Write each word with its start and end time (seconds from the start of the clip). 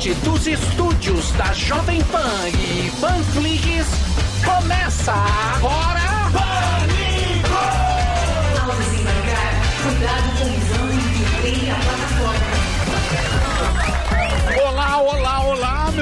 Diretamente 0.00 0.14
dos 0.24 0.46
estúdios 0.46 1.30
da 1.32 1.52
Jovem 1.52 2.02
Pan 2.04 2.48
e 2.48 2.90
Panflix, 3.00 3.86
começa 4.42 5.12
agora. 5.12 6.09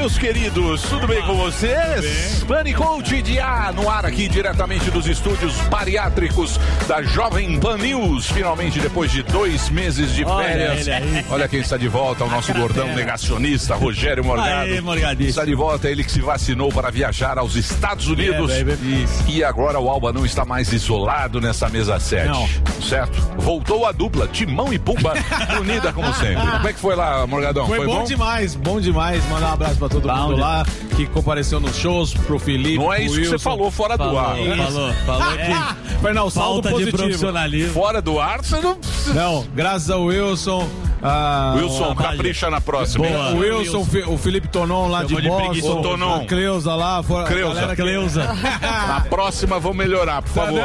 Meus 0.08 0.16
queridos. 0.16 0.82
Tudo 0.82 1.06
bem 1.06 1.20
com 1.22 1.34
vocês? 1.34 2.42
Pânico 2.44 3.02
de 3.02 3.38
A 3.38 3.72
no 3.72 3.90
ar 3.90 4.06
aqui 4.06 4.26
diretamente 4.26 4.90
dos 4.90 5.06
estúdios 5.06 5.54
bariátricos 5.68 6.58
da 6.86 7.02
Jovem 7.02 7.60
Pan 7.60 7.76
News. 7.76 8.30
Finalmente, 8.30 8.80
depois 8.80 9.10
de 9.10 9.22
dois 9.22 9.68
meses 9.68 10.14
de 10.14 10.24
Olha 10.24 10.46
férias. 10.46 10.88
aí. 10.88 11.26
Olha 11.30 11.46
quem 11.46 11.60
está 11.60 11.76
de 11.76 11.88
volta, 11.88 12.24
o 12.24 12.30
nosso 12.30 12.54
gordão 12.54 12.94
negacionista, 12.94 13.74
Rogério 13.74 14.24
Morgado. 14.24 14.70
Aê, 14.70 14.80
Morgadinho. 14.80 15.28
Está 15.28 15.44
de 15.44 15.54
volta, 15.54 15.90
ele 15.90 16.02
que 16.02 16.10
se 16.10 16.20
vacinou 16.20 16.70
para 16.72 16.90
viajar 16.90 17.36
aos 17.36 17.54
Estados 17.54 18.06
Unidos. 18.06 18.50
É. 18.50 18.62
Isso. 18.62 19.24
E 19.28 19.44
agora 19.44 19.78
o 19.78 19.90
Alba 19.90 20.12
não 20.12 20.24
está 20.24 20.44
mais 20.44 20.72
isolado 20.72 21.40
nessa 21.40 21.68
mesa 21.68 22.00
7. 22.00 22.28
Não. 22.28 22.48
Certo? 22.82 23.20
Voltou 23.36 23.84
a 23.84 23.92
dupla, 23.92 24.26
Timão 24.26 24.72
e 24.72 24.78
Pumba, 24.78 25.14
unida 25.60 25.92
como 25.92 26.12
sempre. 26.14 26.46
Como 26.46 26.68
é 26.68 26.72
que 26.72 26.80
foi 26.80 26.96
lá, 26.96 27.26
Morgadão? 27.26 27.66
Foi, 27.66 27.84
bom, 27.84 28.04
demais, 28.04 28.54
bom 28.54 28.80
demais. 28.80 29.22
Mandar 29.28 29.50
um 29.50 29.52
abraço 29.52 29.76
pra 29.76 29.88
todo 30.00 30.16
mundo 30.16 30.34
Bom, 30.36 30.40
lá 30.40 30.64
que 30.96 31.06
compareceu 31.06 31.60
nos 31.60 31.76
shows, 31.76 32.14
pro 32.14 32.38
Felipe. 32.38 32.78
Não 32.78 32.92
é 32.92 33.02
isso 33.02 33.14
que 33.14 33.24
você 33.24 33.32
Wilson. 33.32 33.38
falou 33.50 33.70
fora 33.70 33.96
do 33.96 34.04
Falou, 34.04 34.18
ar. 34.18 34.36
falou, 34.36 34.92
falou 35.06 35.32
que 35.36 35.94
Foi 36.00 36.12
não, 36.12 36.30
saldo 36.30 36.68
falta 36.68 36.84
de 36.84 36.90
profissionalismo. 36.90 37.72
Fora 37.72 38.02
do 38.02 38.18
ar, 38.20 38.44
você 38.44 38.60
não. 38.60 38.78
Não, 39.14 39.46
graças 39.54 39.90
ao 39.90 40.02
Wilson. 40.04 40.68
A- 41.02 41.54
Wilson, 41.56 41.92
a- 41.92 41.96
capricha 41.96 42.50
na 42.50 42.60
próxima. 42.60 43.06
Boa. 43.06 43.30
o 43.32 43.38
Wilson, 43.38 43.86
o 44.08 44.18
Felipe 44.18 44.48
Tonon 44.48 44.88
lá 44.88 45.02
de 45.04 45.14
de 45.14 45.28
Boston, 45.28 45.44
preguiçoso. 45.46 45.82
Tonon. 45.82 46.14
a 46.22 46.24
Cleusa 46.26 46.74
lá, 46.74 47.02
fora, 47.02 47.24
a 47.24 47.28
Cleusa. 47.28 47.76
Cleusa. 47.76 48.24
Na 48.62 49.00
próxima, 49.08 49.58
vamos 49.58 49.76
melhorar, 49.78 50.22
por 50.22 50.30
favor. 50.32 50.62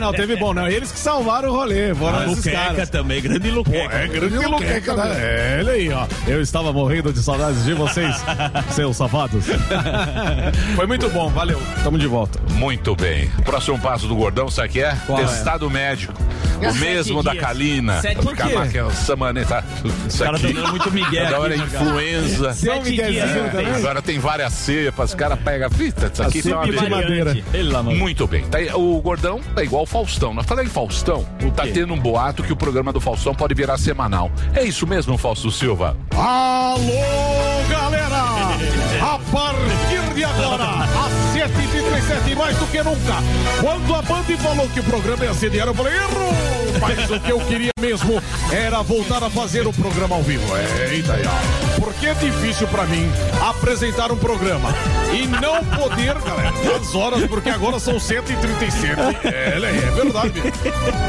não, 0.00 0.12
teve 0.12 0.36
bom, 0.36 0.52
não. 0.54 0.66
Eles 0.68 0.90
que 0.92 0.98
salvaram 0.98 1.48
o 1.50 1.52
rolê, 1.52 1.94
foram 1.94 2.24
esses 2.24 2.36
Luqueca 2.38 2.56
caras. 2.58 2.90
também, 2.90 3.20
grande 3.22 3.50
Luqueca. 3.50 3.96
É 3.96 4.06
grande 4.08 4.36
Luqueca, 4.46 4.94
né? 4.94 5.12
É, 5.16 5.56
ele 5.60 5.70
aí, 5.70 5.92
ó. 5.92 6.06
Eu 6.26 6.40
estava 6.42 6.72
morrendo 6.72 7.12
de 7.12 7.22
saudades 7.22 7.64
de 7.64 7.72
vocês, 7.74 8.14
seus 8.72 8.96
safados. 8.96 9.44
Foi 10.74 10.86
muito 10.86 11.08
bom, 11.10 11.28
valeu. 11.30 11.60
Tamo 11.82 11.98
de 11.98 12.06
volta. 12.06 12.38
Muito 12.52 12.94
bem. 12.96 13.30
Próximo 13.44 13.78
passo 13.78 14.06
do 14.06 14.14
gordão, 14.16 14.50
sabe 14.50 14.68
o 14.68 14.72
que 14.72 14.80
é? 14.80 14.96
Qual 15.06 15.18
é? 15.18 15.24
Testado 15.24 15.68
médico. 15.70 16.14
O 16.56 16.74
mesmo 16.74 17.22
da. 17.22 17.36
Kalina. 17.36 18.00
Sete- 18.00 18.26
ficar 18.26 18.48
naquela 18.48 18.90
tá? 18.90 18.92
Isso 18.92 19.65
Os 20.08 20.18
caras 20.18 20.40
estão 20.42 20.62
dando 20.62 20.70
muito 20.70 20.90
migué 20.92 21.26
Agora 21.26 21.54
é 21.54 21.58
aqui, 21.58 21.64
Morgado. 21.74 21.84
influenza. 21.86 22.54
Seu 22.54 22.74
Sete 22.84 22.92
dias. 22.96 23.30
também? 23.30 23.66
Agora 23.74 24.02
tem 24.02 24.18
várias 24.18 24.52
cepas, 24.52 25.10
os 25.10 25.14
caras 25.14 25.38
pegam. 25.40 25.70
Fita, 25.70 26.10
isso 26.12 26.22
aqui 26.22 26.38
A 26.40 26.42
tá 26.42 26.48
uma 26.56 26.64
de 26.64 26.72
beleza. 26.72 26.90
madeira. 26.90 27.38
Ele 27.52 27.70
lá, 27.72 27.82
mano. 27.82 27.96
Muito 27.98 28.26
bem. 28.26 28.44
Tá 28.46 28.58
o 28.76 29.00
Gordão 29.00 29.40
é 29.56 29.62
igual 29.62 29.82
o 29.82 29.86
Faustão. 29.86 30.32
Nós 30.34 30.46
falamos 30.46 30.70
em 30.70 30.74
Faustão. 30.74 31.24
Tá 31.54 31.64
quê? 31.64 31.70
tendo 31.72 31.92
um 31.94 31.98
boato 32.00 32.42
que 32.42 32.52
o 32.52 32.56
programa 32.56 32.92
do 32.92 33.00
Faustão 33.00 33.34
pode 33.34 33.54
virar 33.54 33.78
semanal. 33.78 34.30
É 34.54 34.62
isso 34.64 34.86
mesmo, 34.86 35.16
Fausto 35.18 35.50
Silva? 35.50 35.96
Alô, 36.14 36.82
galera! 37.70 38.16
A 39.02 39.18
partir 39.30 40.14
de 40.14 40.24
agora, 40.24 40.64
às 40.64 41.12
7h37, 41.34 42.36
mais 42.36 42.56
do 42.56 42.66
que 42.66 42.82
nunca, 42.82 43.14
quando 43.60 43.94
a 43.94 44.02
Band 44.02 44.24
falou 44.38 44.68
que 44.68 44.80
o 44.80 44.84
programa 44.84 45.24
ia 45.24 45.34
ser 45.34 45.50
diário, 45.50 45.70
eu 45.70 45.74
falei, 45.74 45.94
errou! 45.94 46.55
Mas 46.80 47.10
o 47.10 47.20
que 47.20 47.30
eu 47.30 47.38
queria 47.40 47.70
mesmo 47.80 48.22
era 48.52 48.82
voltar 48.82 49.22
a 49.22 49.30
fazer 49.30 49.66
o 49.66 49.72
programa 49.72 50.16
ao 50.16 50.22
vivo. 50.22 50.44
Eita, 50.90 51.14
ó. 51.26 51.80
Porque 51.80 52.06
é 52.06 52.14
difícil 52.14 52.66
pra 52.68 52.84
mim 52.84 53.10
apresentar 53.48 54.10
um 54.12 54.16
programa 54.16 54.70
e 55.12 55.26
não 55.26 55.64
poder, 55.64 56.14
galera, 56.20 56.52
as 56.80 56.94
horas, 56.94 57.26
porque 57.28 57.48
agora 57.50 57.78
são 57.78 57.96
7h37. 57.96 59.24
É, 59.24 59.56
é 59.56 59.90
verdade. 59.92 60.42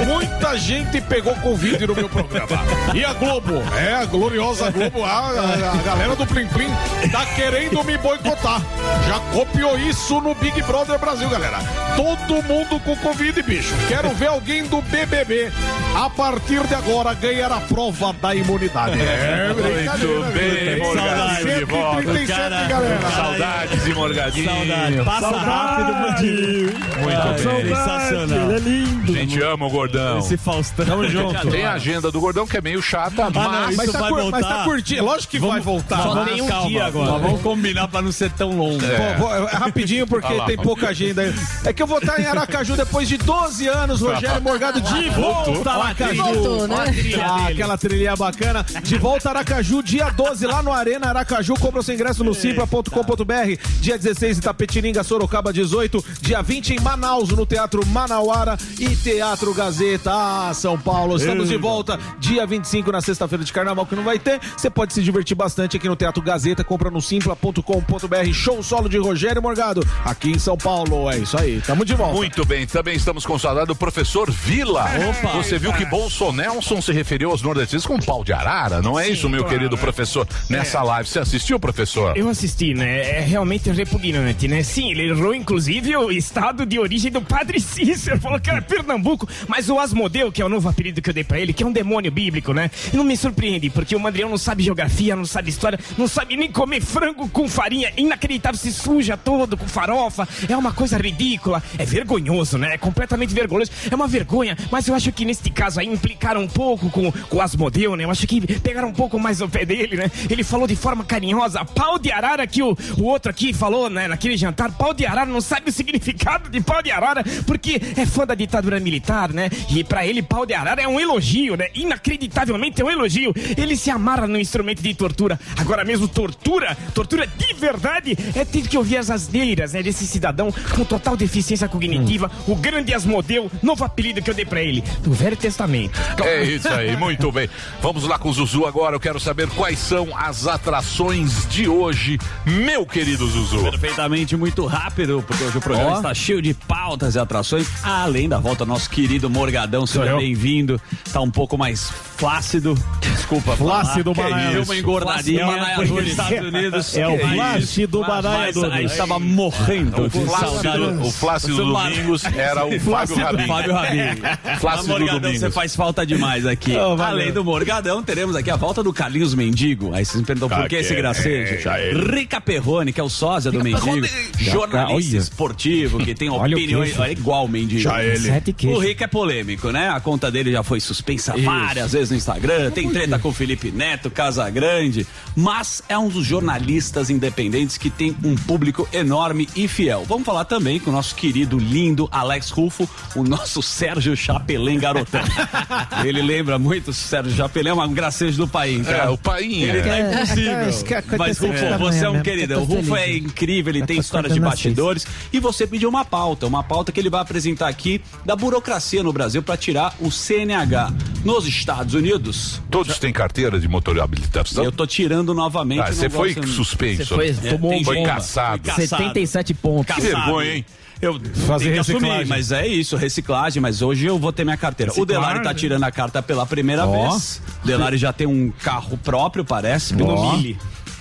Muita 0.05 0.57
gente 0.57 1.01
pegou 1.01 1.33
Covid 1.35 1.85
no 1.87 1.95
meu 1.95 2.09
programa. 2.09 2.47
E 2.93 3.03
a 3.03 3.13
Globo, 3.13 3.53
é 3.77 3.93
a 3.95 4.05
gloriosa 4.05 4.69
Globo, 4.71 5.03
a, 5.03 5.09
a- 5.09 5.71
a 5.73 5.75
galera 5.83 6.15
do 6.15 6.25
Plim 6.25 6.47
Plim 6.47 6.69
tá 7.11 7.25
querendo 7.35 7.83
me 7.83 7.97
boicotar. 7.97 8.61
Já 9.07 9.19
copiou 9.33 9.77
isso 9.79 10.19
no 10.21 10.33
Big 10.35 10.61
Brother 10.63 10.97
Brasil, 10.99 11.29
galera. 11.29 11.57
Todo 11.95 12.43
mundo 12.43 12.79
com 12.81 12.95
Covid, 12.97 13.41
bicho. 13.43 13.73
Quero 13.87 14.09
ver 14.11 14.27
alguém 14.27 14.63
do 14.67 14.81
BBB 14.81 15.51
a 15.95 16.09
partir 16.11 16.61
de 16.67 16.75
agora 16.75 17.13
ganhar 17.15 17.51
a 17.51 17.59
prova 17.59 18.13
da 18.21 18.33
imunidade. 18.35 18.99
É, 19.01 19.51
brincadeira, 19.53 20.19
Muito 20.19 20.33
bem? 20.33 20.79
Morgadinho 20.79 21.55
de 21.57 21.65
volta. 21.65 21.95
137, 22.03 22.27
Cara, 22.37 22.67
galera. 22.67 23.11
Saudades 23.11 23.87
e 23.87 23.93
Morgadinho. 23.93 24.45
Saudade. 24.45 24.97
Passa 25.03 25.37
rápido, 25.37 25.93
Mandinho. 25.93 26.73
Muito 26.97 27.49
bem. 27.49 27.65
Sensacional. 27.67 28.51
é 28.51 28.59
lindo. 28.59 29.11
A 29.11 29.15
gente 29.15 29.41
ama 29.41 29.65
o 29.65 29.69
Gordão. 29.71 30.19
Esse 30.19 30.37
Faustão. 30.37 30.85
Tamo 30.85 31.09
junto. 31.09 31.47
Tem 31.49 31.65
a 31.65 31.73
agenda 31.73 32.11
do 32.11 32.19
Gordão 32.21 32.45
que 32.45 32.57
é 32.57 32.61
meio 32.61 32.81
chata, 32.81 33.29
não, 33.31 33.31
mas. 33.31 33.69
isso 33.69 33.77
Mas 33.77 33.91
tá, 33.91 33.99
vai 33.99 34.09
cur- 34.11 34.31
mas 34.31 34.45
tá 34.47 34.63
curtindo. 34.65 35.03
Lógico 35.03 35.31
que 35.31 35.39
vai 35.39 35.59
voltar. 35.59 36.03
Só 36.03 36.13
Mas- 36.15 36.29
tem 36.29 36.41
um 36.41 36.47
calma, 36.47 36.69
dia 36.69 36.85
agora. 36.85 37.05
vamos. 37.11 37.21
Vamos 37.27 37.41
combinar 37.41 37.87
pra 37.87 38.01
não 38.03 38.11
ser 38.11 38.29
tão 38.31 38.51
longo. 38.55 38.79
Pô, 38.79 39.17
vou- 39.27 39.47
é 39.49 39.53
rapidinho, 39.55 40.05
porque 40.05 40.31
lá, 40.31 40.45
tem 40.45 40.57
pouca 40.57 40.89
agenda 40.89 41.23
aí. 41.23 41.33
É 41.65 41.73
que 41.73 41.81
eu 41.81 41.87
vou 41.87 41.97
estar 41.97 42.19
em 42.21 42.25
Aracaju 42.25 42.75
depois 42.75 43.07
de 43.09 43.17
12 43.17 43.67
anos, 43.67 44.01
Rogério 44.01 44.41
Morgado 44.43 44.79
de 44.79 45.09
volta 45.09 45.46
a 45.47 45.73
Aracaju. 45.73 46.23
Voltou, 46.23 46.67
né? 46.67 46.75
Ah, 47.23 47.47
aquela 47.47 47.77
trilha 47.77 48.15
bacana. 48.15 48.65
De 48.83 48.97
volta 48.97 49.29
a 49.29 49.31
Aracaju, 49.31 49.81
dia 49.81 50.09
12, 50.09 50.45
lá 50.45 50.61
no 50.61 50.71
Arena 50.71 51.07
Aracaju. 51.07 51.53
Compra 51.55 51.79
o 51.79 51.83
seu 51.83 51.95
ingresso 51.95 52.23
no 52.23 52.33
simpla.com.br. 52.33 53.61
Dia 53.81 53.97
16 53.97 54.37
em 54.37 54.41
Tapetininga, 54.41 55.03
Sorocaba 55.03 55.51
18. 55.51 56.03
Dia 56.21 56.41
20 56.41 56.73
em 56.73 56.79
Manaus, 56.79 57.29
no 57.29 57.45
Teatro 57.45 57.85
Manauara 57.87 58.57
e 58.79 58.95
Teatro 58.95 59.53
Gazeta. 59.53 60.11
Ah, 60.13 60.51
São 60.53 60.77
Paulo. 60.77 61.17
Estamos 61.17 61.49
de 61.49 61.57
volta. 61.57 61.99
Dia 62.19 62.45
25 62.45 62.91
na 62.91 63.01
sexta-feira 63.01 63.43
de 63.43 63.53
carnaval, 63.53 63.85
que 63.85 63.95
não 63.95 64.03
vai 64.03 64.19
ter. 64.19 64.39
Você 64.55 64.69
pode 64.69 64.93
se 64.93 65.01
divertir 65.01 65.35
bastante 65.35 65.77
aqui 65.77 65.87
no 65.87 65.95
Teatro 65.95 66.21
Gazeta. 66.21 66.63
Compra 66.63 66.89
no 66.89 67.01
simpla.com.br. 67.01 68.33
Show 68.33 68.61
solo 68.63 68.89
de 68.89 68.97
Rogério 68.97 69.41
Morgado, 69.41 69.85
aqui 70.03 70.31
em 70.31 70.39
São 70.39 70.57
Paulo. 70.57 71.09
É 71.09 71.17
isso 71.17 71.37
aí. 71.37 71.61
Tamo 71.61 71.85
de 71.85 71.93
volta. 71.93 72.15
Muito 72.15 72.45
bem, 72.45 72.65
também 72.65 72.95
estamos 72.95 73.25
com 73.25 73.37
saudade 73.37 73.67
do 73.67 73.75
professor 73.75 74.29
Vila. 74.31 74.85
Opa. 75.09 75.36
Você 75.37 75.59
viu 75.59 75.71
que 75.71 75.85
Bolsonelson 75.85 76.81
se 76.81 76.91
referiu 76.91 77.29
aos 77.29 77.43
nordestinos 77.43 77.85
com 77.85 77.99
pau 77.99 78.23
de 78.23 78.33
arara, 78.33 78.81
não 78.81 78.99
é 78.99 79.07
isso, 79.07 79.29
meu 79.29 79.45
querido 79.45 79.77
professor? 79.77 80.27
Nessa 80.49 80.81
live, 80.81 81.07
você 81.07 81.19
assistiu, 81.19 81.59
professor? 81.59 82.17
Eu 82.17 82.27
assisti, 82.27 82.73
né? 82.73 83.17
É 83.17 83.19
realmente 83.19 83.69
repugnante, 83.69 84.47
né? 84.47 84.63
Sim, 84.63 84.89
ele 84.91 85.09
errou 85.09 85.35
inclusive 85.35 85.95
o 85.95 86.11
estado 86.11 86.65
de 86.65 86.79
origem 86.79 87.11
do 87.11 87.21
Padre 87.21 87.59
Cícero, 87.59 88.19
falou 88.19 88.39
que 88.39 88.49
era 88.49 88.63
Pernambuco, 88.63 89.29
mas 89.47 89.69
o 89.69 89.79
Asmodeu, 89.79 90.31
que 90.31 90.41
é 90.41 90.45
o 90.45 90.49
novo 90.49 90.67
apelido 90.67 91.03
que 91.03 91.09
eu 91.09 91.13
dei 91.13 91.23
pra 91.23 91.39
ele, 91.39 91.53
que 91.53 91.61
é 91.61 91.67
um 91.67 91.71
demônio 91.71 92.11
bíblico, 92.11 92.51
né? 92.51 92.71
Não 92.91 93.03
me 93.03 93.15
surpreende, 93.15 93.69
porque 93.69 93.95
o 93.95 93.99
Mandrião 93.99 94.29
não 94.29 94.39
sabe 94.39 94.63
geografia, 94.63 95.15
não 95.15 95.25
sabe 95.25 95.51
história, 95.51 95.79
não 95.99 96.07
sabe 96.07 96.35
nem 96.35 96.51
comer 96.51 96.81
frango 96.81 97.29
com 97.29 97.47
farinha, 97.47 97.93
inacreditável, 97.95 98.59
se 98.59 98.73
suja 98.73 99.15
todo 99.15 99.55
com 99.55 99.67
farofa, 99.67 100.27
é 100.49 100.57
uma 100.57 100.73
coisa 100.73 100.97
ridícula, 100.97 101.61
é 101.77 101.85
vergonhoso, 101.85 102.57
né? 102.57 102.73
É 102.73 102.77
completamente 102.77 103.35
vergonhoso, 103.35 103.69
é 103.89 103.95
uma 103.95 104.07
vergonha, 104.07 104.57
mas 104.71 104.87
eu 104.87 104.95
acho 104.95 105.11
que 105.11 105.26
neste 105.27 105.49
caso 105.49 105.79
aí 105.79 105.87
implicaram 105.87 106.41
um 106.41 106.47
pouco 106.47 106.89
com, 106.89 107.11
com 107.11 107.37
o 107.37 107.41
Asmodeu, 107.41 107.95
né? 107.95 108.05
Eu 108.05 108.11
acho 108.11 108.25
que 108.25 108.41
pegaram 108.59 108.87
um 108.87 108.93
pouco 108.93 109.19
mais 109.19 109.41
o 109.41 109.49
pé 109.49 109.65
dele, 109.65 109.97
né? 109.97 110.09
Ele 110.29 110.43
falou 110.43 110.65
de 110.65 110.75
forma 110.75 111.03
carinhosa, 111.03 111.63
pau 111.65 111.99
de 111.99 112.11
arara 112.11 112.47
que 112.47 112.63
o, 112.63 112.75
o 112.97 113.03
outro 113.03 113.29
aqui 113.29 113.53
falou, 113.53 113.89
né? 113.89 114.07
Naquele 114.07 114.37
jantar, 114.37 114.71
pau 114.71 114.93
de 114.93 115.05
arara 115.05 115.29
não 115.29 115.41
sabe 115.41 115.69
o 115.69 115.73
significado 115.73 116.49
de 116.49 116.61
pau 116.61 116.81
de 116.81 116.91
arara, 116.91 117.23
porque 117.45 117.81
é 117.95 118.05
fã 118.05 118.25
da 118.25 118.33
ditadura 118.33 118.79
militar, 118.79 119.33
né? 119.33 119.49
E 119.69 119.83
pra 119.83 120.05
ele, 120.05 120.21
pau 120.23 120.45
de 120.45 120.53
arara 120.53 120.81
é 120.81 120.87
um 120.87 120.99
elogio, 120.99 121.57
né? 121.57 121.67
Inacreditavelmente 121.75 122.81
é 122.81 122.85
um 122.85 122.89
elogio. 122.89 123.33
Ele 123.57 123.75
se 123.75 123.91
amarra 123.91 124.27
no 124.27 124.39
instrumento 124.39 124.81
de 124.81 124.93
tortura. 124.93 125.37
Agora 125.57 125.83
mesmo, 125.83 126.07
tortura, 126.07 126.77
tortura 126.93 127.27
de 127.27 127.53
verdade, 127.53 128.17
é 128.33 128.45
ter 128.45 128.67
que 128.67 128.77
ouvir 128.77 128.97
as 128.97 129.09
asneiras, 129.09 129.73
né? 129.73 129.83
Desse 129.83 130.07
cidadão 130.07 130.53
com 130.73 130.85
total 130.85 131.17
deficiência 131.17 131.67
cognitiva, 131.67 132.31
o 132.47 132.55
grande 132.55 132.93
Asmodeu, 132.93 133.51
novo 133.61 133.83
apelido 133.83 134.21
que 134.21 134.29
eu 134.29 134.33
dei 134.33 134.45
pra 134.45 134.61
ele, 134.61 134.83
do 135.03 135.11
Velho 135.17 135.35
Testamento. 135.35 135.99
É 136.23 136.43
isso 136.43 136.69
aí, 136.69 136.95
muito 136.95 137.31
bem. 137.31 137.49
Vamos 137.81 138.03
lá 138.03 138.19
com 138.19 138.29
o 138.29 138.33
Zuzu 138.33 138.65
agora. 138.65 138.95
Eu 138.95 138.99
quero 138.99 139.19
saber 139.19 139.49
quais 139.49 139.79
são 139.79 140.15
as 140.15 140.45
atrações 140.47 141.47
de 141.49 141.67
hoje, 141.67 142.19
meu 142.45 142.85
querido 142.85 143.27
Zuzu. 143.27 143.63
Perfeitamente, 143.63 144.37
muito 144.37 144.65
rápido, 144.65 145.23
porque 145.25 145.43
hoje 145.43 145.57
o 145.57 145.61
programa 145.61 145.97
está 145.97 146.13
cheio 146.13 146.41
de 146.41 146.53
pautas 146.53 147.15
e 147.15 147.19
atrações. 147.19 147.67
Além 147.83 148.29
da 148.29 148.39
volta, 148.39 148.65
nosso 148.65 148.89
querido 148.89 149.29
Morgadão, 149.29 149.87
seja 149.87 150.15
bem-vindo. 150.15 150.79
Tá 151.11 151.19
um 151.21 151.31
pouco 151.31 151.57
mais 151.57 151.91
flácido. 152.17 152.75
desculpa. 153.01 153.55
Flácido. 153.55 154.13
Banaia. 154.13 154.51
Deu 154.51 154.63
uma 154.63 154.77
engordadinha 154.77 155.45
Flácido 155.45 155.81
nos 155.81 155.89
Banaia. 155.89 156.07
Estados 156.07 156.47
Unidos. 156.47 156.97
É 156.97 157.07
o 157.07 157.19
Flácido 157.19 158.01
Banaia 158.01 158.51
aí 158.71 158.85
estava 158.85 159.19
morrendo 159.19 160.05
O 160.05 160.09
Flácido, 160.09 161.01
o 161.01 161.11
Flácido 161.11 161.57
Domingos 161.57 162.23
era 162.25 162.65
o 162.65 162.79
Fábio 162.79 163.15
Rabin. 163.17 163.47
Fábio 163.47 163.73
Rabin. 163.73 164.59
Flácido 164.59 165.06
Morgadão, 165.07 165.21
Domingos. 165.31 165.39
você 165.39 165.51
faz 165.51 165.75
falta 165.75 166.05
demais 166.05 166.45
aqui. 166.45 166.75
Oh. 166.87 167.01
Além 167.01 167.31
do 167.33 167.43
Morgadão, 167.43 168.03
teremos 168.03 168.35
aqui 168.35 168.49
a 168.51 168.55
volta 168.55 168.83
do 168.83 168.93
Carlinhos 168.93 169.33
Mendigo. 169.33 169.93
Aí 169.93 170.05
vocês 170.05 170.19
me 170.19 170.25
perguntam 170.25 170.49
por 170.57 170.69
que 170.69 170.75
esse 170.75 170.93
gracejo. 170.95 171.59
já 171.59 171.79
ele. 171.79 171.99
Rica 172.15 172.39
Perrone, 172.39 172.93
que 172.93 172.99
é 172.99 173.03
o 173.03 173.09
sósia 173.09 173.51
do 173.51 173.63
Mendigo. 173.63 174.07
Jornalista 174.37 175.15
olha. 175.15 175.21
esportivo, 175.21 175.97
que 175.99 176.13
tem 176.13 176.29
Olha 176.31 176.55
opiniões. 176.55 176.97
É 176.99 177.11
igual 177.11 177.45
o 177.45 177.47
Mendigo. 177.49 177.81
Já 177.81 178.03
ele. 178.03 178.19
Sete 178.19 178.55
O. 178.67 178.77
Rico 178.79 179.03
é 179.03 179.07
polêmico, 179.07 179.71
né? 179.71 179.89
A 179.89 179.99
conta 179.99 180.29
dele 180.31 180.51
já 180.51 180.63
foi 180.63 180.79
suspensa 180.79 181.35
várias 181.37 181.93
vezes 181.93 182.11
no 182.11 182.17
Instagram. 182.17 182.71
Tem 182.71 182.89
treta 182.89 183.17
com 183.19 183.29
o 183.29 183.33
Felipe 183.33 183.71
Neto, 183.71 184.09
Casagrande. 184.09 185.05
Mas 185.35 185.81
é 185.89 185.97
um 185.97 186.07
dos 186.09 186.25
jornalistas 186.25 187.09
independentes 187.09 187.77
que 187.77 187.89
tem 187.89 188.15
um 188.23 188.35
público 188.35 188.87
enorme 188.93 189.47
e 189.55 189.67
fiel. 189.67 190.05
Vamos 190.07 190.25
falar 190.25 190.45
também 190.45 190.79
com 190.79 190.89
o 190.89 190.93
nosso 190.93 191.15
querido, 191.15 191.57
lindo 191.57 192.07
Alex 192.11 192.49
Rufo, 192.49 192.87
o 193.15 193.23
nosso 193.23 193.61
Sérgio 193.61 194.15
Chapelin 194.15 194.79
garotão. 195.05 196.05
Ele 196.05 196.21
lembra 196.21 196.57
muito 196.59 196.89
o 196.89 196.93
Sérgio 196.93 197.35
Chapelin, 197.35 197.69
é 197.69 197.73
um 197.73 197.93
gracejo 197.93 198.37
do 198.37 198.47
país. 198.47 198.87
É, 198.87 199.07
o 199.09 199.17
Painha. 199.17 199.67
Ele 199.73 199.81
tá 199.81 199.99
impossível. 199.99 201.07
Mas, 201.17 201.37
Rufo, 201.39 201.77
você 201.79 202.05
é 202.05 202.09
um 202.09 202.21
querido. 202.21 202.59
O 202.59 202.63
Rufo 202.63 202.95
é 202.95 203.15
incrível, 203.17 203.73
ele 203.73 203.85
tem 203.85 203.99
histórias 203.99 204.33
de 204.33 204.39
bastidores. 204.39 205.05
E 205.31 205.39
você 205.39 205.65
pediu 205.67 205.89
uma 205.89 206.05
pauta, 206.05 206.45
uma 206.47 206.63
pauta 206.63 206.91
que 206.91 206.99
ele 206.99 207.09
vai 207.09 207.21
apresentar 207.21 207.67
aqui 207.67 208.01
da 208.25 208.35
burocracia 208.35 209.03
no 209.03 209.11
Brasil 209.13 209.41
para 209.43 209.57
tirar 209.57 209.95
o 209.99 210.11
CNH. 210.11 210.91
Nos 211.23 211.45
Estados 211.47 211.93
Unidos, 211.93 212.61
Todos 212.69 212.99
têm 212.99 213.11
carteira 213.11 213.59
de 213.59 213.67
motor 213.67 213.99
habilitação? 213.99 214.63
eu 214.63 214.71
tô 214.71 214.85
tirando 214.85 215.33
novamente. 215.33 215.81
Ah, 215.81 215.91
você 215.91 216.09
foi 216.09 216.33
suspenso. 216.45 217.05
Você 217.05 217.15
foi- 217.15 217.27
É, 217.47 217.51
tomou 217.51 217.83
Foi 217.83 218.01
caçado. 218.03 218.69
77 218.71 219.53
pontos. 219.53 219.95
Que 219.95 220.01
vergonha, 220.01 220.55
hein? 220.55 220.65
Eu 221.01 221.19
Fazer 221.45 221.73
que 221.73 221.79
assumir, 221.79 221.99
reciclagem. 221.99 222.27
mas 222.27 222.51
é 222.51 222.67
isso, 222.67 222.95
reciclagem, 222.95 223.61
mas 223.61 223.81
hoje 223.81 224.05
eu 224.05 224.17
vou 224.17 224.33
ter 224.33 224.43
minha 224.43 224.57
carteira. 224.57 224.91
O 224.97 225.05
Delari 225.05 225.41
tá 225.43 225.53
tirando 225.53 225.83
a 225.83 225.91
carta 225.91 226.21
pela 226.23 226.45
primeira 226.45 226.85
Ó. 226.87 227.09
vez. 227.09 227.41
O 227.63 227.67
Delari 227.67 227.97
já 227.97 228.11
tem 228.11 228.25
um 228.25 228.51
carro 228.51 228.97
próprio, 228.97 229.45
parece, 229.45 229.95
no 229.95 230.07
Ó. 230.07 230.31
Mille. 230.35 230.57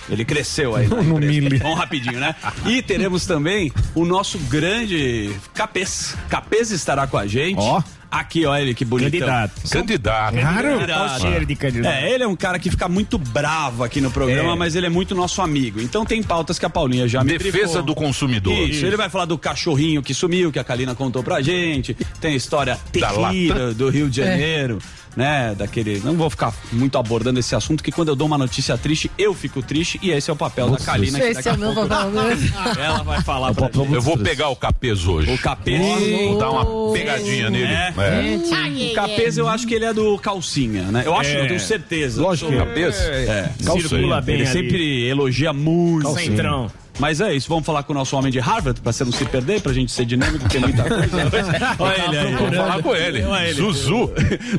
Ele 0.09 0.23
cresceu 0.23 0.75
aí. 0.75 0.87
No 0.87 1.01
empresa. 1.01 1.19
Mille. 1.19 1.57
Vamos 1.57 1.77
rapidinho, 1.79 2.19
né? 2.19 2.33
E 2.65 2.81
teremos 2.81 3.25
também 3.25 3.71
o 3.93 4.05
nosso 4.05 4.37
grande 4.39 5.35
Capês. 5.53 6.15
Capês 6.29 6.71
estará 6.71 7.05
com 7.07 7.17
a 7.17 7.27
gente. 7.27 7.59
Ó. 7.59 7.81
Aqui, 8.09 8.45
olha 8.45 8.61
ele 8.61 8.73
que 8.73 8.85
bonitão. 8.85 9.11
Candidato. 9.11 9.69
Candidato. 9.69 10.33
Claro. 10.37 10.67
Candidato. 10.79 11.21
Cheiro 11.21 11.45
de 11.45 11.55
candidato. 11.55 11.93
É, 11.93 12.11
ele 12.11 12.23
é 12.23 12.27
um 12.27 12.35
cara 12.35 12.57
que 12.57 12.69
fica 12.69 12.87
muito 12.87 13.17
bravo 13.17 13.83
aqui 13.83 13.99
no 13.99 14.09
programa, 14.09 14.53
É. 14.53 14.55
mas 14.55 14.75
ele 14.75 14.85
é 14.85 14.89
muito 14.89 15.13
nosso 15.13 15.41
amigo. 15.41 15.81
Então 15.81 16.05
tem 16.05 16.23
pautas 16.23 16.57
que 16.57 16.65
a 16.65 16.69
Paulinha 16.69 17.07
já 17.07 17.23
me 17.23 17.31
Defesa 17.37 17.51
brifou. 17.65 17.83
do 17.83 17.95
consumidor. 17.95 18.53
Isso, 18.69 18.85
ele 18.85 18.95
vai 18.95 19.09
falar 19.09 19.25
do 19.25 19.37
cachorrinho 19.37 20.01
que 20.01 20.13
sumiu, 20.13 20.51
que 20.51 20.59
a 20.59 20.63
Kalina 20.63 20.95
contou 20.95 21.21
pra 21.21 21.41
gente. 21.41 21.93
Tem 22.21 22.33
a 22.33 22.35
história 22.35 22.77
terrível 22.91 23.73
do 23.73 23.89
Rio 23.89 24.05
É. 24.05 24.09
de 24.09 24.15
Janeiro, 24.15 24.79
né? 25.17 25.53
Daquele. 25.57 25.99
Não 25.99 26.13
vou 26.15 26.29
ficar 26.29 26.53
muito 26.71 26.97
abordando 26.97 27.39
esse 27.39 27.53
assunto, 27.55 27.83
que 27.83 27.91
quando 27.91 28.09
eu 28.09 28.15
dou 28.15 28.27
uma 28.27 28.37
notícia 28.37 28.77
triste, 28.77 29.11
eu 29.17 29.33
fico 29.33 29.61
triste, 29.61 29.99
e 30.01 30.11
esse 30.11 30.29
é 30.29 30.33
o 30.33 30.35
papel 30.35 30.69
da 30.69 30.77
Kalina. 30.77 31.19
que 31.19 31.25
Esse 31.25 31.33
daqui 31.41 31.49
é 31.49 31.53
o 31.53 31.57
meu 31.57 31.73
papel. 31.73 32.11
Ela 32.81 33.03
vai 33.03 33.21
falar 33.23 33.53
pra 33.53 33.65
gente. 33.73 33.93
Eu 33.93 34.01
vou 34.01 34.17
pegar 34.17 34.49
o 34.49 34.55
Capês 34.55 35.05
hoje. 35.07 35.33
O 35.33 35.37
Capês. 35.37 35.81
Vou 35.81 36.37
dar 36.37 36.51
uma 36.51 36.93
pegadinha 36.93 37.49
nele. 37.49 37.73
É. 37.73 37.93
É. 37.97 38.91
O 38.91 38.93
Capês 38.93 39.37
eu 39.37 39.47
acho 39.49 39.65
que 39.67 39.73
ele 39.73 39.85
é 39.85 39.93
do 39.93 40.17
calcinha, 40.19 40.83
né? 40.83 41.03
Eu 41.05 41.15
acho, 41.15 41.31
É. 41.31 41.41
eu 41.43 41.47
tenho 41.47 41.59
certeza. 41.59 42.21
Lógico 42.21 42.51
que 42.51 42.55
é. 42.55 42.59
Capês? 42.59 42.95
É. 43.01 43.51
Circula 43.59 44.21
bem 44.21 44.35
Ele 44.35 44.43
ali. 44.43 44.51
sempre 44.53 45.07
elogia 45.07 45.51
muito. 45.51 46.13
Centrão. 46.13 46.69
Mas 46.99 47.21
é 47.21 47.33
isso, 47.33 47.47
vamos 47.49 47.65
falar 47.65 47.83
com 47.83 47.93
o 47.93 47.95
nosso 47.95 48.15
homem 48.17 48.31
de 48.31 48.39
Harvard, 48.39 48.81
pra 48.81 48.91
você 48.91 49.03
não 49.03 49.11
se 49.11 49.23
perder, 49.25 49.61
pra 49.61 49.71
gente 49.73 49.91
ser 49.91 50.05
dinâmico, 50.05 50.47
tem 50.49 50.59
muita 50.61 50.83
coisa. 50.83 51.07
Olha 51.79 52.03
ele 52.05 52.17
aí. 52.17 52.35
Vamos 52.35 52.55
falar 52.55 52.81
com 52.83 52.95
ele. 52.95 53.23
Olha 53.23 53.43
ele. 53.45 53.53
Zuzu. 53.53 54.11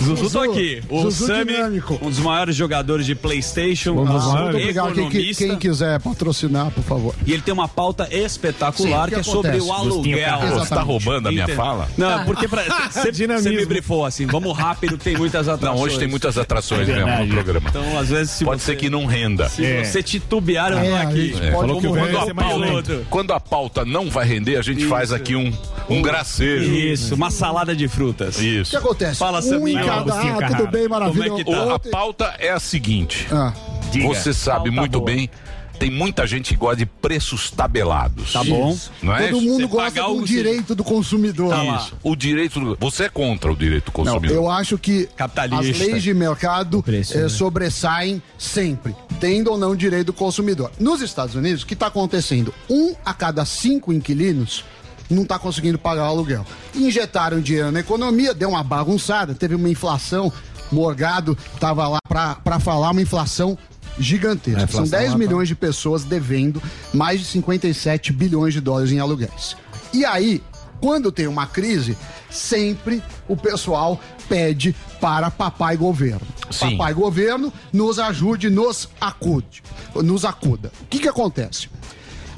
Zuzu 0.03 0.31
tô 0.31 0.41
aqui. 0.41 0.83
O 0.89 1.03
Zuzu 1.11 1.27
Sami, 1.27 1.53
dinâmico. 1.53 1.99
um 2.03 2.09
dos 2.11 2.19
maiores 2.21 2.55
jogadores 2.57 3.07
de 3.07 3.15
Playstation, 3.15 3.95
Vamos 3.95 4.25
lá. 4.27 4.43
Muito 4.43 4.57
obrigado. 4.57 4.87
Quem, 4.87 4.95
quem- 4.95 5.07
economista. 5.09 5.47
quem 5.47 5.57
quiser 5.57 6.01
patrocinar, 6.01 6.71
por 6.71 6.85
favor. 6.85 7.15
E 7.27 7.33
ele 7.33 7.43
tem 7.43 7.53
uma 7.53 7.69
pauta 7.69 8.09
espetacular 8.11 9.05
Sim, 9.09 9.15
que, 9.17 9.23
que 9.23 9.29
é 9.29 9.33
sobre 9.33 9.61
o 9.61 9.73
aluguel. 9.73 10.39
Você 10.55 10.75
tá 10.75 10.83
roubando 10.83 11.29
a 11.29 11.33
minha 11.33 11.49
fala? 11.49 11.89
Não, 11.97 12.25
porque 12.25 12.47
pra, 12.49 12.63
você, 12.91 13.13
você 13.13 13.51
me 13.51 13.67
brifou 13.67 14.05
assim, 14.05 14.27
vamos 14.27 14.57
rápido, 14.57 14.97
tem 14.97 15.17
muitas 15.17 15.47
Não, 15.47 15.55
atrações. 15.55 15.81
hoje 15.83 15.99
tem 15.99 16.09
muitas 16.09 16.39
atrações 16.39 16.87
mesmo 16.87 17.25
no 17.25 17.29
programa. 17.35 17.69
Então, 17.69 17.99
às 17.99 18.09
vezes, 18.09 18.31
se 18.33 18.45
Pode 18.45 18.61
você, 18.63 18.73
ser 18.73 18.77
que 18.77 18.89
não 18.89 19.07
renda. 19.07 19.49
se 19.49 19.65
É. 19.65 19.85
você 19.85 20.03
titubear, 20.03 20.73
eu 20.73 20.79
É, 20.79 21.03
aqui. 21.03 21.27
gente 21.33 21.43
É. 21.43 21.51
pode 21.51 21.69
Falou 21.69 21.81
que 21.81 21.87
o 21.87 21.95
Quando 22.35 22.51
a, 22.51 22.53
ser 22.55 22.61
mais 22.61 22.73
pauta, 22.73 22.93
lento. 22.93 23.07
quando 23.11 23.33
a 23.33 23.41
pauta 23.41 23.85
não 23.85 24.11
vai 24.11 24.27
render, 24.27 24.57
a 24.57 24.63
gente 24.63 24.87
faz 24.87 25.13
aqui 25.13 25.35
um, 25.37 25.53
um 25.89 26.03
gracejo. 26.03 26.73
Isso, 26.75 27.15
uma 27.15 27.31
salada 27.31 27.75
de 27.75 27.89
frutas. 27.89 28.37
O 28.37 28.41
que 28.41 28.47
Isso. 28.61 28.77
acontece? 28.77 29.19
Fala, 29.19 29.41
um 29.41 29.69
em 29.69 29.75
cada. 29.75 30.15
Ah, 30.15 30.49
tudo 30.57 30.71
bem, 30.71 30.83
Como 30.89 30.95
é 30.95 31.01
maravilha. 31.01 31.35
que 31.35 31.45
tá? 31.45 31.75
A 31.75 31.79
pauta 31.79 32.35
é 32.39 32.51
a 32.51 32.61
seguinte. 32.61 33.27
Ah, 33.31 33.53
Diga. 33.91 34.07
Você 34.09 34.33
sabe 34.35 34.71
Pauta 34.71 34.81
muito 34.81 35.01
boa. 35.01 35.05
bem, 35.07 35.31
tem 35.79 35.91
muita 35.91 36.27
gente 36.27 36.49
que 36.53 36.57
gosta 36.57 36.77
de 36.77 36.87
preços 36.87 37.51
tabelados. 37.51 38.33
Tá 38.33 38.43
bom? 38.45 38.77
Não 39.03 39.15
é? 39.15 39.29
todo 39.29 39.41
mundo 39.41 39.61
Você 39.61 39.67
gosta 39.67 40.03
do 40.03 40.17
o- 40.17 40.25
direito 40.25 40.75
do 40.75 40.83
consumidor. 40.85 41.51
Tá. 41.51 41.65
Isso. 41.77 41.97
O 42.03 42.17
direito. 42.17 42.59
do- 42.61 42.77
Você 42.81 43.05
é 43.05 43.09
contra 43.09 43.53
o 43.53 43.57
direito 43.57 43.91
do 43.93 43.99
Não, 43.99 44.05
consumidor. 44.15 44.37
eu 44.37 44.51
acho 44.51 44.77
que 44.77 45.07
Capitalista. 45.17 45.71
as 45.71 45.79
leis 45.79 46.03
de 46.03 46.13
mercado 46.15 46.83
preço, 46.83 47.17
eh, 47.17 47.23
né? 47.23 47.29
sobressaem 47.29 48.23
sempre, 48.37 48.95
tendo 49.21 49.51
ou 49.51 49.59
não 49.59 49.75
direito 49.77 50.07
do 50.07 50.13
consumidor. 50.13 50.71
Nos 50.79 51.01
Estados 51.01 51.35
Unidos, 51.35 51.63
o 51.63 51.67
que 51.67 51.75
está 51.75 51.87
acontecendo? 51.87 52.53
Um 52.69 52.95
a 53.05 53.15
cada 53.15 53.45
cinco 53.45 53.93
inquilinos 53.93 54.65
não 55.11 55.23
está 55.23 55.39
conseguindo 55.39 55.79
pagar 55.79 56.03
o 56.03 56.07
aluguel. 56.07 56.45
Injetaram 56.75 57.41
dinheiro 57.41 57.71
na 57.71 57.81
economia, 57.81 58.35
deu 58.35 58.51
uma 58.51 58.63
bagunçada, 58.65 59.35
teve 59.35 59.55
uma 59.55 59.69
inflação. 59.71 60.33
Morgado 60.71 61.37
estava 61.55 61.89
lá 61.89 61.99
para 62.07 62.61
falar 62.61 62.91
uma 62.91 63.01
inflação 63.01 63.57
gigantesca. 63.99 64.63
É, 64.63 64.67
São 64.67 64.83
inflação 64.85 64.99
10 64.99 65.05
lá 65.07 65.13
tá- 65.13 65.19
milhões 65.19 65.49
de 65.49 65.55
pessoas 65.55 66.05
devendo 66.05 66.63
mais 66.93 67.21
de 67.21 67.27
57 67.27 68.13
bilhões 68.13 68.55
de 68.55 68.61
dólares 68.61 68.91
em 68.93 68.99
aluguéis. 68.99 69.57
E 69.93 70.05
aí, 70.05 70.43
quando 70.81 71.11
tem 71.11 71.27
uma 71.27 71.47
crise, 71.47 71.97
sempre 72.31 73.03
o 73.27 73.37
pessoal 73.37 74.01
pede 74.29 74.75
para 75.01 75.31
papai 75.31 75.77
governo. 75.77 76.21
Sim. 76.51 76.77
Papai 76.77 76.95
governo 76.95 77.53
nos 77.73 77.99
ajude, 77.99 78.51
nos 78.51 78.89
acude, 79.01 79.63
nos 79.95 80.25
acuda. 80.25 80.71
O 80.83 80.87
que 80.87 80.99
que 80.99 81.09
acontece? 81.09 81.69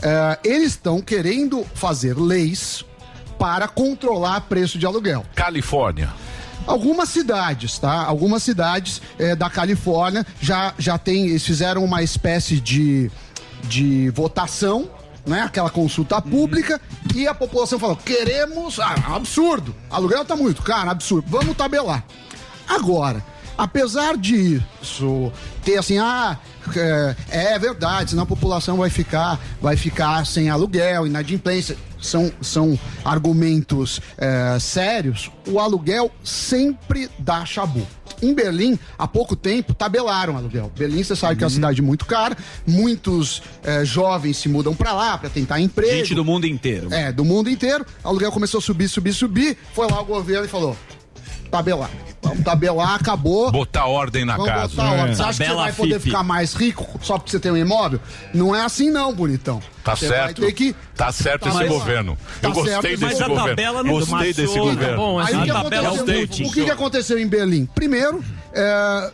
É, 0.03 0.39
eles 0.45 0.69
estão 0.69 1.01
querendo 1.01 1.65
fazer 1.75 2.17
leis 2.17 2.85
para 3.39 3.67
controlar 3.69 4.43
preço 4.43 4.79
de 4.79 4.87
aluguel. 4.87 5.25
Califórnia. 5.35 6.11
Algumas 6.71 7.09
cidades, 7.09 7.81
tá? 7.81 8.05
Algumas 8.05 8.45
cidades 8.45 9.03
eh, 9.19 9.35
da 9.35 9.51
Califórnia 9.51 10.25
já, 10.41 10.73
já 10.79 10.97
tem, 10.97 11.27
eles 11.27 11.45
fizeram 11.45 11.85
uma 11.85 12.01
espécie 12.01 12.61
de, 12.61 13.11
de 13.65 14.09
votação, 14.11 14.89
né? 15.27 15.43
Aquela 15.43 15.69
consulta 15.69 16.23
pública 16.23 16.81
e 17.13 17.27
a 17.27 17.35
população 17.35 17.77
falou: 17.77 17.97
queremos. 17.97 18.79
Ah, 18.79 18.95
absurdo! 19.17 19.75
Aluguel 19.91 20.25
tá 20.25 20.37
muito 20.37 20.63
caro, 20.63 20.91
absurdo. 20.91 21.27
Vamos 21.29 21.57
tabelar. 21.57 22.05
Agora, 22.69 23.21
apesar 23.59 24.17
disso 24.17 25.33
ter 25.65 25.77
assim, 25.77 25.99
ah, 25.99 26.39
é, 26.77 27.17
é 27.55 27.59
verdade, 27.59 28.11
senão 28.11 28.25
a 28.25 28.27
população 28.27 28.77
vai 28.77 28.91
ficar, 28.91 29.41
vai 29.61 29.77
ficar 29.77 30.25
sem 30.27 30.51
aluguel, 30.51 31.07
inadimplência. 31.07 31.77
São, 32.01 32.33
são 32.41 32.79
argumentos 33.05 34.01
é, 34.17 34.59
sérios. 34.59 35.31
O 35.47 35.61
aluguel 35.61 36.11
sempre 36.25 37.11
dá 37.19 37.45
chabu. 37.45 37.87
Em 38.23 38.35
Berlim, 38.35 38.79
há 38.99 39.07
pouco 39.07 39.35
tempo, 39.35 39.75
tabelaram 39.75 40.37
aluguel. 40.37 40.71
Berlim, 40.77 41.03
você 41.03 41.17
sabe 41.17 41.37
que 41.37 41.45
é 41.45 41.47
uma 41.47 41.51
cidade 41.51 41.81
muito 41.81 42.05
cara. 42.07 42.37
Muitos 42.67 43.43
é, 43.63 43.85
jovens 43.85 44.37
se 44.39 44.49
mudam 44.49 44.75
para 44.75 44.93
lá 44.93 45.19
para 45.19 45.31
tentar 45.31 45.61
emprego. 45.61 45.93
Gente 45.93 46.15
do 46.15 46.25
mundo 46.25 46.47
inteiro. 46.47 46.93
É, 46.93 47.13
do 47.13 47.25
mundo 47.25 47.49
inteiro. 47.51 47.85
O 48.05 48.09
aluguel 48.09 48.33
começou 48.33 48.59
a 48.59 48.63
subir, 48.63 48.89
subir, 48.89 49.13
subir. 49.13 49.57
Foi 49.75 49.87
lá 49.87 50.01
o 50.01 50.05
governo 50.05 50.45
e 50.45 50.49
falou: 50.49 50.77
tabelar. 51.51 51.91
Vamos 52.23 52.45
tabelar, 52.45 52.95
acabou. 52.97 53.51
Botar 53.51 53.87
ordem 53.87 54.25
na 54.25 54.37
Vamos 54.37 54.51
casa. 54.51 54.69
botar 54.77 54.93
ordem. 54.93 55.15
Você 55.15 55.23
acha 55.23 55.31
que 55.31 55.37
você 55.37 55.45
Tabela 55.45 55.63
vai 55.63 55.73
poder 55.73 55.95
Fifi. 55.95 56.05
ficar 56.11 56.23
mais 56.23 56.53
rico 56.55 57.01
só 57.03 57.17
porque 57.19 57.31
você 57.31 57.41
tem 57.41 57.51
um 57.51 57.57
imóvel? 57.57 57.99
Não 58.35 58.55
é 58.55 58.63
assim 58.63 58.91
não, 58.91 59.13
bonitão. 59.15 59.61
Tá 59.83 59.97
Você 59.97 60.09
vai 60.09 60.19
certo. 60.19 60.43
ter 60.43 60.53
que... 60.53 60.77
Tá 60.95 61.11
certo 61.11 61.49
esse 61.49 61.57
Mas- 61.57 61.69
governo. 61.69 62.19
Tá 62.43 62.49
Eu 62.49 62.53
gostei 62.53 62.73
certo, 62.75 62.83
desse 62.87 63.03
mas 63.05 63.21
a 63.23 63.29
governo. 63.29 63.49
tabela 63.49 63.83
não 63.83 63.93
gostei 63.95 64.15
matou, 64.15 64.33
desse 64.35 64.55
tá 64.55 64.61
governo. 64.61 64.97
bom, 64.97 65.19
Aí 65.19 65.25
o 65.25 65.37
assim, 65.37 65.45
que, 65.45 65.51
a 65.51 65.63
tabela 65.63 65.89
aconteceu, 65.89 66.47
o 66.47 66.53
que, 66.53 66.65
que 66.65 66.71
aconteceu 66.71 67.19
em 67.19 67.27
Berlim? 67.27 67.65
Primeiro, 67.67 68.23
é, 68.53 69.11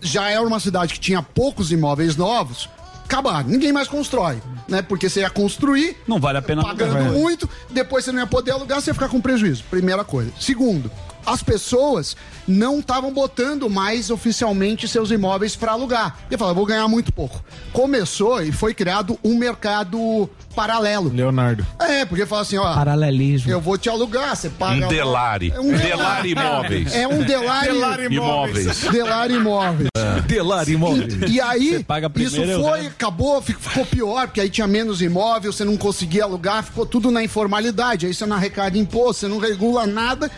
já 0.00 0.30
era 0.30 0.42
uma 0.42 0.58
cidade 0.60 0.94
que 0.94 1.00
tinha 1.00 1.22
poucos 1.22 1.70
imóveis 1.70 2.16
novos, 2.16 2.68
acabaram. 3.04 3.48
Ninguém 3.48 3.72
mais 3.72 3.86
constrói, 3.86 4.40
né? 4.66 4.80
Porque 4.82 5.08
você 5.08 5.20
ia 5.20 5.30
construir, 5.30 5.96
Não 6.08 6.18
vale 6.18 6.38
a 6.38 6.42
pena 6.42 6.62
pagando 6.62 6.96
alugar. 6.96 7.12
muito, 7.12 7.48
depois 7.70 8.04
você 8.04 8.12
não 8.12 8.20
ia 8.20 8.26
poder 8.26 8.52
alugar, 8.52 8.80
você 8.80 8.90
ia 8.90 8.94
ficar 8.94 9.08
com 9.08 9.20
prejuízo. 9.20 9.62
Primeira 9.70 10.02
coisa. 10.04 10.32
Segundo, 10.40 10.90
as 11.26 11.42
pessoas 11.42 12.16
não 12.46 12.78
estavam 12.78 13.12
botando 13.12 13.68
mais 13.68 14.10
oficialmente 14.10 14.86
seus 14.86 15.10
imóveis 15.10 15.56
para 15.56 15.72
alugar. 15.72 16.16
E 16.30 16.36
falava, 16.38 16.54
vou 16.54 16.64
ganhar 16.66 16.86
muito 16.88 17.12
pouco. 17.12 17.42
Começou 17.72 18.42
e 18.42 18.52
foi 18.52 18.72
criado 18.72 19.18
um 19.24 19.36
mercado 19.36 20.30
paralelo. 20.54 21.12
Leonardo. 21.12 21.66
É, 21.78 22.04
porque 22.04 22.24
fala 22.24 22.42
assim, 22.42 22.56
ó, 22.56 22.74
Paralelismo. 22.74 23.50
eu 23.50 23.60
vou 23.60 23.76
te 23.76 23.88
alugar, 23.90 24.34
você 24.36 24.48
paga... 24.48 24.86
Um 24.86 24.88
delari. 24.88 25.52
É 25.54 25.60
um 25.60 25.72
Delari 25.76 26.30
imóveis. 26.30 26.94
É 26.94 27.06
um 27.08 27.22
delari... 27.22 28.04
Imóveis. 28.06 28.80
Delari 28.90 29.34
imóveis. 29.34 29.88
Delar 30.26 30.68
imóvel. 30.68 31.06
E 31.28 31.40
aí, 31.40 31.72
Você 31.78 31.84
paga 31.84 32.10
isso 32.16 32.36
primeiro, 32.36 32.62
foi, 32.62 32.80
né? 32.82 32.86
acabou, 32.88 33.42
fi- 33.42 33.52
ficou 33.54 33.84
pior, 33.84 34.26
porque 34.28 34.40
aí 34.40 34.48
tinha 34.48 34.66
menos 34.66 35.02
imóvel, 35.02 35.52
você 35.52 35.64
não 35.64 35.76
conseguia 35.76 36.24
alugar, 36.24 36.62
ficou 36.64 36.86
tudo 36.86 37.10
na 37.10 37.22
informalidade. 37.22 38.06
Aí 38.06 38.14
você 38.14 38.24
não 38.24 38.36
arrecada 38.36 38.78
imposto, 38.78 39.20
você 39.20 39.28
não 39.28 39.38
regula 39.38 39.86
nada. 39.86 40.30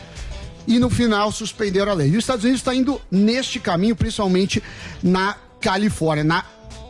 E 0.69 0.79
no 0.79 0.91
final 0.91 1.33
suspenderam 1.33 1.91
a 1.91 1.95
lei. 1.95 2.09
E 2.09 2.17
os 2.17 2.19
Estados 2.19 2.45
Unidos 2.45 2.61
está 2.61 2.75
indo 2.75 3.01
neste 3.11 3.59
caminho, 3.59 3.97
principalmente 3.97 4.63
na 5.03 5.35
Califórnia. 5.61 6.23
Na 6.23 6.45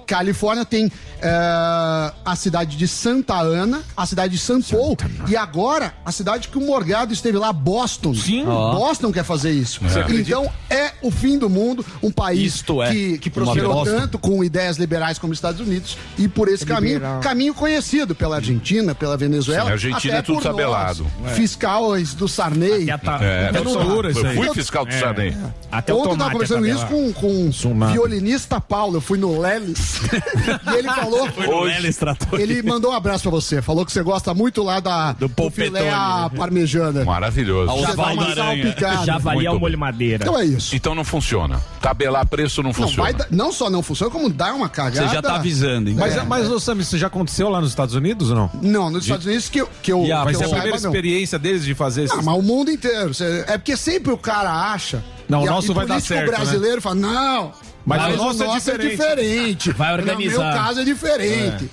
Califórnia 0.09 0.65
tem 0.65 0.91
eh, 1.21 2.13
a 2.25 2.35
cidade 2.35 2.77
de 2.79 2.89
Santa 2.89 3.35
Ana, 3.39 3.83
a 3.95 4.07
cidade 4.07 4.33
de 4.35 4.39
São 4.41 4.61
Paulo 4.63 4.97
e 5.29 5.37
agora 5.37 5.93
a 6.05 6.11
cidade 6.11 6.49
que 6.49 6.57
o 6.57 6.61
Morgado 6.63 7.13
esteve 7.13 7.37
lá, 7.37 7.53
Boston. 7.53 8.15
Sim. 8.15 8.45
Boston 8.45 9.13
quer 9.13 9.23
fazer 9.25 9.51
isso. 9.51 9.81
Então 10.09 10.51
é 10.71 10.93
o 11.03 11.11
fim 11.11 11.39
do 11.39 11.51
mundo, 11.51 11.85
um 12.03 12.11
país 12.11 12.55
Isto 12.55 12.83
é 12.83 13.19
que, 13.19 13.29
prosperou 13.29 13.85
tanto 13.85 14.19
com 14.19 14.43
ideias 14.43 14.79
liberais 14.79 15.19
como 15.19 15.33
os 15.33 15.37
Estados 15.39 15.61
Unidos 15.61 15.99
e 16.17 16.27
por 16.27 16.49
esse 16.49 16.65
caminho, 16.65 16.95
liberal. 16.95 17.21
caminho 17.21 17.53
conhecido 17.55 18.15
pela 18.15 18.37
Argentina, 18.37 18.95
pela 18.95 19.17
Venezuela. 19.17 19.65
Sim, 19.65 19.71
a 19.71 19.73
Argentina 19.75 20.15
até 20.15 20.19
é 20.19 20.23
tudo 20.23 20.41
por 20.41 20.45
nós, 20.45 20.57
tabelado. 20.57 21.07
Fiscais 21.35 22.15
do 22.15 22.27
Sarney. 22.27 22.91
Até, 22.91 23.11
a- 23.11 23.19
É. 23.23 23.51
É 23.55 23.63
dura 23.63 24.11
isso 24.11 24.25
Eu 24.27 24.33
fui 24.35 24.55
fiscal 24.55 24.87
do 24.87 24.95
Sarney. 24.95 25.37
até 25.71 25.93
o 25.93 25.99
Ontem 25.99 26.09
eu 26.09 26.13
tomate 26.13 26.19
tava 26.19 26.31
conversando 26.33 26.67
é 26.67 26.71
isso 26.71 26.81
tabelado. 26.81 27.15
com, 27.15 27.53
com 27.61 27.75
um 27.85 27.93
violinista 27.93 28.61
Paulo. 28.61 28.97
Eu 28.97 29.01
fui 29.01 29.19
no 29.19 29.39
Lelis 29.39 29.98
e 30.73 30.77
ele 30.79 30.89
falou. 30.89 31.29
Hoje. 31.63 31.91
Ele 32.39 32.63
mandou 32.63 32.91
um 32.93 32.95
abraço 32.95 33.23
pra 33.23 33.31
você. 33.31 33.61
Falou 33.63 33.85
que 33.85 33.93
você 33.93 34.03
gosta 34.03 34.33
muito 34.35 34.63
lá 34.63 34.81
da, 34.81 35.13
do, 35.13 35.29
polpetone. 35.29 35.79
filé 35.79 35.91
à 35.91 36.31
parmejana. 36.35 37.05
Maravilhoso. 37.05 37.71
Ao. 37.71 37.79
Javali 39.05 39.47
é 39.47 39.51
o 39.51 39.59
molho 39.59 39.73
bem. 39.73 39.81
madeira. 39.81 40.25
Então 40.25 40.39
é 40.39 40.45
isso. 40.45 40.75
Então 40.75 40.95
não 40.95 41.05
funciona. 41.05 41.61
Tabelar 41.81 42.27
preço 42.27 42.63
não 42.63 42.69
Não, 42.71 42.75
funciona. 42.75 43.03
vai 43.03 43.15
dar- 43.15 43.27
não 43.31 43.53
só 43.53 43.71
não 43.71 43.83
funciona, 43.83 44.11
como 44.13 44.29
dá 44.29 44.53
uma 44.55 44.69
cagada. 44.69 45.09
Você 45.09 45.15
já 45.15 45.23
tá 45.23 45.37
avisando, 45.37 45.91
então. 45.91 46.07
Mas, 46.07 46.27
mas 46.27 46.51
ô, 46.51 46.59
Sam, 46.61 46.77
isso 46.79 46.99
já 46.99 47.07
aconteceu 47.07 47.49
lá 47.49 47.61
nos 47.61 47.71
Estados 47.71 47.95
Unidos 47.95 48.31
ou 48.31 48.37
não? 48.37 48.51
Não, 48.63 48.91
nos 48.91 49.05
Estados 49.05 49.27
Unidos 49.27 49.49
que 49.49 49.61
eu, 49.61 49.69
que 49.83 49.93
eu, 49.93 50.01
a- 50.03 50.19
que 50.19 50.25
Vai 50.25 50.35
eu 50.35 50.39
ser 50.39 50.45
a 50.45 50.49
saiba, 50.49 50.63
primeira 50.63 50.81
não. 50.83 50.91
experiência 50.91 51.39
deles 51.39 51.65
de 51.65 51.75
fazer 51.75 52.05
isso. 52.05 52.15
Ah, 52.15 52.23
mas 52.23 52.35
o 52.37 52.43
mundo 52.43 52.71
inteiro. 52.71 53.11
É 53.47 53.57
porque 53.59 53.77
sempre 53.77 54.13
o 54.13 54.19
cara 54.19 54.51
acha. 54.73 55.03
Não, 55.29 55.43
o 55.43 55.45
e 55.45 55.49
a- 55.49 55.51
nosso 55.51 55.73
e 55.73 55.75
vai 55.75 55.87
dar 55.87 56.01
certo, 56.01 56.31
né? 56.31 56.37
brasileiro 56.37 56.81
fala, 56.81 56.95
não. 56.97 57.53
Mas 57.89 58.03
mas 58.03 58.21
o 58.21 58.45
nosso 58.45 58.71
é 58.71 58.79
diferente. 58.79 59.71
Vai 59.73 59.95
organizar. 59.95 60.39
No 60.39 60.45
meu 60.45 60.53
caso 60.63 60.81
é 60.81 60.85
diferente. 60.85 61.71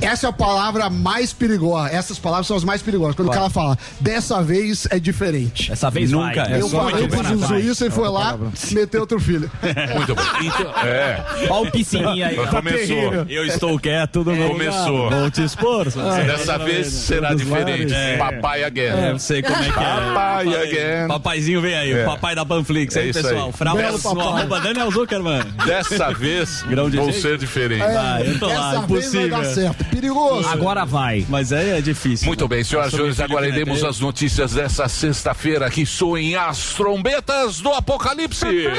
Essa 0.00 0.26
é 0.26 0.30
a 0.30 0.32
palavra 0.32 0.88
mais 0.88 1.32
perigosa. 1.34 1.90
Essas 1.90 2.18
palavras 2.18 2.46
são 2.46 2.56
as 2.56 2.64
mais 2.64 2.80
perigosas. 2.80 3.14
Quando 3.14 3.28
o 3.28 3.30
cara 3.30 3.50
fala, 3.50 3.76
dessa 4.00 4.42
vez 4.42 4.86
é 4.90 4.98
diferente. 4.98 5.70
Essa 5.70 5.90
vez 5.90 6.10
Nunca 6.10 6.44
vai. 6.44 6.54
é 6.54 6.60
eu 6.62 6.68
falei 6.68 7.08
pro. 7.08 7.24
Zuzu 7.24 7.58
isso 7.58 7.84
e 7.84 7.90
foi 7.90 8.08
lá, 8.08 8.38
meteu 8.72 9.00
outro 9.02 9.20
filho. 9.20 9.50
Muito 9.94 10.14
bem. 10.14 10.24
Então, 10.46 10.70
é, 10.82 11.24
Olha 11.50 11.68
o 11.68 11.70
piscininha 11.70 12.28
aí. 12.28 12.38
ó. 12.38 12.46
começou. 12.46 13.12
Eu 13.28 13.44
estou 13.44 13.78
quieto 13.78 14.24
no 14.24 14.34
meu 14.34 14.48
Começou. 14.50 15.10
Vou 15.10 15.30
te 15.30 15.42
expor. 15.44 15.86
Dessa 16.26 16.58
vez 16.58 16.86
será 16.86 17.34
diferente. 17.34 17.92
É. 17.92 18.16
Papai 18.16 18.64
again. 18.64 18.82
É, 18.82 19.10
eu 19.10 19.18
sei 19.18 19.42
como 19.42 19.56
é 19.56 19.62
que 19.64 19.68
é. 19.70 19.72
Papai 19.72 20.62
again. 20.62 21.08
Papaizinho 21.08 21.60
vem 21.60 21.74
aí, 21.74 21.92
É. 21.92 22.02
o 22.02 22.06
papai 22.06 22.34
da 22.34 22.46
Panflix. 22.46 22.96
É 22.96 23.00
aí, 23.00 23.10
isso 23.10 23.22
pessoal. 23.22 23.52
papai. 23.52 23.84
arroba 23.84 24.60
Daniel 24.60 24.90
Zuckerman. 24.90 25.33
Dessa 25.66 26.12
vez 26.12 26.62
Grão 26.62 26.88
de 26.90 26.96
vão 26.96 27.06
leite? 27.06 27.20
ser 27.22 27.38
diferentes. 27.38 27.86
Vai, 27.92 28.28
eu 28.28 28.38
tô 28.38 28.46
lá, 28.46 28.52
Dessa 28.52 28.70
vez 28.70 28.80
vai 28.80 28.98
impossível. 29.24 29.28
dar 29.38 29.44
certo. 29.44 29.84
Perigoso. 29.86 30.48
Agora 30.48 30.84
vai. 30.84 31.24
Mas 31.28 31.52
aí 31.52 31.70
é 31.70 31.80
difícil. 31.80 32.26
Muito 32.26 32.46
bem, 32.48 32.64
senhoras 32.64 32.92
e 32.92 32.96
senhores, 32.96 33.20
agora 33.20 33.48
iremos 33.48 33.82
às 33.84 34.00
notícias 34.00 34.52
dessa 34.52 34.88
sexta-feira 34.88 35.70
que 35.70 35.86
soem 35.86 36.34
as 36.36 36.74
trombetas 36.74 37.60
do 37.60 37.70
Apocalipse. 37.70 38.46
Que 38.46 38.70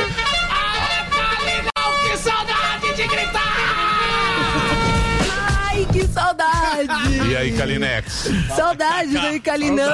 saudade 2.17 2.93
de 2.95 3.03
Ai, 3.03 3.54
que 5.99 6.07
saudade! 6.07 6.89
E 7.31 7.35
aí, 7.35 7.51
Kalinex? 7.53 8.29
saudade 8.55 9.11
do 9.17 9.27
Icalinão! 9.35 9.85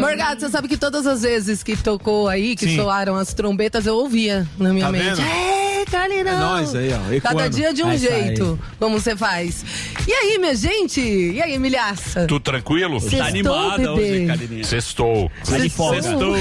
Morgado, 0.00 0.40
você 0.40 0.48
sabe 0.48 0.68
que 0.68 0.76
todas 0.76 1.06
as 1.06 1.22
vezes 1.22 1.62
que 1.62 1.76
tocou 1.76 2.28
aí, 2.28 2.54
que 2.56 2.74
soaram 2.76 3.16
as 3.16 3.32
trombetas, 3.32 3.86
eu 3.86 3.94
ouvia 3.96 4.46
na 4.58 4.72
minha 4.72 4.86
Tá 4.86 4.92
mente. 4.92 5.04
vendo? 5.04 5.20
É, 5.22 5.84
Calinão! 5.90 6.32
É 6.32 6.36
nóis 6.36 6.74
aí, 6.74 6.90
ó. 6.92 7.20
Cada 7.20 7.48
dia 7.48 7.72
de 7.72 7.82
um 7.82 7.86
Vai 7.86 7.98
jeito, 7.98 8.58
como 8.78 8.98
você 9.00 9.16
faz. 9.16 9.64
E 10.06 10.12
aí, 10.12 10.38
minha 10.38 10.54
gente? 10.54 11.00
E 11.00 11.40
aí, 11.40 11.58
milhaça? 11.58 12.26
Tudo 12.26 12.40
tranquilo? 12.40 13.00
Sextou, 13.00 13.18
Tá 13.20 13.26
animada 13.26 13.92
hoje, 13.94 14.02
bebê. 14.10 14.26
Carininha. 14.26 14.64
Sextou. 14.64 15.30
Tá 15.48 15.58
de 15.58 15.68
folga. 15.70 16.02
Sextou. 16.02 16.36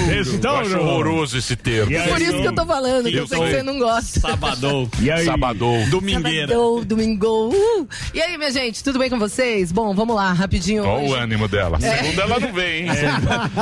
Eu 0.52 0.58
acho 0.58 0.78
horroroso 0.80 1.38
esse 1.38 1.56
termo. 1.56 1.92
Por 2.10 2.22
isso 2.22 2.42
que 2.42 2.48
eu 2.48 2.56
tô 2.56 2.66
falando, 2.66 3.10
que 3.10 3.16
eu 3.16 3.22
Eu 3.24 3.28
sei 3.28 3.40
que 3.40 3.50
você 3.52 3.64
não 3.64 3.78
gosta. 3.80 4.20
Sabadou. 4.20 4.90
E 5.00 5.10
aí? 5.12 5.26
Sabadou. 5.26 5.86
Domingueira. 5.88 6.48
Sabadão, 6.54 6.84
domingo. 6.84 7.50
Uh! 7.50 7.88
E 8.14 8.22
aí, 8.22 8.38
minha 8.38 8.47
gente, 8.50 8.84
tudo 8.84 9.00
bem 9.00 9.10
com 9.10 9.20
vocês? 9.20 9.72
Bom, 9.72 9.94
vamos 9.94 10.16
lá, 10.16 10.32
rapidinho. 10.34 10.84
Olha 10.84 11.04
o 11.04 11.12
hoje. 11.12 11.14
ânimo 11.24 11.48
dela. 11.48 11.80
Segunda 11.80 12.22
ela 12.22 12.40
não 12.40 12.54
vem, 12.54 12.84
hein? 12.84 12.90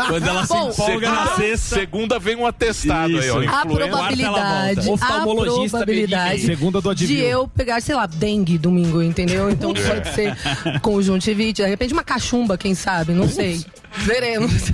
Quando 0.08 0.28
ela 0.28 0.46
se 0.46 0.54
Bom, 0.54 0.70
empolga 0.70 1.10
na 1.12 1.16
Segunda, 1.28 1.36
sexta. 1.36 1.76
segunda 1.76 2.20
vem 2.20 2.36
um 2.36 2.46
atestado 2.46 3.18
aí, 3.20 3.30
ó. 3.30 3.42
Isso. 3.42 3.54
A 3.54 3.66
probabilidade, 3.66 4.90
a 4.90 5.22
probabilidade 5.22 6.42
Segunda 6.42 6.82
do 6.82 6.96
de 6.96 7.20
eu 7.20 7.48
pegar, 7.48 7.82
sei 7.82 7.96
lá, 7.96 8.06
dengue 8.06 8.58
domingo, 8.58 9.02
entendeu? 9.02 9.50
Então 9.50 9.74
pode 9.74 10.14
ser 10.14 10.36
conjuntivite, 10.82 11.62
de 11.62 11.68
repente 11.68 11.94
uma 11.94 12.04
cachumba, 12.04 12.58
quem 12.58 12.76
sabe, 12.76 13.14
não 13.14 13.28
sei. 13.28 13.64
Veremos. 13.98 14.72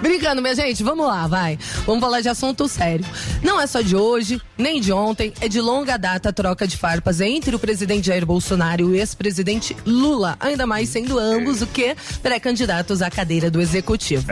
Brincando, 0.00 0.42
minha 0.42 0.54
gente, 0.54 0.82
vamos 0.82 1.06
lá, 1.06 1.26
vai. 1.26 1.58
Vamos 1.86 2.00
falar 2.00 2.20
de 2.20 2.28
assunto 2.28 2.68
sério. 2.68 3.04
Não 3.42 3.60
é 3.60 3.66
só 3.66 3.80
de 3.80 3.96
hoje, 3.96 4.40
nem 4.56 4.80
de 4.80 4.92
ontem, 4.92 5.32
é 5.40 5.48
de 5.48 5.60
longa 5.60 5.96
data 5.96 6.28
a 6.28 6.32
troca 6.32 6.66
de 6.66 6.76
farpas 6.76 7.20
entre 7.20 7.54
o 7.54 7.58
presidente 7.58 8.06
Jair 8.06 8.24
Bolsonaro 8.24 8.82
e 8.82 8.84
o 8.84 8.94
ex-presidente 8.94 9.76
Lula, 9.86 10.36
ainda 10.40 10.66
mais 10.66 10.88
sendo 10.88 11.18
ambos 11.18 11.62
o 11.62 11.66
que 11.66 11.96
pré-candidatos 12.22 13.02
à 13.02 13.10
cadeira 13.10 13.50
do 13.50 13.60
executivo. 13.60 14.26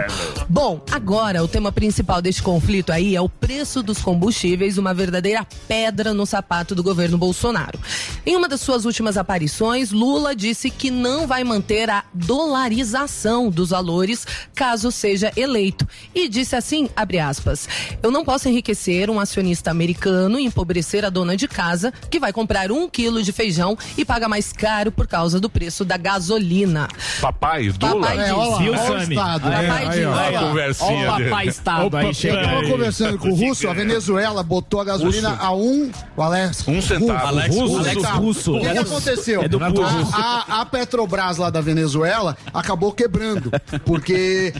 Bom, 0.48 0.82
agora 0.90 1.42
o 1.42 1.48
tema 1.48 1.72
principal 1.72 2.20
deste 2.20 2.42
conflito 2.42 2.92
aí 2.92 3.16
é 3.16 3.20
o 3.20 3.28
preço 3.28 3.82
dos 3.82 3.98
combustíveis, 3.98 4.78
uma 4.78 4.94
verdadeira 4.94 5.46
pedra 5.66 6.12
no 6.12 6.26
sapato 6.26 6.74
do 6.74 6.82
governo 6.82 7.18
Bolsonaro. 7.18 7.78
Em 8.24 8.36
uma 8.36 8.48
das 8.48 8.60
suas 8.60 8.84
últimas 8.84 9.16
aparições, 9.16 9.90
Lula 9.90 10.34
disse 10.34 10.70
que 10.70 10.90
não 10.90 11.26
vai 11.26 11.44
manter 11.44 11.90
a 11.90 12.04
dolarização 12.12 13.50
dos 13.50 13.70
valores 13.70 14.17
caso 14.54 14.90
seja 14.90 15.32
eleito. 15.36 15.86
E 16.14 16.28
disse 16.28 16.54
assim, 16.56 16.88
abre 16.96 17.18
aspas, 17.18 17.68
eu 18.02 18.10
não 18.10 18.24
posso 18.24 18.48
enriquecer 18.48 19.10
um 19.10 19.20
acionista 19.20 19.70
americano 19.70 20.38
e 20.38 20.44
empobrecer 20.44 21.04
a 21.04 21.10
dona 21.10 21.36
de 21.36 21.46
casa 21.48 21.92
que 22.10 22.18
vai 22.20 22.32
comprar 22.32 22.70
um 22.72 22.88
quilo 22.88 23.22
de 23.22 23.32
feijão 23.32 23.76
e 23.96 24.04
paga 24.04 24.28
mais 24.28 24.52
caro 24.52 24.90
por 24.92 25.06
causa 25.06 25.38
do 25.40 25.48
preço 25.50 25.84
da 25.84 25.96
gasolina. 25.96 26.88
Papai, 27.20 27.70
Dula. 27.70 28.00
Papai 28.08 28.18
É, 28.28 28.32
olha 28.32 28.48
lá, 28.50 28.58
Viu, 28.58 28.72
olha 28.72 28.82
o 28.82 28.86
Sami? 29.00 29.14
estado. 29.14 29.42
Papai 29.42 29.84
É, 29.84 29.88
diz. 29.88 29.98
olha 29.98 30.08
lá. 30.10 30.28
a 30.28 30.48
conversinha 30.48 30.90
Olha 30.90 31.12
o 31.12 31.16
dele. 31.16 31.30
papai 31.30 31.46
estado 31.48 31.96
aí 31.96 32.06
Eu 32.06 32.14
chegando. 32.14 32.44
tava 32.44 32.62
conversando 32.68 33.18
com 33.18 33.28
o 33.30 33.34
Russo, 33.34 33.68
a 33.68 33.72
Venezuela 33.72 34.42
botou 34.42 34.80
a 34.80 34.84
gasolina 34.84 35.36
a 35.40 35.52
um. 35.54 35.90
O 36.16 36.22
Alex. 36.22 36.64
Um 36.68 36.80
centavo. 36.82 37.26
Alex 37.26 37.54
Russo, 37.54 37.78
Alex 37.78 38.02
tá. 38.02 38.12
Russo. 38.12 38.56
O 38.56 38.60
que, 38.60 38.70
que 38.70 38.78
aconteceu? 38.78 39.42
É 39.42 39.48
do 39.48 39.58
Russo. 39.58 40.14
a, 40.14 40.44
a- 40.48 40.60
a 40.62 40.66
Petrobras 40.66 41.36
lá 41.38 41.50
da 41.50 41.60
Venezuela 41.60 42.36
acabou 42.52 42.92
quebrando, 42.92 43.50
porque 43.84 44.07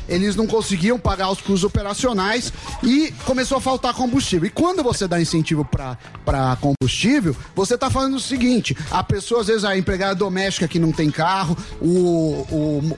eles 0.09 0.37
não 0.37 0.47
conseguiam 0.47 0.99
pagar 0.99 1.31
os 1.31 1.41
custos 1.41 1.65
operacionais 1.65 2.53
e 2.83 3.13
começou 3.25 3.59
a 3.59 3.61
faltar 3.61 3.95
combustível. 3.95 4.47
E 4.47 4.51
quando 4.51 4.83
você 4.83 5.07
dá 5.07 5.21
incentivo 5.21 5.65
para 5.65 6.57
combustível, 6.61 7.37
você 7.55 7.77
tá 7.77 7.91
falando 7.91 8.17
o 8.17 8.21
seguinte: 8.21 8.77
a 8.91 9.03
pessoa, 9.03 9.41
às 9.41 9.47
vezes, 9.47 9.65
a 9.65 9.77
empregada 9.77 10.15
doméstica 10.15 10.69
que 10.69 10.79
não 10.79 10.93
tem 10.93 11.11
carro, 11.11 11.57
o, 11.81 12.47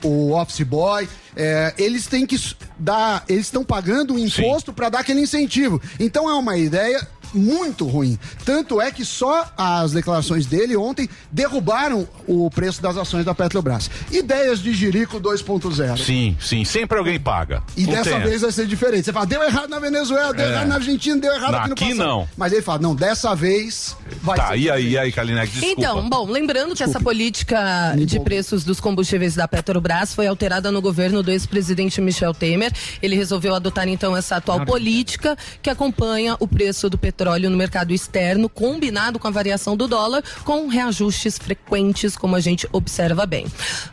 o, 0.03 0.09
o 0.09 0.33
office 0.33 0.63
boy. 0.63 1.09
é, 1.37 1.75
eles 1.79 2.07
têm 2.07 2.27
que 2.27 2.37
dar, 2.79 3.25
eles 3.29 3.47
estão 3.47 3.65
pagando 3.65 4.15
o 4.15 4.19
imposto 4.19 4.73
para 4.73 4.89
dar 4.89 5.01
aquele 5.01 5.21
incentivo. 5.21 5.81
Então 5.99 6.29
é 6.29 6.35
uma 6.35 6.57
ideia 6.57 7.07
muito 7.33 7.87
ruim. 7.87 8.19
Tanto 8.45 8.81
é 8.81 8.91
que 8.91 9.05
só 9.05 9.51
as 9.57 9.93
declarações 9.93 10.47
dele 10.47 10.77
ontem 10.77 11.09
derrubaram 11.31 12.07
o 12.27 12.51
preço 12.51 12.83
das 12.83 12.97
ações 12.97 13.25
da 13.25 13.35
Petrobras. 13.35 13.91
Ideias 14.11 14.61
de 14.61 14.73
Jirico 14.75 15.21
2.0. 15.21 15.97
Sim, 15.99 16.37
sim, 16.41 16.65
sempre 16.65 16.99
alguém 16.99 17.19
paga. 17.21 17.63
E 17.77 17.85
Não 17.87 17.93
dessa 17.95 18.11
tem- 18.11 18.21
vez 18.21 18.43
vai 18.43 18.53
ser 18.53 18.67
diferente. 18.67 19.05
Você 19.05 19.13
fala, 19.13 19.27
deu 19.27 19.43
errado 19.43 19.69
na 19.69 19.79
Venezuela, 19.79 20.33
deu 20.33 20.47
É. 20.47 20.51
errado 20.53 20.67
na 20.69 20.75
Argentina, 20.77 21.17
deu 21.19 21.33
errado 21.33 21.55
aqui 21.55 21.69
no 21.69 21.73
Aqui 21.75 21.85
passado. 21.91 22.07
não. 22.07 22.29
Mas 22.37 22.53
ele 22.53 22.63
fala, 22.63 22.79
não, 22.81 22.95
dessa 22.95 23.35
vez 23.35 23.97
vai 24.23 24.37
Tá, 24.37 24.49
ser 24.49 24.59
e 24.59 24.71
aí, 24.71 24.89
e 24.91 24.99
aí, 24.99 25.13
Kalinek, 25.13 25.51
desculpa. 25.51 25.81
Então, 25.81 26.09
bom, 26.09 26.27
lembrando 26.27 26.75
que 26.75 26.83
essa 26.83 27.01
política 27.01 27.95
de 27.97 28.19
preços 28.21 28.65
dos 28.65 28.81
combustíveis 28.81 29.35
da 29.35 29.47
Petrobras 29.47 30.15
foi 30.15 30.27
alterada 30.27 30.71
no 30.73 30.81
governo 30.83 31.23
do 31.23 31.31
ex-presidente 31.31 32.01
Michel 32.01 32.35
Temer. 32.35 32.73
Ele 33.03 33.15
resolveu 33.17 33.55
adotar 33.55 33.89
então 33.89 34.17
essa 34.17 34.37
atual 34.37 34.65
política 34.65 35.37
que 35.63 35.71
acompanha 35.71 36.37
o 36.41 36.49
preço 36.49 36.89
do 36.91 36.99
petróleo 36.99 37.20
no 37.21 37.57
mercado 37.57 37.93
externo, 37.93 38.49
combinado 38.49 39.19
com 39.19 39.29
a 39.29 39.31
variação 39.31 39.77
do 39.77 39.87
dólar, 39.87 40.23
com 40.45 40.69
reajustes 40.69 41.37
frequentes, 41.37 42.17
como 42.17 42.35
a 42.35 42.41
gente 42.41 42.67
observa 42.73 43.27
bem. 43.27 43.47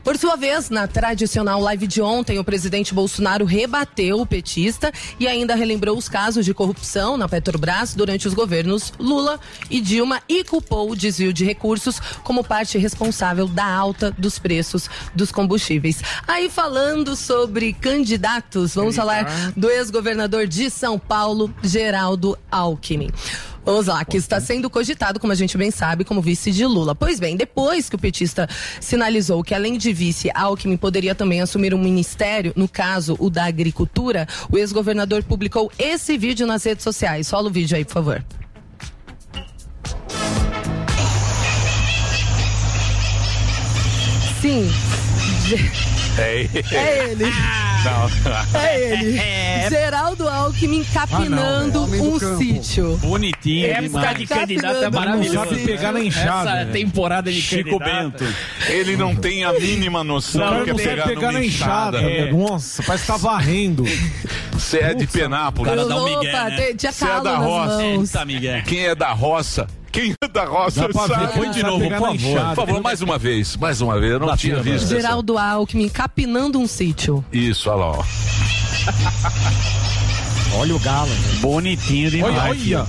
Por 0.04 0.18
sua 0.18 0.36
vez, 0.36 0.70
na 0.70 0.88
tradicional 0.88 1.60
live 1.60 1.86
de 1.88 2.02
ontem, 2.02 2.40
o 2.40 2.44
presidente 2.44 2.94
Bolsonaro 2.94 3.44
rebateu 3.44 4.22
o 4.22 4.26
petista 4.26 4.92
e 5.20 5.28
ainda 5.28 5.56
relembrou 5.56 5.98
os 5.98 6.08
casos 6.08 6.46
de 6.46 6.54
corrupção 6.54 7.18
na 7.18 7.28
Petrobras 7.28 7.94
durante 7.94 8.28
os 8.28 8.34
governos 8.34 8.94
Lula 8.98 9.40
e 9.70 9.82
Dilma 9.82 10.22
e 10.30 10.44
culpou 10.44 10.92
o 10.92 10.96
desvio 10.96 11.34
de 11.34 11.44
recursos 11.44 12.00
como 12.24 12.44
parte 12.44 12.78
responsável 12.78 13.48
da 13.48 13.66
alta 13.66 14.10
dos 14.18 14.40
preços 14.40 14.90
dos 15.14 15.32
combustíveis. 15.32 16.02
Aí 16.28 16.50
falando 16.50 17.16
sobre 17.16 17.74
candidatos, 17.74 18.76
vamos 18.76 18.96
falar 18.96 19.52
do 19.56 19.70
ex-governador 19.70 20.48
de 20.48 20.70
São 20.70 20.98
Paulo, 20.98 21.54
Geraldo 21.62 22.38
Alckmin. 22.50 23.12
Que 24.10 24.16
está 24.16 24.40
sendo 24.40 24.70
cogitado, 24.70 25.20
como 25.20 25.34
a 25.34 25.36
gente 25.36 25.58
bem 25.58 25.72
sabe, 25.72 26.06
como 26.06 26.22
vice 26.22 26.52
de 26.52 26.66
Lula. 26.66 26.96
Pois 26.96 27.20
bem, 27.20 27.36
depois 27.36 27.90
que 27.90 27.96
o 27.96 28.00
petista 28.00 28.48
sinalizou 28.80 29.44
que, 29.44 29.54
além 29.54 29.78
de 29.78 29.92
vice, 29.92 30.32
Alckmin 30.34 30.78
poderia 30.78 31.14
também 31.14 31.42
assumir 31.42 31.74
um 31.74 31.78
ministério, 31.78 32.54
no 32.56 32.70
caso, 32.70 33.18
o 33.20 33.30
da 33.30 33.44
Agricultura, 33.44 34.26
o 34.50 34.58
ex-governador 34.58 35.22
publicou 35.24 35.70
esse 35.78 36.18
vídeo 36.18 36.48
nas 36.48 36.64
redes 36.64 36.84
sociais. 36.84 37.28
Sola 37.28 37.50
o 37.50 37.52
vídeo 37.52 37.76
aí, 37.76 37.84
por 37.84 37.94
favor. 37.94 38.26
Sim. 44.42 44.72
É, 46.18 46.48
É 46.72 47.10
ele. 47.12 47.26
Não. 47.26 48.60
É 48.60 48.94
ele. 48.94 49.20
Geraldo 49.70 50.28
Alckmin 50.28 50.84
capinando 50.94 51.80
é 51.80 51.82
homem 51.82 52.02
do 52.02 52.16
um 52.16 52.38
sítio. 52.38 52.98
Bonitinho 52.98 53.68
Época 53.68 54.14
de 54.16 54.26
candidato 54.28 54.84
é 54.84 54.90
maravilhoso. 54.90 55.50
sabe 55.50 55.66
pegar 55.66 55.92
na 55.92 56.00
enxada, 56.04 56.50
Essa 56.52 56.66
né? 56.66 56.72
temporada 56.72 57.32
de 57.32 57.42
Chico 57.42 57.78
candidato. 57.78 58.24
Bento. 58.24 58.36
Ele 58.70 58.96
não 58.98 59.16
tem 59.16 59.44
a 59.44 59.54
mínima 59.54 60.04
noção 60.04 60.42
O 60.42 60.46
do 60.46 60.50
cara 60.52 60.64
que 60.64 60.70
é 60.70 60.74
não 60.74 60.80
pegar, 60.80 61.04
pegar 61.08 61.32
na 61.32 61.44
enxada. 61.44 62.02
né? 62.02 62.32
Nossa, 62.32 62.84
parece 62.84 63.06
que 63.06 63.12
tá 63.12 63.18
varrendo. 63.18 63.84
Você 64.54 64.80
é 64.80 64.94
de 64.94 65.06
Penápolis. 65.08 65.70
cara 65.74 65.86
dá 65.88 66.02
um 66.02 66.06
migué, 66.06 66.32
né? 66.32 66.74
Você 66.78 67.06
é 67.06 67.22
da 67.22 67.38
roça. 67.38 67.84
Eita, 67.84 68.26
Miguel. 68.26 68.64
Quem 68.64 68.86
é 68.88 68.96
da 68.96 69.12
roça? 69.12 69.68
Quem 69.92 70.14
é 70.22 70.28
da 70.28 70.46
roça 70.46 70.88
sabe? 70.94 71.34
Põe 71.34 71.52
de 71.52 71.64
novo, 71.64 71.80
pegar 71.80 71.98
por 71.98 72.18
favor. 72.18 72.46
Por 72.48 72.56
favor, 72.56 72.82
mais 72.82 73.02
uma 73.02 73.18
vez, 73.18 73.56
mais 73.58 73.82
uma 73.82 74.00
vez. 74.00 74.14
Eu 74.14 74.20
não 74.20 74.36
tinha 74.38 74.62
visto. 74.62 74.86
essa- 74.86 74.96
Geraldo 74.96 75.38
Alckmin 75.38 75.90
capinando 75.90 76.60
um 76.60 76.68
sítio. 76.68 77.24
Isso, 77.32 77.70
olha 77.70 77.80
lá, 77.80 77.92
ó. 78.00 78.04
Olha 80.60 80.76
o 80.76 80.80
galo. 80.80 81.10
Bonitinho 81.40 82.10
demais. 82.10 82.36
Olha, 82.36 82.50
olha. 82.50 82.86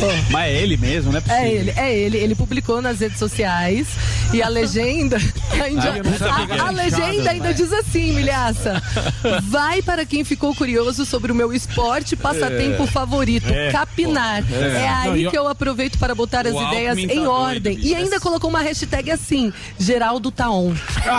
Mas 0.30 0.48
é 0.52 0.52
ele 0.62 0.76
mesmo, 0.76 1.12
né? 1.12 1.22
É 1.28 1.48
ele, 1.50 1.70
é 1.76 1.94
ele. 1.94 2.18
Ele 2.18 2.34
publicou 2.34 2.80
nas 2.82 3.00
redes 3.00 3.18
sociais 3.18 3.86
e 4.32 4.42
a 4.42 4.48
legenda 4.48 5.16
ainda, 5.62 5.94
Ah, 6.22 6.64
a, 6.64 6.68
a 6.68 6.70
legenda 6.70 7.30
ainda 7.30 7.52
diz 7.54 7.72
assim, 7.72 8.12
milhaça. 8.12 8.82
Vai 9.44 9.82
para 9.82 10.04
quem 10.04 10.24
ficou 10.24 10.54
curioso 10.54 11.04
sobre 11.04 11.32
o 11.32 11.34
meu 11.34 11.52
esporte 11.52 12.16
passatempo 12.16 12.86
favorito, 12.86 13.46
capinar. 13.72 14.42
É, 14.52 14.88
aí 14.88 15.08
Não, 15.08 15.16
eu- 15.16 15.30
que 15.30 15.38
eu 15.38 15.48
aproveito 15.48 15.98
para 15.98 16.14
botar 16.14 16.46
as 16.46 16.54
ideias 16.54 16.94
tá 16.96 17.00
em 17.02 17.06
doido, 17.06 17.30
ordem. 17.30 17.76
bicho. 17.76 17.88
E 17.88 17.94
ainda 17.94 18.20
colocou 18.20 18.50
uma 18.50 18.60
hashtag 18.60 19.10
assim, 19.10 19.52
Geraldo 19.78 20.30
tá 20.30 20.50
on. 20.50 20.70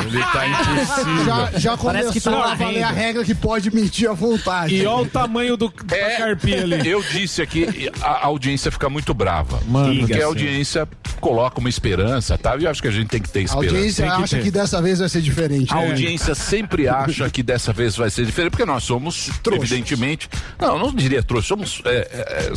Ele 0.08 0.24
tá 0.24 0.48
impossível. 0.48 1.25
Já, 1.25 1.51
já 1.58 1.77
Parece 1.77 2.12
que 2.13 2.22
começou 2.22 2.44
tá 2.44 2.51
a 2.51 2.55
valer 2.55 2.84
a 2.84 2.91
regra 2.91 3.24
que 3.24 3.36
pode 3.36 3.74
mentir 3.74 4.10
à 4.10 4.13
vontade. 4.13 4.75
E 4.75 4.86
olha 4.86 5.03
o 5.03 5.10
tamanho 5.10 5.55
do, 5.58 5.72
da 5.86 5.96
É, 5.96 6.17
carpinha 6.17 6.63
ali. 6.63 6.89
eu 6.89 7.03
disse 7.03 7.41
aqui, 7.41 7.89
a 8.01 8.25
a 8.25 8.29
audiência 8.65 8.72
fica 8.72 8.89
muito 8.89 9.13
brava. 9.13 9.60
Mano 9.67 10.00
porque 10.00 10.13
a 10.13 10.25
audiência 10.25 10.88
coloca 11.19 11.60
uma 11.60 11.69
esperança, 11.69 12.38
tá? 12.38 12.55
E 12.57 12.63
eu 12.63 12.72
acho 12.72 12.81
que 12.81 12.88
a 12.88 12.91
gente 12.91 13.07
tem 13.07 13.22
que 13.22 13.29
ter 13.29 13.39
A 13.39 13.43
esperança. 13.43 13.75
audiência 13.75 14.05
Tem 14.05 14.15
que 14.15 14.24
acha 14.24 14.38
ter. 14.38 14.43
que 14.43 14.51
dessa 14.51 14.81
vez 14.81 15.00
vai 15.00 15.10
ser 15.10 15.22
diferente. 15.22 15.74
A 15.74 15.77
né? 15.77 15.89
audiência 15.89 16.36
sempre 16.36 16.88
acha 16.88 17.29
que 17.29 17.44
dessa 17.44 17.72
vez 17.74 17.96
vai 17.96 18.09
ser 18.09 18.25
diferente, 18.25 18.51
porque 18.51 18.66
nós 18.66 18.83
somos, 18.83 19.29
Trouxas. 19.44 19.72
evidentemente. 19.72 20.29
Não, 20.59 20.77
não 20.77 20.94
diria 20.94 21.22
trouxa, 21.24 21.48
somos 21.48 21.81
é, 21.85 21.89
é, 22.11 22.51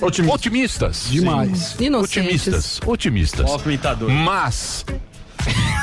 é, 0.00 0.32
otimistas. 0.32 1.08
Demais. 1.10 1.76
Inocentes. 1.78 2.80
Otimistas. 2.86 3.50
Otimistas. 3.50 3.50
Mas 4.24 4.84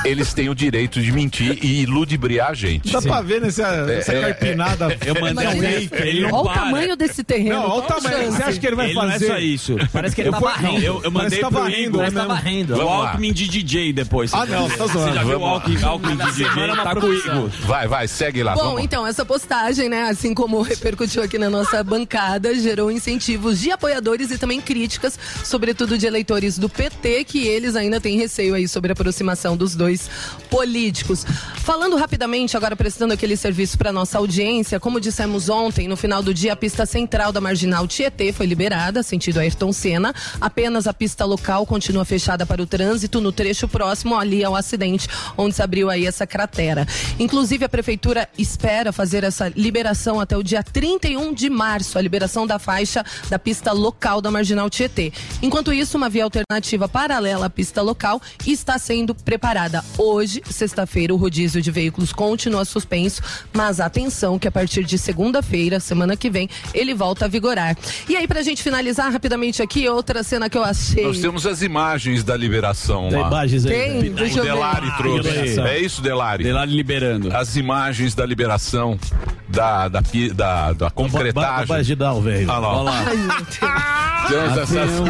eles 0.05 0.33
têm 0.33 0.49
o 0.49 0.55
direito 0.55 1.01
de 1.01 1.11
mentir 1.11 1.63
e 1.63 1.85
ludibriar 1.85 2.49
a 2.51 2.53
gente. 2.53 2.91
Dá 2.91 3.01
pra 3.01 3.21
ver 3.21 3.41
nessa, 3.41 3.67
essa 3.91 4.13
é, 4.13 4.21
carpinada. 4.21 4.97
Eu 5.05 5.15
mandei 5.19 5.47
um 5.47 5.63
ele 6.03 6.21
não 6.21 6.33
Olha 6.33 6.49
o 6.49 6.53
tamanho 6.53 6.95
desse 6.95 7.23
terreno. 7.23 7.55
Não, 7.55 7.69
olha 7.69 7.79
o 7.79 7.81
tamanho. 7.83 8.31
Você 8.31 8.43
acha 8.43 8.59
que 8.59 8.67
ele 8.67 8.75
vai 8.75 8.85
ele 8.87 8.95
não 8.95 9.03
é 9.03 9.11
fazer? 9.13 9.27
só 9.27 9.37
isso. 9.37 9.75
Parece 9.91 10.15
que 10.15 10.21
ele 10.21 10.29
eu 10.29 10.33
tá 10.33 10.39
varrendo. 10.39 10.73
não, 10.73 10.79
eu, 10.81 11.03
eu 11.03 11.11
mandei 11.11 11.29
Parece 11.29 11.41
tá 11.41 11.47
pro 11.49 11.59
varrendo, 11.59 11.81
Igor. 11.81 11.97
Parece 11.97 12.15
que 12.15 12.21
tá 12.21 12.27
mesmo. 12.27 12.35
varrendo. 12.35 12.75
O. 12.75 12.89
Alckmin 12.89 13.33
de 13.33 13.47
DJ 13.47 13.93
depois. 13.93 14.33
Ah, 14.33 14.45
não, 14.45 14.69
tá 14.69 14.75
Você 14.75 14.93
zoando. 14.93 15.15
já 15.15 15.23
viu 15.23 15.39
o. 15.39 15.45
Alckmin, 15.45 15.83
Alckmin 15.83 16.17
de 16.17 16.25
DJ? 16.31 16.45
é 16.47 16.75
Tá 16.75 16.95
com 16.95 17.07
o. 17.07 17.13
Igor. 17.13 17.49
Vai, 17.65 17.87
vai, 17.87 18.07
segue 18.07 18.43
lá. 18.43 18.55
Bom, 18.55 18.79
então, 18.79 19.05
essa 19.05 19.25
postagem, 19.25 19.89
né, 19.89 20.03
assim 20.09 20.33
como 20.33 20.61
repercutiu 20.61 21.23
aqui 21.23 21.37
na 21.37 21.49
nossa 21.49 21.83
bancada, 21.83 22.53
gerou 22.55 22.91
incentivos 22.91 23.59
de 23.59 23.71
apoiadores 23.71 24.31
e 24.31 24.37
também 24.37 24.59
críticas, 24.59 25.17
sobretudo 25.43 25.97
de 25.97 26.05
eleitores 26.05 26.57
do 26.57 26.69
PT, 26.69 27.23
que 27.23 27.47
eles 27.47 27.75
ainda 27.75 27.99
têm 27.99 28.17
receio 28.17 28.53
aí 28.53 28.67
sobre 28.67 28.91
a 28.91 28.93
aproximação 28.93 29.55
dos 29.55 29.75
dois 29.75 29.92
políticos. 30.49 31.25
Falando 31.55 31.95
rapidamente, 31.95 32.57
agora 32.57 32.75
prestando 32.75 33.13
aquele 33.13 33.37
serviço 33.37 33.77
para 33.77 33.91
nossa 33.91 34.17
audiência, 34.17 34.79
como 34.79 34.99
dissemos 34.99 35.49
ontem, 35.49 35.87
no 35.87 35.95
final 35.95 36.21
do 36.21 36.33
dia, 36.33 36.53
a 36.53 36.55
pista 36.55 36.85
central 36.85 37.31
da 37.31 37.39
Marginal 37.39 37.87
Tietê 37.87 38.33
foi 38.33 38.45
liberada, 38.45 39.01
sentido 39.01 39.39
Ayrton 39.39 39.71
Senna. 39.71 40.13
Apenas 40.41 40.87
a 40.87 40.93
pista 40.93 41.25
local 41.25 41.65
continua 41.65 42.05
fechada 42.05 42.45
para 42.45 42.61
o 42.61 42.65
trânsito 42.65 43.21
no 43.21 43.31
trecho 43.31 43.67
próximo 43.67 44.17
ali 44.17 44.43
ao 44.43 44.55
acidente, 44.55 45.07
onde 45.37 45.55
se 45.55 45.61
abriu 45.61 45.89
aí 45.89 46.05
essa 46.05 46.27
cratera. 46.27 46.87
Inclusive, 47.19 47.65
a 47.65 47.69
prefeitura 47.69 48.27
espera 48.37 48.91
fazer 48.91 49.23
essa 49.23 49.49
liberação 49.55 50.19
até 50.19 50.37
o 50.37 50.43
dia 50.43 50.63
31 50.63 51.33
de 51.33 51.49
março, 51.49 51.97
a 51.97 52.01
liberação 52.01 52.45
da 52.45 52.59
faixa 52.59 53.03
da 53.29 53.39
pista 53.39 53.71
local 53.71 54.21
da 54.21 54.31
Marginal 54.31 54.69
Tietê. 54.69 55.11
Enquanto 55.41 55.73
isso, 55.73 55.97
uma 55.97 56.09
via 56.09 56.23
alternativa 56.23 56.87
paralela 56.87 57.45
à 57.47 57.49
pista 57.49 57.81
local 57.81 58.21
está 58.45 58.77
sendo 58.77 59.13
preparada. 59.13 59.82
Hoje, 59.97 60.41
sexta-feira, 60.49 61.13
o 61.13 61.17
rodízio 61.17 61.61
de 61.61 61.69
veículos 61.69 62.11
continua 62.11 62.65
suspenso, 62.65 63.21
mas 63.53 63.79
atenção 63.79 64.39
que 64.39 64.47
a 64.47 64.51
partir 64.51 64.83
de 64.83 64.97
segunda-feira, 64.97 65.79
semana 65.79 66.17
que 66.17 66.29
vem, 66.29 66.49
ele 66.73 66.93
volta 66.93 67.25
a 67.25 67.27
vigorar. 67.27 67.77
E 68.09 68.15
aí, 68.15 68.27
pra 68.27 68.41
gente 68.41 68.63
finalizar 68.63 69.11
rapidamente 69.11 69.61
aqui, 69.61 69.87
outra 69.87 70.23
cena 70.23 70.49
que 70.49 70.57
eu 70.57 70.63
achei. 70.63 71.03
Nós 71.03 71.19
temos 71.19 71.45
as 71.45 71.61
imagens 71.61 72.23
da 72.23 72.35
liberação 72.35 73.09
lá. 73.09 73.27
Imagens 73.27 73.65
aí. 73.65 73.71
Tem, 73.71 74.11
deixa 74.13 74.41
O. 74.41 74.43
Delari 74.43 74.91
trouxe. 74.97 75.29
liberação. 75.29 75.67
É 75.67 75.79
isso, 75.79 76.01
Delari? 76.01 76.43
Delari 76.43 76.71
liberando. 76.71 77.35
As 77.35 77.55
imagens 77.55 78.15
da 78.15 78.25
liberação 78.25 78.97
da, 79.47 79.87
da, 79.87 80.01
da, 80.33 80.73
da 80.73 80.89
concretagem. 80.89 81.67
Vai 81.67 81.79
ajudar 81.81 82.13
o 82.13 82.21
velho. 82.21 82.49
Olha 82.49 82.57
lá. 82.59 82.73
Olha 82.73 82.83
lá. 82.83 83.03
Ai, 83.07 83.15
meu 83.17 83.27
Deus. 83.37 83.57
Temos 84.27 84.57
essas, 84.57 84.69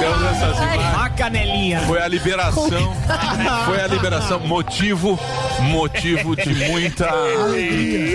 temos 0.00 0.22
essas 0.30 0.56
imagens. 0.56 0.98
A 0.98 1.08
canelinha. 1.10 1.80
Foi 1.80 2.00
a 2.00 2.08
liberação. 2.18 2.96
Foi 3.64 3.80
a 3.80 3.86
liberação. 3.86 4.40
Motivo. 4.40 5.18
Motivo 5.60 6.36
de 6.36 6.54
muita. 6.70 7.06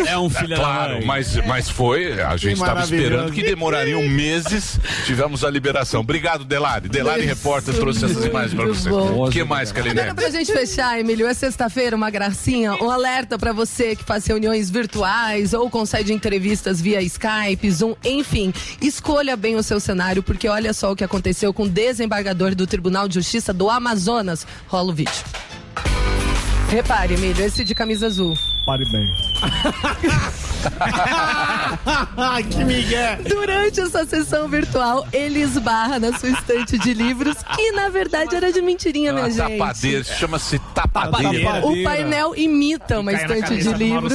É 0.07 0.17
um 0.17 0.29
filho 0.29 0.55
Claro, 0.55 1.05
mas, 1.05 1.35
mas 1.45 1.69
foi. 1.69 2.21
A 2.21 2.37
gente 2.37 2.53
estava 2.53 2.81
esperando 2.81 3.31
que 3.31 3.43
demorariam 3.43 4.01
meses. 4.07 4.79
Tivemos 5.05 5.43
a 5.43 5.49
liberação. 5.49 6.01
Obrigado, 6.01 6.43
Delari. 6.43 6.89
Delari 6.89 7.25
Repórter 7.25 7.73
trouxe 7.75 8.05
essas 8.05 8.25
imagens 8.25 8.53
para 8.53 8.65
você. 8.65 8.89
O 8.89 9.29
que 9.29 9.43
mais, 9.43 9.71
Kaline? 9.71 10.13
pra 10.13 10.29
gente 10.29 10.51
fechar, 10.51 10.99
Emílio, 10.99 11.27
é 11.27 11.33
sexta-feira, 11.33 11.95
uma 11.95 12.09
gracinha. 12.09 12.73
Um 12.75 12.89
alerta 12.89 13.37
pra 13.37 13.51
você 13.51 13.95
que 13.95 14.03
faz 14.03 14.25
reuniões 14.25 14.69
virtuais 14.69 15.53
ou 15.53 15.69
concede 15.69 16.13
entrevistas 16.13 16.79
via 16.81 17.01
Skype, 17.01 17.71
Zoom, 17.71 17.95
enfim. 18.03 18.53
Escolha 18.81 19.35
bem 19.35 19.55
o 19.55 19.63
seu 19.63 19.79
cenário, 19.79 20.21
porque 20.21 20.47
olha 20.47 20.73
só 20.73 20.91
o 20.91 20.95
que 20.95 21.03
aconteceu 21.03 21.53
com 21.53 21.63
o 21.63 21.69
desembargador 21.69 22.55
do 22.55 22.67
Tribunal 22.67 23.07
de 23.07 23.15
Justiça 23.15 23.53
do 23.53 23.69
Amazonas. 23.69 23.92
Rola 24.67 24.91
o 24.91 24.93
vídeo. 24.93 25.23
Repare, 26.69 27.13
Emílio, 27.13 27.45
esse 27.45 27.63
de 27.63 27.75
camisa 27.75 28.07
azul. 28.07 28.37
Pare 28.65 28.85
bem. 28.85 29.13
que 32.49 32.63
migué. 32.63 33.19
Durante 33.27 33.81
essa 33.81 34.05
sessão 34.05 34.47
virtual, 34.47 35.05
ele 35.11 35.41
esbarra 35.41 35.99
na 35.99 36.17
sua 36.17 36.29
estante 36.29 36.77
de 36.77 36.93
livros, 36.93 37.35
que 37.55 37.71
na 37.73 37.89
verdade 37.89 38.33
era 38.35 38.51
de 38.53 38.61
mentirinha, 38.61 39.11
minha 39.11 39.25
Uma 39.25 39.31
gente. 39.31 39.57
tapadeira, 39.57 40.03
chama-se 40.03 40.59
tapadeira. 40.73 41.65
O 41.65 41.83
painel 41.83 42.33
imita 42.37 42.99
uma 42.99 43.11
estante 43.11 43.57
de 43.57 43.73
livros, 43.73 44.13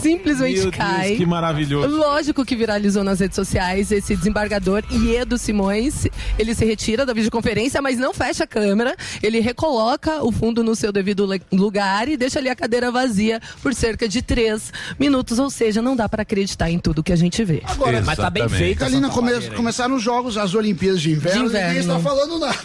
simplesmente 0.00 0.60
Meu 0.60 0.70
Deus, 0.70 0.76
cai. 0.76 1.16
que 1.16 1.26
maravilhoso. 1.26 1.88
Lógico 1.88 2.44
que 2.44 2.54
viralizou 2.54 3.02
nas 3.02 3.18
redes 3.20 3.34
sociais 3.36 3.90
esse 3.90 4.14
desembargador 4.16 4.84
Iedo 4.90 5.36
Simões. 5.36 6.06
Ele 6.38 6.54
se 6.54 6.64
retira 6.64 7.04
da 7.04 7.12
videoconferência, 7.12 7.82
mas 7.82 7.98
não 7.98 8.14
fecha 8.14 8.44
a 8.44 8.46
câmera. 8.46 8.94
Ele 9.22 9.40
recoloca 9.40 10.22
o 10.22 10.30
fundo 10.30 10.62
no 10.62 10.76
seu 10.76 10.92
devido 10.92 11.28
lugar 11.52 12.08
e 12.08 12.16
deixa 12.16 12.38
ali 12.38 12.48
a 12.48 12.54
cadeira 12.54 12.90
vazia 12.92 13.40
por 13.62 13.74
cerca 13.80 14.08
de 14.08 14.22
três 14.22 14.72
minutos. 14.98 15.38
Ou 15.38 15.50
seja, 15.50 15.80
não 15.82 15.96
dá 15.96 16.08
para 16.08 16.22
acreditar 16.22 16.70
em 16.70 16.78
tudo 16.78 17.02
que 17.02 17.12
a 17.12 17.16
gente 17.16 17.42
vê. 17.44 17.62
Agora, 17.64 18.02
Mas 18.04 18.16
tá 18.18 18.28
bem 18.30 18.42
Exatamente. 18.44 18.64
feito. 18.64 18.84
ali 18.84 18.92
essa 18.94 19.00
na 19.00 19.08
come, 19.08 19.32
começaram 19.56 19.94
os 19.96 20.02
jogos, 20.02 20.36
as 20.36 20.54
Olimpíadas 20.54 21.00
de 21.00 21.10
inverno, 21.12 21.40
De 21.42 21.46
inverno. 21.46 21.68
ninguém 21.68 21.80
está 21.80 21.98
falando 22.00 22.38
nada. 22.38 22.56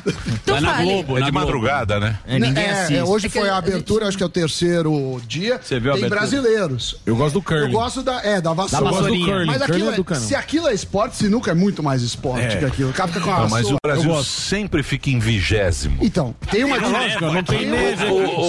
Então 0.43 0.61
na. 0.61 0.81
Globo, 0.81 1.17
É 1.17 1.19
na 1.21 1.25
de 1.27 1.31
Globo. 1.31 1.45
madrugada, 1.45 1.99
né? 1.99 2.19
É, 2.27 2.37
ninguém 2.39 2.63
É, 2.63 2.71
assiste. 2.71 2.95
é, 2.97 3.03
hoje 3.03 3.27
É 3.27 3.29
foi 3.29 3.49
a 3.49 3.57
abertura, 3.57 4.07
acho 4.07 4.17
que 4.17 4.23
é 4.23 4.25
o 4.25 4.29
terceiro 4.29 5.21
dia. 5.27 5.59
Você 5.63 5.79
viu 5.79 5.91
a 5.91 5.95
Tem 5.95 6.05
abertura? 6.05 6.19
brasileiros. 6.19 6.97
Eu 7.05 7.15
gosto 7.15 7.33
do 7.33 7.39
Eu 7.39 7.43
curling. 7.43 7.71
gosto 7.71 8.03
da, 8.03 8.21
é, 8.23 8.41
da 8.41 8.53
vassoura. 8.53 8.85
Da 8.85 8.91
vassourinha. 8.91 9.45
Mas 9.45 9.61
aquilo 9.61 9.89
é 9.91 9.95
é, 9.99 10.15
se 10.15 10.35
aquilo 10.35 10.67
é 10.67 10.73
esporte, 10.73 11.15
sinuca 11.17 11.51
é 11.51 11.53
muito 11.53 11.81
mais 11.81 12.01
esporte 12.01 12.57
que 12.57 12.65
aquilo. 12.65 12.91
Fica 12.91 13.07
com 13.19 13.31
a 13.31 13.39
Não, 13.39 13.49
mas 13.49 13.71
o. 13.71 13.77
Brasil 13.83 14.23
sempre 14.23 14.83
fica 14.83 15.09
em 15.09 15.19
vigésimo. 15.19 15.97
Então, 16.01 16.35
tem 16.51 16.63
uma 16.63 16.77
Lógico, 16.77 17.25
não 17.25 17.43
tem. 17.43 17.67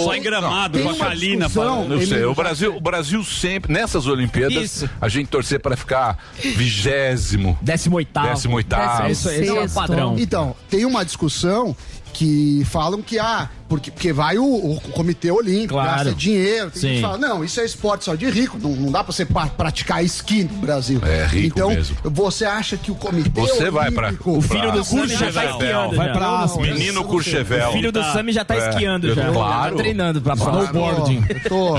Só 0.03 0.15
em 0.15 0.21
gramado, 0.21 0.79
com 0.79 0.89
a 0.89 0.95
Kalina 0.95 1.49
falando. 1.49 1.93
Ele- 1.95 2.05
sei, 2.05 2.23
o 2.25 2.33
Brasil, 2.33 2.56
o 2.65 2.79
Brasil 2.79 3.23
sempre, 3.23 3.71
nessas 3.73 4.07
Olimpíadas, 4.07 4.63
Isso. 4.63 4.89
a 4.99 5.07
gente 5.09 5.27
torcer 5.27 5.59
para 5.59 5.75
ficar 5.75 6.17
vigésimo, 6.35 7.57
Décimo 7.61 7.97
oitavo. 7.97 8.27
décimo 8.27 8.55
oitavo. 8.55 9.09
Isso, 9.09 9.29
esse 9.29 9.47
é 9.49 9.61
o 9.63 9.69
padrão. 9.69 10.15
Então, 10.17 10.55
tem 10.69 10.85
uma 10.85 11.03
discussão 11.03 11.75
que 12.13 12.63
falam 12.65 13.01
que, 13.01 13.19
ah, 13.19 13.49
porque, 13.67 13.91
porque 13.91 14.13
vai 14.13 14.37
o, 14.37 14.43
o 14.45 14.79
Comitê 14.93 15.29
Olímpico, 15.31 15.73
Claro. 15.73 15.89
gasta 16.05 16.13
dinheiro. 16.13 16.71
Tem 16.71 16.81
gente 16.81 16.89
Sim. 16.89 16.95
que 16.95 17.01
fala, 17.01 17.17
não, 17.17 17.43
isso 17.43 17.59
é 17.59 17.65
esporte 17.65 18.05
só 18.05 18.15
de 18.15 18.29
rico, 18.29 18.57
não, 18.61 18.71
não 18.71 18.91
dá 18.91 19.03
pra 19.03 19.11
você 19.13 19.25
pa- 19.25 19.47
praticar 19.47 20.03
esqui 20.03 20.43
no 20.43 20.57
Brasil. 20.59 21.01
É 21.05 21.25
rico 21.25 21.57
então, 21.57 21.69
mesmo. 21.69 21.95
você 22.05 22.45
acha 22.45 22.77
que 22.77 22.91
o 22.91 22.95
Comitê 22.95 23.29
Você 23.41 23.69
vai 23.69 23.91
pra- 23.91 24.07
Olímpico... 24.07 24.37
o 24.37 24.41
filho 24.41 24.71
do 24.71 24.83
Sami 24.83 25.07
já 25.09 25.17
tá 25.17 25.23
Courchevel. 25.25 25.49
esquiando. 25.51 25.95
Vai 25.95 26.11
pra 26.13 26.39
Aspen. 26.39 26.73
Menino 26.73 27.03
Courchevel. 27.03 27.69
O 27.69 27.71
filho 27.73 27.91
do 27.91 28.03
Sami 28.03 28.31
já 28.31 28.45
tá 28.45 28.55
É, 28.55 28.69
esquiando 28.69 29.13
já. 29.13 29.31
claro. 29.31 29.75
Tá 29.75 29.83
treinando 29.83 30.21
pra. 30.21 30.33
Snowboarding. 30.35 31.23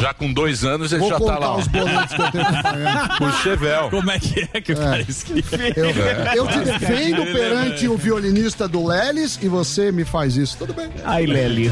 Já 0.01 0.13
com 0.15 0.33
dois 0.33 0.65
anos 0.65 0.93
ele 0.93 1.01
Vou 1.01 1.11
já 1.11 1.19
tá 1.21 1.39
lá. 1.39 1.57
os 1.57 1.67
boletos 1.69 2.15
que 2.15 2.21
eu 2.23 2.31
tenho. 2.33 3.19
Courchevel. 3.19 3.89
Como 3.91 4.11
é 4.11 4.19
que 4.19 4.49
é 4.53 4.61
que 4.61 4.73
o 4.73 4.77
cara 4.77 5.01
esquia? 5.09 5.43
Eu, 5.77 6.45
eu 6.45 6.47
te 6.49 6.59
defendo 6.61 7.25
perante 7.33 7.89
o 7.89 7.97
violinista 7.97 8.69
do 8.69 8.87
Lelis 8.87 9.39
e 9.43 9.49
você 9.49 9.91
me 9.93 10.05
faz 10.05 10.37
isso. 10.37 10.57
Tudo 10.59 10.75
bem. 10.75 10.89
Ai, 11.05 11.27
Lely. 11.27 11.71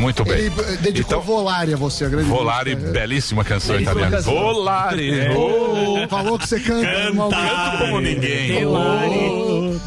Muito 0.00 0.24
bem. 0.24 0.34
Ele 0.38 0.52
eh, 0.60 0.76
dedicou 0.80 1.18
Então, 1.18 1.20
Volare 1.22 1.74
a 1.74 1.76
você, 1.76 2.04
a 2.04 2.08
grande 2.08 2.28
Volare, 2.28 2.74
música. 2.74 2.92
belíssima 2.92 3.44
canção 3.44 3.78
italiana. 3.80 4.20
Volare. 4.20 5.28
Oh, 5.36 6.08
Falou 6.08 6.38
que 6.38 6.48
você 6.48 6.60
canta. 6.60 6.86
irmão. 6.88 7.30
canto 7.30 7.78
como 7.78 8.00
ninguém. 8.00 8.48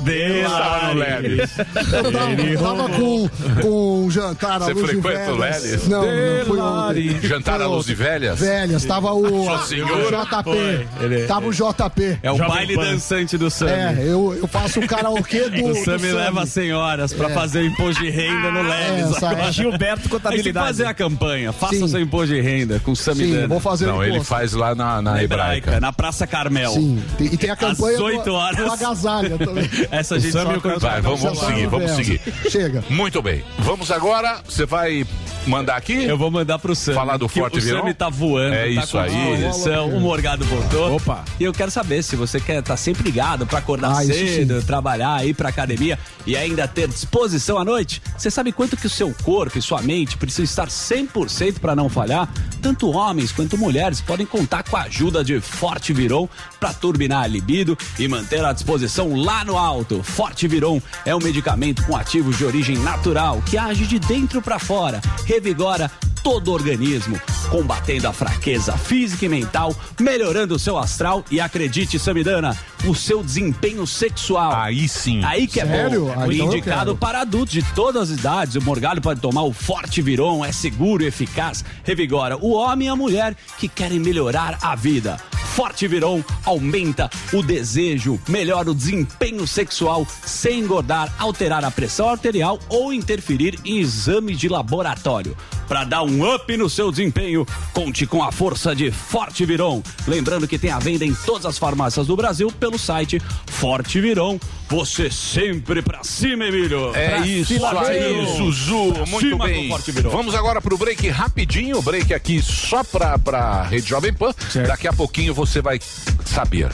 Delari. 0.04 0.40
Estava 0.42 0.94
no 0.94 1.00
Lelis. 1.00 1.50
Eu 1.58 2.12
tava, 2.12 2.32
eu 2.42 2.60
tava 2.60 2.90
com, 2.90 3.30
com 3.62 4.04
um 4.06 4.12
jantar 4.12 4.56
à 4.62 4.66
Você 4.66 4.74
luz 4.74 4.90
de 4.90 5.02
frequenta 5.02 5.32
o 5.34 5.38
velhas. 5.38 5.64
Lelis? 5.64 5.88
Não, 5.88 6.02
não 6.06 6.46
fui 6.46 6.60
ontem. 6.60 7.22
Jantar 7.28 7.62
à 7.62 7.68
luz 7.68 7.86
de 7.86 7.96
velhas? 7.96 8.40
Velhas, 8.40 8.86
tava 8.86 9.14
o, 9.14 9.46
o? 9.48 9.58
JP. 9.58 11.28
Tava 11.28 11.48
o 11.48 11.52
JP. 11.54 12.20
É 12.22 12.32
o 12.32 12.38
Jovem 12.38 12.54
baile 12.54 12.76
Pan. 12.76 12.84
dançante 12.86 13.38
do 13.38 13.50
Sami. 13.50 13.72
É, 13.72 13.96
eu, 14.00 14.38
eu 14.42 14.48
faço 14.48 14.80
o 14.80 14.88
karaokê 14.88 15.50
do. 15.50 15.66
O 15.66 15.74
do 15.74 15.76
Sami 15.84 16.12
leva 16.12 16.44
as 16.44 16.50
senhoras 16.50 17.14
pra 17.14 17.30
fazer 17.30 17.60
o 17.60 17.66
imposto 17.66 18.02
de 18.04 18.10
renda 18.10 18.52
no 18.52 18.62
Leves. 18.64 19.16
essa 19.16 19.28
é. 19.34 19.36
Gilberto 19.52 19.84
Aí 19.90 19.96
tem 19.96 20.04
que 20.04 20.10
Contabilidade. 20.10 20.66
fazer 20.68 20.86
a 20.86 20.94
campanha. 20.94 21.52
Faça 21.52 21.76
Sim. 21.76 21.88
seu 21.88 22.00
imposto 22.02 22.34
de 22.34 22.42
renda 22.42 22.80
com 22.80 22.92
o 22.92 22.96
Sami 22.96 23.26
Sim, 23.26 23.48
vou 23.48 23.60
fazer 23.60 23.88
Não, 23.88 23.98
o 23.98 24.04
ele 24.04 24.24
faz 24.24 24.54
lá 24.54 24.74
na, 24.76 25.02
na 25.02 25.14
Na 25.14 25.24
hebraica. 25.24 25.58
hebraica, 25.58 25.80
na 25.80 25.92
Praça 25.94 26.26
Carmel. 26.28 26.72
Sim, 26.72 27.02
tem- 27.18 27.28
e 27.28 27.38
tem 27.38 27.50
a 27.50 27.56
campanha 27.56 27.96
Às 27.98 28.02
8 28.04 28.24
do, 28.26 28.34
horas. 28.34 28.58
do 28.58 28.72
agasalha 28.72 29.38
também. 29.38 29.70
Essa 29.92 30.20
gente 30.20 30.32
Sami 30.32 30.60
só 30.62 30.76
o 30.76 30.80
Vai, 30.80 31.02
vamos, 31.02 31.22
vamos 31.22 31.40
seguir, 31.40 31.68
vamos 31.68 31.92
seguir. 31.92 32.22
Chega. 32.50 32.84
Muito 32.90 33.22
bem. 33.22 33.44
Vamos 33.60 33.92
agora. 33.92 34.40
Você 34.48 34.66
vai 34.66 35.06
mandar 35.48 35.76
aqui? 35.78 36.04
Eu 36.06 36.18
vou 36.18 36.30
mandar 36.30 36.60
pro 36.60 36.76
Sami. 36.76 36.96
Falar 36.96 37.18
do 37.18 37.28
Forte 37.28 37.58
O 37.58 37.62
Virão? 37.62 37.80
Sami 37.80 37.94
tá 37.94 38.10
voando, 38.10 38.54
É 38.54 38.64
tá 38.76 38.82
isso 38.84 38.98
aí. 38.98 39.10
disposição, 39.38 39.90
O 39.90 40.00
Morgado 40.00 40.46
voltou. 40.46 40.96
Opa. 40.96 41.24
E 41.40 41.44
eu 41.44 41.54
quero 41.54 41.72
saber 41.72 42.04
se 42.04 42.16
você 42.16 42.40
quer 42.40 42.60
estar 42.60 42.78
sempre 42.78 43.04
ligado 43.04 43.46
pra 43.48 43.60
acordar 43.60 43.92
Ah, 43.92 44.04
cedo, 44.04 44.62
trabalhar, 44.64 45.26
ir 45.26 45.34
pra 45.34 45.50
academia 45.50 45.98
e 46.26 46.36
ainda 46.36 46.68
ter 46.68 46.88
disposição 46.88 47.58
à 47.58 47.66
noite. 47.66 48.02
Você 48.18 48.30
sabe 48.30 48.52
quanto 48.52 48.76
que 48.78 48.86
o 48.86 48.90
seu 48.90 49.14
corpo 49.24 49.39
e 49.48 49.62
sua 49.62 49.82
mente 49.82 50.18
precisam 50.18 50.44
estar 50.44 50.68
100% 50.68 51.60
para 51.60 51.76
não 51.76 51.90
falhar? 51.90 52.32
Tanto 52.62 52.92
homens 52.92 53.32
quanto 53.32 53.58
mulheres 53.58 54.02
podem 54.02 54.26
contar 54.26 54.64
com 54.64 54.76
a 54.76 54.84
ajuda 54.84 55.24
de 55.24 55.40
Forte 55.40 55.94
Viron 55.94 56.28
para 56.60 56.74
turbinar 56.74 57.24
a 57.24 57.28
libido 57.28 57.78
e 57.98 58.08
manter 58.08 58.44
a 58.44 58.52
disposição 58.52 59.16
lá 59.16 59.46
no 59.46 59.58
alto. 59.58 60.04
Forte 60.04 60.48
Viron 60.48 60.82
é 61.06 61.16
um 61.16 61.20
medicamento 61.20 61.84
com 61.86 61.96
ativos 61.96 62.38
de 62.38 62.46
origem 62.46 62.78
natural 62.78 63.42
que 63.50 63.58
age 63.58 63.86
de 63.86 64.00
dentro 64.00 64.42
para 64.42 64.60
fora, 64.60 65.02
revigora 65.26 65.90
todo 66.24 66.50
o 66.50 66.54
organismo, 66.54 67.20
combatendo 67.50 68.08
a 68.08 68.14
fraqueza 68.14 68.78
física 68.78 69.26
e 69.26 69.30
mental, 69.30 69.76
melhorando 70.00 70.56
o 70.56 70.60
seu 70.60 70.78
astral 70.78 71.24
e 71.32 71.40
acredite, 71.40 71.98
Samidana, 72.00 72.58
o 72.86 72.96
seu 72.96 73.24
desempenho 73.24 73.86
sexual. 73.86 74.54
Aí 74.56 74.88
sim. 74.88 75.24
Aí 75.24 75.48
que 75.48 75.60
é 75.60 75.66
Sério? 75.66 76.06
bom. 76.06 76.14
Ah, 76.16 76.28
então 76.34 76.48
Indicado 76.48 76.96
para 76.96 77.22
adultos 77.22 77.54
de 77.54 77.64
todas 77.74 78.10
as 78.10 78.20
idades. 78.20 78.56
O 78.56 78.62
Morgalho 78.62 79.02
pode 79.02 79.20
tomar 79.20 79.44
o 79.44 79.54
Forte 79.54 80.02
Viron, 80.02 80.44
é 80.44 80.52
seguro 80.52 81.04
e 81.04 81.08
eficaz. 81.08 81.64
Revigora 81.84 82.38
o 82.38 82.52
homem 82.54 82.88
e 82.88 82.92
a 82.92 82.96
mulher 82.96 83.36
que 83.58 83.68
querem 83.68 84.00
melhorar 84.00 84.58
a 84.62 84.76
vida. 84.76 85.18
Forte 85.60 85.88
Viron 85.88 86.24
aumenta 86.46 87.10
o 87.34 87.44
desejo, 87.44 88.18
melhora 88.30 88.72
o 88.72 88.76
desempenho 88.76 89.46
sexual 89.46 90.08
sem 90.24 90.60
engordar, 90.62 91.14
alterar 91.20 91.66
a 91.66 91.72
pressão 91.72 92.08
arterial 92.08 92.60
ou 92.70 92.94
interferir 92.94 93.60
em 93.66 93.80
exames 93.80 94.40
de 94.40 94.48
laboratório. 94.48 95.36
Para 95.68 95.84
dar 95.84 96.04
um 96.04 96.09
up 96.24 96.58
no 96.58 96.70
seu 96.70 96.92
desempenho, 96.92 97.46
conte 97.74 98.06
com 98.06 98.24
a 98.24 98.32
força 98.32 98.76
de 98.76 98.92
Forte 98.92 99.46
Viron. 99.46 99.82
Lembrando 100.08 100.48
que 100.48 100.58
tem 100.58 100.72
a 100.72 100.80
venda 100.80 101.06
em 101.06 101.14
todas 101.14 101.46
as 101.46 101.58
farmácias 101.58 102.08
do 102.08 102.16
Brasil 102.16 102.52
pelo 102.52 102.78
site 102.80 103.22
Forte 103.48 104.00
Viron. 104.02 104.40
Você 104.68 105.10
sempre 105.10 105.82
pra 105.82 106.04
cima, 106.04 106.46
Emílio. 106.46 106.96
É 106.96 107.10
Pra 107.10 107.26
isso 107.26 107.54
cima, 107.54 107.82
aí. 107.88 108.26
Zuzu. 108.38 108.94
Pra 108.94 109.06
Muito 109.08 109.38
bem. 109.38 109.70
Vamos 110.12 110.36
agora 110.36 110.62
pro 110.62 110.78
break 110.78 111.10
rapidinho. 111.10 111.82
Break 111.82 112.14
aqui 112.14 112.42
só 112.42 112.84
pra, 112.84 113.18
pra 113.18 113.64
Rede 113.64 113.88
Jovem 113.90 114.14
Pan. 114.14 114.34
Daqui 114.68 114.88
a 114.88 114.94
pouquinho 114.94 115.34
você 115.34 115.62
vai 115.62 115.80
saber. 116.26 116.72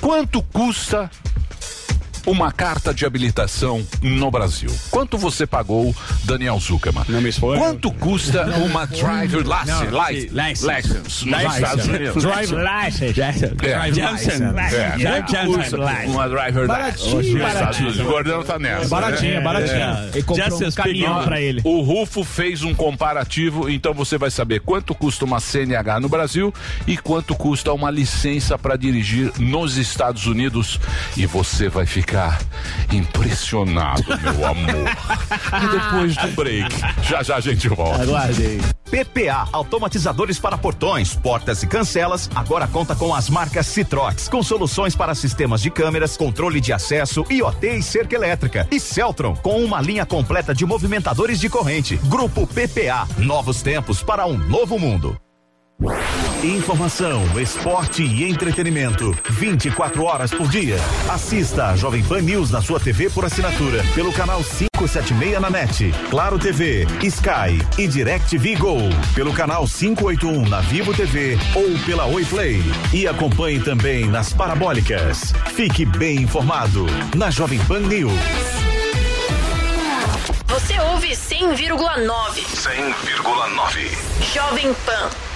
Quanto 0.00 0.42
custa 0.42 1.08
uma 2.26 2.50
carta 2.50 2.92
de 2.92 3.06
habilitação 3.06 3.86
no 4.02 4.30
Brasil? 4.30 4.70
Quanto 4.90 5.16
você 5.16 5.46
pagou, 5.46 5.94
Daniel 6.24 6.58
Zuckerman? 6.58 7.04
Não 7.08 7.20
me 7.20 7.28
expõe. 7.28 7.56
Quanto 7.56 7.92
custa 7.92 8.44
uma 8.58 8.84
driver 8.84 9.42
license? 9.42 9.86
License. 9.86 10.66
license. 10.66 11.24
License. 11.24 11.44
Nos 11.44 11.54
Estados 11.54 11.86
Unidos. 11.86 12.22
Drive 12.24 12.50
license. 12.50 13.20
É. 13.62 13.90
Johnson. 13.90 14.44
É, 15.86 16.06
uma 16.08 16.28
driver 16.28 16.66
license? 16.66 17.38
baratinho. 17.38 18.02
O 18.02 18.04
Gordão 18.04 18.42
tá 18.42 18.58
nessa. 18.58 18.88
Baratinha, 18.88 19.34
né? 19.34 19.40
baratinha. 19.40 20.10
Ele 20.12 20.22
comprou 20.24 20.58
Just 20.58 20.78
um 20.78 20.82
caminhão 20.82 21.22
pra 21.22 21.40
ele. 21.40 21.60
O 21.64 21.82
Rufo 21.82 22.24
fez 22.24 22.62
um 22.62 22.74
comparativo, 22.74 23.68
então 23.70 23.94
você 23.94 24.18
vai 24.18 24.30
saber 24.30 24.60
quanto 24.60 24.94
custa 24.94 25.24
uma 25.24 25.38
CNH 25.38 26.00
no 26.00 26.08
Brasil 26.08 26.52
e 26.86 26.96
quanto 26.96 27.36
custa 27.36 27.72
uma 27.72 27.90
licença 27.90 28.58
para 28.58 28.76
dirigir 28.76 29.32
nos 29.38 29.76
Estados 29.76 30.26
Unidos. 30.26 30.80
E 31.16 31.24
você 31.24 31.68
vai 31.68 31.86
ficar 31.86 32.15
impressionado, 32.92 34.04
meu 34.20 34.46
amor. 34.46 34.90
e 35.62 35.68
depois 35.68 36.16
do 36.16 36.28
break, 36.34 36.74
já 37.02 37.22
já 37.22 37.36
a 37.36 37.40
gente 37.40 37.68
volta. 37.68 38.02
Aguardei. 38.02 38.60
PPA, 38.90 39.48
automatizadores 39.52 40.38
para 40.38 40.56
portões, 40.56 41.14
portas 41.14 41.62
e 41.62 41.66
cancelas, 41.66 42.30
agora 42.34 42.68
conta 42.68 42.94
com 42.94 43.14
as 43.14 43.28
marcas 43.28 43.66
Citrox, 43.66 44.28
com 44.28 44.42
soluções 44.42 44.94
para 44.94 45.14
sistemas 45.14 45.60
de 45.60 45.70
câmeras, 45.70 46.16
controle 46.16 46.60
de 46.60 46.72
acesso, 46.72 47.24
IoT 47.28 47.66
e 47.78 47.82
cerca 47.82 48.14
elétrica. 48.14 48.66
E 48.70 48.78
Celtron, 48.78 49.34
com 49.34 49.62
uma 49.64 49.80
linha 49.80 50.06
completa 50.06 50.54
de 50.54 50.64
movimentadores 50.64 51.40
de 51.40 51.48
corrente. 51.48 51.96
Grupo 52.04 52.46
PPA, 52.46 53.08
novos 53.18 53.60
tempos 53.60 54.02
para 54.02 54.26
um 54.26 54.38
novo 54.38 54.78
mundo. 54.78 55.18
Informação, 56.42 57.22
esporte 57.38 58.02
e 58.02 58.24
entretenimento. 58.24 59.14
24 59.28 60.02
horas 60.04 60.30
por 60.32 60.48
dia. 60.48 60.76
Assista 61.10 61.66
a 61.66 61.76
Jovem 61.76 62.02
Pan 62.02 62.22
News 62.22 62.50
na 62.50 62.62
sua 62.62 62.80
TV 62.80 63.10
por 63.10 63.24
assinatura 63.24 63.82
pelo 63.94 64.12
canal 64.12 64.42
576 64.42 65.40
na 65.40 65.50
net, 65.50 65.92
Claro 66.08 66.38
TV, 66.38 66.86
Sky 67.02 67.60
e 67.76 67.86
Direct 67.86 68.38
Gol 68.56 68.88
pelo 69.14 69.32
canal 69.34 69.66
581 69.66 70.48
na 70.48 70.60
Vivo 70.60 70.94
TV 70.94 71.36
ou 71.54 71.78
pela 71.84 72.06
Oi 72.06 72.24
Play. 72.24 72.62
E 72.92 73.06
acompanhe 73.06 73.60
também 73.60 74.06
nas 74.06 74.32
parabólicas. 74.32 75.32
Fique 75.54 75.84
bem 75.84 76.22
informado 76.22 76.86
na 77.14 77.30
Jovem 77.30 77.58
Pan 77.66 77.80
News. 77.80 78.12
Você 80.46 80.78
ouve 80.80 81.10
100,9. 81.10 82.08
100,9. 82.54 84.32
Jovem 84.32 84.72
Pan. 84.86 85.35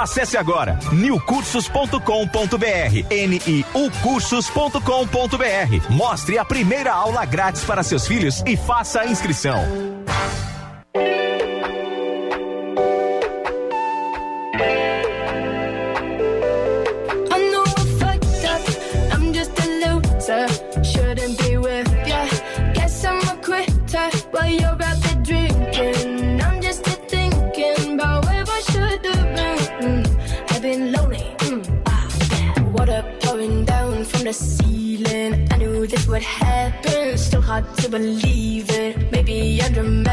Acesse 0.01 0.35
agora 0.35 0.79
newcursos.com.br, 0.91 3.75
niucursos.com.br. 3.75 5.91
Mostre 5.91 6.39
a 6.39 6.43
primeira 6.43 6.91
aula 6.91 7.23
grátis 7.23 7.63
para 7.63 7.83
seus 7.83 8.07
filhos 8.07 8.41
e 8.47 8.57
faça 8.57 9.01
a 9.01 9.05
inscrição. 9.05 9.90
what 36.11 36.21
happens. 36.21 37.25
Still 37.25 37.41
hard 37.41 37.65
to 37.77 37.89
believe 37.89 38.69
it. 38.69 39.11
Maybe 39.11 39.61
I'm 39.61 39.71
dramatic. 39.71 40.10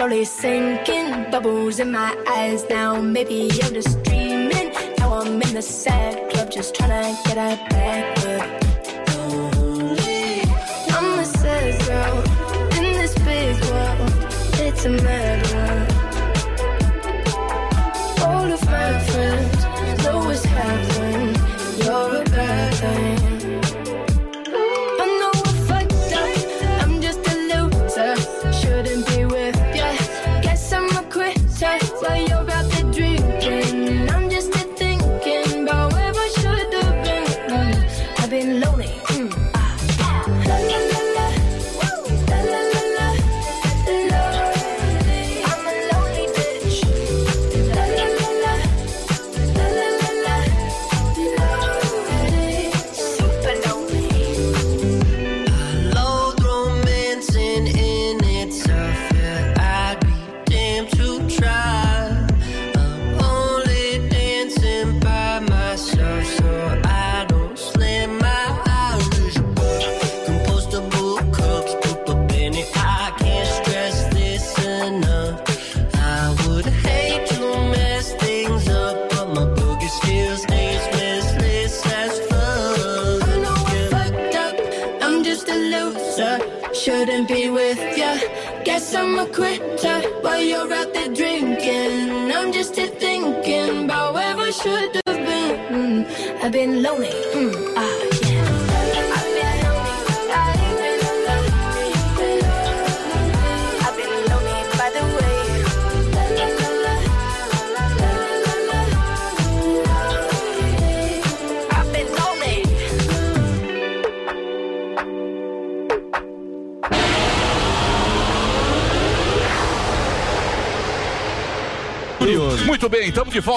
slowly 0.00 0.24
sinking, 0.24 1.30
bubbles 1.30 1.78
in 1.78 1.92
my 1.92 2.16
eyes 2.26 2.66
now. 2.70 2.98
Maybe 3.02 3.50
I'm 3.62 3.74
just 3.74 4.02
dreaming. 4.04 4.72
Now 4.96 5.20
I'm 5.20 5.42
in 5.42 5.52
the 5.52 5.60
sad 5.60 6.30
club, 6.30 6.50
just 6.50 6.74
trying 6.74 6.88
to 6.88 7.28
get 7.28 7.36
her 7.36 7.68
back. 7.68 8.19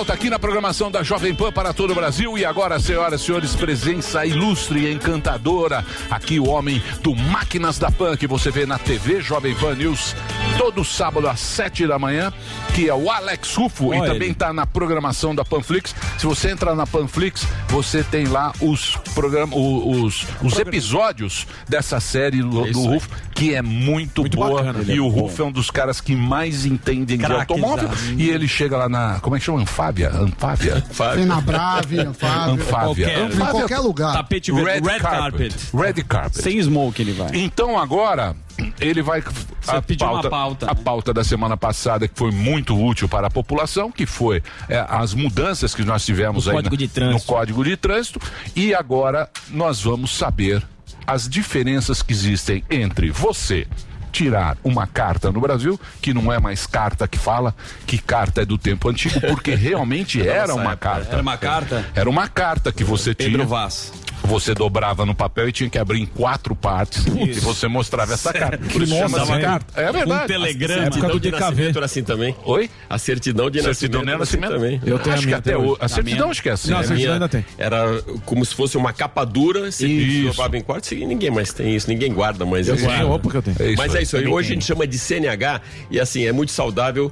volta 0.04 0.14
aqui 0.16 0.30
na 0.30 0.38
programação 0.38 0.92
da 0.92 1.02
Jovem 1.02 1.34
Pan 1.34 1.50
para 1.50 1.72
todo 1.72 1.92
o 1.92 1.96
Brasil. 1.96 2.38
E 2.38 2.44
agora, 2.44 2.78
senhoras 2.78 3.22
e 3.22 3.24
senhores, 3.24 3.56
presença 3.56 4.26
ilustre 4.26 4.82
e 4.82 4.92
encantadora. 4.92 5.86
Aqui 6.12 6.42
o 6.42 6.50
homem 6.50 6.84
do 7.02 7.16
Máquinas 7.16 7.80
da 7.80 7.90
Pan, 7.90 8.18
que 8.18 8.28
você 8.28 8.52
vê 8.52 8.66
na 8.66 8.78
TV 8.78 9.22
Jovem 9.22 9.56
Pan 9.56 9.76
News 9.76 10.14
todo 10.58 10.84
sábado 10.84 11.26
às 11.30 11.40
7 11.40 11.88
da 11.88 11.98
manhã, 11.98 12.34
que 12.76 12.90
é 12.90 12.94
o 12.94 13.10
Alex 13.10 13.56
Rufo 13.56 13.92
Olha 13.92 14.00
e 14.00 14.12
também 14.12 14.32
está 14.32 14.52
na 14.52 14.66
programação 14.66 15.34
da 15.34 15.46
Panflix. 15.46 15.96
Se 16.18 16.26
você 16.26 16.50
entrar 16.52 16.76
na 16.76 16.86
Panflix, 16.86 17.48
você 17.70 18.04
tem 18.04 18.26
lá 18.26 18.52
os 18.60 18.98
programas, 19.16 19.58
os, 19.58 20.26
os, 20.26 20.28
os 20.44 20.60
episódios 20.60 21.48
dessa 21.70 22.02
série 22.02 22.42
do, 22.42 22.70
do 22.70 22.82
Rufo 22.82 23.10
que 23.50 23.56
é 23.56 23.62
muito, 23.62 24.24
boa. 24.30 24.64
bacana, 24.64 24.84
e 24.94 24.98
é 24.98 25.02
o. 25.02 25.08
Rufo 25.08 25.42
é 25.42 25.46
um 25.46 25.52
dos 25.52 25.70
caras 25.70 26.00
que 26.02 26.16
mais 26.16 26.66
entendem 26.66 27.18
de 27.18 27.26
automóvel. 27.26 27.90
E 28.18 28.30
ele 28.30 28.48
chega 28.48 28.78
lá 28.78 28.90
na. 28.90 29.20
Como 29.20 29.36
é 29.36 29.40
que 29.40 29.46
chama? 29.46 29.62
Anfábia? 29.62 30.10
Anfábia? 30.10 30.84
Tem 31.16 31.26
na 31.26 31.42
Brave. 31.42 32.00
Anfávia. 32.00 32.66
Qualquer- 32.66 33.32
Em 33.32 33.38
qualquer 33.38 33.80
lugar. 33.80 34.14
Tapete 34.14 34.52
verde, 34.52 34.88
red, 34.88 35.00
carpet. 35.00 35.56
Red 35.74 36.04
carpet. 36.04 36.42
Sem 36.42 36.62
smoke 36.62 37.02
ele 37.02 37.12
vai. 37.14 37.30
Então 37.34 37.78
agora 37.78 38.36
ele 38.80 39.02
vai 39.02 39.24
a 39.68 39.82
pediu 39.82 40.08
uma 40.08 40.30
pauta, 40.30 40.70
a 40.70 40.76
pauta 40.76 41.14
da 41.14 41.24
semana 41.24 41.58
passada 41.58 42.08
que 42.08 42.18
foi 42.18 42.30
muito 42.32 42.80
útil 42.80 43.10
para 43.10 43.28
a 43.28 43.30
população, 43.30 43.92
que 43.92 44.06
foi 44.06 44.44
é, 44.70 44.86
as 44.88 45.14
mudanças 45.14 45.74
que 45.74 45.84
nós 45.84 46.06
tivemos 46.06 46.46
No 46.46 46.52
aí 46.52 46.58
Código 46.64 47.00
na- 47.00 47.12
no 47.12 47.22
Código 47.22 47.64
de 47.64 47.76
Trânsito 47.78 48.20
e 48.56 48.74
agora 48.76 49.30
nós 49.50 49.82
vamos 49.82 50.16
saber 50.16 50.62
as 51.06 51.28
diferenças 51.28 52.02
que 52.02 52.14
existem 52.14 52.64
entre 52.70 53.10
você 53.10 53.68
tirar 54.12 54.56
uma 54.64 54.86
carta 54.86 55.32
no 55.32 55.42
Brasil, 55.42 55.80
que 56.00 56.14
não 56.14 56.32
é 56.32 56.40
mais 56.40 56.68
carta 56.68 57.08
que 57.08 57.18
fala, 57.18 57.54
que 57.88 57.98
carta 57.98 58.44
é 58.44 58.46
do 58.46 58.60
tempo 58.60 58.88
antigo, 58.88 59.20
porque 59.22 59.56
realmente 59.56 60.22
era 60.26 60.54
uma 60.54 60.78
carta. 60.78 61.14
Era 61.14 61.22
uma 61.22 61.38
carta? 61.38 61.86
Era 61.96 62.10
uma 62.10 62.28
carta 62.28 62.72
que 62.72 62.84
você 62.84 63.16
Pedro 63.16 63.34
tinha. 63.34 63.46
Vaz. 63.46 63.92
Você 64.26 64.54
dobrava 64.54 65.06
no 65.06 65.14
papel 65.14 65.50
e 65.50 65.52
tinha 65.52 65.70
que 65.70 65.78
abrir 65.78 66.02
em 66.02 66.06
quatro 66.06 66.56
partes 66.56 67.06
e 67.08 67.34
você 67.40 67.68
mostrava 67.68 68.14
essa 68.14 68.32
carta. 68.34 68.58
Por 68.58 68.82
isso 68.82 68.96
chama 68.96 69.22
essa 69.22 69.40
carta. 69.40 69.82
É 69.82 69.92
verdade. 69.92 70.24
Um 70.24 70.28
telegrama. 70.28 70.88
Época 70.88 71.08
do 71.10 71.20
de 71.20 71.30
DKV. 71.32 71.40
nascimento 71.46 71.76
era 71.78 71.86
assim 71.86 72.04
também. 72.04 72.36
Oi? 72.46 72.70
A 72.90 72.98
certidão 72.98 73.50
de 73.50 73.62
Certidão 73.62 74.02
nascimento 74.02 74.06
de 74.06 74.14
era 74.14 74.24
assim 74.24 74.38
nascimento? 74.38 74.62
também. 74.62 74.82
Eu 74.92 75.00
tenho 75.00 75.12
a 75.12 75.14
acho 75.16 75.22
que 75.22 75.28
minha 75.28 75.38
até 75.38 75.52
até 75.54 75.58
o, 75.58 75.70
hoje. 75.72 75.78
a 75.82 75.88
certidão 75.88 76.30
acho 76.32 76.42
que 76.44 76.50
é 76.50 76.52
assim. 76.54 76.72
Não, 76.72 76.80
a 76.80 76.84
certidão 76.84 77.14
ainda 77.14 77.30
tem. 77.30 77.46
Era 77.58 78.02
como 78.26 78.46
se 78.46 78.56
fosse 78.56 78.78
uma 78.78 78.94
capa 78.94 79.26
dura, 79.26 79.72
você 79.72 80.24
dobrava 80.26 80.58
em 80.58 80.62
quartos 80.62 80.92
e 80.92 81.06
ninguém 81.06 81.30
mais 81.30 81.52
tem 81.54 81.76
isso, 81.76 81.90
ninguém 81.90 82.12
guarda 82.14 82.46
mais 82.46 82.68
Eu 82.68 82.76
isso. 82.76 82.88
tenho, 82.88 83.12
opa, 83.12 83.30
que 83.30 83.38
eu 83.38 83.42
tenho. 83.42 83.58
É 83.60 83.68
isso 83.72 83.78
Mas 83.78 83.94
é 83.96 84.02
isso 84.02 84.18
aí. 84.18 84.28
Hoje 84.28 84.52
a 84.52 84.54
gente 84.54 84.66
chama 84.66 84.88
de 84.88 84.98
CNH 84.98 85.62
e 85.92 86.00
assim, 86.00 86.26
é 86.26 86.32
muito 86.32 86.52
saudável 86.52 87.12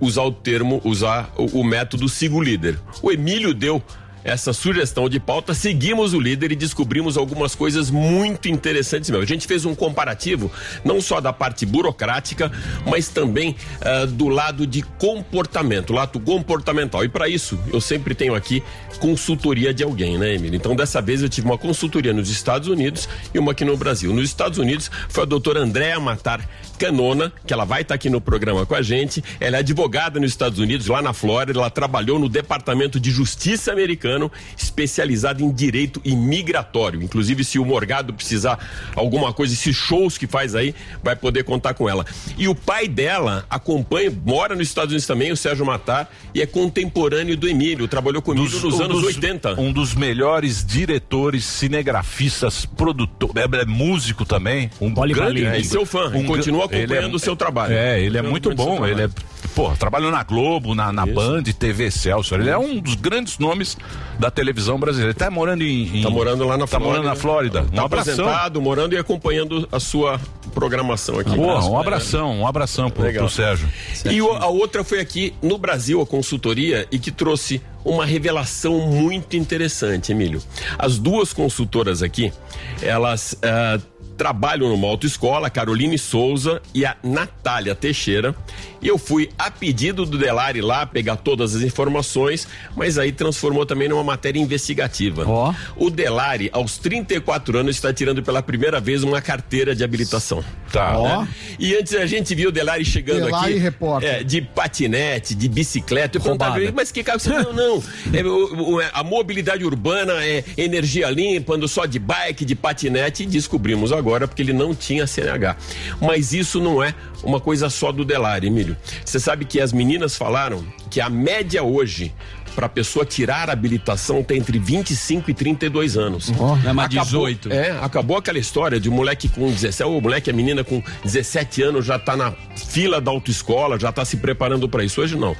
usar 0.00 0.22
o 0.22 0.32
termo, 0.32 0.80
usar 0.84 1.32
o, 1.36 1.60
o 1.60 1.64
método 1.64 2.08
sigo 2.08 2.40
líder. 2.40 2.78
O 3.02 3.10
Emílio 3.12 3.52
deu 3.54 3.82
essa 4.24 4.52
sugestão 4.52 5.08
de 5.08 5.18
pauta, 5.18 5.54
seguimos 5.54 6.14
o 6.14 6.20
líder 6.20 6.52
e 6.52 6.56
descobrimos 6.56 7.16
algumas 7.16 7.54
coisas 7.54 7.90
muito 7.90 8.48
interessantes 8.48 9.10
mesmo. 9.10 9.22
A 9.22 9.26
gente 9.26 9.46
fez 9.46 9.64
um 9.64 9.74
comparativo, 9.74 10.50
não 10.84 11.00
só 11.00 11.20
da 11.20 11.32
parte 11.32 11.66
burocrática, 11.66 12.50
mas 12.86 13.08
também 13.08 13.56
ah, 13.80 14.06
do 14.06 14.28
lado 14.28 14.66
de 14.66 14.82
comportamento, 14.82 15.92
lado 15.92 16.20
comportamental. 16.20 17.04
E 17.04 17.08
para 17.08 17.28
isso, 17.28 17.58
eu 17.72 17.80
sempre 17.80 18.14
tenho 18.14 18.34
aqui 18.34 18.62
consultoria 18.98 19.74
de 19.74 19.82
alguém, 19.82 20.16
né, 20.16 20.34
Emílio? 20.34 20.56
Então, 20.56 20.76
dessa 20.76 21.02
vez 21.02 21.22
eu 21.22 21.28
tive 21.28 21.46
uma 21.46 21.58
consultoria 21.58 22.12
nos 22.12 22.30
Estados 22.30 22.68
Unidos 22.68 23.08
e 23.34 23.38
uma 23.38 23.52
aqui 23.52 23.64
no 23.64 23.76
Brasil. 23.76 24.12
Nos 24.12 24.26
Estados 24.26 24.58
Unidos 24.58 24.90
foi 25.08 25.24
a 25.24 25.26
doutora 25.26 25.60
Andréa 25.60 25.98
Matar 25.98 26.48
Canona, 26.78 27.32
que 27.44 27.52
ela 27.52 27.64
vai 27.64 27.82
estar 27.82 27.94
aqui 27.94 28.08
no 28.08 28.20
programa 28.20 28.64
com 28.64 28.74
a 28.74 28.82
gente. 28.82 29.22
Ela 29.40 29.56
é 29.56 29.60
advogada 29.60 30.20
nos 30.20 30.30
Estados 30.30 30.58
Unidos, 30.58 30.86
lá 30.86 31.02
na 31.02 31.12
Flórida. 31.12 31.58
Ela 31.58 31.70
trabalhou 31.70 32.18
no 32.18 32.28
Departamento 32.28 33.00
de 33.00 33.10
Justiça 33.10 33.72
americano, 34.12 34.30
especializada 34.56 35.42
em 35.42 35.50
direito 35.50 36.00
imigratório. 36.04 37.02
Inclusive, 37.02 37.44
se 37.44 37.58
o 37.58 37.64
Morgado 37.64 38.12
precisar 38.12 38.58
alguma 38.94 39.32
coisa, 39.32 39.54
esses 39.54 39.74
shows 39.74 40.18
que 40.18 40.26
faz 40.26 40.54
aí, 40.54 40.74
vai 41.02 41.16
poder 41.16 41.44
contar 41.44 41.74
com 41.74 41.88
ela. 41.88 42.04
E 42.36 42.48
o 42.48 42.54
pai 42.54 42.88
dela 42.88 43.44
acompanha, 43.48 44.12
mora 44.24 44.54
nos 44.54 44.68
Estados 44.68 44.90
Unidos 44.92 45.06
também, 45.06 45.32
o 45.32 45.36
Sérgio 45.36 45.64
Matar, 45.64 46.12
e 46.34 46.42
é 46.42 46.46
contemporâneo 46.46 47.36
do 47.36 47.48
Emílio. 47.48 47.88
Trabalhou 47.88 48.22
comigo 48.22 48.44
nos 48.44 48.62
um 48.64 48.82
anos 48.82 49.00
dos- 49.02 49.14
80. 49.16 49.60
Um 49.60 49.72
dos 49.72 49.94
melhores 49.94 50.64
diretores, 50.64 51.44
cinegrafistas, 51.44 52.64
produtor, 52.66 53.30
é, 53.36 53.62
é 53.62 53.64
músico 53.64 54.24
também. 54.24 54.70
Um 54.80 54.92
grande- 54.92 55.44
É, 55.44 55.58
e 55.58 55.64
seu 55.64 55.84
fã, 55.86 56.06
e 56.14 56.24
continua 56.24 56.66
ele 56.70 56.82
acompanhando 56.82 57.14
o 57.14 57.18
seu 57.18 57.34
trabalho. 57.36 57.74
É, 57.74 58.00
ele 58.00 58.18
é 58.18 58.22
muito 58.22 58.50
acompanhando 58.50 58.78
bom. 58.78 58.86
Ele 58.86 59.02
é, 59.02 59.08
trabalho. 59.08 59.31
Pô, 59.54 59.70
trabalhou 59.76 60.10
na 60.10 60.22
Globo, 60.22 60.74
na, 60.74 60.92
na 60.92 61.04
Isso. 61.04 61.14
Band, 61.14 61.42
TV 61.44 61.90
Celso. 61.90 62.34
Ele 62.34 62.48
é 62.50 62.58
um 62.58 62.78
dos 62.80 62.94
grandes 62.94 63.38
nomes 63.38 63.76
da 64.18 64.30
televisão 64.30 64.78
brasileira. 64.78 65.10
Ele 65.12 65.18
tá 65.18 65.30
morando 65.30 65.62
em. 65.62 65.98
em- 65.98 66.02
Tá 66.02 66.10
morando 66.10 66.44
lá 66.46 66.56
na 66.56 66.66
Tá 66.66 66.78
Flórida. 66.78 66.88
morando 66.88 67.04
na 67.04 67.14
Flórida. 67.16 67.64
Tá 67.74 67.82
um 67.82 67.84
abração. 67.86 68.60
morando 68.60 68.94
e 68.94 68.98
acompanhando 68.98 69.68
a 69.70 69.78
sua 69.80 70.20
programação 70.54 71.18
aqui. 71.18 71.34
Porra, 71.34 71.66
um 71.66 71.78
abração, 71.78 72.40
um 72.40 72.46
abração 72.46 72.90
pro, 72.90 73.02
Legal. 73.04 73.24
pro 73.26 73.34
Sérgio. 73.34 73.68
E 74.10 74.20
o- 74.20 74.32
a 74.32 74.46
outra 74.46 74.82
foi 74.84 75.00
aqui 75.00 75.34
no 75.42 75.56
Brasil, 75.58 76.00
a 76.00 76.06
consultoria, 76.06 76.86
e 76.90 76.98
que 76.98 77.10
trouxe 77.10 77.60
uma 77.84 78.04
revelação 78.06 78.78
muito 78.90 79.36
interessante, 79.36 80.12
Emílio. 80.12 80.40
As 80.78 80.98
duas 80.98 81.32
consultoras 81.32 82.02
aqui, 82.02 82.32
elas 82.80 83.36
ah, 83.42 83.78
trabalham 84.16 84.68
numa 84.68 84.86
autoescola, 84.88 85.46
a 85.46 85.50
Caroline 85.50 85.98
Souza 85.98 86.60
e 86.74 86.84
a 86.86 86.96
Natália 87.02 87.74
Teixeira. 87.74 88.34
E 88.80 88.88
eu 88.88 88.98
fui 88.98 89.30
a 89.38 89.48
pedido 89.50 90.04
do 90.04 90.18
Delari 90.18 90.60
lá 90.60 90.84
pegar 90.84 91.14
todas 91.16 91.54
as 91.54 91.62
informações, 91.62 92.48
mas 92.76 92.98
aí 92.98 93.12
transformou 93.12 93.64
também 93.64 93.88
numa 93.88 94.02
matéria 94.02 94.40
investigativa. 94.40 95.24
Ó. 95.26 95.54
O 95.76 95.88
Delari, 95.88 96.50
aos 96.52 96.78
34 96.78 97.58
anos, 97.58 97.76
está 97.76 97.92
tirando 97.92 98.22
pela 98.24 98.42
primeira 98.42 98.80
vez 98.80 99.04
uma 99.04 99.20
carteira 99.22 99.74
de 99.74 99.84
habilitação. 99.84 100.44
Tá. 100.72 100.98
Ó. 100.98 101.24
E 101.60 101.76
antes 101.76 101.94
a 101.94 102.06
gente 102.06 102.34
viu 102.34 102.48
o 102.48 102.52
Delari 102.52 102.84
chegando 102.84 103.26
Delari 103.26 103.52
aqui. 103.52 103.58
repórter. 103.60 104.08
é, 104.10 104.24
de 104.24 104.42
patinete, 104.42 105.34
de 105.34 105.48
bicicleta. 105.48 106.18
Eu 106.18 106.22
perguntava 106.22 106.58
mas 106.74 106.90
que 106.90 107.04
carro 107.04 107.20
você 107.20 107.30
não, 107.30 107.52
não. 107.52 107.82
É, 108.12 108.24
o- 108.24 108.76
o- 108.76 108.80
a 108.92 109.04
mobilidade 109.04 109.64
urbana 109.64 110.24
é 110.24 110.42
energia 110.56 111.08
limpa, 111.08 111.54
ando 111.54 111.68
só 111.68 111.86
de 111.86 111.98
bike, 112.00 112.44
de 112.44 112.54
patinete, 112.56 113.22
e 113.22 113.26
descobrimos 113.26 113.92
agora 113.92 114.01
porque 114.28 114.42
ele 114.42 114.52
não 114.52 114.74
tinha 114.74 115.06
CNH. 115.06 115.56
Mas 116.00 116.32
isso 116.32 116.60
não 116.60 116.82
é 116.82 116.94
uma 117.22 117.40
coisa 117.40 117.70
só 117.70 117.92
do 117.92 118.04
Delari, 118.04 118.46
Emílio. 118.48 118.76
Você 119.04 119.18
sabe 119.20 119.44
que 119.44 119.60
as 119.60 119.72
meninas 119.72 120.16
falaram 120.16 120.64
que 120.90 121.00
a 121.00 121.08
média 121.08 121.62
hoje 121.62 122.12
para 122.54 122.66
a 122.66 122.68
pessoa 122.68 123.02
tirar 123.06 123.48
a 123.48 123.52
habilitação 123.54 124.20
está 124.20 124.34
entre 124.34 124.58
25 124.58 125.30
e 125.30 125.32
32 125.32 125.96
anos. 125.96 126.28
Não 126.28 126.54
é 126.68 126.72
mais 126.74 126.90
Acabou- 126.90 127.26
18. 127.26 127.50
É, 127.50 127.70
acabou 127.80 128.18
aquela 128.18 128.38
história 128.38 128.78
de 128.78 128.90
moleque 128.90 129.26
com 129.26 129.50
17, 129.50 129.84
o 129.84 129.98
moleque, 130.02 130.28
a 130.28 130.34
menina 130.34 130.62
com 130.62 130.82
17 131.02 131.62
anos 131.62 131.86
já 131.86 131.98
tá 131.98 132.14
na 132.14 132.34
fila 132.54 133.00
da 133.00 133.10
autoescola, 133.10 133.78
já 133.80 133.90
tá 133.90 134.04
se 134.04 134.18
preparando 134.18 134.68
para 134.68 134.84
isso. 134.84 135.00
Hoje 135.00 135.16
não. 135.16 135.34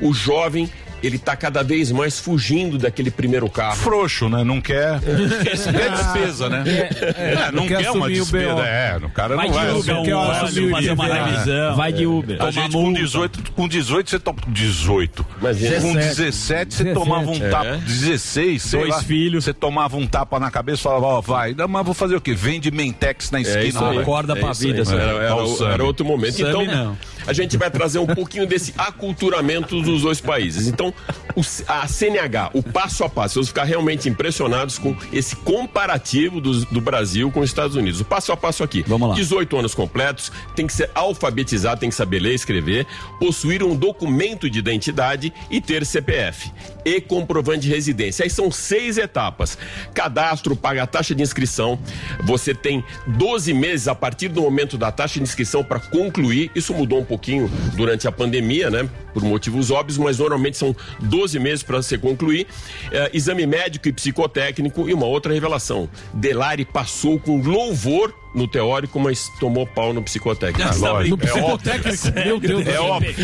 O 0.00 0.12
jovem, 0.12 0.68
ele 1.02 1.18
tá 1.18 1.36
cada 1.36 1.62
vez 1.62 1.90
mais 1.92 2.18
fugindo 2.18 2.78
daquele 2.78 3.10
primeiro 3.10 3.48
carro. 3.48 3.76
Frouxo, 3.76 4.28
né? 4.28 4.42
Não 4.44 4.60
quer. 4.60 5.00
Não 5.02 5.28
quer 5.72 5.90
despesa, 5.90 6.48
né? 6.48 6.64
É, 6.66 7.50
não 7.52 7.66
quer 7.66 7.78
quer 7.82 7.90
uma 7.90 8.08
despesa. 8.08 8.60
É, 8.62 8.96
o 9.02 9.10
cara 9.10 9.36
Vai 9.36 9.46
não 9.48 9.54
vai. 9.54 9.70
Uber, 9.70 9.80
assumir. 9.94 10.04
quer 10.06 10.16
um 10.16 10.30
assumir 10.30 10.70
fazer 10.72 10.90
uma 10.92 11.06
revisão. 11.06 11.76
Vai 11.76 11.92
de 11.92 12.06
Uber. 12.06 12.42
A 12.42 12.50
gente 12.50 12.72
com 12.72 12.92
18, 12.92 13.52
com 13.52 13.68
18 13.68 14.10
você 14.10 14.18
toma 14.18 14.38
18. 14.48 15.26
Imagina. 15.40 15.80
Com 15.80 15.94
17 15.94 16.74
você 16.74 16.92
tomava 16.92 17.30
um 17.30 17.34
É. 17.34 17.48
tapa. 17.48 17.76
16, 17.86 18.62
sei 18.62 18.80
Dois 18.80 18.92
lá, 18.94 19.02
filhos. 19.02 19.44
Você 19.44 19.52
tomava 19.54 19.96
um 19.96 20.06
tapa 20.06 20.40
na 20.40 20.50
cabeça 20.50 20.80
e 20.80 20.82
falava, 20.82 21.06
ó, 21.06 21.20
vai. 21.20 21.54
Não, 21.54 21.68
mas 21.68 21.84
vou 21.84 21.94
fazer 21.94 22.16
o 22.16 22.20
quê? 22.20 22.34
Vende 22.34 22.70
Mentex 22.70 23.30
na 23.30 23.38
É 23.38 23.42
esquina. 23.42 23.64
isso 23.64 23.78
vai. 23.78 23.90
aí. 23.96 23.98
Acorda 24.02 24.32
É 24.32 24.40
pra 24.40 24.50
isso 24.50 24.60
vida. 24.62 24.82
Era, 24.90 25.02
era- 25.02 25.72
era 25.74 25.84
outro 25.84 26.04
momento. 26.04 26.34
Sam 26.34 26.48
então, 26.48 26.64
não. 26.64 26.96
A 27.26 27.32
gente 27.32 27.56
vai 27.56 27.70
trazer 27.70 27.98
um 27.98 28.06
pouquinho 28.06 28.46
desse 28.46 28.72
aculturamento 28.76 29.80
dos 29.82 30.02
dois 30.02 30.20
países. 30.20 30.66
Então, 30.66 30.92
o 31.34 31.42
a 31.68 31.86
CNH, 31.86 32.50
o 32.54 32.62
passo 32.62 33.04
a 33.04 33.08
passo, 33.08 33.34
vocês 33.34 33.46
vão 33.46 33.48
ficar 33.48 33.64
realmente 33.64 34.08
impressionados 34.08 34.78
com 34.78 34.96
esse 35.12 35.36
comparativo 35.36 36.40
dos- 36.40 36.64
do, 36.64 36.80
Brasil 36.80 37.30
com 37.30 37.40
os 37.40 37.50
Estados 37.50 37.74
Unidos. 37.76 38.00
O 38.00 38.04
passo 38.04 38.30
a 38.32 38.36
passo 38.36 38.62
aqui. 38.62 38.84
Vamos 38.86 39.08
lá. 39.08 39.14
18 39.14 39.56
anos 39.56 39.74
completos, 39.74 40.30
tem 40.54 40.66
que 40.66 40.72
ser 40.72 40.90
alfabetizado, 40.94 41.80
tem 41.80 41.88
que 41.90 41.94
saber 41.96 42.20
ler 42.20 42.32
e 42.32 42.34
escrever, 42.34 42.86
possuir 43.18 43.62
um 43.62 43.74
documento 43.74 44.48
de 44.48 44.58
identidade 44.58 45.32
e 45.50 45.60
ter 45.60 45.84
CPF. 45.84 46.50
E 46.84 47.00
comprovante 47.00 47.60
de 47.62 47.68
residência. 47.68 48.22
Aí 48.22 48.30
são 48.30 48.50
seis 48.50 48.96
etapas. 48.98 49.58
Cadastro, 49.92 50.54
paga 50.54 50.84
a 50.84 50.86
taxa 50.86 51.14
de 51.14 51.22
inscrição. 51.22 51.78
Você 52.24 52.54
tem 52.54 52.84
12 53.06 53.52
meses 53.52 53.88
a 53.88 53.94
partir 53.94 54.28
do 54.28 54.42
momento 54.42 54.78
da 54.78 54.92
taxa 54.92 55.14
de 55.18 55.22
inscrição 55.24 55.64
para 55.64 55.80
concluir. 55.80 56.50
Isso 56.54 56.72
mudou 56.72 57.00
um 57.00 57.04
pouquinho 57.16 57.50
durante 57.74 58.06
a 58.06 58.12
pandemia, 58.12 58.70
né? 58.70 58.88
Por 59.14 59.22
motivos 59.22 59.70
óbvios, 59.70 59.96
mas 59.96 60.18
normalmente 60.18 60.58
são 60.58 60.76
12 61.00 61.38
meses 61.38 61.62
para 61.62 61.78
você 61.78 61.96
concluir. 61.96 62.46
Eh, 62.92 63.10
exame 63.14 63.46
médico 63.46 63.88
e 63.88 63.92
psicotécnico 63.92 64.88
e 64.88 64.94
uma 64.94 65.06
outra 65.06 65.32
revelação. 65.32 65.88
Delari 66.12 66.66
passou 66.66 67.18
com 67.18 67.40
louvor 67.40 68.14
no 68.36 68.46
teórico, 68.46 69.00
mas 69.00 69.28
tomou 69.40 69.66
pau 69.66 69.92
no 69.92 70.02
psicotécnico. 70.02 70.68
Ah, 70.68 70.74
lógico. 70.76 71.16
No 71.16 71.18
psicotécnico, 71.18 72.12
meu 72.14 72.38
Deus 72.40 72.66
É 72.66 72.78
óbvio. 72.78 73.14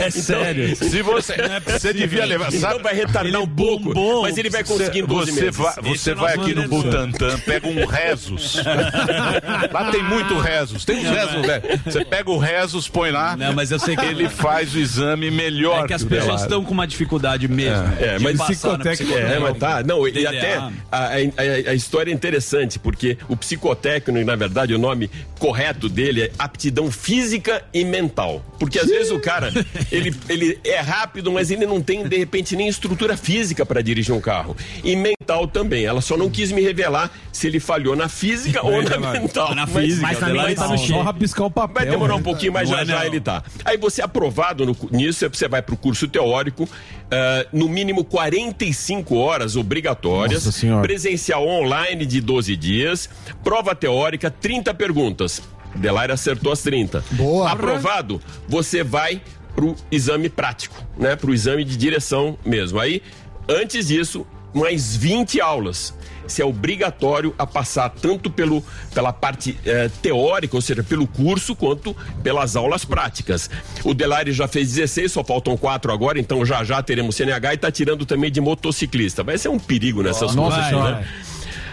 É 0.00 0.10
sério. 0.10 0.74
Se 0.76 1.00
você, 1.02 1.34
você 1.66 1.92
devia 1.94 2.24
levar. 2.24 2.48
Então 2.48 2.60
Sabe, 2.60 2.82
vai 2.82 2.94
retardar 2.94 3.40
um 3.40 3.46
pouco, 3.48 3.92
mas 4.22 4.36
ele 4.36 4.50
vai 4.50 4.64
conseguir 4.64 5.00
em 5.00 5.04
12 5.06 5.32
você 5.32 5.40
meses. 5.42 5.56
vai, 5.56 5.74
você 5.82 6.10
é 6.10 6.14
vai 6.14 6.34
aqui 6.34 6.54
no. 6.54 6.68
Butantan, 6.68 7.38
pega 7.40 7.66
um 7.68 7.86
Rezos. 7.86 8.56
lá 9.72 9.90
tem 9.90 10.02
muito 10.02 10.38
Rezos. 10.38 10.84
Tem 10.84 10.98
uns 10.98 11.08
Rezos, 11.08 11.42
né? 11.46 11.62
Você 11.84 12.04
pega 12.04 12.30
o 12.30 12.38
Rezos, 12.38 12.88
põe 12.88 13.10
lá. 13.10 13.36
Não, 13.36 13.52
mas 13.52 13.70
eu 13.70 13.78
sei 13.78 13.96
que 13.96 14.04
Ele 14.04 14.28
faz 14.28 14.74
o 14.74 14.78
exame 14.78 15.30
melhor. 15.30 15.84
É 15.84 15.86
que 15.88 15.94
as 15.94 16.04
pessoas 16.04 16.42
estão 16.42 16.64
com 16.64 16.72
uma 16.72 16.86
dificuldade 16.86 17.46
mesmo. 17.48 17.84
É, 18.00 18.18
mas 18.18 18.40
psicotécnico-. 18.40 19.16
É, 19.16 19.38
mas 19.38 19.56
tá. 19.56 19.82
Não, 19.82 20.06
e 20.08 20.26
até 20.26 20.56
a, 20.56 20.70
a- 20.90 21.06
a- 21.08 21.70
a 21.70 21.74
história 21.74 22.10
é 22.10 22.14
interessante, 22.14 22.78
porque 22.78 23.16
o 23.28 23.36
psicotécnico, 23.36 24.24
na 24.26 24.34
verdade, 24.36 24.47
o 24.74 24.78
nome 24.78 25.10
correto 25.38 25.88
dele 25.88 26.22
é 26.22 26.30
aptidão 26.38 26.90
física 26.90 27.64
e 27.72 27.84
mental. 27.84 28.42
Porque 28.58 28.78
às 28.78 28.88
vezes 28.88 29.10
o 29.12 29.20
cara, 29.20 29.52
ele, 29.92 30.14
ele 30.28 30.58
é 30.64 30.80
rápido, 30.80 31.30
mas 31.30 31.50
ele 31.50 31.66
não 31.66 31.80
tem, 31.80 32.06
de 32.06 32.16
repente, 32.18 32.56
nem 32.56 32.68
estrutura 32.68 33.16
física 33.16 33.64
para 33.64 33.80
dirigir 33.82 34.14
um 34.14 34.20
carro. 34.20 34.56
E 34.82 34.96
mental 34.96 35.46
também. 35.46 35.84
Ela 35.84 36.00
só 36.00 36.16
não 36.16 36.28
quis 36.28 36.50
me 36.50 36.60
revelar 36.62 37.10
se 37.32 37.46
ele 37.46 37.60
falhou 37.60 37.94
na 37.94 38.08
física 38.08 38.64
ou 38.64 38.82
na 38.82 38.90
Delari. 38.90 39.20
mental. 39.20 39.54
Na 39.54 39.66
Mas- 39.66 39.84
física, 39.84 40.02
mas 40.02 40.20
na 40.20 40.28
mental. 40.28 40.54
tá 40.54 40.68
no 40.72 40.78
Só 40.78 40.86
cheio. 40.86 41.02
rabiscar 41.02 41.46
o 41.46 41.50
papel. 41.50 41.74
Vai 41.74 41.86
demorar 41.86 42.14
um 42.14 42.18
né? 42.18 42.24
pouquinho, 42.24 42.52
mas 42.52 42.68
já 42.68 42.80
é 42.80 42.84
já 42.84 43.06
ele 43.06 43.20
tá. 43.20 43.42
Aí 43.64 43.76
você 43.76 44.00
é 44.00 44.04
aprovado 44.04 44.66
no, 44.66 44.76
nisso, 44.90 45.28
você 45.28 45.46
vai 45.46 45.62
pro 45.62 45.76
curso 45.76 46.08
teórico, 46.08 46.68
ah, 47.10 47.46
no 47.52 47.68
mínimo 47.68 48.04
45 48.04 49.16
horas 49.16 49.56
obrigatórias, 49.56 50.62
presencial 50.82 51.46
online 51.46 52.04
de 52.04 52.20
12 52.20 52.56
dias, 52.56 53.08
prova 53.44 53.74
teórica, 53.74 54.30
30 54.40 54.74
perguntas. 54.74 55.42
Delaire 55.74 56.12
acertou 56.12 56.52
as 56.52 56.62
30. 56.62 57.04
Boa. 57.12 57.50
Aprovado, 57.50 58.20
você 58.48 58.82
vai 58.82 59.20
pro 59.54 59.74
exame 59.90 60.28
prático, 60.28 60.76
né? 60.96 61.16
Pro 61.16 61.34
exame 61.34 61.64
de 61.64 61.76
direção 61.76 62.38
mesmo. 62.44 62.78
Aí, 62.80 63.02
antes 63.48 63.88
disso, 63.88 64.26
mais 64.54 64.96
20 64.96 65.40
aulas. 65.40 65.94
Isso 66.26 66.42
é 66.42 66.44
obrigatório 66.44 67.34
a 67.38 67.46
passar 67.46 67.88
tanto 67.88 68.30
pelo, 68.30 68.62
pela 68.92 69.14
parte 69.14 69.58
eh, 69.64 69.90
teórica, 70.02 70.54
ou 70.56 70.60
seja, 70.60 70.82
pelo 70.82 71.06
curso, 71.06 71.56
quanto 71.56 71.96
pelas 72.22 72.54
aulas 72.54 72.84
práticas. 72.84 73.48
O 73.82 73.94
Delari 73.94 74.32
já 74.32 74.46
fez 74.46 74.74
16, 74.74 75.10
só 75.10 75.24
faltam 75.24 75.56
quatro 75.56 75.90
agora, 75.90 76.20
então 76.20 76.44
já 76.44 76.62
já 76.62 76.82
teremos 76.82 77.16
CNH 77.16 77.52
e 77.52 77.54
está 77.54 77.72
tirando 77.72 78.04
também 78.04 78.30
de 78.30 78.42
motociclista. 78.42 79.24
Vai 79.24 79.38
ser 79.38 79.48
um 79.48 79.58
perigo 79.58 80.02
nessas 80.02 80.34
Nossa 80.34 80.56
coisas, 80.56 80.70
Senhora. 80.70 80.96
né? 80.96 81.08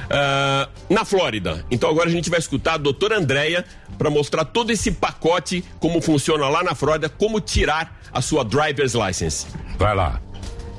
Ah, 0.10 0.70
na 0.90 1.06
Flórida. 1.06 1.66
Então 1.70 1.90
agora 1.90 2.10
a 2.10 2.12
gente 2.12 2.30
vai 2.30 2.40
escutar 2.40 2.74
a 2.74 2.78
doutora 2.78 3.18
Andréia 3.18 3.66
para 3.98 4.10
mostrar 4.10 4.46
todo 4.46 4.72
esse 4.72 4.92
pacote, 4.92 5.64
como 5.80 6.02
funciona 6.02 6.48
lá 6.48 6.64
na 6.64 6.76
Flórida, 6.76 7.10
como 7.10 7.40
tirar 7.40 8.00
a 8.12 8.22
sua 8.22 8.44
driver's 8.44 8.94
license. 8.94 9.48
Vai 9.78 9.96
lá. 9.96 10.22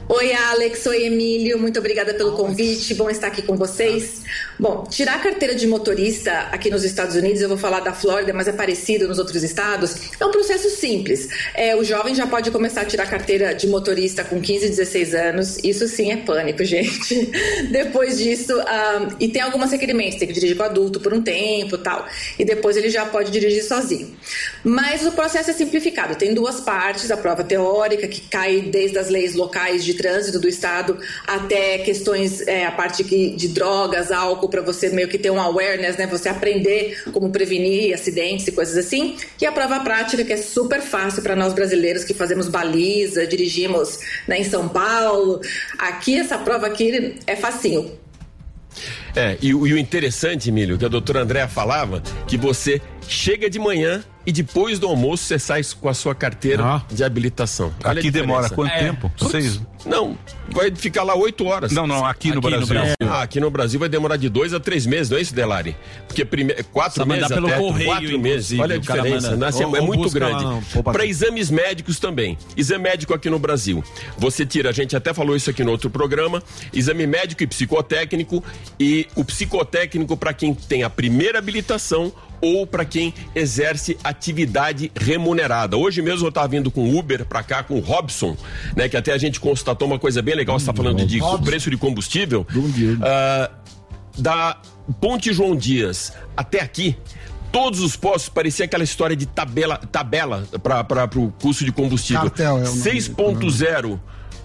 Oi, 0.08 0.32
Alex. 0.32 0.86
Oi, 0.86 1.06
Emílio. 1.06 1.58
Muito 1.58 1.80
obrigada 1.80 2.14
pelo 2.14 2.36
convite. 2.36 2.94
Bom 2.94 3.10
estar 3.10 3.26
aqui 3.26 3.42
com 3.42 3.56
vocês. 3.56 4.22
Bom, 4.56 4.84
tirar 4.88 5.16
a 5.16 5.18
carteira 5.18 5.52
de 5.52 5.66
motorista 5.66 6.32
aqui 6.52 6.70
nos 6.70 6.84
Estados 6.84 7.16
Unidos, 7.16 7.42
eu 7.42 7.48
vou 7.48 7.58
falar 7.58 7.80
da 7.80 7.92
Flórida, 7.92 8.32
mas 8.32 8.46
é 8.46 8.52
parecido 8.52 9.08
nos 9.08 9.18
outros 9.18 9.42
estados, 9.42 9.96
é 10.20 10.24
um 10.24 10.30
processo 10.30 10.70
simples. 10.70 11.28
É, 11.54 11.74
o 11.74 11.82
jovem 11.82 12.14
já 12.14 12.24
pode 12.24 12.52
começar 12.52 12.82
a 12.82 12.84
tirar 12.84 13.02
a 13.02 13.06
carteira 13.06 13.52
de 13.52 13.66
motorista 13.66 14.22
com 14.22 14.40
15, 14.40 14.68
16 14.68 15.14
anos. 15.14 15.58
Isso 15.64 15.88
sim 15.88 16.12
é 16.12 16.16
pânico, 16.18 16.62
gente. 16.64 17.26
Depois 17.72 18.16
disso, 18.16 18.58
ah, 18.60 19.08
e 19.18 19.26
tem 19.26 19.42
alguns 19.42 19.72
requerimentos, 19.72 20.18
tem 20.18 20.28
que 20.28 20.34
dirigir 20.34 20.56
com 20.56 20.62
adulto 20.62 21.00
por 21.00 21.12
um 21.12 21.20
tempo 21.20 21.76
tal. 21.78 22.06
E 22.38 22.44
depois 22.44 22.76
ele 22.76 22.90
já 22.90 23.06
pode 23.06 23.32
dirigir 23.32 23.64
sozinho. 23.64 24.16
Mas 24.62 25.04
o 25.04 25.10
processo 25.10 25.50
é 25.50 25.52
simplificado. 25.52 26.14
Tem 26.14 26.32
duas 26.32 26.60
partes, 26.60 27.10
a 27.10 27.16
prova 27.16 27.42
teórica, 27.42 28.06
que 28.06 28.20
cai 28.20 28.60
desde 28.60 28.98
as 28.98 29.08
leis 29.08 29.34
locais 29.34 29.84
de 29.84 29.95
trânsito 29.96 30.38
do 30.38 30.48
estado 30.48 30.98
até 31.26 31.78
questões, 31.78 32.40
é, 32.46 32.66
a 32.66 32.70
parte 32.70 33.02
que, 33.04 33.30
de 33.36 33.48
drogas, 33.48 34.12
álcool, 34.12 34.48
para 34.48 34.62
você 34.62 34.88
meio 34.90 35.08
que 35.08 35.18
ter 35.18 35.30
um 35.30 35.40
awareness, 35.40 35.96
né? 35.96 36.06
Você 36.06 36.28
aprender 36.28 37.02
como 37.12 37.30
prevenir 37.30 37.94
acidentes 37.94 38.46
e 38.46 38.52
coisas 38.52 38.76
assim. 38.76 39.16
E 39.40 39.46
a 39.46 39.52
prova 39.52 39.80
prática, 39.80 40.22
que 40.24 40.32
é 40.32 40.36
super 40.36 40.80
fácil 40.80 41.22
para 41.22 41.34
nós 41.34 41.52
brasileiros 41.52 42.04
que 42.04 42.14
fazemos 42.14 42.48
baliza, 42.48 43.26
dirigimos 43.26 43.98
né, 44.28 44.38
em 44.40 44.44
São 44.44 44.68
Paulo. 44.68 45.40
Aqui, 45.78 46.16
essa 46.18 46.38
prova 46.38 46.66
aqui 46.66 47.16
é 47.26 47.34
facinho. 47.36 47.90
É, 49.14 49.38
e, 49.40 49.54
o- 49.54 49.66
e 49.66 49.72
o 49.72 49.78
interessante, 49.78 50.50
Emílio, 50.50 50.76
que 50.76 50.84
a 50.84 50.88
doutora 50.88 51.22
Andréa 51.22 51.48
falava, 51.48 52.02
que 52.26 52.36
você 52.36 52.80
chega 53.08 53.48
de 53.48 53.58
manhã 53.58 54.04
e 54.26 54.32
depois 54.32 54.78
do 54.78 54.86
almoço 54.86 55.24
você 55.24 55.38
sai 55.38 55.62
com 55.80 55.88
a 55.88 55.94
sua 55.94 56.14
carteira 56.14 56.62
Ah. 56.62 56.82
de 56.90 57.02
habilitação. 57.02 57.74
Olha 57.82 58.00
Aqui 58.00 58.10
demora 58.10 58.50
quanto 58.50 58.72
É. 58.72 58.78
tempo? 58.80 59.10
Seis? 59.30 59.60
Não, 59.86 60.18
vai 60.50 60.70
ficar 60.74 61.02
lá 61.04 61.14
oito 61.14 61.44
horas. 61.46 61.72
Não, 61.72 61.86
não, 61.86 62.04
aqui, 62.04 62.32
no 62.32 62.38
Aqui 62.38 62.50
no 62.50 62.66
Brasil. 62.66 62.66
Brasil. 62.74 62.96
Ah, 63.08 63.22
aqui 63.22 63.40
no 63.40 63.50
Brasil 63.50 63.78
vai 63.80 63.88
demorar 63.88 64.16
de 64.16 64.28
dois 64.28 64.52
a 64.52 64.60
três 64.60 64.84
meses, 64.86 65.10
não 65.10 65.18
é 65.18 65.20
isso, 65.20 65.34
Delari? 65.34 65.76
Porque 66.06 66.24
prime... 66.24 66.54
quatro 66.72 67.00
mandar 67.06 67.14
meses 67.28 67.34
pelo 67.34 67.46
até 67.46 67.58
correio, 67.58 67.88
quatro 67.90 68.18
meses. 68.18 68.58
Olha 68.58 68.74
a 68.76 68.78
diferença, 68.78 69.30
manda. 69.30 69.36
né? 69.36 69.46
Assim, 69.48 69.64
Ou- 69.64 69.76
é 69.76 69.80
ou 69.80 69.86
muito 69.86 70.10
grande. 70.10 70.44
Para 70.82 71.06
exames 71.06 71.50
médicos 71.50 71.98
também. 72.00 72.36
Exame 72.56 72.82
médico 72.84 73.14
aqui 73.14 73.30
no 73.30 73.38
Brasil. 73.38 73.82
Você 74.18 74.44
tira, 74.44 74.70
a 74.70 74.72
gente 74.72 74.96
até 74.96 75.14
falou 75.14 75.36
isso 75.36 75.50
aqui 75.50 75.62
no 75.62 75.70
outro 75.70 75.88
programa, 75.90 76.42
exame 76.72 77.06
médico 77.06 77.42
e 77.42 77.46
psicotécnico 77.46 78.42
e 78.78 79.06
o 79.14 79.24
psicotécnico 79.24 80.16
para 80.16 80.32
quem 80.32 80.54
tem 80.54 80.82
a 80.82 80.90
primeira 80.90 81.38
habilitação 81.38 82.12
ou 82.38 82.66
para 82.66 82.84
quem 82.84 83.14
exerce 83.34 83.96
atividade 84.04 84.92
remunerada. 84.94 85.76
Hoje 85.76 86.02
mesmo 86.02 86.26
eu 86.26 86.28
estava 86.28 86.46
vindo 86.48 86.70
com 86.70 86.94
Uber 86.96 87.24
para 87.24 87.42
cá 87.42 87.62
com 87.62 87.76
o 87.76 87.80
Robson, 87.80 88.36
né, 88.76 88.88
que 88.90 88.96
até 88.96 89.12
a 89.12 89.18
gente 89.18 89.40
constatou 89.40 89.75
uma 89.84 89.98
coisa 89.98 90.22
bem 90.22 90.34
legal, 90.34 90.58
você 90.58 90.62
está 90.62 90.72
falando 90.72 91.04
de 91.06 91.18
preço 91.44 91.70
de 91.70 91.76
combustível. 91.76 92.46
Ah, 93.02 93.50
da 94.18 94.56
Ponte 95.00 95.32
João 95.32 95.54
Dias 95.54 96.12
até 96.36 96.60
aqui, 96.60 96.96
todos 97.52 97.80
os 97.80 97.96
postos 97.96 98.28
parecia 98.28 98.64
aquela 98.64 98.84
história 98.84 99.14
de 99.16 99.26
tabela, 99.26 99.76
tabela 99.92 100.46
para 100.62 101.18
o 101.18 101.30
custo 101.32 101.64
de 101.64 101.72
combustível. 101.72 102.22
Cartel, 102.22 102.58
é 102.58 102.62
o 102.62 102.64
nome 102.64 102.80
6.0 102.80 104.00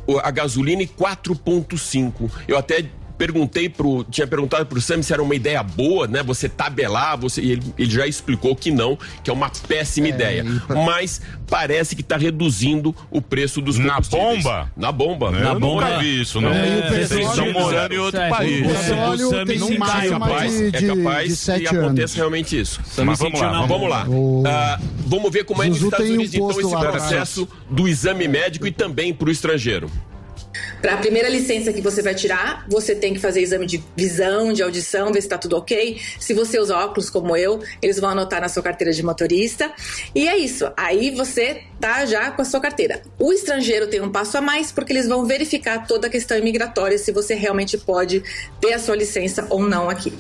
o- 0.08 0.18
a 0.20 0.32
gasolina 0.32 0.82
e 0.84 0.88
4.5. 0.88 2.30
Eu 2.48 2.58
até 2.58 2.86
perguntei 3.22 3.70
pro, 3.70 4.04
tinha 4.06 4.26
perguntado 4.26 4.66
pro 4.66 4.82
Sam 4.82 5.04
se 5.04 5.14
era 5.14 5.22
uma 5.22 5.36
ideia 5.36 5.62
boa, 5.62 6.08
né? 6.08 6.24
Você 6.24 6.50
tabelar, 6.50 7.16
você 7.20 7.40
e 7.40 7.52
ele, 7.52 7.62
ele 7.78 7.92
já 7.92 8.08
explicou 8.08 8.56
que 8.56 8.72
não, 8.72 8.98
que 9.24 9.30
é 9.30 9.34
uma 9.34 9.48
péssima 9.68 10.08
ideia. 10.08 10.44
Mas 10.68 11.22
parece 11.48 11.96
que 11.96 12.02
está 12.02 12.18
reduzindo 12.18 12.96
o 13.12 13.22
preço 13.22 13.62
dos 13.62 13.78
Na 13.78 14.00
bomba? 14.00 14.72
Na 14.76 14.92
bomba. 14.92 15.28
Eu 15.28 15.32
Na 15.34 15.54
bomba. 15.54 15.86
nunca 15.86 16.00
vi 16.00 16.22
isso, 16.22 16.42
não. 16.42 16.50
É, 16.52 16.66
e 16.66 17.04
o 17.04 17.08
Vocês 17.08 17.30
estão 17.30 17.52
morando 17.54 17.94
em 17.94 17.98
outro 18.00 18.20
É, 18.20 18.30
país. 18.30 18.66
O 18.66 18.74
petróleo 18.74 19.30
Sam 19.30 19.46
tem 19.46 19.58
se 19.60 19.64
um 19.66 19.74
encaixa, 19.74 20.08
É 20.08 20.10
máximo 20.10 20.20
capaz, 20.20 20.52
de, 20.52 20.66
é 20.66 20.96
capaz 20.96 21.24
de 21.24 21.30
que 21.30 21.36
sete 21.36 21.68
aconteça 21.68 22.02
anos. 22.02 22.14
realmente 22.16 22.60
isso. 22.60 22.82
Mas 23.06 23.20
vamos 23.20 23.40
lá, 23.40 23.52
na 23.52 23.66
Vamos 23.68 23.88
lá. 23.90 24.06
O- 24.10 24.44
Ah, 24.48 24.80
vamos 25.06 25.32
ver 25.32 25.46
como 25.46 25.62
é 25.62 25.68
nos 25.68 25.78
Estados 25.80 26.00
tem 26.08 26.12
um 26.12 26.20
Unidos, 26.22 26.34
então, 26.34 26.50
esse 26.60 26.74
lá, 26.74 26.80
processo 26.92 27.48
do 27.70 27.88
exame 27.88 28.28
médico 28.28 28.66
e 28.66 28.72
também 28.72 29.14
para 29.14 29.28
o 29.28 29.32
estrangeiro. 29.32 29.92
Para 30.82 30.96
a 30.96 30.98
primeira 30.98 31.30
licença 31.30 31.72
que 31.72 31.82
você 31.82 32.02
vai 32.02 32.16
tirar, 32.16 32.66
você 32.68 32.96
tem 32.96 33.14
que 33.14 33.20
fazer 33.20 33.42
exame 33.42 33.66
de 33.66 33.84
visão, 33.96 34.52
de 34.52 34.64
audição, 34.64 35.08
ver 35.08 35.22
se 35.22 35.28
está 35.28 35.38
tudo 35.38 35.58
ok. 35.58 36.00
Se 36.20 36.34
você 36.34 36.60
usa 36.60 36.78
óculos 36.78 37.10
como 37.10 37.36
eu, 37.36 37.62
eles 37.82 38.00
vão 38.00 38.10
anotar 38.10 38.42
na 38.42 38.50
sua 38.50 38.64
carteira 38.64 38.92
de 38.92 39.04
motorista. 39.04 39.72
E 40.14 40.28
é 40.28 40.38
isso. 40.38 40.72
Aí 40.76 41.12
você 41.12 41.64
tá 41.80 42.06
já 42.06 42.32
com 42.32 42.42
a 42.42 42.46
sua 42.46 42.60
carteira. 42.60 43.02
O 43.20 43.32
estrangeiro 43.32 43.88
tem 43.88 44.02
um 44.02 44.12
passo 44.12 44.38
a 44.38 44.42
mais 44.42 44.72
porque 44.72 44.94
eles 44.94 45.08
vão 45.08 45.26
verificar 45.26 45.88
toda 45.88 46.08
a 46.08 46.10
questão 46.10 46.38
imigratória 46.38 46.98
se 46.98 47.12
você 47.12 47.36
realmente 47.36 47.78
pode 47.78 48.24
ter 48.60 48.74
a 48.74 48.80
sua 48.80 48.96
licença 48.96 49.46
ou 49.50 49.62
não 49.62 49.90
aqui. 49.90 50.14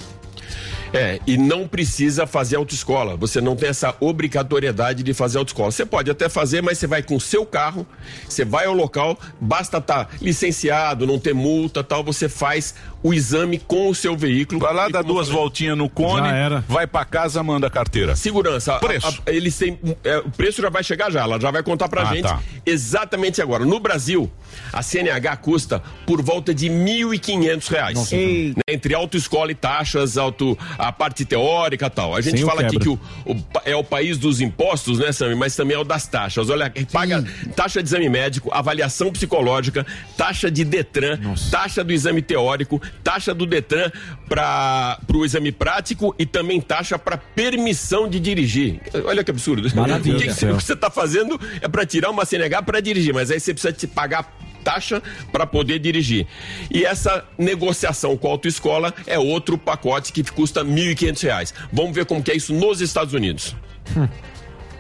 É, 0.93 1.19
e 1.25 1.37
não 1.37 1.67
precisa 1.67 2.27
fazer 2.27 2.57
autoescola. 2.57 3.15
Você 3.15 3.39
não 3.39 3.55
tem 3.55 3.69
essa 3.69 3.95
obrigatoriedade 3.99 5.03
de 5.03 5.13
fazer 5.13 5.37
autoescola. 5.37 5.71
Você 5.71 5.85
pode 5.85 6.11
até 6.11 6.27
fazer, 6.27 6.61
mas 6.61 6.77
você 6.77 6.87
vai 6.87 7.01
com 7.01 7.15
o 7.15 7.21
seu 7.21 7.45
carro, 7.45 7.87
você 8.27 8.43
vai 8.43 8.65
ao 8.65 8.73
local, 8.73 9.17
basta 9.39 9.77
estar 9.77 10.09
licenciado, 10.21 11.07
não 11.07 11.17
ter 11.17 11.33
multa 11.33 11.81
tal, 11.83 12.03
você 12.03 12.27
faz 12.27 12.75
o 13.03 13.13
exame 13.13 13.57
com 13.59 13.89
o 13.89 13.95
seu 13.95 14.15
veículo. 14.15 14.59
Vai 14.59 14.73
lá, 14.73 14.87
dá 14.89 15.01
duas 15.01 15.27
voltinhas 15.29 15.77
no 15.77 15.89
cone, 15.89 16.27
Já 16.29 16.35
era. 16.35 16.63
vai 16.67 16.85
pra 16.87 17.03
casa, 17.05 17.41
manda 17.43 17.67
a 17.67 17.69
carteira. 17.69 18.15
Segurança. 18.15 18.75
A- 18.75 18.79
Preço. 18.79 19.21
a- 19.25 19.31
eles 19.31 19.57
têm. 19.57 19.77
é, 20.03 20.17
o 20.19 20.29
preço 20.29 20.61
já 20.61 20.69
vai 20.69 20.83
chegar 20.83 21.11
já, 21.11 21.21
ela 21.21 21.39
já 21.39 21.49
vai 21.51 21.63
contar 21.63 21.87
pra 21.89 22.03
Ah, 22.03 22.05
gente 22.13 22.23
tá. 22.23 22.39
exatamente 22.65 23.41
agora. 23.41 23.65
No 23.65 23.79
Brasil, 23.79 24.29
a 24.73 24.81
CNH 24.81 25.37
custa 25.37 25.81
por 26.05 26.21
volta 26.21 26.53
de 26.53 26.69
1.500 26.69 27.67
reais. 27.69 28.11
Né, 28.11 28.53
Entre 28.67 28.93
autoescola 28.93 29.51
e 29.51 29.55
taxas, 29.55 30.17
auto, 30.17 30.57
a 30.77 30.91
parte 30.91 31.25
teórica 31.25 31.85
e 31.85 31.89
tal. 31.89 32.15
A 32.15 32.21
gente 32.21 32.35
Sem 32.37 32.43
o 32.43 32.47
fala 32.47 32.61
aqui 32.61 32.77
que 32.79 32.89
o, 32.89 32.99
o 33.25 33.35
é 33.65 33.75
o 33.75 33.83
país 33.83 34.17
dos 34.17 34.41
impostos, 34.41 34.99
né, 34.99 35.11
Sami? 35.11 35.35
Mas 35.35 35.55
também 35.55 35.75
é 35.75 35.79
o 35.79 35.83
das 35.83 36.07
taxas. 36.07 36.49
Olha, 36.49 36.71
paga 36.91 37.23
taxa 37.55 37.81
de 37.81 37.89
exame 37.89 38.09
médico, 38.09 38.49
avaliação 38.53 39.11
psicológica, 39.11 39.85
taxa 40.17 40.49
de 40.51 40.63
Detran, 40.63 41.19
taxa 41.49 41.83
do 41.83 41.91
exame 41.91 42.21
teórico, 42.21 42.81
taxa 43.03 43.33
do 43.33 43.45
Detran 43.45 43.91
para 44.27 44.97
o 45.13 45.25
exame 45.25 45.51
prático 45.51 46.15
e 46.17 46.25
também 46.25 46.61
taxa 46.61 46.97
para 46.97 47.17
permissão 47.17 48.07
de 48.07 48.19
dirigir. 48.19 48.81
Olha 49.05 49.23
que 49.23 49.31
absurdo. 49.31 49.67
Maravilha. 49.75 50.17
O 50.17 50.19
que, 50.19 50.27
que 50.27 50.45
você 50.45 50.73
está 50.73 50.89
fazendo 50.89 51.39
é 51.61 51.67
para 51.67 51.85
tirar 51.85 52.09
uma 52.09 52.25
CNH 52.25 52.61
para 52.63 52.79
dirigir, 52.79 53.13
mas 53.13 53.31
aí 53.31 53.39
você 53.39 53.53
precisa 53.53 53.73
te 53.73 53.87
pagar 53.87 54.37
taxa 54.63 55.01
para 55.31 55.45
poder 55.45 55.79
dirigir. 55.79 56.27
E 56.69 56.85
essa 56.85 57.25
negociação 57.37 58.15
com 58.15 58.27
a 58.27 58.31
autoescola 58.31 58.93
é 59.07 59.17
outro 59.19 59.57
pacote 59.57 60.13
que 60.13 60.23
custa 60.23 60.63
1.500 60.63 61.23
reais. 61.23 61.53
Vamos 61.71 61.95
ver 61.95 62.05
como 62.05 62.23
que 62.23 62.31
é 62.31 62.35
isso 62.35 62.53
nos 62.53 62.79
Estados 62.79 63.13
Unidos. 63.13 63.55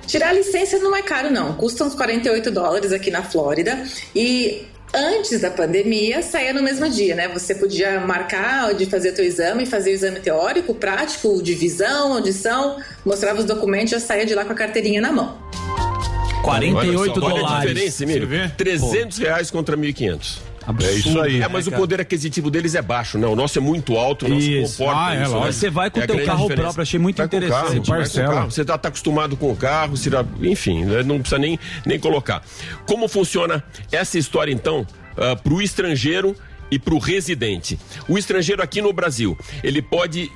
Tirar 0.07 0.29
a 0.29 0.33
licença 0.33 0.77
não 0.79 0.95
é 0.95 1.01
caro, 1.01 1.31
não. 1.31 1.53
Custa 1.53 1.83
uns 1.83 1.95
48 1.95 2.51
dólares 2.51 2.91
aqui 2.91 3.09
na 3.09 3.23
Flórida. 3.23 3.83
E 4.15 4.65
antes 4.93 5.39
da 5.41 5.49
pandemia, 5.49 6.21
saía 6.21 6.53
no 6.53 6.61
mesmo 6.61 6.89
dia, 6.89 7.15
né? 7.15 7.27
Você 7.29 7.55
podia 7.55 7.99
marcar 7.99 8.73
de 8.73 8.85
fazer 8.85 9.11
teu 9.13 9.23
exame, 9.25 9.65
fazer 9.65 9.91
o 9.91 9.93
exame 9.93 10.19
teórico, 10.19 10.73
prático, 10.73 11.41
de 11.41 11.53
visão, 11.53 12.13
audição, 12.13 12.77
mostrava 13.05 13.39
os 13.39 13.45
documentos, 13.45 13.91
já 13.91 13.99
saía 13.99 14.25
de 14.25 14.35
lá 14.35 14.43
com 14.45 14.51
a 14.51 14.55
carteirinha 14.55 15.01
na 15.01 15.11
mão. 15.11 15.37
48 16.43 16.99
olha 16.99 17.13
só, 17.13 17.25
Olha 17.25 17.35
a 17.35 17.39
dólares. 17.39 17.69
diferença, 17.69 18.03
Emílio. 18.03 18.51
300 18.57 19.17
reais 19.19 19.51
contra 19.51 19.77
1.500. 19.77 20.39
É 20.79 20.91
isso 20.93 21.19
aí. 21.21 21.41
É, 21.41 21.47
mas 21.47 21.67
o 21.67 21.71
poder 21.71 21.99
aquisitivo 22.01 22.49
deles 22.51 22.75
é 22.75 22.81
baixo, 22.81 23.17
né? 23.17 23.27
O 23.27 23.35
nosso 23.35 23.57
é 23.57 23.61
muito 23.61 23.97
alto, 23.97 24.25
o 24.25 24.29
nosso 24.29 24.41
Isso. 24.41 24.77
comporta 24.77 24.99
Ah, 25.01 25.15
é, 25.15 25.23
isso, 25.23 25.39
né? 25.39 25.51
Você 25.51 25.69
vai 25.69 25.89
com 25.91 25.99
o 25.99 26.03
a 26.03 26.07
teu 26.07 26.15
carro 26.25 26.41
diferença. 26.43 26.61
próprio, 26.63 26.81
achei 26.81 26.99
muito 26.99 27.17
Vai 27.17 27.25
interessante. 27.25 27.51
carro, 27.53 27.67
vai 27.69 27.77
com 27.79 27.83
o 27.83 27.95
Parcela. 27.95 28.33
carro. 28.33 28.51
Você 28.51 28.65
tá, 28.65 28.77
tá 28.77 28.87
acostumado 28.89 29.35
com 29.37 29.51
o 29.51 29.55
carro, 29.55 29.97
você 29.97 30.09
já- 30.09 30.25
enfim, 30.41 30.85
né? 30.85 31.03
não 31.03 31.19
precisa 31.19 31.39
nem, 31.39 31.59
nem 31.85 31.99
colocar. 31.99 32.43
Como 32.85 33.07
funciona 33.07 33.63
essa 33.91 34.17
história, 34.17 34.51
então, 34.51 34.85
para 35.15 35.53
o 35.53 35.61
estrangeiro 35.61 36.35
e 36.71 36.79
para 36.79 36.93
o 36.95 36.97
residente. 36.99 37.77
O 38.07 38.17
estrangeiro 38.17 38.63
aqui 38.63 38.81
no 38.81 38.93
Brasil, 38.93 39.37
ele 39.63 39.81
pode, 39.81 40.31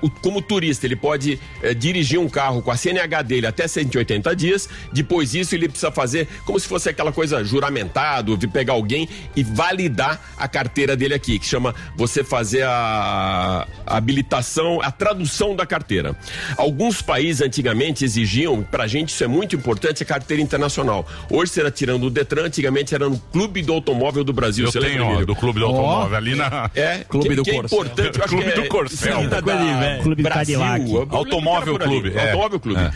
o- 0.00 0.08
como 0.08 0.40
turista, 0.40 0.86
ele 0.86 0.96
pode 0.96 1.38
eh, 1.62 1.74
dirigir 1.74 2.18
um 2.20 2.28
carro 2.28 2.62
com 2.62 2.70
a 2.70 2.76
CNH 2.76 3.22
dele 3.22 3.46
até 3.46 3.66
180 3.66 4.34
dias. 4.36 4.68
Depois 4.92 5.32
disso, 5.32 5.54
ele 5.54 5.68
precisa 5.68 5.90
fazer 5.90 6.28
como 6.44 6.58
se 6.60 6.68
fosse 6.68 6.88
aquela 6.88 7.10
coisa 7.12 7.42
juramentado, 7.44 8.36
de 8.36 8.46
pegar 8.46 8.74
alguém 8.74 9.08
e 9.34 9.42
validar 9.42 10.20
a 10.38 10.46
carteira 10.46 10.96
dele 10.96 11.14
aqui, 11.14 11.38
que 11.38 11.46
chama 11.46 11.74
você 11.96 12.22
fazer 12.22 12.62
a, 12.64 13.66
a 13.86 13.96
habilitação, 13.96 14.80
a 14.82 14.90
tradução 14.90 15.54
da 15.56 15.66
carteira. 15.66 16.16
Alguns 16.56 17.02
países 17.02 17.40
antigamente 17.42 18.04
exigiam, 18.04 18.62
pra 18.62 18.86
gente 18.86 19.08
isso 19.10 19.24
é 19.24 19.26
muito 19.26 19.56
importante, 19.56 20.02
a 20.02 20.06
carteira 20.06 20.42
internacional. 20.42 21.06
Hoje 21.30 21.52
será 21.52 21.70
tirando 21.70 22.04
o 22.04 22.10
Detran, 22.10 22.44
antigamente 22.44 22.94
era 22.94 23.08
no 23.08 23.18
Clube 23.18 23.62
do 23.62 23.72
Automóvel 23.72 24.22
do 24.24 24.32
Brasil. 24.32 24.66
Eu 24.66 24.72
Você 24.72 24.80
tenho, 24.80 25.02
lembra, 25.08 25.22
ó, 25.22 25.24
do 25.24 25.34
Clube 25.34 25.58
do 25.58 25.66
Automóvel, 25.66 25.79
ali 26.16 26.34
na... 26.34 26.70
É, 26.74 27.04
Clube 27.08 27.28
que, 27.28 27.34
do 27.36 27.42
que 27.42 27.50
é 27.50 27.54
Corcel. 27.54 27.78
importante. 27.78 28.18
eu 28.18 28.24
acho 28.24 28.34
Clube 28.34 28.50
que 28.50 28.60
do 28.60 28.64
é 28.64 28.68
Corcel. 28.68 29.12
esquina 29.20 29.42
Clube 29.42 29.58
da 29.58 29.80
velho. 29.80 30.02
Clube 30.02 30.22
do 30.22 30.28
Brasil, 30.28 30.58
Cadillac. 30.60 31.08
que 31.08 31.16
Automóvel. 31.16 31.78
Clube, 31.78 32.12
é. 32.14 32.26
Automóvel 32.26 32.60
Clube. 32.60 32.80
É. 32.80 32.92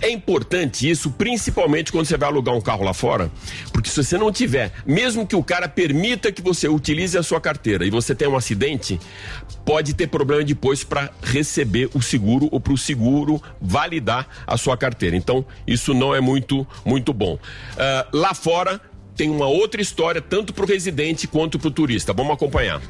É 0.00 0.10
importante 0.10 0.88
isso, 0.88 1.10
principalmente 1.10 1.90
quando 1.90 2.04
você 2.04 2.18
vai 2.18 2.28
alugar 2.28 2.54
um 2.54 2.60
carro 2.60 2.84
lá 2.84 2.92
fora, 2.92 3.30
porque 3.72 3.88
se 3.88 4.02
você 4.02 4.18
não 4.18 4.30
tiver, 4.30 4.70
mesmo 4.84 5.26
que 5.26 5.34
o 5.34 5.42
cara 5.42 5.66
permita 5.66 6.30
que 6.30 6.42
você 6.42 6.68
utilize 6.68 7.16
a 7.16 7.22
sua 7.22 7.40
carteira 7.40 7.86
e 7.86 7.90
você 7.90 8.14
tenha 8.14 8.30
um 8.30 8.36
acidente, 8.36 9.00
pode 9.64 9.94
ter 9.94 10.08
problema 10.08 10.44
depois 10.44 10.84
para 10.84 11.10
receber 11.22 11.88
o 11.94 12.02
seguro 12.02 12.48
ou 12.50 12.60
para 12.60 12.74
o 12.74 12.78
seguro 12.78 13.42
validar 13.60 14.28
a 14.46 14.58
sua 14.58 14.76
carteira. 14.76 15.16
Então, 15.16 15.44
isso 15.66 15.94
não 15.94 16.14
é 16.14 16.20
muito, 16.20 16.66
muito 16.84 17.14
bom. 17.14 17.38
Ah, 17.78 18.06
lá 18.12 18.34
fora 18.34 18.80
tem 19.16 19.30
uma 19.30 19.46
outra 19.46 19.80
história, 19.80 20.20
tanto 20.20 20.52
para 20.52 20.64
o 20.64 20.68
residente 20.68 21.26
quanto 21.26 21.58
para 21.58 21.68
o 21.68 21.70
turista. 21.70 22.12
Vamos 22.12 22.34
acompanhar. 22.34 22.80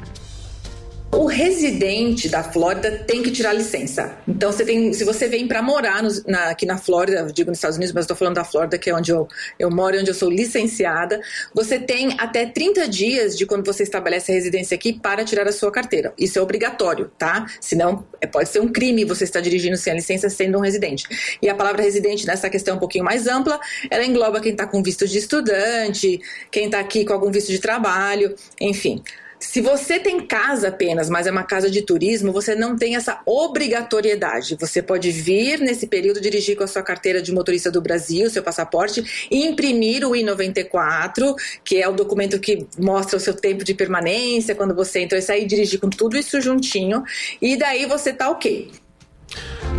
O 1.15 1.27
residente 1.27 2.27
da 2.27 2.43
Flórida 2.43 2.91
tem 3.07 3.23
que 3.23 3.31
tirar 3.31 3.53
licença. 3.53 4.17
Então, 4.27 4.51
você 4.51 4.65
tem, 4.65 4.91
se 4.91 5.05
você 5.05 5.29
vem 5.29 5.47
para 5.47 5.61
morar 5.61 6.03
na- 6.27 6.49
aqui 6.49 6.65
na 6.65 6.77
Flórida, 6.77 7.25
digo 7.33 7.49
nos 7.49 7.57
Estados 7.57 7.77
Unidos, 7.77 7.93
mas 7.93 8.03
estou 8.03 8.17
falando 8.17 8.35
da 8.35 8.43
Flórida, 8.43 8.77
que 8.77 8.89
é 8.89 8.93
onde 8.93 9.11
eu, 9.11 9.25
eu 9.57 9.71
moro 9.71 9.97
onde 9.97 10.09
eu 10.11 10.13
sou 10.13 10.29
licenciada, 10.29 11.21
você 11.53 11.79
tem 11.79 12.17
até 12.19 12.45
30 12.45 12.85
dias 12.85 13.37
de 13.37 13.45
quando 13.45 13.65
você 13.65 13.83
estabelece 13.83 14.29
a 14.29 14.35
residência 14.35 14.75
aqui 14.75 14.91
para 14.91 15.23
tirar 15.23 15.47
a 15.47 15.53
sua 15.53 15.71
carteira. 15.71 16.13
Isso 16.17 16.37
é 16.37 16.41
obrigatório, 16.41 17.09
tá? 17.17 17.45
Senão, 17.61 18.05
é, 18.19 18.27
pode 18.27 18.49
ser 18.49 18.59
um 18.59 18.67
crime 18.67 19.05
você 19.05 19.23
estar 19.23 19.39
dirigindo 19.39 19.77
sem 19.77 19.93
a 19.93 19.95
licença 19.95 20.29
sendo 20.29 20.57
um 20.57 20.61
residente. 20.61 21.05
E 21.41 21.47
a 21.47 21.55
palavra 21.55 21.81
residente, 21.81 22.27
nessa 22.27 22.49
questão 22.49 22.73
é 22.73 22.77
um 22.77 22.79
pouquinho 22.79 23.05
mais 23.05 23.25
ampla, 23.25 23.57
ela 23.89 24.03
engloba 24.03 24.41
quem 24.41 24.51
está 24.51 24.67
com 24.67 24.83
visto 24.83 25.07
de 25.07 25.17
estudante, 25.17 26.19
quem 26.51 26.65
está 26.65 26.79
aqui 26.81 27.05
com 27.05 27.13
algum 27.13 27.31
visto 27.31 27.51
de 27.53 27.59
trabalho, 27.59 28.35
enfim. 28.59 29.01
Se 29.39 29.61
você 29.61 29.99
tem 29.99 30.25
casa 30.25 30.69
apenas, 30.69 31.09
mas 31.09 31.27
é 31.27 31.31
uma 31.31 31.43
casa 31.43 31.69
de 31.69 31.81
turismo, 31.81 32.31
você 32.31 32.55
não 32.55 32.77
tem 32.77 32.95
essa 32.95 33.21
obrigatoriedade. 33.25 34.55
Você 34.59 34.81
pode 34.81 35.11
vir 35.11 35.59
nesse 35.59 35.87
período 35.87 36.21
dirigir 36.21 36.55
com 36.55 36.63
a 36.63 36.67
sua 36.67 36.81
carteira 36.81 37.21
de 37.21 37.33
motorista 37.33 37.69
do 37.69 37.81
Brasil, 37.81 38.29
seu 38.29 38.41
passaporte, 38.41 39.27
e 39.29 39.45
imprimir 39.45 40.07
o 40.07 40.15
I-94, 40.15 41.35
que 41.63 41.81
é 41.81 41.87
o 41.87 41.93
documento 41.93 42.39
que 42.39 42.65
mostra 42.77 43.17
o 43.17 43.19
seu 43.19 43.33
tempo 43.33 43.63
de 43.63 43.73
permanência, 43.73 44.55
quando 44.55 44.73
você 44.73 45.01
entrou 45.01 45.19
e 45.19 45.21
sair, 45.21 45.45
dirigir 45.45 45.79
com 45.79 45.89
tudo 45.89 46.17
isso 46.17 46.39
juntinho, 46.39 47.03
e 47.41 47.57
daí 47.57 47.85
você 47.85 48.13
tá 48.13 48.29
ok. 48.29 48.84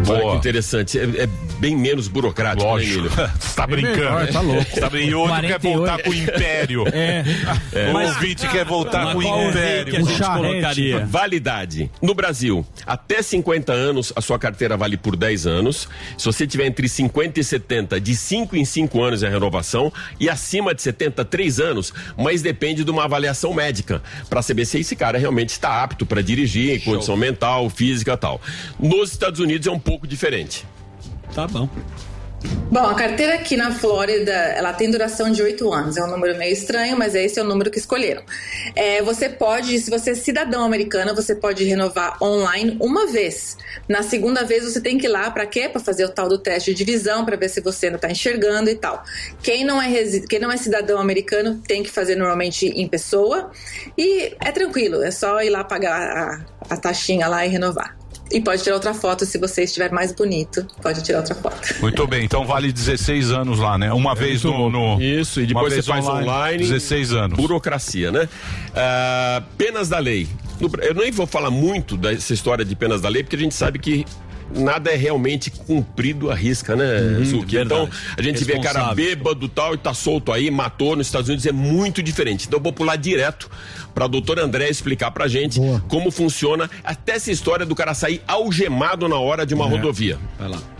Olha 0.08 0.20
Boa. 0.20 0.32
que 0.32 0.36
interessante. 0.38 0.98
É, 0.98 1.02
é 1.22 1.26
bem 1.58 1.74
menos 1.76 2.06
burocrático, 2.08 2.68
Lógico. 2.68 3.02
né, 3.02 3.08
Emílio? 3.08 3.30
Você 3.40 3.56
tá 3.56 3.66
brincando. 3.66 3.96
melhor, 3.96 4.26
tá 4.28 4.40
louco. 4.40 4.80
Tá 4.80 4.90
brincando. 4.90 5.10
E 5.10 5.14
outro 5.14 5.34
quer 5.40 5.58
48. 5.60 5.78
voltar 5.78 6.02
com 6.02 6.10
o 6.10 6.14
Império. 6.14 6.84
É. 6.96 7.90
O 7.90 7.92
Mas- 7.94 8.14
ouvinte 8.14 8.48
quer 8.48 8.64
voltar 8.64 9.12
com 9.12 9.18
o 9.18 9.22
Império. 9.22 9.94
gente 9.94 10.16
charrete. 10.16 10.48
colocaria? 10.48 11.06
Validade. 11.06 11.90
No 12.02 12.14
Brasil, 12.14 12.66
até 12.86 13.22
50 13.22 13.72
anos, 13.72 14.12
a 14.16 14.20
sua 14.20 14.38
carteira 14.38 14.76
vale 14.76 14.96
por 14.96 15.16
10 15.16 15.46
anos. 15.46 15.88
Se 16.18 16.24
você 16.26 16.46
tiver 16.46 16.66
entre 16.66 16.88
50 16.88 17.40
e 17.40 17.44
70, 17.44 18.00
de 18.00 18.14
5 18.16 18.56
em 18.56 18.64
5 18.64 19.02
anos 19.02 19.22
é 19.22 19.26
a 19.26 19.30
renovação. 19.30 19.92
E 20.20 20.28
acima 20.28 20.74
de 20.74 20.82
70, 20.82 21.24
3 21.24 21.60
anos, 21.60 21.92
mas 22.16 22.42
depende 22.42 22.84
de 22.84 22.90
uma 22.90 23.04
avaliação 23.04 23.52
médica 23.54 24.02
para 24.28 24.42
saber 24.42 24.64
se 24.66 24.78
esse 24.80 24.94
cara 24.96 25.18
realmente 25.18 25.50
está 25.50 25.82
apto 25.82 26.04
para 26.06 26.22
dirigir, 26.22 26.76
em 26.76 26.80
condição 26.80 27.16
mental, 27.16 27.68
física 27.70 28.12
e 28.12 28.16
tal. 28.16 28.40
Nos 28.78 29.12
Estados 29.12 29.35
Unidos 29.38 29.66
é 29.66 29.70
um 29.70 29.78
pouco 29.78 30.06
diferente. 30.06 30.66
Tá 31.34 31.46
bom. 31.46 31.68
Bom, 32.70 32.80
a 32.84 32.94
carteira 32.94 33.34
aqui 33.34 33.56
na 33.56 33.72
Flórida, 33.72 34.30
ela 34.32 34.72
tem 34.72 34.90
duração 34.90 35.32
de 35.32 35.42
oito 35.42 35.72
anos. 35.72 35.96
É 35.96 36.04
um 36.04 36.06
número 36.06 36.36
meio 36.36 36.52
estranho, 36.52 36.96
mas 36.96 37.14
esse 37.14 37.38
é 37.38 37.42
o 37.42 37.46
número 37.46 37.70
que 37.70 37.78
escolheram. 37.78 38.22
É, 38.74 39.02
você 39.02 39.28
pode, 39.28 39.78
se 39.80 39.90
você 39.90 40.10
é 40.10 40.14
cidadão 40.14 40.62
americano, 40.62 41.14
você 41.14 41.34
pode 41.34 41.64
renovar 41.64 42.22
online 42.22 42.76
uma 42.80 43.06
vez. 43.06 43.56
Na 43.88 44.02
segunda 44.02 44.44
vez, 44.44 44.64
você 44.64 44.80
tem 44.80 44.98
que 44.98 45.06
ir 45.06 45.08
lá 45.08 45.30
para 45.30 45.46
quê? 45.46 45.68
Para 45.68 45.80
fazer 45.80 46.04
o 46.04 46.08
tal 46.08 46.28
do 46.28 46.38
teste 46.38 46.74
de 46.74 46.84
visão, 46.84 47.24
para 47.24 47.36
ver 47.36 47.48
se 47.48 47.60
você 47.60 47.88
não 47.88 47.96
está 47.96 48.10
enxergando 48.10 48.68
e 48.68 48.74
tal. 48.74 49.02
Quem 49.42 49.64
não, 49.64 49.80
é 49.80 49.88
resi- 49.88 50.26
Quem 50.26 50.38
não 50.38 50.50
é 50.52 50.56
cidadão 50.56 51.00
americano 51.00 51.60
tem 51.66 51.82
que 51.82 51.90
fazer 51.90 52.16
normalmente 52.16 52.66
em 52.66 52.86
pessoa. 52.86 53.50
E 53.96 54.34
é 54.40 54.52
tranquilo, 54.52 55.02
é 55.02 55.10
só 55.10 55.40
ir 55.42 55.50
lá 55.50 55.64
pagar 55.64 56.00
a, 56.00 56.74
a 56.74 56.76
taxinha 56.76 57.26
lá 57.28 57.44
e 57.46 57.48
renovar. 57.48 57.96
E 58.30 58.40
pode 58.40 58.62
tirar 58.62 58.74
outra 58.74 58.92
foto 58.92 59.24
se 59.24 59.38
você 59.38 59.62
estiver 59.62 59.90
mais 59.92 60.12
bonito. 60.12 60.66
Pode 60.82 61.02
tirar 61.02 61.18
outra 61.18 61.34
foto. 61.34 61.74
Muito 61.80 62.06
bem, 62.06 62.24
então 62.24 62.44
vale 62.44 62.72
16 62.72 63.30
anos 63.30 63.58
lá, 63.60 63.78
né? 63.78 63.92
Uma 63.92 64.14
vez 64.14 64.42
no, 64.42 64.68
no- 64.68 65.00
Isso, 65.00 65.40
e 65.40 65.46
depois 65.46 65.72
você 65.72 65.82
faz 65.82 66.04
online. 66.06 66.58
16 66.62 67.12
anos. 67.12 67.36
Burocracia, 67.36 68.10
né? 68.10 68.28
Ah, 68.74 69.42
penas 69.56 69.88
da 69.88 69.98
lei. 69.98 70.26
Eu 70.82 70.94
nem 70.94 71.12
vou 71.12 71.26
falar 71.26 71.50
muito 71.50 71.96
dessa 71.96 72.32
história 72.34 72.64
de 72.64 72.74
penas 72.74 73.00
da 73.00 73.08
lei, 73.08 73.22
porque 73.22 73.36
a 73.36 73.38
gente 73.38 73.54
sabe 73.54 73.78
que 73.78 74.04
nada 74.54 74.90
é 74.90 74.96
realmente 74.96 75.50
cumprido 75.50 76.30
à 76.30 76.34
risca, 76.34 76.76
né, 76.76 77.24
Zuki? 77.24 77.56
Então, 77.58 77.88
a 78.16 78.22
gente 78.22 78.44
vê 78.44 78.58
cara 78.60 78.94
bêbado 78.94 79.48
tal 79.48 79.74
e 79.74 79.78
tá 79.78 79.92
solto 79.94 80.32
aí, 80.32 80.50
matou 80.50 80.96
nos 80.96 81.06
Estados 81.06 81.28
Unidos, 81.28 81.46
é 81.46 81.52
muito 81.52 82.02
diferente. 82.02 82.46
Então, 82.46 82.58
eu 82.58 82.62
vou 82.62 82.72
pular 82.72 82.96
direto 82.96 83.50
pra 83.94 84.06
doutora 84.06 84.42
André 84.44 84.68
explicar 84.68 85.10
pra 85.10 85.26
gente 85.26 85.60
como 85.88 86.10
funciona 86.10 86.70
até 86.84 87.12
essa 87.12 87.30
história 87.30 87.64
do 87.64 87.74
cara 87.74 87.94
sair 87.94 88.22
algemado 88.26 89.08
na 89.08 89.18
hora 89.18 89.46
de 89.46 89.54
uma 89.54 89.66
rodovia. 89.66 90.18
Vai 90.38 90.48
lá. 90.48 90.75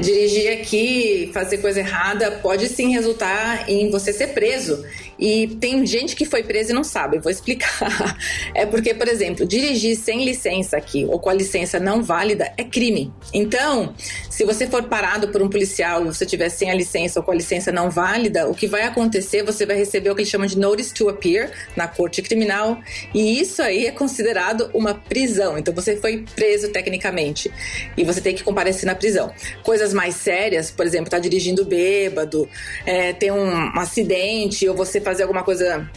Dirigir 0.00 0.52
aqui, 0.52 1.30
fazer 1.32 1.58
coisa 1.58 1.80
errada, 1.80 2.30
pode 2.42 2.68
sim 2.68 2.92
resultar 2.92 3.68
em 3.68 3.90
você 3.90 4.12
ser 4.12 4.28
preso. 4.28 4.84
E 5.20 5.48
tem 5.60 5.84
gente 5.86 6.16
que 6.16 6.24
foi 6.24 6.42
presa 6.42 6.72
e 6.72 6.74
não 6.74 6.82
sabe, 6.82 7.18
vou 7.18 7.30
explicar. 7.30 7.70
É 8.54 8.66
porque, 8.66 8.94
por 8.94 9.06
exemplo, 9.06 9.46
dirigir 9.46 9.96
sem 9.96 10.24
licença 10.24 10.76
aqui 10.76 11.04
ou 11.04 11.18
com 11.18 11.30
a 11.30 11.34
licença 11.34 11.78
não 11.78 12.02
válida 12.02 12.52
é 12.56 12.64
crime. 12.64 13.12
Então, 13.32 13.94
se 14.28 14.44
você 14.44 14.66
for 14.66 14.84
parado 14.84 15.28
por 15.28 15.42
um 15.42 15.48
policial 15.48 16.02
e 16.02 16.06
você 16.06 16.26
tiver 16.26 16.48
sem 16.48 16.70
a 16.70 16.74
licença 16.74 17.20
ou 17.20 17.24
com 17.24 17.30
a 17.30 17.34
licença 17.34 17.70
não 17.70 17.90
válida, 17.90 18.48
o 18.48 18.54
que 18.54 18.66
vai 18.66 18.82
acontecer, 18.82 19.42
você 19.42 19.64
vai 19.64 19.76
receber 19.76 20.10
o 20.10 20.14
que 20.14 20.22
eles 20.22 20.30
chamam 20.30 20.46
de 20.46 20.58
notice 20.58 20.92
to 20.92 21.08
appear 21.08 21.50
na 21.76 21.86
corte 21.86 22.22
criminal, 22.22 22.78
e 23.14 23.40
isso 23.40 23.62
aí 23.62 23.86
é 23.86 23.92
considerado 23.92 24.70
uma 24.74 24.94
prisão. 24.94 25.58
Então, 25.58 25.72
você 25.74 25.96
foi 25.96 26.24
preso 26.34 26.68
tecnicamente 26.68 27.50
e 27.96 28.04
você 28.04 28.20
tem 28.20 28.34
que 28.34 28.42
comparecer 28.42 28.86
na 28.86 28.94
prisão. 28.94 29.32
Coisas 29.70 29.94
mais 29.94 30.16
sérias, 30.16 30.68
por 30.68 30.84
exemplo, 30.84 31.08
tá 31.08 31.20
dirigindo 31.20 31.64
bêbado, 31.64 32.48
é, 32.84 33.12
tem 33.12 33.30
um, 33.30 33.78
acidente 33.78 34.68
ou 34.68 34.74
você 34.74 35.00
fazer 35.00 35.22
alguma 35.22 35.44
coisa 35.44 35.88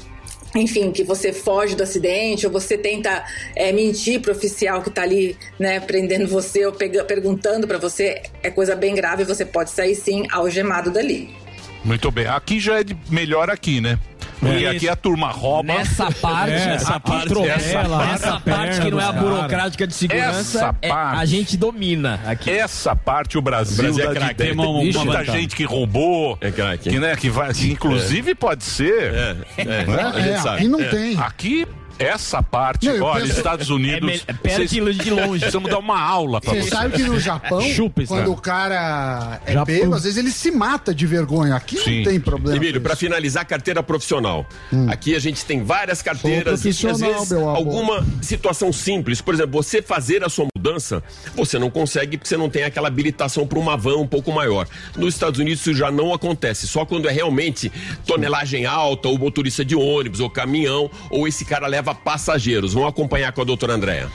enfim, 0.55 0.91
que 0.91 1.03
você 1.03 1.33
foge 1.33 1.75
do 1.75 1.81
acidente 1.81 2.45
ou 2.45 2.51
você 2.51 2.77
tenta 2.77 3.25
é, 3.55 3.71
mentir 3.71 4.21
pro 4.21 4.31
oficial 4.31 4.83
que 4.83 4.91
tá 4.91 5.01
ali, 5.01 5.35
né, 5.57 5.79
prendendo 5.79 6.27
você 6.27 6.67
ou 6.67 6.71
pega- 6.71 7.03
perguntando 7.03 7.67
pra 7.67 7.79
você, 7.79 8.21
é 8.43 8.51
coisa 8.51 8.75
bem 8.75 8.93
grave 8.93 9.23
você 9.23 9.43
pode 9.43 9.71
sair 9.71 9.95
sim 9.95 10.27
algemado 10.31 10.91
dali. 10.91 11.35
Muito 11.83 12.11
bem. 12.11 12.27
Aqui 12.27 12.59
já 12.59 12.79
é 12.79 12.83
melhor 13.09 13.49
aqui, 13.49 13.81
né? 13.81 13.97
Porque 14.43 14.65
É 14.65 14.69
aqui 14.69 14.89
a 14.89 14.95
turma 14.95 15.29
rouba. 15.31 15.73
Nessa 15.73 16.11
parte, 16.11 16.51
essa 16.53 16.99
parte, 16.99 17.33
essa 17.49 18.39
parte 18.39 18.81
que 18.81 18.91
não 18.91 18.99
é 18.99 19.03
a 19.05 19.11
burocrática 19.11 19.87
de 19.87 19.93
segurança, 19.93 20.57
Essa 20.59 20.75
é- 20.81 20.89
parte, 20.89 21.21
a 21.21 21.25
gente 21.25 21.57
domina 21.57 22.19
aqui. 22.25 22.49
Essa 22.49 22.95
parte 22.95 23.37
o 23.37 23.41
Brasil, 23.41 23.75
O 23.91 23.93
Brasil 23.93 24.11
é 24.11 24.13
craque. 24.13 24.35
tem 24.35 24.47
Tem 24.47 24.53
uma- 24.55 24.67
uma 24.67 24.79
muita 24.79 24.99
vantagem. 24.99 25.33
gente 25.41 25.55
que 25.55 25.63
roubou, 25.63 26.37
que, 26.37 26.99
né, 26.99 27.15
que 27.15 27.29
vai, 27.29 27.53
que 27.53 27.71
inclusive 27.71 28.35
pode 28.35 28.63
ser. 28.63 29.13
É, 29.13 29.35
é, 29.57 29.85
né? 29.85 30.37
sabe. 30.41 30.57
aqui 30.57 30.67
não 30.67 30.83
tem. 30.83 31.17
Aqui 31.17 31.67
essa 32.03 32.41
parte, 32.43 32.87
Não, 32.87 32.95
eu 32.95 33.03
olha, 33.03 33.21
penso- 33.25 33.37
Estados 33.37 33.69
Unidos, 33.69 34.09
É 34.09 34.13
me- 34.13 34.21
é 34.27 34.33
perto 34.33 34.55
vocês- 34.67 34.69
de 34.97 35.09
longe. 35.09 35.39
Precisamos 35.43 35.69
dar 35.69 35.79
uma 35.79 35.99
aula 35.99 36.39
pra 36.41 36.51
Você 36.53 36.59
vocês. 36.61 36.69
sabe 36.73 36.95
que 36.95 37.03
no 37.03 37.19
Japão, 37.19 37.61
quando 38.07 38.31
o 38.31 38.37
cara 38.37 39.39
é 39.45 39.53
Japão. 39.53 39.65
bêbado, 39.65 39.95
às 39.95 40.03
vezes 40.03 40.17
ele 40.17 40.31
se 40.31 40.51
mata 40.51 40.93
de 40.93 41.05
vergonha. 41.07 41.55
Aqui 41.55 41.75
não 41.77 42.03
tem 42.11 42.19
problema. 42.19 42.57
Emílio, 42.57 42.81
para 42.81 42.95
finalizar, 42.95 43.45
carteira 43.45 43.81
profissional. 43.83 44.45
Aqui 44.87 45.15
a 45.15 45.19
gente 45.19 45.43
tem 45.45 45.63
várias 45.63 46.01
carteiras 46.01 46.65
e 46.65 46.69
às 46.69 46.77
profissional, 46.79 47.13
vezes 47.19 47.31
meu 47.31 47.41
amor. 47.49 47.55
alguma 47.57 48.05
situação 48.21 48.71
simples. 48.73 49.21
Por 49.21 49.33
exemplo, 49.33 49.51
você 49.61 49.81
fazer 49.81 50.23
a 50.23 50.29
sua 50.29 50.47
mudança, 50.55 51.03
você 51.35 51.57
não 51.59 51.69
consegue 51.69 52.17
porque 52.17 52.27
você 52.27 52.37
não 52.37 52.49
tem 52.49 52.63
aquela 52.63 52.87
habilitação 52.87 53.45
para 53.47 53.59
uma 53.59 53.75
van 53.77 53.97
um 53.97 54.07
pouco 54.07 54.31
maior. 54.31 54.67
Nos 54.97 55.13
Estados 55.13 55.39
Unidos 55.39 55.61
isso 55.61 55.73
já 55.73 55.91
não 55.91 56.13
acontece. 56.13 56.67
Só 56.67 56.85
quando 56.85 57.07
é 57.07 57.11
realmente 57.11 57.71
tonelagem 58.05 58.65
alta, 58.65 59.07
ou 59.07 59.17
motorista 59.17 59.63
de 59.63 59.75
ônibus, 59.75 60.19
ou 60.19 60.29
caminhão, 60.29 60.89
ou 61.09 61.27
esse 61.27 61.45
cara 61.45 61.67
leva 61.67 61.92
passageiros. 61.93 62.73
Vamos 62.73 62.89
acompanhar 62.89 63.31
com 63.31 63.41
a 63.41 63.45
doutora 63.45 63.73
Andréa. 63.73 64.09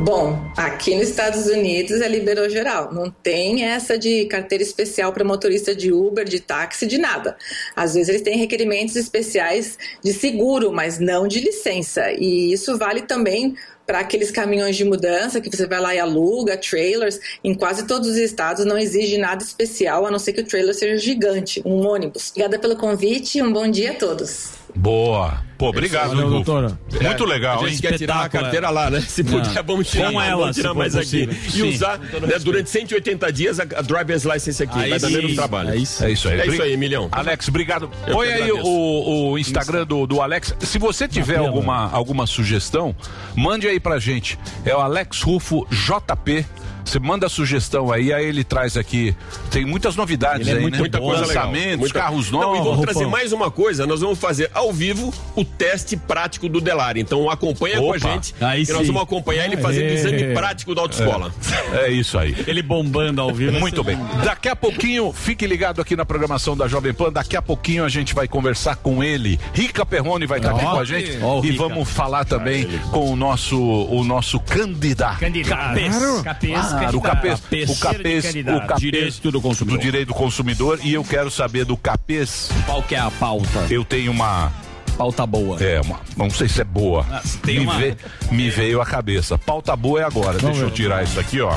Bom, 0.00 0.48
aqui 0.56 0.94
nos 0.94 1.08
Estados 1.08 1.46
Unidos 1.46 2.00
é 2.00 2.08
liberou 2.08 2.48
geral. 2.48 2.94
Não 2.94 3.10
tem 3.10 3.64
essa 3.64 3.98
de 3.98 4.26
carteira 4.26 4.62
especial 4.62 5.12
para 5.12 5.24
motorista 5.24 5.74
de 5.74 5.92
Uber, 5.92 6.24
de 6.24 6.38
táxi, 6.38 6.86
de 6.86 6.98
nada. 6.98 7.36
Às 7.74 7.94
vezes 7.94 8.08
eles 8.08 8.22
têm 8.22 8.38
requerimentos 8.38 8.94
especiais 8.94 9.76
de 10.00 10.12
seguro, 10.12 10.70
mas 10.72 11.00
não 11.00 11.26
de 11.26 11.40
licença. 11.40 12.12
E 12.12 12.52
isso 12.52 12.78
vale 12.78 13.02
também 13.02 13.56
para 13.88 14.00
aqueles 14.00 14.30
caminhões 14.30 14.76
de 14.76 14.84
mudança 14.84 15.40
que 15.40 15.50
você 15.50 15.66
vai 15.66 15.80
lá 15.80 15.94
e 15.94 15.98
aluga, 15.98 16.56
trailers. 16.56 17.18
Em 17.42 17.52
quase 17.52 17.84
todos 17.84 18.10
os 18.10 18.18
estados 18.18 18.64
não 18.64 18.78
exige 18.78 19.18
nada 19.18 19.42
especial, 19.42 20.06
a 20.06 20.10
não 20.12 20.18
ser 20.20 20.32
que 20.32 20.42
o 20.42 20.46
trailer 20.46 20.74
seja 20.74 20.96
gigante, 20.96 21.60
um 21.64 21.84
ônibus. 21.84 22.30
Obrigada 22.30 22.58
pelo 22.58 22.76
convite 22.76 23.38
e 23.38 23.42
um 23.42 23.52
bom 23.52 23.68
dia 23.68 23.92
a 23.92 23.94
todos. 23.94 24.50
Boa. 24.78 25.42
Pô, 25.58 25.70
obrigado, 25.70 26.10
Valeu, 26.10 26.26
Hugo. 26.28 26.34
doutora. 26.36 26.78
Muito 27.02 27.24
legal, 27.24 27.58
A 27.58 27.62
hein? 27.64 27.70
gente 27.70 27.82
quer 27.82 27.98
tirar 27.98 28.24
a 28.24 28.28
carteira 28.28 28.70
lá, 28.70 28.88
né? 28.88 29.00
Se 29.00 29.24
Não. 29.24 29.32
puder, 29.42 29.60
vamos 29.64 29.90
tirar. 29.90 30.06
Com 30.06 30.12
mais, 30.14 30.30
ela, 30.30 30.40
vamos 30.42 30.56
tirar 30.56 30.72
mais 30.74 30.94
aqui. 30.94 31.26
possível. 31.26 31.34
E 31.34 31.50
Sim. 31.50 31.74
usar 31.74 31.98
né, 31.98 32.38
durante 32.40 32.70
180 32.70 33.32
dias 33.32 33.58
a, 33.58 33.64
a 33.64 33.82
driver's 33.82 34.22
license 34.24 34.62
aqui. 34.62 34.78
Aí 34.78 34.90
vai 34.90 35.00
dar 35.00 35.10
menos 35.10 35.34
trabalho. 35.34 35.70
É 35.70 35.76
isso 35.76 36.04
aí. 36.04 36.10
É 36.12 36.46
isso 36.46 36.62
aí, 36.62 36.72
Emilhão. 36.74 37.08
Alex, 37.10 37.48
obrigado. 37.48 37.90
Eu 38.06 38.14
Põe 38.14 38.28
aí 38.32 38.52
o, 38.52 39.30
o 39.32 39.38
Instagram 39.38 39.84
do, 39.84 40.06
do 40.06 40.22
Alex. 40.22 40.54
Se 40.60 40.78
você 40.78 41.08
tiver 41.08 41.38
alguma, 41.38 41.90
alguma 41.90 42.24
sugestão, 42.24 42.94
mande 43.34 43.66
aí 43.66 43.80
pra 43.80 43.98
gente. 43.98 44.38
É 44.64 44.76
o 44.76 44.78
Alex 44.78 45.22
Rufo 45.22 45.66
JP. 45.72 46.46
Você 46.88 46.98
manda 46.98 47.26
a 47.26 47.28
sugestão 47.28 47.92
aí, 47.92 48.12
aí 48.12 48.24
ele 48.26 48.42
traz 48.42 48.76
aqui. 48.76 49.14
Tem 49.50 49.64
muitas 49.64 49.94
novidades 49.94 50.46
Ele 50.46 50.50
é 50.50 50.54
aí, 50.56 50.62
muito 50.62 50.74
né? 50.74 50.80
muita 50.80 50.98
coisa 50.98 51.26
legal. 51.26 51.46
Lançamentos, 51.46 51.78
Muita- 51.80 51.98
carros 52.00 52.30
Não, 52.30 52.40
novos. 52.40 52.58
e 52.58 52.62
vamos 52.62 52.80
trazer 52.80 53.06
mais 53.06 53.32
uma 53.32 53.50
coisa. 53.50 53.86
Nós 53.86 54.00
vamos 54.00 54.18
fazer 54.18 54.50
ao 54.54 54.72
vivo 54.72 55.12
o 55.36 55.44
teste 55.44 55.96
prático 55.96 56.48
do 56.48 56.60
Delari. 56.60 57.00
Então 57.00 57.28
acompanha 57.30 57.76
com 57.78 57.92
a 57.92 57.96
Opa, 57.96 57.98
gente. 57.98 58.34
aí 58.40 58.64
que 58.64 58.72
nós 58.72 58.86
vamos 58.86 59.02
acompanhar 59.02 59.44
ele 59.44 59.56
fazendo 59.58 59.90
o 59.90 59.92
exame 59.92 60.34
prático 60.34 60.74
da 60.74 60.80
autoescola. 60.82 61.32
É, 61.72 61.86
é 61.86 61.90
isso 61.90 62.16
aí. 62.18 62.34
Ele 62.46 62.62
bombando 62.62 63.20
ao 63.20 63.32
vivo. 63.34 63.58
Muito 63.60 63.84
bem. 63.84 63.98
Daqui 64.24 64.48
a 64.48 64.56
pouquinho, 64.56 65.12
fique 65.12 65.46
ligado 65.46 65.80
aqui 65.82 65.94
na 65.94 66.06
programação 66.06 66.56
da 66.56 66.66
Jovem 66.66 66.94
Pan. 66.94 67.12
Daqui 67.12 67.36
a 67.36 67.42
pouquinho 67.42 67.84
a 67.84 67.88
gente 67.88 68.14
vai 68.14 68.26
conversar 68.26 68.76
com 68.76 69.04
ele. 69.04 69.38
Rica 69.52 69.84
Perrone 69.84 70.24
vai 70.26 70.38
estar 70.38 70.52
aqui 70.52 70.64
com 70.64 70.78
a 70.80 70.84
gente. 70.84 71.10
e 71.12 71.50
Rica. 71.50 71.68
vamos 71.68 71.88
falar 71.88 72.24
também 72.24 72.66
com 72.90 73.12
o 73.12 73.16
nosso, 73.16 73.60
o 73.60 74.02
nosso 74.04 74.40
candidato. 74.40 75.18
Candidato. 75.18 75.78
Claro. 75.78 76.22
Capês, 76.24 76.72
O 76.96 77.00
capês, 77.00 77.40
Capês. 77.40 77.70
o 77.70 77.80
Candidato. 77.80 78.74
o 78.74 78.78
Direito 78.80 79.30
do 79.32 79.40
consumidor. 79.40 79.78
do 79.78 79.82
direito 79.82 80.08
do 80.08 80.14
consumidor. 80.14 80.80
E 80.82 80.94
eu 80.94 81.04
quero 81.04 81.30
saber 81.30 81.64
do 81.64 81.76
capês. 81.76 82.50
Qual 82.66 82.82
que 82.82 82.94
é 82.94 82.98
a 82.98 83.10
pauta? 83.10 83.66
Eu 83.70 83.84
tenho 83.84 84.10
uma 84.12 84.52
pauta 84.96 85.26
boa. 85.26 85.62
É, 85.62 85.80
uma, 85.80 86.00
não 86.16 86.28
sei 86.30 86.48
se 86.48 86.60
é 86.60 86.64
boa. 86.64 87.06
Ah, 87.10 87.22
tem 87.44 87.60
me, 87.60 87.64
uma- 87.66 87.78
ve- 87.78 87.96
me 88.30 88.50
veio 88.50 88.80
a 88.80 88.86
cabeça. 88.86 89.38
Pauta 89.38 89.74
boa 89.76 90.00
é 90.00 90.04
agora. 90.04 90.38
Deixa 90.38 90.60
eu 90.62 90.70
tirar 90.70 91.04
isso 91.04 91.18
aqui, 91.20 91.40
ó. 91.40 91.56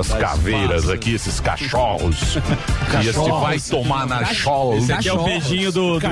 Essas 0.00 0.18
caveiras 0.18 0.88
aqui, 0.88 1.14
esses 1.14 1.40
cachorros. 1.40 2.38
E 3.02 3.06
esse 3.08 3.18
vai 3.18 3.60
tomar 3.60 4.06
na 4.06 4.24
chola. 4.24 4.76
Esse 4.76 4.90
aqui 4.92 5.08
é 5.08 5.12
o 5.12 5.22
beijinho 5.22 5.70
do, 5.70 5.98
do. 6.00 6.08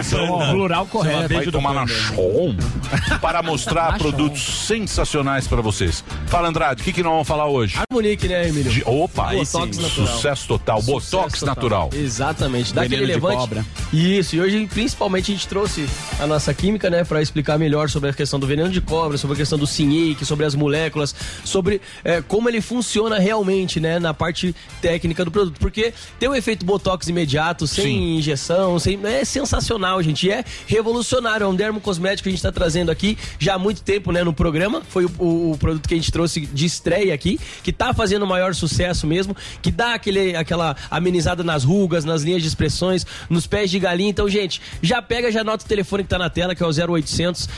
Plural 0.51 0.87
correto. 0.87 1.33
Vai 1.33 1.47
tomar 1.47 1.73
na 1.73 1.87
chom 1.87 2.55
para 3.21 3.43
mostrar 3.43 3.97
produtos 3.99 4.43
sensacionais 4.67 5.49
para 5.49 5.63
vocês. 5.63 6.05
Fala, 6.27 6.49
Andrade, 6.49 6.83
o 6.83 6.85
que, 6.85 6.93
que 6.93 7.03
nós 7.03 7.13
vamos 7.13 7.27
falar 7.27 7.47
hoje? 7.47 7.79
Harmonique, 7.91 8.29
né, 8.29 8.49
Emílio? 8.49 8.71
De- 8.71 8.83
opa. 8.85 9.31
Botox 9.33 9.79
natural. 9.79 9.91
sucesso 10.07 10.47
total. 10.49 10.83
Sucesso 10.83 11.17
Botox 11.17 11.41
total. 11.41 11.55
natural. 11.55 11.91
Exatamente. 11.95 12.75
Dá 12.75 12.83
Veneno 12.83 13.03
aquele 13.05 13.19
de 13.19 13.21
levante. 13.27 13.37
cobra. 13.39 13.67
Isso, 13.93 14.37
e 14.37 14.41
hoje 14.41 14.67
principalmente 14.67 15.33
a 15.33 15.35
gente 15.35 15.49
trouxe 15.49 15.87
a 16.21 16.27
nossa 16.27 16.53
química, 16.53 16.91
né, 16.91 17.05
para 17.05 17.23
explicar 17.23 17.59
melhor 17.59 17.89
sobre 17.89 18.11
a 18.11 18.13
questão 18.13 18.39
do 18.39 18.47
veneno 18.47 18.69
de 18.69 18.81
cobra, 18.81 19.17
sobre 19.17 19.35
a 19.35 19.39
questão 19.39 19.59
do 19.59 19.67
sinhake, 19.67 20.25
sobre 20.25 20.45
as 20.45 20.55
moléculas, 20.55 21.15
sobre 21.45 21.81
é, 22.05 22.21
como 22.21 22.49
ele 22.49 22.61
funciona 22.61 23.19
realmente, 23.19 23.76
né, 23.81 23.99
na 23.99 24.13
parte 24.15 24.55
técnica 24.81 25.25
do 25.25 25.31
produto. 25.31 25.59
Porque 25.59 25.93
tem 26.19 26.29
um 26.29 26.35
efeito 26.35 26.65
botox 26.65 27.09
imediato, 27.09 27.67
sem 27.67 27.85
Sim. 27.85 28.17
injeção, 28.17 28.79
sem, 28.79 28.99
é 29.05 29.25
sensacional, 29.25 30.03
gente. 30.03 30.31
É 30.31 30.45
revolucionário, 30.67 31.45
é 31.45 31.49
um 31.49 31.55
dermocosmético 31.55 32.25
que 32.25 32.29
a 32.29 32.33
gente 32.33 32.39
está 32.39 32.53
trazendo 32.53 32.91
aqui 32.91 33.17
já 33.39 33.55
há 33.55 33.59
muito 33.59 33.83
tempo, 33.83 34.13
né, 34.13 34.23
no 34.25 34.33
programa. 34.33 34.83
Foi 34.89 35.05
o, 35.05 35.11
o- 35.19 35.53
o 35.53 35.59
produto 35.59 35.89
que 35.89 35.95
a 35.95 35.97
gente 35.97 36.11
trouxe 36.13 36.41
de 36.41 36.67
estreia 36.67 37.15
aqui, 37.15 37.39
que 37.63 37.73
tá 37.73 37.93
fazendo 37.95 38.23
o 38.25 38.27
maior 38.27 38.55
sucesso 38.55 39.07
mesmo, 39.07 39.37
que 39.63 39.71
dá 39.71 39.95
aquele, 39.95 40.35
aquela 40.37 40.77
amenizada 40.91 41.43
nas 41.45 41.65
rugas, 41.65 42.05
nas 42.05 42.23
linhas 42.23 42.43
de 42.43 42.49
expressões, 42.49 43.07
nos 43.31 43.47
pés 43.47 43.71
de 43.71 43.79
galinha. 43.79 44.11
Então, 44.11 44.29
gente, 44.29 44.61
já 44.83 45.01
pega, 45.01 45.31
já 45.31 45.41
anota 45.43 45.65
o 45.65 45.69
telefone 45.69 46.03
que 46.03 46.09
tá 46.09 46.19
na 46.19 46.29
tela, 46.31 46.55
que 46.55 46.63
é 46.63 46.67
o 46.67 46.71
0800 46.71 47.49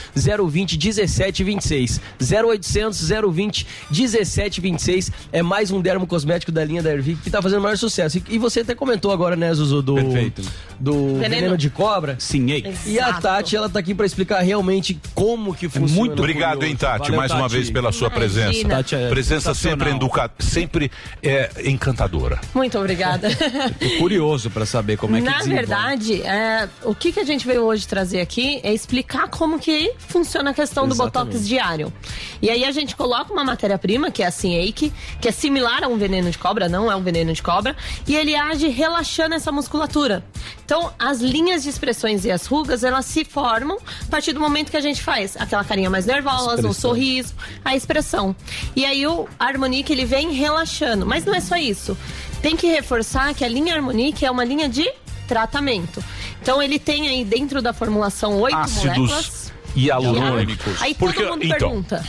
020 0.50 0.76
1726. 0.78 2.00
0800 2.20 3.08
020 3.32 3.66
1726 3.90 5.10
é 5.32 5.42
mais 5.42 5.70
um 5.70 5.80
dermocosmético 5.98 6.52
da 6.52 6.64
linha 6.64 6.82
da 6.82 6.92
Ervic 6.92 7.20
que 7.22 7.30
tá 7.30 7.42
fazendo 7.42 7.58
o 7.58 7.62
maior 7.62 7.76
sucesso. 7.76 8.18
E, 8.18 8.22
e 8.30 8.38
você 8.38 8.60
até 8.60 8.74
comentou 8.74 9.10
agora, 9.10 9.34
né, 9.36 9.52
Zuzu, 9.52 9.82
do, 9.82 9.94
Perfeito. 9.96 10.42
do 10.78 11.14
veneno. 11.14 11.28
Veneno. 11.28 11.56
de 11.58 11.68
cobra. 11.70 12.16
Sim, 12.18 12.46
E 12.86 12.98
a 13.00 13.14
Tati, 13.14 13.56
ela 13.56 13.68
tá 13.68 13.78
aqui 13.80 13.94
pra 13.94 14.06
explicar 14.06 14.40
realmente 14.40 14.98
como 15.14 15.54
que 15.54 15.68
funciona. 15.68 15.94
Muito 15.94 16.18
obrigado, 16.18 16.62
hein, 16.64 16.76
Tati, 16.76 17.10
Valeu, 17.10 17.16
mais 17.16 17.32
uma 17.32 17.42
Tati. 17.42 17.54
vez 17.54 17.70
pela 17.70 17.92
sua 17.92 18.10
presença. 18.10 18.66
Tati 18.68 18.94
é 18.94 19.08
presença 19.08 19.54
sempre, 19.54 19.90
sensacional. 19.90 19.96
educa... 19.96 20.30
sempre 20.38 20.90
é, 21.22 21.50
encantadora. 21.64 22.40
Muito 22.54 22.78
obrigada. 22.78 23.28
Tô 23.34 23.98
curioso 23.98 24.50
pra 24.50 24.64
saber 24.64 24.96
como 24.96 25.16
é 25.16 25.20
que 25.20 25.24
Na 25.26 25.38
desenvolve. 25.38 25.54
verdade, 25.66 26.22
é, 26.22 26.68
o 26.84 26.94
que, 26.94 27.12
que 27.12 27.20
a 27.20 27.24
gente 27.24 27.46
veio 27.46 27.62
hoje 27.62 27.86
trazer 27.86 28.20
aqui 28.20 28.60
é 28.62 28.72
explicar 28.72 29.28
como 29.28 29.58
que 29.58 29.92
funciona 29.98 30.50
a 30.50 30.54
questão 30.54 30.86
do 30.86 30.94
Exatamente. 30.94 31.32
Botox 31.32 31.48
diário. 31.48 31.92
E 32.40 32.50
aí 32.50 32.64
a 32.64 32.70
gente 32.72 32.94
coloca 32.94 33.32
uma 33.32 33.44
matéria-prima, 33.44 34.10
que 34.10 34.22
é 34.22 34.26
a 34.26 34.30
Sinake, 34.30 34.92
que 35.20 35.28
é 35.28 35.32
similar 35.32 35.82
a 35.82 35.87
um 35.88 35.98
veneno 35.98 36.30
de 36.30 36.38
cobra, 36.38 36.68
não 36.68 36.90
é 36.90 36.96
um 36.96 37.02
veneno 37.02 37.32
de 37.32 37.42
cobra, 37.42 37.76
e 38.06 38.14
ele 38.14 38.34
age 38.34 38.68
relaxando 38.68 39.34
essa 39.34 39.50
musculatura. 39.50 40.24
Então, 40.64 40.92
as 40.98 41.20
linhas 41.20 41.62
de 41.62 41.70
expressões 41.70 42.24
e 42.24 42.30
as 42.30 42.46
rugas, 42.46 42.84
elas 42.84 43.06
se 43.06 43.24
formam 43.24 43.78
a 44.02 44.10
partir 44.10 44.32
do 44.32 44.40
momento 44.40 44.70
que 44.70 44.76
a 44.76 44.80
gente 44.80 45.02
faz 45.02 45.36
aquela 45.36 45.64
carinha 45.64 45.90
mais 45.90 46.06
nervosa, 46.06 46.68
o 46.68 46.74
sorriso, 46.74 47.34
a 47.64 47.74
expressão. 47.74 48.34
E 48.76 48.84
aí 48.84 49.06
o 49.06 49.28
Harmonique, 49.38 49.92
ele 49.92 50.04
vem 50.04 50.32
relaxando. 50.32 51.06
Mas 51.06 51.24
não 51.24 51.34
é 51.34 51.40
só 51.40 51.56
isso. 51.56 51.96
Tem 52.42 52.56
que 52.56 52.66
reforçar 52.66 53.34
que 53.34 53.44
a 53.44 53.48
linha 53.48 53.74
Harmonique 53.74 54.24
é 54.24 54.30
uma 54.30 54.44
linha 54.44 54.68
de 54.68 54.90
tratamento. 55.26 56.02
Então 56.40 56.62
ele 56.62 56.78
tem 56.78 57.08
aí 57.08 57.24
dentro 57.24 57.60
da 57.60 57.72
formulação 57.72 58.40
oito 58.40 58.56
moléculas. 58.56 59.12
Ácidos 59.12 59.52
hialurônicos. 59.76 60.82
Aí 60.82 60.94
Porque, 60.94 61.22
todo 61.22 61.32
mundo 61.32 61.44
então, 61.44 61.58
pergunta. 61.58 62.04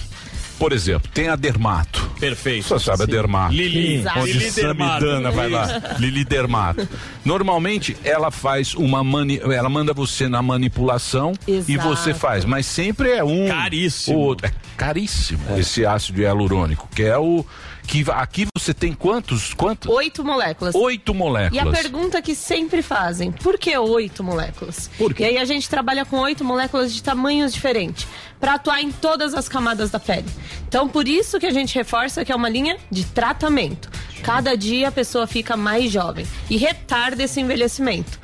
Por 0.59 0.73
exemplo, 0.73 1.09
tem 1.13 1.29
a 1.29 1.35
dermato. 1.37 2.07
Perfeito. 2.19 2.67
Você 2.67 2.79
sabe 2.83 3.03
a 3.03 3.05
dermato. 3.05 3.53
Lili. 3.53 3.95
Exato. 3.95 4.19
Onde 4.19 4.33
Lili. 4.33 4.51
Samidana 4.51 5.31
vai 5.31 5.49
lá. 5.49 5.95
Lili 5.97 6.25
Dermato. 6.25 6.87
Normalmente 7.23 7.95
ela 8.03 8.29
faz 8.29 8.75
uma 8.75 9.03
mani... 9.03 9.39
ela 9.39 9.69
manda 9.69 9.93
você 9.93 10.27
na 10.27 10.41
manipulação 10.41 11.31
e 11.47 11.53
Exato. 11.53 11.87
você 11.87 12.13
faz, 12.13 12.43
mas 12.43 12.65
sempre 12.65 13.11
é 13.11 13.23
um 13.23 13.47
Caríssimo. 13.47 14.17
ou 14.17 14.23
outro. 14.25 14.47
É 14.47 14.51
caríssimo 14.75 15.41
esse 15.57 15.85
ácido 15.85 16.21
hialurônico, 16.21 16.87
que 16.93 17.03
é 17.03 17.17
o 17.17 17.45
que 17.89 18.05
aqui 18.11 18.45
você 18.55 18.71
tem 18.71 18.93
quantos 18.93 19.51
quantos? 19.51 19.91
Oito 19.91 20.23
moléculas. 20.23 20.75
Oito 20.75 21.11
moléculas. 21.11 21.55
E 21.55 21.67
a 21.67 21.71
pergunta 21.71 22.21
que 22.21 22.35
sempre 22.35 22.83
fazem, 22.83 23.31
por 23.31 23.57
que 23.57 23.75
oito 23.75 24.23
moléculas? 24.23 24.91
Por 24.95 25.11
quê? 25.11 25.23
E 25.23 25.25
aí 25.25 25.37
a 25.39 25.45
gente 25.45 25.67
trabalha 25.67 26.05
com 26.05 26.17
oito 26.17 26.45
moléculas 26.45 26.93
de 26.93 27.01
tamanhos 27.01 27.51
diferentes, 27.51 28.07
para 28.39 28.53
atuar 28.53 28.79
em 28.81 28.91
todas 28.91 29.33
as 29.33 29.49
camadas 29.49 29.89
da 29.89 29.99
pele. 29.99 30.29
Então, 30.67 30.87
por 30.87 31.07
isso 31.07 31.39
que 31.39 31.47
a 31.47 31.51
gente 31.51 31.73
reforça 31.73 32.23
que 32.23 32.31
é 32.31 32.35
uma 32.35 32.47
linha 32.47 32.77
de 32.91 33.03
tratamento. 33.05 33.89
Cada 34.21 34.55
dia 34.55 34.89
a 34.89 34.91
pessoa 34.91 35.25
fica 35.25 35.57
mais 35.57 35.91
jovem 35.91 36.27
e 36.47 36.57
retarda 36.57 37.23
esse 37.23 37.41
envelhecimento. 37.41 38.19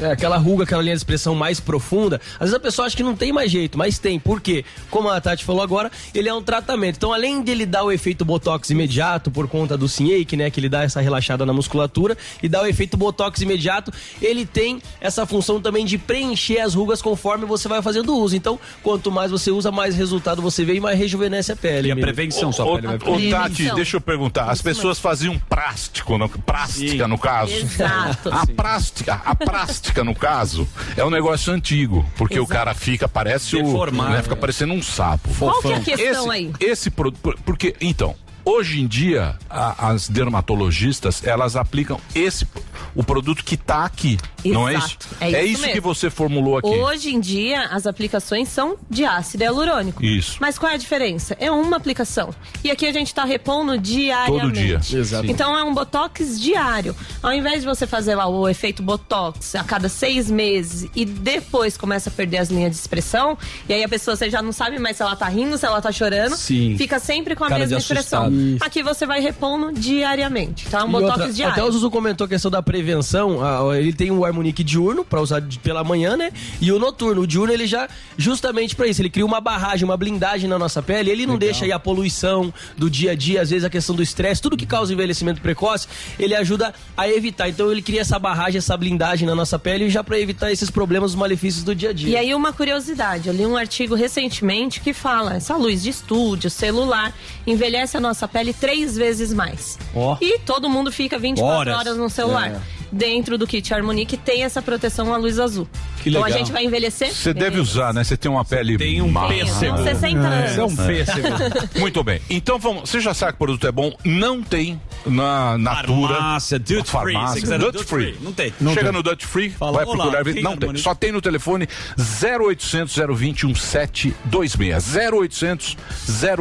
É, 0.00 0.12
aquela 0.12 0.38
ruga, 0.38 0.64
aquela 0.64 0.82
linha 0.82 0.94
de 0.94 1.00
expressão 1.00 1.34
mais 1.34 1.60
profunda. 1.60 2.20
Às 2.34 2.40
vezes 2.40 2.54
a 2.54 2.60
pessoa 2.60 2.86
acha 2.86 2.96
que 2.96 3.02
não 3.02 3.14
tem 3.14 3.32
mais 3.32 3.50
jeito, 3.50 3.76
mas 3.76 3.98
tem. 3.98 4.18
Por 4.18 4.40
quê? 4.40 4.64
Como 4.90 5.08
a 5.08 5.20
Tati 5.20 5.44
falou 5.44 5.62
agora, 5.62 5.90
ele 6.14 6.28
é 6.28 6.34
um 6.34 6.42
tratamento. 6.42 6.96
Então, 6.96 7.12
além 7.12 7.42
de 7.42 7.52
ele 7.52 7.66
dar 7.66 7.84
o 7.84 7.92
efeito 7.92 8.24
botox 8.24 8.70
imediato 8.70 9.30
por 9.30 9.46
conta 9.46 9.76
do 9.76 9.86
Cinhake, 9.88 10.36
né, 10.36 10.50
que 10.50 10.58
ele 10.58 10.68
dá 10.68 10.82
essa 10.84 11.00
relaxada 11.00 11.44
na 11.44 11.52
musculatura 11.52 12.16
e 12.42 12.48
dá 12.48 12.62
o 12.62 12.66
efeito 12.66 12.96
botox 12.96 13.42
imediato, 13.42 13.92
ele 14.22 14.46
tem 14.46 14.80
essa 15.00 15.26
função 15.26 15.60
também 15.60 15.84
de 15.84 15.98
preencher 15.98 16.60
as 16.60 16.74
rugas 16.74 17.02
conforme 17.02 17.44
você 17.44 17.68
vai 17.68 17.82
fazendo 17.82 18.16
uso. 18.16 18.34
Então, 18.34 18.58
quanto 18.82 19.12
mais 19.12 19.30
você 19.30 19.50
usa, 19.50 19.70
mais 19.70 19.94
resultado 19.94 20.40
você 20.40 20.64
vê 20.64 20.74
e 20.74 20.80
mais 20.80 20.98
rejuvenesce 20.98 21.52
a 21.52 21.56
pele. 21.56 21.88
E 21.88 21.92
a 21.92 21.94
mesmo. 21.94 22.06
prevenção, 22.06 22.50
sua 22.52 22.76
pele 22.76 22.86
vai 22.86 22.96
ô, 22.96 23.30
Tati, 23.30 23.74
deixa 23.74 23.98
eu 23.98 24.00
perguntar. 24.00 24.50
As 24.50 24.62
pessoas 24.62 24.98
faziam 24.98 25.38
plástico, 25.38 26.16
no, 26.16 26.28
plástica 26.28 27.06
no 27.06 27.18
caso. 27.18 27.52
Exato. 27.52 28.30
A 28.32 28.46
plástica, 28.46 29.20
a 29.24 29.34
plástica 29.34 29.89
no 30.04 30.14
caso 30.14 30.66
é 30.96 31.04
um 31.04 31.10
negócio 31.10 31.52
antigo, 31.52 32.04
porque 32.16 32.38
o 32.38 32.46
cara 32.46 32.72
fica 32.74 33.08
parece 33.08 33.60
Deformado, 33.60 34.10
o, 34.10 34.12
né, 34.14 34.22
fica 34.22 34.36
parecendo 34.36 34.72
um 34.72 34.82
sapo. 34.82 35.28
Qual 35.38 35.60
que 35.60 35.72
é 35.72 35.76
a 35.76 35.80
questão 35.80 36.08
esse, 36.08 36.30
aí? 36.30 36.52
Esse 36.60 36.90
produto, 36.90 37.38
porque 37.44 37.74
então 37.80 38.14
Hoje 38.44 38.80
em 38.80 38.86
dia, 38.86 39.36
a- 39.48 39.88
as 39.90 40.08
dermatologistas, 40.08 41.24
elas 41.24 41.56
aplicam 41.56 42.00
esse 42.14 42.46
o 42.94 43.04
produto 43.04 43.44
que 43.44 43.54
está 43.54 43.84
aqui, 43.84 44.18
não 44.44 44.68
é 44.68 44.74
isso? 44.74 44.96
Exato, 45.20 45.36
é 45.36 45.44
isso 45.44 45.62
que 45.62 45.68
mesmo. 45.74 45.82
você 45.82 46.10
formulou 46.10 46.58
aqui. 46.58 46.66
Hoje 46.68 47.10
em 47.14 47.20
dia, 47.20 47.66
as 47.66 47.86
aplicações 47.86 48.48
são 48.48 48.76
de 48.88 49.04
ácido 49.04 49.44
hialurônico. 49.44 50.04
Isso. 50.04 50.38
Mas 50.40 50.58
qual 50.58 50.72
é 50.72 50.74
a 50.74 50.78
diferença? 50.78 51.36
É 51.38 51.50
uma 51.50 51.76
aplicação. 51.76 52.30
E 52.64 52.70
aqui 52.70 52.86
a 52.86 52.92
gente 52.92 53.08
está 53.08 53.24
repondo 53.24 53.78
diariamente. 53.78 54.40
Todo 54.40 54.52
dia. 54.52 54.80
Exato. 54.92 55.26
Então 55.30 55.56
é 55.56 55.62
um 55.62 55.72
botox 55.72 56.40
diário. 56.40 56.96
Ao 57.22 57.32
invés 57.32 57.60
de 57.60 57.66
você 57.66 57.86
fazer 57.86 58.14
lá 58.16 58.26
o 58.26 58.48
efeito 58.48 58.82
botox 58.82 59.54
a 59.54 59.62
cada 59.62 59.88
seis 59.88 60.28
meses 60.30 60.90
e 60.96 61.04
depois 61.04 61.76
começa 61.76 62.08
a 62.10 62.12
perder 62.12 62.38
as 62.38 62.50
linhas 62.50 62.72
de 62.72 62.76
expressão, 62.78 63.38
e 63.68 63.72
aí 63.72 63.84
a 63.84 63.88
pessoa 63.88 64.16
você 64.16 64.28
já 64.30 64.42
não 64.42 64.52
sabe 64.52 64.78
mais 64.78 64.96
se 64.96 65.02
ela 65.02 65.14
tá 65.14 65.28
rindo, 65.28 65.56
se 65.56 65.64
ela 65.66 65.80
tá 65.80 65.92
chorando, 65.92 66.34
Sim. 66.36 66.74
fica 66.76 66.98
sempre 66.98 67.36
com 67.36 67.44
a 67.44 67.48
Cara 67.48 67.60
mesma 67.60 67.78
expressão. 67.78 68.29
Isso. 68.30 68.64
Aqui 68.64 68.82
você 68.82 69.06
vai 69.06 69.20
repondo 69.20 69.72
diariamente. 69.72 70.66
É 70.72 70.82
um 70.82 70.88
E 70.88 70.90
botox 70.92 71.10
outra, 71.18 71.32
diário. 71.32 71.52
Até 71.52 71.64
o 71.64 71.72
Zuzu 71.72 71.90
comentou 71.90 72.24
a 72.24 72.28
questão 72.28 72.50
da 72.50 72.62
prevenção. 72.62 73.38
ele 73.74 73.92
tem 73.92 74.10
o 74.10 74.24
Harmonique 74.24 74.62
diurno 74.62 75.04
pra 75.04 75.20
usar 75.20 75.42
pela 75.62 75.82
manhã, 75.82 76.16
né? 76.16 76.32
E 76.60 76.70
o 76.72 76.78
noturno. 76.78 77.22
O 77.22 77.26
diurno 77.26 77.52
ele 77.52 77.66
já 77.66 77.88
justamente 78.16 78.76
pra 78.76 78.86
isso. 78.86 79.00
Ele 79.00 79.10
cria 79.10 79.26
uma 79.26 79.40
barragem, 79.40 79.84
uma 79.84 79.96
blindagem 79.96 80.48
na 80.48 80.58
nossa 80.58 80.82
pele. 80.82 81.10
Ele 81.10 81.26
não 81.26 81.36
deixa 81.36 81.64
aí 81.64 81.72
a 81.72 81.78
poluição 81.78 82.52
do 82.76 82.88
dia 82.90 83.12
a 83.12 83.14
dia, 83.14 83.42
às 83.42 83.50
vezes 83.50 83.64
a 83.64 83.70
questão 83.70 83.94
do 83.94 84.02
estresse, 84.02 84.40
tudo 84.40 84.56
que 84.56 84.66
causa 84.66 84.92
envelhecimento 84.92 85.40
precoce, 85.40 85.88
ele 86.18 86.34
ajuda 86.34 86.74
a 86.96 87.08
evitar. 87.08 87.48
Então 87.48 87.70
ele 87.70 87.82
cria 87.82 88.00
essa 88.00 88.18
barragem, 88.18 88.58
essa 88.58 88.76
blindagem 88.76 89.26
na 89.26 89.34
nossa 89.34 89.58
pele 89.58 89.88
já 89.90 90.02
pra 90.04 90.18
evitar 90.18 90.50
esses 90.52 90.70
problemas, 90.70 91.10
os 91.10 91.16
malefícios 91.16 91.64
do 91.64 91.74
dia 91.74 91.90
a 91.90 91.92
dia. 91.92 92.10
E 92.10 92.16
aí 92.16 92.34
uma 92.34 92.52
curiosidade, 92.52 93.28
eu 93.28 93.34
li 93.34 93.46
um 93.46 93.56
artigo 93.56 93.94
recentemente 93.94 94.80
que 94.80 94.92
fala, 94.92 95.34
essa 95.34 95.56
luz 95.56 95.82
de 95.82 95.90
estúdio, 95.90 96.50
celular, 96.50 97.14
envelhece 97.46 97.96
a 97.96 98.00
nossa 98.00 98.19
pele 98.28 98.52
três 98.52 98.96
vezes 98.96 99.32
mais. 99.32 99.78
Ó. 99.94 100.16
E 100.20 100.38
todo 100.40 100.68
mundo 100.68 100.90
fica 100.92 101.18
24 101.18 101.54
Horas. 101.58 101.76
horas 101.76 101.96
no 101.96 102.08
celular. 102.10 102.50
É. 102.52 102.79
Dentro 102.92 103.38
do 103.38 103.46
kit 103.46 103.72
Harmonique 103.72 104.16
tem 104.16 104.42
essa 104.44 104.60
proteção 104.60 105.12
à 105.14 105.16
luz 105.16 105.38
azul. 105.38 105.68
Que 106.02 106.08
então 106.10 106.22
a 106.22 106.26
legal. 106.26 106.38
gente 106.40 106.52
vai 106.52 106.64
envelhecer. 106.64 107.12
Você 107.12 107.32
deve 107.34 107.60
usar, 107.60 107.92
né? 107.94 108.02
Você 108.02 108.16
tem 108.16 108.30
uma 108.30 108.44
pele 108.44 108.76
tem 108.78 109.00
um 109.02 109.12
pêssego. 109.28 109.60
Tem 109.60 109.72
uns 109.72 109.80
60 109.84 110.18
anos. 110.18 110.58
É 110.58 110.64
um 110.64 110.84
É. 110.84 110.86
pêssego. 110.86 111.28
Muito 111.78 112.02
bem. 112.02 112.20
Então 112.30 112.58
vamos. 112.58 112.88
Você 112.90 113.00
já 113.00 113.12
sabe 113.14 113.32
que 113.32 113.36
o 113.36 113.46
produto 113.46 113.66
é 113.66 113.72
bom? 113.72 113.92
Não 114.04 114.42
tem 114.42 114.80
na 115.06 115.56
Natura. 115.58 116.14
Farmácia, 116.14 116.58
Duty 116.58 116.74
Free. 116.74 116.84
Farmácia, 117.14 117.58
no 117.58 117.72
Duty 117.72 117.84
Free. 117.84 118.12
Free. 118.14 118.18
Não 118.24 118.32
tem. 118.32 118.46
Chega 118.46 118.64
Não 118.64 118.74
tem. 118.74 118.92
no 118.92 119.02
Duty 119.02 119.26
Free, 119.26 119.50
Fala, 119.50 119.72
vai 119.72 119.84
"Olá, 119.84 119.96
procurar. 119.96 120.24
Não 120.24 120.32
tem. 120.32 120.44
harmônica?" 120.46 120.78
Só 120.82 120.94
tem 120.94 121.12
no 121.12 121.20
telefone 121.20 121.68
0800 121.96 122.96
020 122.96 123.46
1726. 123.46 124.84
0800 125.12 125.76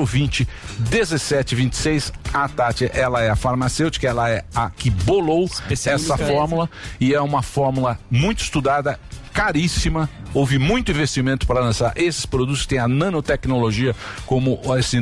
020 0.06 0.48
1726. 0.92 2.12
A 2.34 2.48
Tati, 2.48 2.90
ela 2.94 3.22
é 3.24 3.30
a 3.30 3.36
farmacêutica, 3.36 4.08
ela 4.08 4.30
é 4.30 4.44
a 4.54 4.70
que 4.70 4.90
bolou 4.90 5.50
essa 5.70 5.94
nisso. 5.94 6.08
Fórmula 6.40 6.70
e 7.02 7.14
é 7.14 7.20
uma 7.20 7.42
fórmula 7.42 8.00
muito 8.10 8.42
estudada 8.42 8.98
caríssima, 9.34 10.10
houve 10.34 10.58
muito 10.60 10.92
investimento 10.92 11.46
para 11.48 11.60
lançar 11.60 11.94
esses 11.96 12.26
produtos 12.26 12.62
que 12.64 12.70
têm 12.70 12.80
a 12.80 12.88
nanotecnologia 12.88 13.96
como 14.26 14.60
esse, 14.78 14.98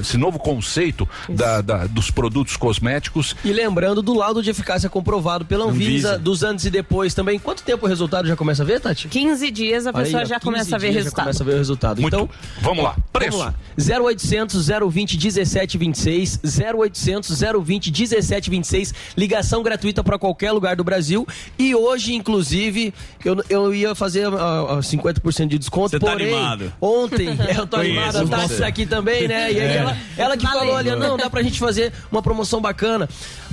esse 0.00 0.16
novo 0.16 0.38
conceito 0.38 1.08
da- 1.28 1.60
da- 1.60 1.86
dos 1.86 2.10
produtos 2.10 2.56
cosméticos. 2.56 3.34
E 3.44 3.52
lembrando 3.52 4.02
do 4.02 4.14
laudo 4.14 4.42
de 4.42 4.50
eficácia 4.50 4.88
comprovado 4.88 5.44
pela 5.44 5.64
Anvisa, 5.66 6.08
Anvisa. 6.10 6.18
dos 6.18 6.42
antes 6.42 6.64
e 6.64 6.70
depois 6.70 7.14
também. 7.14 7.38
Quanto 7.38 7.62
tempo 7.62 7.86
o 7.86 7.88
resultado 7.88 8.26
já 8.28 8.36
começa 8.36 8.62
a 8.62 8.66
ver, 8.66 8.80
Tati? 8.80 9.08
15 9.08 9.50
dias 9.50 9.86
a 9.86 9.90
aí, 9.90 10.04
pessoa 10.04 10.22
ó, 10.22 10.24
já 10.24 10.34
15 10.40 10.44
começa 10.44 10.76
a 10.76 10.78
ver 10.78 10.86
dias 10.90 10.94
já 10.94 11.00
resultado. 11.00 11.24
começa 11.24 11.42
a 11.42 11.46
ver 11.46 11.52
o 11.54 11.58
resultado. 11.58 12.00
Muito. 12.02 12.14
Então, 12.16 12.28
Vamos 12.60 12.84
lá, 12.84 12.96
preço. 13.12 13.38
Vamos 13.38 13.54
lá. 13.54 13.54
0800 14.00 14.66
020 14.90 15.16
1726, 15.18 16.40
0800 16.74 17.40
020 17.64 17.90
1726, 17.90 18.94
ligação 19.16 19.62
gratuita 19.62 20.02
para 20.04 20.18
qualquer 20.18 20.52
lugar 20.52 20.76
do 20.76 20.84
Brasil. 20.84 21.26
E 21.58 21.74
hoje, 21.74 22.14
inclusive, 22.14 22.92
eu, 23.24 23.42
eu 23.48 23.74
ia 23.74 23.94
fazer 23.94 24.26
ah, 24.26 24.61
ah, 24.68 24.78
50% 24.78 25.46
de 25.48 25.58
desconto, 25.58 25.90
Você 25.90 25.98
tá 25.98 26.10
porém, 26.12 26.32
animado. 26.34 26.72
ontem, 26.80 27.28
eu 27.56 27.66
tô 27.66 27.76
animado, 27.76 28.16
a 28.18 28.26
Tati 28.26 28.54
tá 28.56 28.66
aqui 28.66 28.86
também, 28.86 29.26
né? 29.28 29.52
E 29.52 29.60
aí 29.60 29.68
É. 29.68 29.76
ela, 29.76 29.96
ela 30.16 30.36
que 30.36 30.46
falou 30.46 30.76
ali, 30.76 30.90
não, 30.96 31.16
dá 31.16 31.28
pra 31.30 31.42
gente 31.42 31.58
fazer 31.58 31.92
uma 32.10 32.22
promoção 32.22 32.60
bacana. 32.60 33.08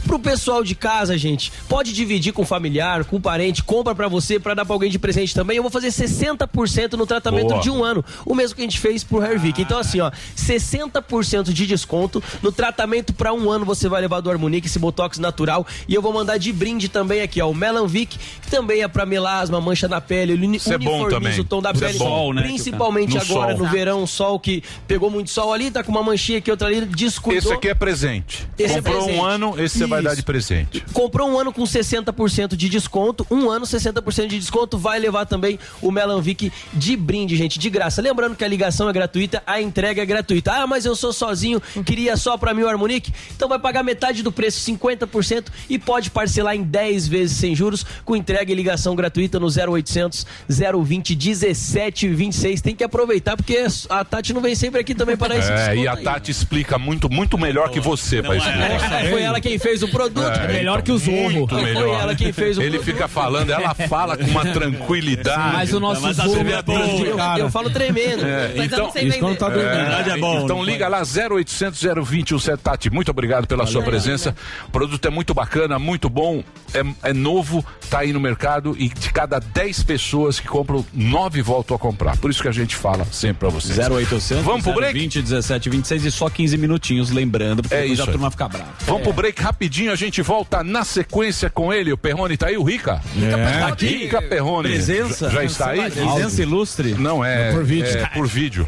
Pro 0.06 0.20
pessoal 0.20 0.64
de 0.64 0.76
casa, 0.76 1.18
gente, 1.18 1.52
pode 1.68 1.94
dividir 1.94 2.34
com 2.34 2.42
o 2.42 2.46
familiar, 2.46 3.04
com 3.06 3.18
o 3.18 3.22
parente, 3.22 3.64
compra 3.64 3.94
pra 3.94 4.08
você, 4.08 4.40
pra 4.40 4.54
dar 4.54 4.66
pra 4.66 4.74
alguém 4.74 4.90
de 4.90 4.98
presente 5.00 5.34
também. 5.36 5.58
Eu 5.58 5.64
vou 5.64 5.72
fazer 5.72 5.90
60% 5.90 6.94
no 6.94 7.06
tratamento 7.06 7.50
Boa. 7.50 7.62
de 7.62 7.70
um 7.70 7.84
ano. 7.84 8.04
O 8.26 8.34
mesmo 8.36 8.56
que 8.56 8.62
a 8.62 8.66
gente 8.66 8.80
fez 8.80 9.04
pro 9.04 9.24
Hervik. 9.24 9.62
Então, 9.62 9.78
assim, 9.80 10.00
ó, 10.00 10.12
60% 10.36 11.52
de 11.54 11.66
desconto 11.68 12.24
no 12.42 12.52
tratamento 12.52 13.14
pra 13.14 13.34
um 13.34 13.50
ano 13.50 13.66
você 13.66 13.88
vai 13.90 14.02
levar 14.02 14.22
do 14.22 14.30
Harmonique, 14.30 14.68
esse 14.68 14.80
Botox 14.80 15.18
natural. 15.20 15.66
E 15.88 15.94
eu 15.94 16.02
vou 16.02 16.14
mandar 16.14 16.38
de 16.38 16.52
brinde 16.52 16.90
também 16.90 17.22
aqui, 17.22 17.42
ó, 17.42 17.50
o 17.50 17.56
Melanvic, 17.56 18.18
que 18.42 18.50
também 18.50 18.82
é 18.82 18.88
pra 18.88 19.06
melasma, 19.06 19.60
mancha 19.62 19.88
na 19.88 20.02
pele, 20.02 20.34
ele 20.34 20.46
uni- 20.46 20.58
Isso 20.58 20.72
é 20.74 20.78
bom 20.78 20.90
uniformiza 21.04 21.20
também. 21.20 21.40
o 21.40 21.44
tom 21.44 21.62
da 21.62 21.72
Isso 21.72 21.84
é 21.84 21.88
pele. 21.88 22.00
bom, 22.00 22.34
né, 22.34 22.42
Principalmente 22.44 23.16
No 23.16 23.22
agora, 23.22 23.56
sol. 23.56 23.66
no 23.66 23.72
verão, 23.72 24.08
sol 24.08 24.40
que 24.40 24.64
pegou 24.88 25.10
muito 25.10 25.30
sol 25.30 25.54
ali, 25.54 25.70
tá 25.72 25.84
com 25.84 25.92
uma 25.92 26.04
manchinha 26.04 26.40
aqui, 26.40 26.50
outra 26.52 26.68
ali, 26.68 26.82
descuidou. 26.82 27.38
Esse 27.40 27.54
aqui 27.54 27.70
é 27.70 27.74
presente. 27.76 28.48
Esse 28.58 28.74
é 28.74 28.78
Comprou 28.78 28.98
presente. 29.04 29.20
um 29.20 29.24
ano, 29.24 29.56
esse 29.60 29.78
você 29.80 29.88
vai 29.90 30.02
dar 30.02 30.16
de 30.16 30.24
presente. 30.24 30.84
Comprou 30.94 31.30
um 31.30 31.38
ano 31.38 31.52
com 31.52 31.64
60% 31.64 32.56
de 32.56 32.70
desconto, 32.70 33.26
um 33.30 33.50
ano 33.50 33.66
60% 33.66 34.28
de 34.28 34.40
desconto, 34.40 34.78
vai 34.78 35.00
levar 35.00 35.26
também 35.26 35.60
o 35.82 35.92
Melanvic 35.92 36.52
de 36.74 36.96
brinde, 36.96 37.36
gente, 37.36 37.60
de 37.60 37.70
graça. 37.70 38.02
Lembrando 38.02 38.36
que 38.36 38.44
a 38.44 38.48
ligação 38.48 38.90
é 38.90 38.94
gratuita, 38.94 39.42
a 39.46 39.62
entrega 39.62 40.02
é 40.02 40.06
gratuita. 40.06 40.52
Ah, 40.54 40.68
mas 40.68 40.86
eu 40.86 40.96
sou 40.96 41.12
sozinho, 41.12 41.62
queria 41.86 42.16
só 42.16 42.38
pra 42.38 42.54
mim 42.54 42.64
o 42.64 42.70
Harmonique? 42.70 43.14
Então 43.36 43.50
vai 43.50 43.60
pagar 43.60 43.84
metade 43.84 44.24
do 44.24 44.32
preço, 44.32 44.60
50%, 44.72 45.48
e 45.70 45.80
pode 45.80 46.12
parcelar 46.12 46.56
em 46.56 46.64
10 46.64 47.08
vezes 47.08 47.38
sem 47.38 47.56
juros, 47.56 47.86
com 48.06 48.16
entrega 48.16 48.52
e 48.52 48.56
ligação 48.56 48.96
gratuita 48.96 49.40
no 49.40 49.48
0800 49.48 50.26
020 50.50 51.00
20, 51.00 51.16
17 51.16 52.06
e 52.08 52.10
26. 52.10 52.62
Tem 52.62 52.76
que 52.76 52.84
aproveitar, 52.84 53.36
porque 53.36 53.66
a 53.90 54.04
Tati 54.04 54.34
não 54.34 54.42
vem 54.42 54.56
sempre 54.56 54.82
aqui 54.82 54.94
também 54.94 55.16
para 55.16 55.38
esse 55.38 55.52
É, 55.52 55.76
e 55.76 55.88
a 55.88 55.94
aí. 55.94 56.04
Tati 56.04 56.32
explica 56.32 56.78
muito, 56.78 57.10
muito 57.10 57.38
melhor 57.38 57.70
que 57.70 57.80
você 57.80 58.18
explicar. 58.18 59.06
É, 59.06 59.10
foi 59.10 59.22
ela 59.22 59.40
quem 59.40 59.58
fez 59.58 59.79
o 59.82 59.88
produto. 59.90 60.26
É, 60.40 60.48
melhor 60.48 60.82
que 60.82 60.92
o 60.92 60.98
Zorro. 60.98 61.48
Foi 61.48 61.92
ela 61.92 62.16
quem 62.16 62.32
fez 62.32 62.58
o 62.58 62.62
Ele 62.62 62.78
produto. 62.78 62.86
fica 62.86 63.08
falando, 63.08 63.50
ela 63.52 63.74
fala 63.74 64.18
com 64.18 64.26
uma 64.26 64.46
tranquilidade. 64.54 65.54
Mas 65.54 65.74
o 65.74 65.80
nosso 65.80 66.02
Mas 66.02 66.18
Zorro 66.18 66.48
é 66.50 66.62
bom, 66.62 66.78
eu- 66.80 67.18
eu 67.46 67.50
falo 67.52 67.70
tremendo. 67.70 68.26
É, 68.26 68.48
Mas 68.50 68.58
eu 68.58 68.64
então, 68.66 68.80
não 68.86 68.92
sei 68.92 69.08
Isso 69.08 69.20
quando 69.20 69.38
tá. 69.38 69.50
Verdade 69.50 70.10
é 70.12 70.18
bom, 70.18 70.44
Então 70.44 70.64
liga 70.64 70.88
lá 70.88 71.02
0800 71.04 71.82
020 72.06 72.36
Tati. 72.62 72.90
Muito 72.90 73.10
obrigado 73.12 73.48
pela 73.48 73.66
sua 73.66 73.82
presença. 73.84 74.36
O 74.68 74.72
produto 74.72 75.06
é 75.06 75.10
muito 75.10 75.34
bacana, 75.34 75.78
muito 75.80 76.10
bom, 76.10 76.44
é, 76.74 77.10
é 77.10 77.14
novo, 77.14 77.66
tá 77.90 78.00
aí 78.00 78.14
no 78.14 78.20
mercado 78.20 78.76
e 78.78 78.90
de 78.90 79.12
cada 79.12 79.40
10 79.40 79.84
pessoas 79.84 80.40
que 80.40 80.48
compram, 80.48 80.86
9 80.94 81.42
voltam 81.42 81.76
a 81.76 81.80
comprar. 81.80 82.18
Por 82.18 82.30
isso 82.30 82.42
que 82.42 82.48
a 82.48 82.52
gente 82.52 82.76
fala 82.76 83.06
sempre 83.12 83.40
pra 83.40 83.50
vocês. 83.50 83.78
0800 83.78 84.44
Vamos 84.46 84.64
pro 84.64 84.74
break? 84.74 84.94
20 84.98 85.22
17 85.22 85.70
26 85.70 86.06
e 86.06 86.12
só 86.12 86.30
15 86.30 86.58
minutinhos, 86.58 87.10
lembrando, 87.12 87.62
porque 87.62 87.76
É 87.76 87.86
isso 87.86 88.04
a 88.04 88.06
turma 88.08 88.30
fica 88.32 88.48
brava. 88.48 88.70
Vamos 88.86 89.04
pro 89.04 89.14
break 89.14 89.42
rapidinho, 89.42 89.69
a 89.92 89.96
gente 89.96 90.22
volta 90.22 90.64
na 90.64 90.84
sequência 90.84 91.50
com 91.50 91.72
ele. 91.72 91.94
O 91.94 91.98
Perrone 91.98 92.38
tá 92.38 92.48
aí, 92.48 92.58
o 92.58 92.64
Rica? 92.64 93.02
É. 93.22 93.60
Tá 93.60 93.68
aqui. 93.68 93.88
Rica 93.88 94.22
Perrone. 94.22 94.70
Presença. 94.70 95.30
Já, 95.30 95.36
já 95.36 95.44
está 95.44 95.70
aí? 95.70 95.92
Presença 95.92 96.42
ilustre. 96.42 96.96
Não, 96.96 97.24
é. 97.24 97.50
É 97.50 97.52
por 97.52 97.64
vídeo. 97.64 97.98
É 97.98 98.06
por 98.08 98.28
vídeo. 98.28 98.68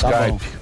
Tá. 0.00 0.26
Skype. 0.28 0.57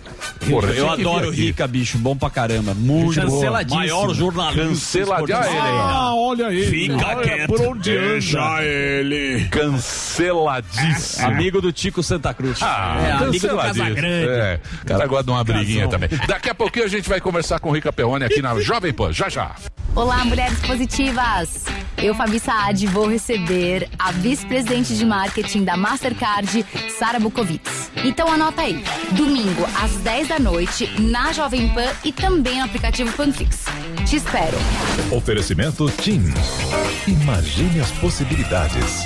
Porra, 0.48 0.68
eu 0.70 0.90
adoro. 0.90 1.30
Rica, 1.30 1.66
bicho. 1.66 1.98
Bom 1.98 2.16
pra 2.16 2.30
caramba. 2.30 2.74
Muito 2.74 3.20
bom. 3.20 3.26
Canceladíssimo. 3.30 3.80
Maior 3.80 4.14
jornalista. 4.14 4.64
Canceladíssimo. 4.64 5.38
Ah, 5.38 5.48
ele 5.48 5.58
aí. 5.58 6.14
Olha 6.16 6.46
aí. 6.48 6.66
Fica 6.66 6.94
Olha 7.06 7.16
quieto. 7.22 7.46
Por 7.48 7.60
onde 7.62 7.90
Deixa 7.98 8.40
anda? 8.54 8.62
ele. 8.64 9.48
Canceladíssimo. 9.50 11.26
Amigo 11.26 11.60
do 11.60 11.72
Tico 11.72 12.02
Santa 12.02 12.32
Cruz. 12.34 12.58
Ah, 12.62 12.96
é, 13.00 13.12
amigo 13.12 13.26
do 13.26 13.32
canceladíssimo. 13.40 13.84
Casagrande. 13.86 14.28
É, 14.28 14.60
o 14.82 14.86
cara 14.86 15.06
gosta 15.06 15.24
de 15.24 15.30
uma 15.30 15.44
briguinha 15.44 15.84
Casão. 15.88 15.90
também. 16.00 16.08
Daqui 16.26 16.50
a 16.50 16.54
pouquinho 16.54 16.84
a 16.84 16.88
gente 16.88 17.08
vai 17.08 17.20
conversar 17.20 17.58
com 17.60 17.70
o 17.70 17.72
Rica 17.72 17.92
Perrone 17.92 18.24
aqui 18.24 18.40
na 18.42 18.58
Jovem 18.60 18.92
Pan. 18.92 19.12
Já, 19.12 19.28
já. 19.28 19.54
Olá, 19.94 20.24
mulheres 20.26 20.58
positivas! 20.60 21.64
Eu, 21.96 22.14
Fabi 22.14 22.38
Saad, 22.38 22.86
vou 22.88 23.08
receber 23.08 23.88
a 23.98 24.12
vice-presidente 24.12 24.94
de 24.94 25.06
marketing 25.06 25.64
da 25.64 25.74
Mastercard, 25.78 26.66
Sara 26.98 27.18
Bukovitz. 27.18 27.90
Então 28.04 28.30
anota 28.30 28.60
aí, 28.60 28.84
domingo 29.12 29.66
às 29.82 29.92
10 29.96 30.25
da 30.26 30.38
noite, 30.38 30.88
na 31.00 31.32
Jovem 31.32 31.68
Pan 31.68 31.90
e 32.04 32.12
também 32.12 32.58
no 32.58 32.64
aplicativo 32.64 33.12
Panflix. 33.12 33.64
Te 34.04 34.16
espero! 34.16 34.56
Oferecimento 35.10 35.90
TIM. 35.90 36.22
Imagine 37.06 37.80
as 37.80 37.90
possibilidades. 37.92 39.04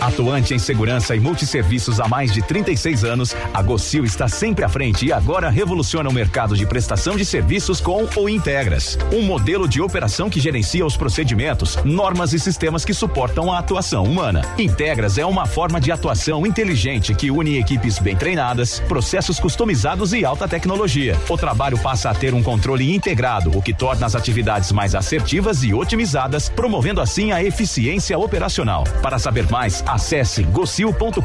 Atuante 0.01 0.53
em 0.53 0.59
segurança 0.59 1.15
e 1.15 1.19
multisserviços 1.19 1.99
há 1.99 2.07
mais 2.07 2.31
de 2.33 2.41
36 2.41 3.03
anos, 3.03 3.35
a 3.53 3.61
Gocil 3.61 4.05
está 4.05 4.27
sempre 4.27 4.65
à 4.65 4.69
frente 4.69 5.05
e 5.05 5.13
agora 5.13 5.47
revoluciona 5.49 6.09
o 6.09 6.13
mercado 6.13 6.57
de 6.57 6.65
prestação 6.65 7.15
de 7.15 7.23
serviços 7.23 7.79
com 7.79 8.07
o 8.15 8.29
Integras. 8.29 8.97
Um 9.11 9.21
modelo 9.21 9.67
de 9.67 9.79
operação 9.81 10.27
que 10.29 10.39
gerencia 10.39 10.85
os 10.85 10.97
procedimentos, 10.97 11.77
normas 11.83 12.33
e 12.33 12.39
sistemas 12.39 12.85
que 12.85 12.93
suportam 12.93 13.51
a 13.51 13.59
atuação 13.59 14.03
humana. 14.03 14.41
Integras 14.57 15.17
é 15.17 15.25
uma 15.25 15.45
forma 15.45 15.79
de 15.79 15.91
atuação 15.91 16.45
inteligente 16.45 17.13
que 17.15 17.31
une 17.31 17.57
equipes 17.57 17.99
bem 17.99 18.15
treinadas, 18.15 18.79
processos 18.81 19.39
customizados 19.39 20.13
e 20.13 20.25
alta 20.25 20.47
tecnologia. 20.47 21.17
O 21.29 21.37
trabalho 21.37 21.77
passa 21.77 22.09
a 22.09 22.13
ter 22.13 22.33
um 22.33 22.43
controle 22.43 22.93
integrado, 22.93 23.57
o 23.57 23.61
que 23.61 23.73
torna 23.73 24.05
as 24.05 24.15
atividades 24.15 24.71
mais 24.71 24.93
assertivas 24.93 25.63
e 25.63 25.73
otimizadas, 25.73 26.49
promovendo 26.49 27.01
assim 27.01 27.31
a 27.31 27.43
eficiência 27.43 28.17
operacional. 28.17 28.83
Para 29.01 29.17
saber 29.17 29.49
mais, 29.49 29.83
acesse 29.87 30.43
gocil.com.br. 30.43 31.21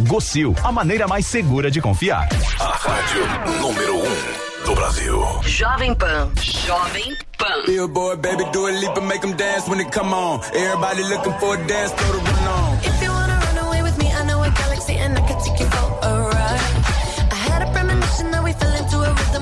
Gocil, 0.00 0.54
a 0.62 0.72
maneira 0.72 1.06
mais 1.06 1.26
segura 1.26 1.70
de 1.70 1.80
confiar. 1.80 2.28
A 2.58 2.64
rádio 2.64 3.60
número 3.60 3.96
1 3.96 4.02
um 4.02 4.42
do 4.64 4.74
Brasil. 4.74 5.20
Jovem 5.42 5.94
Pan. 5.94 6.30
Jovem 6.40 7.16
Pan. 7.38 7.64
Billboard, 7.66 8.22
baby, 8.22 8.44
do 8.52 8.66
a 8.66 8.70
leap 8.70 8.96
and 8.96 9.08
make 9.08 9.20
them 9.20 9.36
dance 9.36 9.68
when 9.68 9.80
it 9.80 9.90
come 9.90 10.14
on. 10.14 10.40
Everybody 10.54 11.02
looking 11.02 11.32
for 11.38 11.54
a 11.56 11.66
dance 11.66 11.92
to 11.92 12.04
run 12.04 12.48
on. 12.48 12.71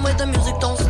Where 0.03 0.15
the 0.15 0.27
music 0.27 0.59
don't 0.61 0.90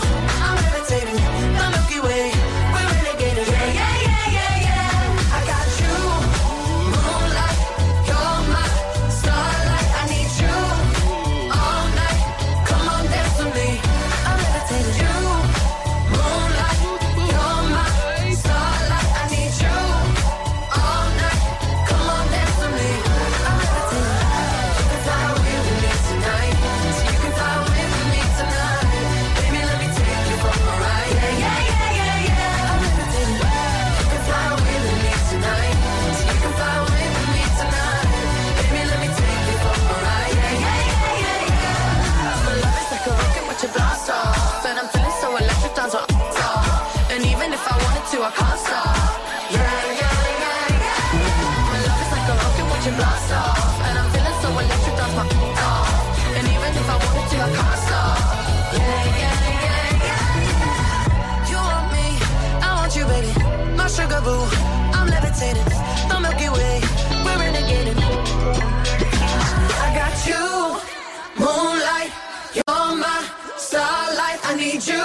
need 74.61 74.85
you 74.85 75.01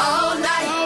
all 0.00 0.36
night. 0.40 0.77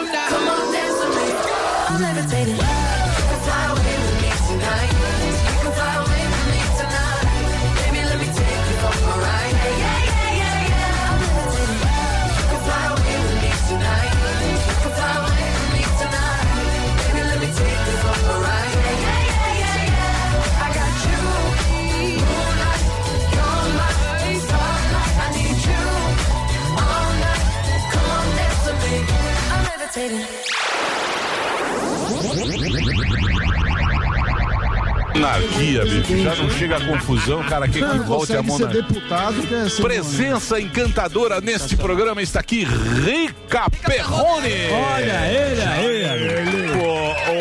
Chega 36.63 36.77
a 36.77 36.85
confusão, 36.85 37.43
cara 37.43 37.67
que 37.67 37.81
Não 37.81 38.03
volte 38.03 38.31
a 38.31 38.37
ser 38.37 38.41
monarquia. 38.41 38.81
deputado, 38.83 39.35
Presença 39.81 40.61
encantadora 40.61 41.41
neste 41.41 41.75
programa 41.75 42.21
está 42.21 42.39
aqui, 42.39 42.63
Rica 42.63 43.69
Perrone. 43.85 44.49
Olha 44.71 45.27
ele 45.27 45.61
aí. 45.61 46.57
Pô, 46.57 46.62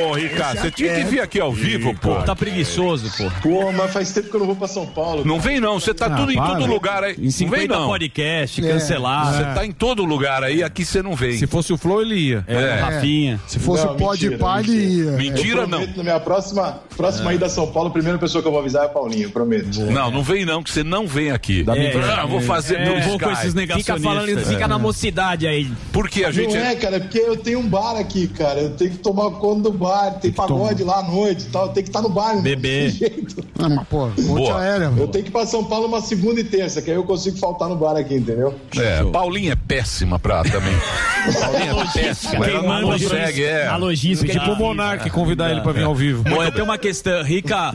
ô, 0.09 0.13
Rica, 0.13 0.55
você 0.55 0.71
tinha 0.71 0.95
que 0.95 1.05
vir 1.05 1.21
aqui 1.21 1.41
ao 1.41 1.53
vivo, 1.53 1.95
pô. 2.01 2.17
Tá 2.23 2.35
preguiçoso, 2.35 3.11
pô. 3.17 3.31
Pô, 3.43 3.73
mas 3.73 3.93
faz 3.93 4.13
tempo 4.13 4.29
que 4.29 4.35
eu 4.37 4.41
não 4.41 4.47
vou 4.47 4.57
pra 4.57 4.69
São 4.69 4.87
Paulo. 4.87 5.25
Não 5.25 5.41
vem 5.41 5.61
não, 5.61 5.79
você 5.81 5.93
tá 5.95 6.07
Ah, 6.07 6.11
tudo 6.17 6.33
em 6.33 6.37
para. 6.37 6.55
todo 6.57 6.67
lugar 6.67 7.05
aí. 7.05 7.15
Em 7.19 7.25
não 7.25 7.31
50 7.31 7.59
vem 7.59 7.69
não. 7.69 7.87
podcast, 7.89 8.65
É. 8.65 8.69
cancelado. 8.73 9.37
Você 9.37 9.45
tá 9.55 9.67
em 9.67 9.73
todo 9.73 10.05
lugar 10.05 10.43
aí, 10.45 10.63
aqui 10.63 10.85
você 10.85 11.03
não 11.03 11.15
vem. 11.15 11.37
Se 11.37 11.47
fosse 11.47 11.73
o 11.73 11.77
Flow, 11.77 12.03
ele 12.03 12.15
ia. 12.17 12.45
É. 12.47 12.81
Rafinha. 12.81 13.41
Se 13.47 13.59
fosse 13.59 13.85
Não, 13.85 13.95
o 13.95 13.97
pó 13.97 14.15
de 14.15 14.29
mentira, 14.31 14.39
pá, 14.45 14.61
ele 14.61 14.73
ia. 14.73 15.11
Mentira, 15.13 15.61
Eu 15.63 15.67
não. 15.67 15.79
prometo, 15.79 15.97
Na 15.97 16.03
minha 16.03 16.21
próxima, 16.21 16.81
próxima 16.97 17.33
ida 17.35 17.47
a 17.47 17.49
São 17.49 17.67
Paulo, 17.71 17.89
a 17.89 17.93
primeira 17.93 18.19
pessoa 18.19 18.43
que 18.43 18.49
eu 18.49 18.53
vou 18.53 18.61
avisar 18.61 18.85
é 18.85 18.89
Paulinho, 18.89 19.31
prometo. 19.31 19.81
Não, 19.81 20.11
não 20.11 20.23
vem 20.23 20.45
não, 20.45 20.63
que 20.63 20.71
você 20.71 20.83
não 20.85 21.07
vem 21.07 21.31
aqui. 21.31 21.65
mentira. 21.65 22.23
Ah, 22.23 22.27
vou 22.27 22.41
fazer 22.41 22.77
É, 22.77 22.85
no 22.89 22.95
não 22.97 23.03
vou 23.03 23.19
com 23.19 23.31
esses 23.31 23.53
Fica 23.53 23.99
falando, 23.99 24.39
fica 24.45 24.69
na 24.69 24.79
mocidade 24.79 25.47
aí. 25.47 25.71
Porque 25.93 26.25
a 26.25 26.31
gente 26.33 26.55
Não 26.57 26.65
é, 26.65 26.75
cara, 26.75 26.97
é 26.97 27.01
porque 27.01 27.19
eu 27.19 27.37
tenho 27.37 27.61
um 27.61 27.69
bar 27.69 27.97
aqui, 27.97 28.27
cara. 28.29 28.61
Eu 28.61 28.71
tenho 28.71 28.91
que 28.93 28.99
tomar 28.99 29.31
conta 29.33 29.63
do 29.71 29.73
bar, 29.83 30.19
tem 30.21 30.33
pagode 30.33 30.85
lá 30.85 31.01
à 31.01 31.03
noite 31.03 31.47
e 31.47 31.51
tal. 31.51 31.69
Tenho 31.69 31.85
que 31.85 31.91
estar 31.91 32.03
no 32.03 32.09
bar, 32.09 32.35
meu. 32.35 32.43
Bebê. 32.43 32.85
Não 32.85 32.91
tem 32.91 32.99
jeito. 32.99 33.45
Ah, 33.59 33.69
mas, 33.69 33.89
pô, 33.89 34.07
ponte 34.09 34.23
Boa. 34.23 34.61
aérea. 34.61 34.93
Eu 34.97 35.09
tenho 35.09 35.25
que 35.25 35.31
ir 35.31 35.33
pra 35.33 35.47
São 35.47 35.65
Paulo 35.65 35.87
uma 35.87 36.01
segunda 36.01 36.41
e 36.41 36.45
terça, 36.45 36.81
que 36.81 36.91
aí 36.91 36.97
eu 36.97 37.05
consigo 37.05 37.37
faltar 37.39 37.69
no 37.69 37.77
bar 37.77 37.97
aqui, 37.97 38.15
entendeu? 38.15 38.55
É, 38.77 39.05
Paulinha 39.05 39.53
é 39.53 39.57
péssima 39.57 40.19
pra 40.19 40.43
também. 40.43 40.75
Paulinha 41.41 41.73
é 41.73 41.93
péssima, 41.93 42.47
ela 42.47 42.81
não 42.81 42.93
consegue, 42.93 43.45
é. 43.45 43.67
A 43.67 43.77
logística. 43.77 44.33
Tipo 44.33 44.53
o 44.53 44.57
Monark 44.57 45.09
convidar 45.11 45.51
ele 45.51 45.61
pra 45.61 45.73
vir 45.73 45.85
ao 45.85 45.95
vivo. 45.95 46.23
Bom, 46.25 46.43
eu 46.43 46.53
tenho 46.53 46.65
uma 46.65 46.79
questão. 46.79 47.23
Rica, 47.23 47.73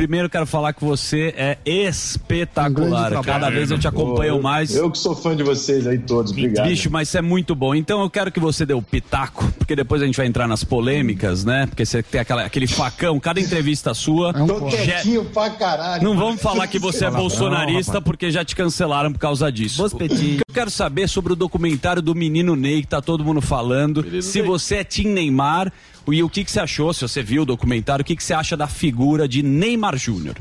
primeiro 0.00 0.30
quero 0.30 0.46
falar 0.46 0.72
que 0.72 0.82
você 0.82 1.34
é 1.36 1.58
espetacular. 1.66 3.22
Cada 3.22 3.50
vez 3.50 3.70
eu 3.70 3.78
te 3.78 3.86
acompanho 3.86 4.36
Pô, 4.36 4.42
mais. 4.42 4.74
Eu 4.74 4.90
que 4.90 4.96
sou 4.96 5.14
fã 5.14 5.36
de 5.36 5.42
vocês 5.42 5.86
aí 5.86 5.98
todos, 5.98 6.32
obrigado. 6.32 6.66
Bicho, 6.66 6.90
mas 6.90 7.08
isso 7.08 7.18
é 7.18 7.22
muito 7.22 7.54
bom. 7.54 7.74
Então 7.74 8.00
eu 8.00 8.08
quero 8.08 8.32
que 8.32 8.40
você 8.40 8.64
dê 8.64 8.72
o 8.72 8.80
pitaco, 8.80 9.52
porque 9.58 9.76
depois 9.76 10.00
a 10.00 10.06
gente 10.06 10.16
vai 10.16 10.26
entrar 10.26 10.48
nas 10.48 10.64
polêmicas, 10.64 11.44
né? 11.44 11.66
Porque 11.66 11.84
você 11.84 12.02
tem 12.02 12.18
aquela, 12.18 12.44
aquele 12.46 12.66
facão, 12.66 13.20
cada 13.20 13.38
entrevista 13.40 13.92
sua. 13.92 14.32
Tô 14.32 14.70
já- 14.70 14.76
quietinho 14.78 15.24
pra 15.26 15.50
caralho. 15.50 16.02
Não 16.02 16.16
vamos 16.16 16.40
falar 16.40 16.66
que 16.66 16.78
você 16.78 17.04
é 17.04 17.10
bolsonarista, 17.10 17.94
não, 17.94 18.02
porque 18.02 18.30
já 18.30 18.42
te 18.42 18.56
cancelaram 18.56 19.12
por 19.12 19.18
causa 19.18 19.52
disso. 19.52 19.84
O 19.84 19.90
que 19.90 20.40
eu 20.48 20.54
quero 20.54 20.70
saber 20.70 21.08
sobre 21.10 21.34
o 21.34 21.36
documentário 21.36 22.00
do 22.00 22.14
menino 22.14 22.56
Ney, 22.56 22.80
que 22.80 22.88
tá 22.88 23.02
todo 23.02 23.22
mundo 23.22 23.42
falando. 23.42 24.22
se 24.22 24.40
você 24.40 24.76
é 24.76 24.84
Tim 24.84 25.08
Neymar, 25.08 25.70
e 26.08 26.22
o 26.22 26.28
que, 26.28 26.44
que 26.44 26.50
você 26.50 26.60
achou, 26.60 26.92
se 26.92 27.02
você 27.02 27.22
viu 27.22 27.42
o 27.42 27.46
documentário, 27.46 28.02
o 28.02 28.06
que, 28.06 28.16
que 28.16 28.24
você 28.24 28.34
acha 28.34 28.56
da 28.56 28.66
figura 28.66 29.28
de 29.28 29.42
Neymar 29.42 29.96
Júnior? 29.96 30.36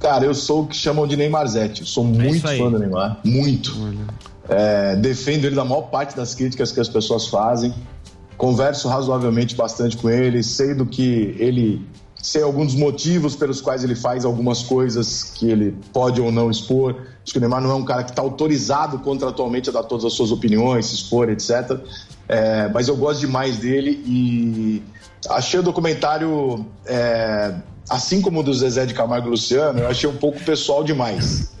Cara, 0.00 0.24
eu 0.24 0.34
sou 0.34 0.62
o 0.62 0.66
que 0.66 0.74
chamam 0.74 1.06
de 1.06 1.14
Neymarzete. 1.14 1.82
Eu 1.82 1.86
sou 1.86 2.02
muito 2.02 2.36
isso 2.36 2.48
aí. 2.48 2.58
fã 2.58 2.70
do 2.70 2.78
Neymar. 2.78 3.20
Muito. 3.22 3.76
É, 4.48 4.96
defendo 4.96 5.44
ele 5.44 5.54
da 5.54 5.64
maior 5.64 5.82
parte 5.82 6.16
das 6.16 6.34
críticas 6.34 6.72
que 6.72 6.80
as 6.80 6.88
pessoas 6.88 7.28
fazem. 7.28 7.74
Converso 8.36 8.88
razoavelmente 8.88 9.54
bastante 9.54 9.98
com 9.98 10.08
ele. 10.08 10.42
Sei 10.42 10.74
do 10.74 10.86
que 10.86 11.36
ele. 11.38 11.86
Sei 12.16 12.42
alguns 12.42 12.74
motivos 12.74 13.36
pelos 13.36 13.60
quais 13.60 13.84
ele 13.84 13.94
faz 13.94 14.24
algumas 14.24 14.62
coisas 14.62 15.22
que 15.22 15.50
ele 15.50 15.74
pode 15.92 16.20
ou 16.20 16.32
não 16.32 16.50
expor. 16.50 16.96
Acho 17.22 17.32
que 17.32 17.38
o 17.38 17.40
Neymar 17.40 17.62
não 17.62 17.70
é 17.70 17.74
um 17.74 17.84
cara 17.84 18.02
que 18.02 18.10
está 18.10 18.22
autorizado 18.22 18.98
contratualmente 18.98 19.68
a 19.68 19.72
dar 19.72 19.82
todas 19.84 20.04
as 20.04 20.14
suas 20.14 20.30
opiniões, 20.30 20.86
se 20.86 20.94
expor, 20.94 21.28
etc. 21.30 21.78
É, 22.32 22.68
mas 22.68 22.86
eu 22.86 22.96
gosto 22.96 23.18
demais 23.18 23.58
dele 23.58 24.00
e 24.06 24.80
achei 25.28 25.58
o 25.58 25.64
documentário, 25.64 26.64
é, 26.86 27.52
assim 27.88 28.22
como 28.22 28.38
o 28.38 28.42
do 28.44 28.54
Zezé 28.54 28.86
de 28.86 28.94
Camargo 28.94 29.26
e 29.26 29.30
Luciano, 29.30 29.80
eu 29.80 29.88
achei 29.88 30.08
um 30.08 30.16
pouco 30.16 30.38
pessoal 30.44 30.84
demais. 30.84 31.52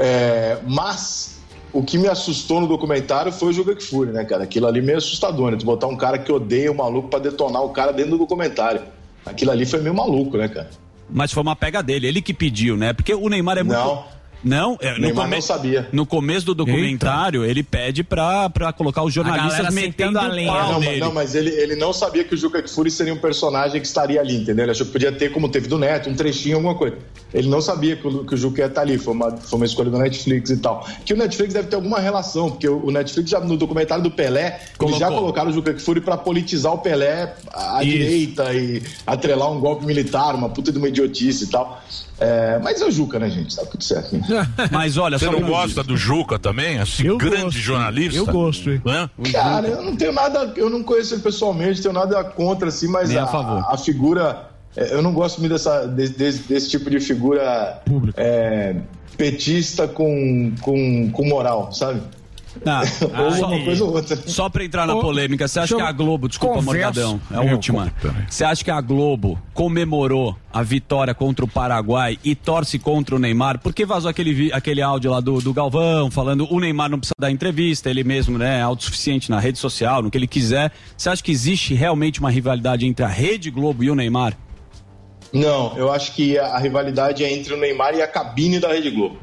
É, 0.00 0.58
mas 0.64 1.38
o 1.72 1.82
que 1.82 1.98
me 1.98 2.06
assustou 2.06 2.60
no 2.60 2.68
documentário 2.68 3.32
foi 3.32 3.48
o 3.48 3.52
Juga 3.52 3.74
que 3.74 3.82
Fúria, 3.82 4.12
né, 4.12 4.24
cara? 4.24 4.44
Aquilo 4.44 4.68
ali 4.68 4.80
meio 4.80 4.98
assustador, 4.98 5.50
né? 5.50 5.56
Tu 5.56 5.66
botar 5.66 5.88
um 5.88 5.96
cara 5.96 6.18
que 6.18 6.30
odeia 6.30 6.70
o 6.70 6.74
maluco 6.74 7.08
pra 7.08 7.18
detonar 7.18 7.62
o 7.62 7.70
cara 7.70 7.92
dentro 7.92 8.12
do 8.12 8.18
documentário. 8.18 8.82
Aquilo 9.26 9.50
ali 9.50 9.66
foi 9.66 9.80
meio 9.80 9.94
maluco, 9.94 10.38
né, 10.38 10.48
cara? 10.48 10.70
Mas 11.10 11.32
foi 11.32 11.42
uma 11.42 11.56
pega 11.56 11.82
dele, 11.82 12.06
ele 12.06 12.22
que 12.22 12.32
pediu, 12.32 12.76
né? 12.76 12.92
Porque 12.92 13.12
o 13.12 13.28
Neymar 13.28 13.58
é 13.58 13.64
muito. 13.64 13.76
Não. 13.76 14.04
Não, 14.42 14.78
é, 14.80 14.92
no, 14.94 15.00
Neymar 15.00 15.28
não 15.28 15.40
sabia. 15.40 15.88
no 15.92 16.06
começo 16.06 16.46
do 16.46 16.54
documentário, 16.54 17.44
ele 17.44 17.62
pede 17.62 18.04
pra, 18.04 18.48
pra 18.48 18.72
colocar 18.72 19.02
os 19.02 19.12
jornalistas 19.12 19.74
metendo 19.74 20.18
a 20.18 20.28
lenha. 20.28 20.52
Não, 20.52 20.72
mas, 20.74 20.84
nele. 20.84 21.00
não, 21.00 21.12
mas 21.12 21.34
ele, 21.34 21.50
ele 21.50 21.76
não 21.76 21.92
sabia 21.92 22.24
que 22.24 22.34
o 22.34 22.36
Juca 22.36 22.62
Kfouri 22.62 22.90
seria 22.90 23.12
um 23.12 23.18
personagem 23.18 23.80
que 23.80 23.86
estaria 23.86 24.20
ali, 24.20 24.36
entendeu? 24.36 24.64
Ele 24.64 24.72
achou 24.72 24.86
que 24.86 24.92
podia 24.92 25.10
ter, 25.10 25.32
como 25.32 25.48
teve 25.48 25.68
do 25.68 25.78
Neto, 25.78 26.08
um 26.08 26.14
trechinho, 26.14 26.56
alguma 26.56 26.74
coisa. 26.74 26.96
Ele 27.34 27.48
não 27.48 27.60
sabia 27.60 27.96
que 27.96 28.06
o, 28.06 28.24
que 28.24 28.34
o 28.34 28.36
Juca 28.36 28.62
ia 28.62 28.66
estar 28.66 28.82
ali, 28.82 28.96
foi 28.96 29.12
uma, 29.12 29.36
foi 29.36 29.58
uma 29.58 29.66
escolha 29.66 29.90
do 29.90 29.98
Netflix 29.98 30.50
e 30.50 30.56
tal. 30.58 30.86
Que 31.04 31.12
o 31.14 31.16
Netflix 31.16 31.52
deve 31.52 31.68
ter 31.68 31.76
alguma 31.76 31.98
relação, 31.98 32.50
porque 32.50 32.68
o, 32.68 32.86
o 32.86 32.90
Netflix, 32.90 33.30
já 33.30 33.40
no 33.40 33.56
documentário 33.56 34.02
do 34.02 34.10
Pelé, 34.10 34.60
eles 34.80 34.98
já 34.98 35.06
Colocou. 35.06 35.20
colocaram 35.20 35.50
o 35.50 35.52
Juca 35.52 35.74
Kfouri 35.74 36.00
pra 36.00 36.16
politizar 36.16 36.72
o 36.72 36.78
Pelé 36.78 37.34
à 37.52 37.82
Isso. 37.82 37.92
direita 37.92 38.54
e 38.54 38.82
atrelar 39.06 39.50
um 39.50 39.60
golpe 39.60 39.84
militar, 39.84 40.34
uma 40.34 40.48
puta 40.48 40.72
de 40.72 40.78
uma 40.78 40.88
idiotice 40.88 41.44
e 41.44 41.46
tal. 41.48 41.82
É, 42.20 42.58
mas 42.62 42.80
é 42.80 42.84
o 42.84 42.90
Juca, 42.90 43.18
né, 43.18 43.30
gente? 43.30 43.54
Tá 43.54 43.64
tudo 43.64 43.82
certo. 43.84 44.16
né? 44.16 44.26
Mas 44.72 44.96
olha, 44.96 45.18
Você 45.18 45.26
só 45.26 45.30
não 45.32 45.42
gosta 45.42 45.84
do 45.84 45.96
Juca 45.96 46.36
também? 46.38 46.78
Assim, 46.80 47.16
grande 47.16 47.60
jornalista? 47.60 48.18
Eu 48.18 48.26
gosto, 48.26 48.70
hein? 48.70 48.82
Cara, 49.32 49.68
eu 49.68 49.82
não 49.82 49.94
tenho 49.96 50.12
nada, 50.12 50.52
eu 50.56 50.68
não 50.68 50.82
conheço 50.82 51.14
ele 51.14 51.22
pessoalmente, 51.22 51.80
tenho 51.80 51.94
nada 51.94 52.24
contra, 52.24 52.68
assim, 52.68 52.88
mas 52.88 53.14
a 53.14 53.22
a, 53.22 53.26
favor. 53.28 53.64
a 53.72 53.78
figura. 53.78 54.48
é, 54.76 54.92
Eu 54.94 55.00
não 55.00 55.12
gosto 55.12 55.38
muito 55.38 55.52
dessa, 55.52 55.86
desse, 55.86 56.12
desse- 56.18 56.42
desse 56.48 56.68
tipo 56.70 56.90
de 56.90 56.98
figura 56.98 57.80
é, 58.16 58.74
petista 59.16 59.86
com, 59.86 60.52
com, 60.60 61.10
com 61.12 61.24
moral, 61.24 61.72
sabe? 61.72 62.00
Ah, 62.66 62.82
ou 63.24 63.32
só- 63.32 63.46
uma 63.48 63.64
coisa 63.64 63.84
ou 63.84 63.92
outra. 63.94 64.16
Só 64.26 64.48
pra 64.48 64.64
entrar 64.64 64.86
na 64.86 64.94
Ô, 64.94 65.00
polêmica, 65.00 65.46
você 65.46 65.60
acha 65.60 65.74
deixa 65.74 65.76
que 65.76 65.82
eu- 65.82 65.86
a 65.86 65.92
Globo, 65.92 66.28
desculpa, 66.28 66.56
Conversa. 66.56 67.00
Morgadão, 67.00 67.20
é 67.30 67.36
a 67.36 67.44
Eu 67.44 67.54
última. 67.54 67.92
Você 68.28 68.44
acha 68.44 68.64
que 68.64 68.70
a 68.70 68.80
Globo 68.80 69.38
comemorou 69.54 70.36
a 70.52 70.62
vitória 70.62 71.14
contra 71.14 71.44
o 71.44 71.48
Paraguai 71.48 72.18
e 72.24 72.34
torce 72.34 72.78
contra 72.78 73.14
o 73.14 73.18
Neymar? 73.18 73.58
Porque 73.60 73.84
vazou 73.84 74.10
aquele, 74.10 74.52
aquele 74.52 74.80
áudio 74.82 75.10
lá 75.10 75.20
do, 75.20 75.40
do 75.40 75.52
Galvão 75.52 76.10
falando 76.10 76.46
o 76.52 76.58
Neymar 76.58 76.90
não 76.90 76.98
precisa 76.98 77.14
dar 77.18 77.30
entrevista, 77.30 77.88
ele 77.90 78.02
mesmo 78.02 78.38
né, 78.38 78.58
é 78.58 78.62
autossuficiente 78.62 79.30
na 79.30 79.38
rede 79.38 79.58
social, 79.58 80.02
no 80.02 80.10
que 80.10 80.16
ele 80.18 80.26
quiser. 80.26 80.72
Você 80.96 81.08
acha 81.10 81.22
que 81.22 81.30
existe 81.30 81.74
realmente 81.74 82.20
uma 82.20 82.30
rivalidade 82.30 82.86
entre 82.86 83.04
a 83.04 83.08
Rede 83.08 83.50
Globo 83.50 83.84
e 83.84 83.90
o 83.90 83.94
Neymar? 83.94 84.34
Não, 85.32 85.76
eu 85.76 85.90
acho 85.90 86.14
que 86.14 86.38
a, 86.38 86.58
rivalidade 86.58 87.22
é 87.22 87.32
entre 87.32 87.52
o 87.52 87.56
Neymar 87.56 87.94
e 87.94 88.02
a 88.02 88.08
cabine 88.08 88.58
da 88.58 88.68
Rede 88.68 88.90
Globo, 88.90 89.18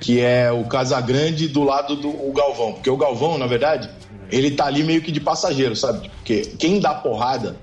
que 0.00 0.20
é 0.20 0.52
o 0.52 0.64
Casagrande 0.64 1.48
do 1.48 1.62
lado 1.62 1.96
do 1.96 2.12
Galvão. 2.32 2.74
Porque 2.74 2.90
o 2.90 2.96
Galvão, 2.96 3.38
na 3.38 3.46
verdade, 3.46 3.88
ele 4.30 4.50
tá 4.50 4.66
ali 4.66 4.82
meio 4.82 5.00
que 5.00 5.10
de 5.10 5.20
passageiro, 5.20 5.74
sabe? 5.74 6.10
Porque 6.16 6.42
quem 6.58 6.78
dá 6.78 6.94
porrada 6.94 7.56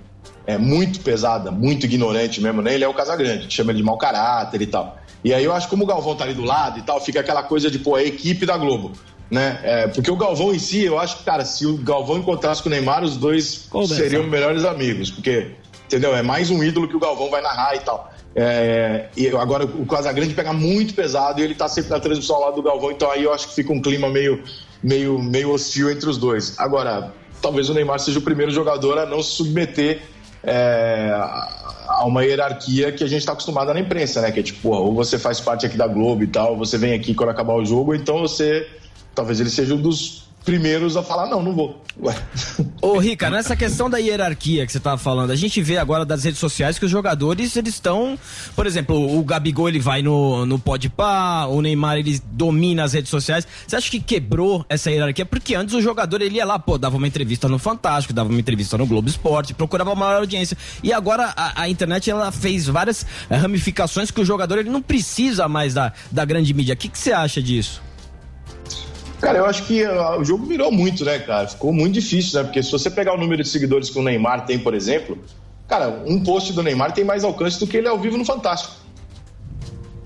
é 0.46 0.58
muito 0.58 1.00
pesada, 1.02 1.52
muito 1.52 1.86
ignorante 1.86 2.42
mesmo, 2.42 2.62
né? 2.62 2.74
Ele 2.74 2.84
é 2.84 2.88
o 2.88 2.94
Casagrande, 2.94 3.54
chama 3.54 3.72
ele 3.72 3.78
de 3.78 3.84
mau 3.84 3.98
caráter 3.98 4.62
e 4.62 4.68
tal. 4.68 4.98
E 5.24 5.34
aí 5.34 5.44
eu 5.44 5.54
acho 5.54 5.68
que 5.68 5.72
como 5.72 5.84
o 5.84 5.88
Galvão 5.88 6.16
tá 6.16 6.26
ali 6.26 6.34
do 6.34 6.44
lado 6.44 6.80
e 6.80 6.82
tal, 6.82 7.00
fica 7.00 7.20
aquela 7.20 7.44
coisa 7.44 7.72
de, 7.72 7.80
pô, 7.80 7.96
a 7.96 8.04
equipe 8.04 8.46
da 8.46 8.58
Globo. 8.58 8.92
Né? 9.32 9.60
É, 9.64 9.88
porque 9.88 10.12
o 10.12 10.16
Galvão 10.16 10.54
em 10.54 10.60
si, 10.60 10.84
eu 10.84 11.00
acho 11.00 11.18
que, 11.18 11.24
cara, 11.24 11.46
se 11.46 11.66
o 11.66 11.78
Galvão 11.78 12.18
encontrasse 12.18 12.62
com 12.62 12.70
o 12.70 12.72
Neymar, 12.72 13.04
os 13.04 13.16
dois 13.18 13.68
seriam 13.88 14.24
melhores 14.28 14.66
amigos. 14.66 15.10
Porque 15.10 15.52
entendeu? 15.94 16.16
É 16.16 16.24
mais 16.24 16.50
um 16.50 16.64
ídolo 16.64 16.88
que 16.88 16.96
o 16.96 17.00
Galvão 17.00 17.30
vai 17.30 17.42
narrar 17.42 17.76
e 17.76 17.80
tal. 17.82 18.12
É, 18.36 19.10
e 19.16 19.28
agora 19.28 19.64
o 19.64 19.86
Casagrande 19.86 20.34
pega 20.34 20.52
muito 20.52 20.96
pesado 20.96 21.40
e 21.40 21.44
ele 21.44 21.54
tá 21.54 21.68
sempre 21.68 21.92
na 21.92 22.00
transmissão 22.00 22.40
lado 22.40 22.56
do 22.56 22.64
Galvão, 22.64 22.92
então 22.92 23.12
aí 23.12 23.24
eu 23.24 23.32
acho 23.32 23.50
que 23.50 23.54
fica 23.54 23.72
um 23.72 23.80
clima 23.80 24.10
meio, 24.10 24.44
meio, 24.82 25.20
meio 25.20 25.52
hostil 25.52 25.92
entre 25.92 26.10
os 26.10 26.18
dois. 26.18 26.58
Agora, 26.58 27.14
talvez 27.44 27.70
o 27.70 27.76
Neymar 27.76 28.00
seja 28.00 28.18
o 28.18 28.24
primeiro 28.24 28.52
jogador 28.52 28.98
a 28.98 29.06
não 29.06 29.22
se 29.22 29.34
submeter 29.36 30.02
é, 30.44 31.12
a 31.88 32.04
uma 32.06 32.26
hierarquia 32.26 32.92
que 32.92 33.04
a 33.04 33.08
gente 33.08 33.20
está 33.20 33.34
acostumado 33.34 33.72
na 33.72 33.80
imprensa, 33.80 34.20
né? 34.20 34.32
Que 34.32 34.40
é 34.40 34.44
tipo, 34.44 34.70
ou 34.70 34.96
você 34.96 35.20
faz 35.20 35.40
parte 35.40 35.68
aqui 35.68 35.78
da 35.78 35.86
Globo 35.86 36.24
e 36.24 36.28
tal, 36.28 36.58
você 36.58 36.76
vem 36.76 36.94
aqui 36.94 37.14
quando 37.14 37.30
acabar 37.30 37.54
o 37.54 37.64
jogo, 37.64 37.94
então 37.94 38.20
você. 38.20 38.68
Talvez 39.14 39.40
ele 39.40 39.52
seja 39.52 39.76
um 39.76 39.82
dos 39.82 40.23
primeiros 40.44 40.98
a 40.98 41.04
falar, 41.04 41.28
não, 41.28 41.42
não 41.42 41.54
vou. 41.54 41.82
Ué. 42.02 42.16
Ô, 42.82 42.98
Rica, 42.98 43.30
nessa 43.30 43.56
questão 43.56 43.90
da 43.90 43.98
hierarquia 43.98 44.66
que 44.66 44.72
você 44.72 44.80
tava 44.80 44.98
falando, 44.98 45.32
a 45.32 45.36
gente 45.36 45.62
vê 45.62 45.78
agora 45.78 46.04
das 46.04 46.24
redes 46.24 46.40
sociais 46.40 46.80
que 46.80 46.86
os 46.86 46.92
jogadores, 46.92 47.56
eles 47.56 47.76
estão. 47.76 48.18
Por 48.56 48.66
exemplo, 48.66 49.18
o 49.18 49.24
Gabigol 49.24 49.70
ele 49.70 49.80
vai 49.80 50.02
no, 50.02 50.46
no 50.46 50.58
Podpah, 50.58 51.48
o 51.48 51.62
Neymar 51.62 51.98
ele 51.98 52.20
domina 52.32 52.84
as 52.84 52.94
redes 52.94 53.10
sociais. 53.10 53.48
Você 53.68 53.76
acha 53.76 53.90
que 53.90 54.00
quebrou 54.00 54.66
essa 54.68 54.90
hierarquia? 54.90 55.26
Porque 55.26 55.56
antes 55.56 55.76
o 55.76 55.82
jogador 55.82 56.22
ele 56.22 56.36
ia 56.36 56.46
lá, 56.46 56.58
pô, 56.58 56.78
dava 56.78 56.98
uma 56.98 57.08
entrevista 57.08 57.48
no 57.48 57.60
Fantástico, 57.60 58.14
dava 58.14 58.30
uma 58.30 58.40
entrevista 58.40 58.78
no 58.78 58.86
Globo 58.86 59.08
Esporte, 59.08 59.54
procurava 59.54 59.96
maior 59.96 60.18
audiência. 60.18 60.58
E 60.82 60.92
agora 60.92 61.34
a, 61.36 61.62
a 61.62 61.70
internet 61.70 62.10
ela 62.10 62.32
fez 62.32 62.68
várias 62.68 63.06
eh, 63.30 63.36
ramificações 63.36 64.10
que 64.10 64.20
o 64.20 64.26
jogador 64.26 64.58
ele 64.58 64.70
não 64.70 64.82
precisa 64.82 65.48
mais 65.48 65.74
da, 65.74 65.94
da 66.12 66.26
grande 66.26 66.54
mídia. 66.54 66.74
O 66.74 66.78
que, 66.78 66.90
que 66.90 66.98
você 66.98 67.12
acha 67.12 67.42
disso? 67.42 67.93
Cara, 69.24 69.38
eu 69.40 69.46
acho 69.46 69.64
que 69.64 69.84
ah, 69.84 70.18
o 70.18 70.24
jogo 70.24 70.46
virou 70.46 70.72
muito, 70.72 71.06
né, 71.06 71.18
cara? 71.20 71.48
Ficou 71.48 71.72
muito 71.72 71.94
difícil, 71.94 72.40
né? 72.40 72.44
Porque 72.44 72.62
se 72.62 72.72
você 72.72 72.90
pegar 72.90 73.14
o 73.14 73.18
número 73.18 73.42
de 73.42 73.50
seguidores 73.50 73.90
que 73.90 73.98
o 73.98 74.04
Neymar 74.04 74.46
tem, 74.46 74.60
por 74.60 74.74
exemplo, 74.74 75.18
Cara, 75.68 76.04
um 76.06 76.20
post 76.20 76.54
do 76.54 76.62
Neymar 76.62 76.92
tem 76.94 77.04
mais 77.04 77.24
alcance 77.24 77.60
do 77.60 77.66
que 77.66 77.78
ele 77.78 77.88
ao 77.88 77.98
vivo 77.98 78.18
no 78.18 78.26
Fantástico. 78.26 78.76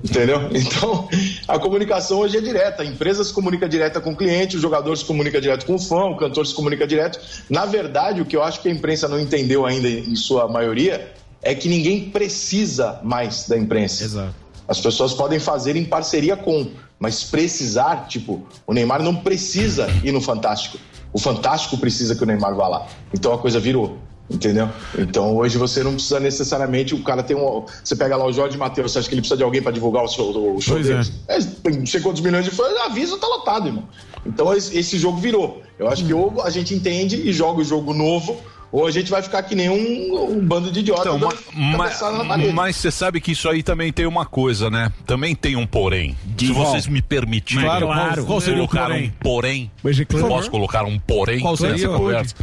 Entendeu? 0.04 0.48
Então, 0.54 1.10
a 1.48 1.60
comunicação 1.60 2.20
hoje 2.20 2.38
é 2.38 2.42
direta. 2.42 2.84
A 2.84 2.86
empresa 2.86 3.24
se 3.24 3.34
comunica 3.34 3.68
direta 3.68 4.00
com 4.00 4.12
o 4.12 4.16
cliente, 4.16 4.56
o 4.56 4.60
jogador 4.60 4.96
se 4.96 5.04
comunica 5.04 5.42
direto 5.42 5.66
com 5.66 5.76
o 5.76 5.80
fã, 5.80 6.06
o 6.06 6.16
cantor 6.16 6.46
se 6.46 6.54
comunica 6.54 6.86
direto. 6.86 7.20
Na 7.50 7.66
verdade, 7.66 8.22
o 8.22 8.26
que 8.26 8.36
eu 8.36 8.44
acho 8.44 8.62
que 8.62 8.70
a 8.70 8.72
imprensa 8.72 9.08
não 9.08 9.20
entendeu 9.20 9.66
ainda, 9.66 9.90
em 9.90 10.16
sua 10.16 10.48
maioria, 10.48 11.12
é 11.42 11.56
que 11.56 11.68
ninguém 11.68 12.10
precisa 12.12 13.00
mais 13.04 13.48
da 13.48 13.58
imprensa. 13.58 14.04
Exato. 14.04 14.36
As 14.68 14.80
pessoas 14.80 15.14
podem 15.14 15.40
fazer 15.40 15.76
em 15.76 15.86
parceria 15.86 16.36
com, 16.38 16.68
mas 17.00 17.24
precisar, 17.24 18.08
tipo, 18.08 18.46
o 18.66 18.74
Neymar 18.74 19.02
não 19.04 19.16
precisa 19.16 19.88
ir 20.04 20.12
no 20.12 20.22
Fantástico. 20.22 20.78
O 21.14 21.20
Fantástico 21.20 21.78
precisa 21.78 22.16
que 22.16 22.24
o 22.24 22.26
Neymar 22.26 22.56
vá 22.56 22.68
lá. 22.68 22.88
Então 23.14 23.34
a 23.34 23.38
coisa 23.38 23.60
virou. 23.60 23.98
Entendeu? 24.30 24.68
Então 24.98 25.38
hoje 25.38 25.58
você 25.58 25.82
não 25.82 25.94
precisa 25.94 26.20
necessariamente. 26.20 26.94
O 26.94 27.02
cara 27.02 27.24
tem 27.24 27.36
um. 27.36 27.66
Você 27.82 27.96
pega 27.96 28.18
lá 28.18 28.26
o 28.26 28.34
Jorge 28.34 28.58
Matheus, 28.58 28.92
você 28.92 29.00
acha 29.00 29.08
que 29.08 29.16
ele 29.16 29.22
precisa 29.22 29.38
de 29.38 29.44
alguém 29.44 29.62
para 29.62 29.72
divulgar 29.72 30.04
o 30.04 30.08
show, 30.10 30.56
o 30.56 30.60
show 30.60 30.76
Pois 30.76 30.90
é. 30.90 30.98
dele? 30.98 31.12
É, 31.30 31.70
não 31.70 31.86
sei 31.86 32.02
quantos 32.02 32.22
milhões 32.22 32.44
de 32.44 32.52
fãs, 32.52 32.76
avisa, 32.84 33.18
tá 33.18 33.26
lotado, 33.26 33.68
irmão. 33.68 33.88
Então 34.26 34.54
esse, 34.54 34.78
esse 34.78 34.98
jogo 34.98 35.18
virou. 35.18 35.62
Eu 35.80 35.88
acho 35.88 36.06
que 36.06 36.14
ou 36.14 36.42
a 36.42 36.50
gente 36.50 36.74
entende 36.74 37.16
e 37.16 37.32
joga 37.32 37.62
o 37.62 37.64
jogo 37.64 37.94
novo, 37.94 38.36
ou 38.72 38.86
a 38.86 38.92
gente 38.92 39.10
vai 39.10 39.22
ficar 39.22 39.44
que 39.44 39.56
nem 39.56 39.70
um, 39.70 40.32
um 40.32 40.40
bando 40.46 40.72
de 40.72 40.80
idiotas 40.82 41.16
Então, 41.16 41.30
mas, 41.78 42.00
parede. 42.00 42.52
mas 42.54 42.76
você 42.76 42.92
sabe 42.92 43.22
que 43.22 43.32
isso 43.32 43.48
aí 43.50 43.64
também 43.64 43.92
tem 43.94 44.06
uma 44.06 44.26
coisa, 44.26 44.70
né? 44.70 44.92
Também 45.06 45.34
tem 45.36 45.56
um 45.56 45.66
porém. 45.66 46.16
Se 46.38 46.54
qual? 46.54 46.66
vocês 46.66 46.88
me 46.88 47.02
permitirem, 47.02 47.64
Claro, 47.64 47.88
claro. 47.88 48.26
Qual 48.26 48.42
seria 48.42 48.64
o 48.64 48.68
porém? 48.68 49.08
um 49.08 49.12
porém. 49.24 49.72
Mas, 49.84 50.00
claro. 50.02 50.28
Posso 50.28 50.52
colocar 50.52 50.84
um 50.86 51.00
porém 51.00 51.40
Qual 51.40 51.56
seria? 51.56 51.74
nessa 51.74 51.88
conversa? 51.90 52.36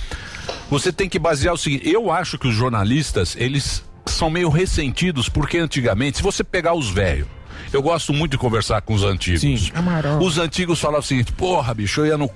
Você 0.70 0.93
tem 0.93 1.09
que 1.09 1.18
basear 1.18 1.55
o 1.55 1.59
seguinte: 1.59 1.89
eu 1.89 2.11
acho 2.11 2.39
que 2.39 2.49
os 2.49 2.55
jornalistas, 2.55 3.37
eles 3.39 3.85
são 4.07 4.29
meio 4.31 4.49
ressentidos, 4.49 5.29
porque 5.29 5.59
antigamente, 5.59 6.18
se 6.18 6.22
você 6.22 6.43
pegar 6.45 6.75
os 6.75 6.91
velhos. 6.91 7.27
Eu 7.75 7.83
gosto 7.83 8.12
muito 8.12 8.31
de 8.31 8.39
conversar 8.39 8.81
com 8.83 8.95
os 8.95 9.03
antigos. 9.03 9.72
Os 10.20 10.39
antigos 10.39 10.79
falavam 10.81 11.01
o 11.01 11.03
seguinte: 11.03 11.33
porra, 11.33 11.75
bicho, 11.75 12.03
eu 12.03 12.07
ia 12.07 12.16
no, 12.16 12.31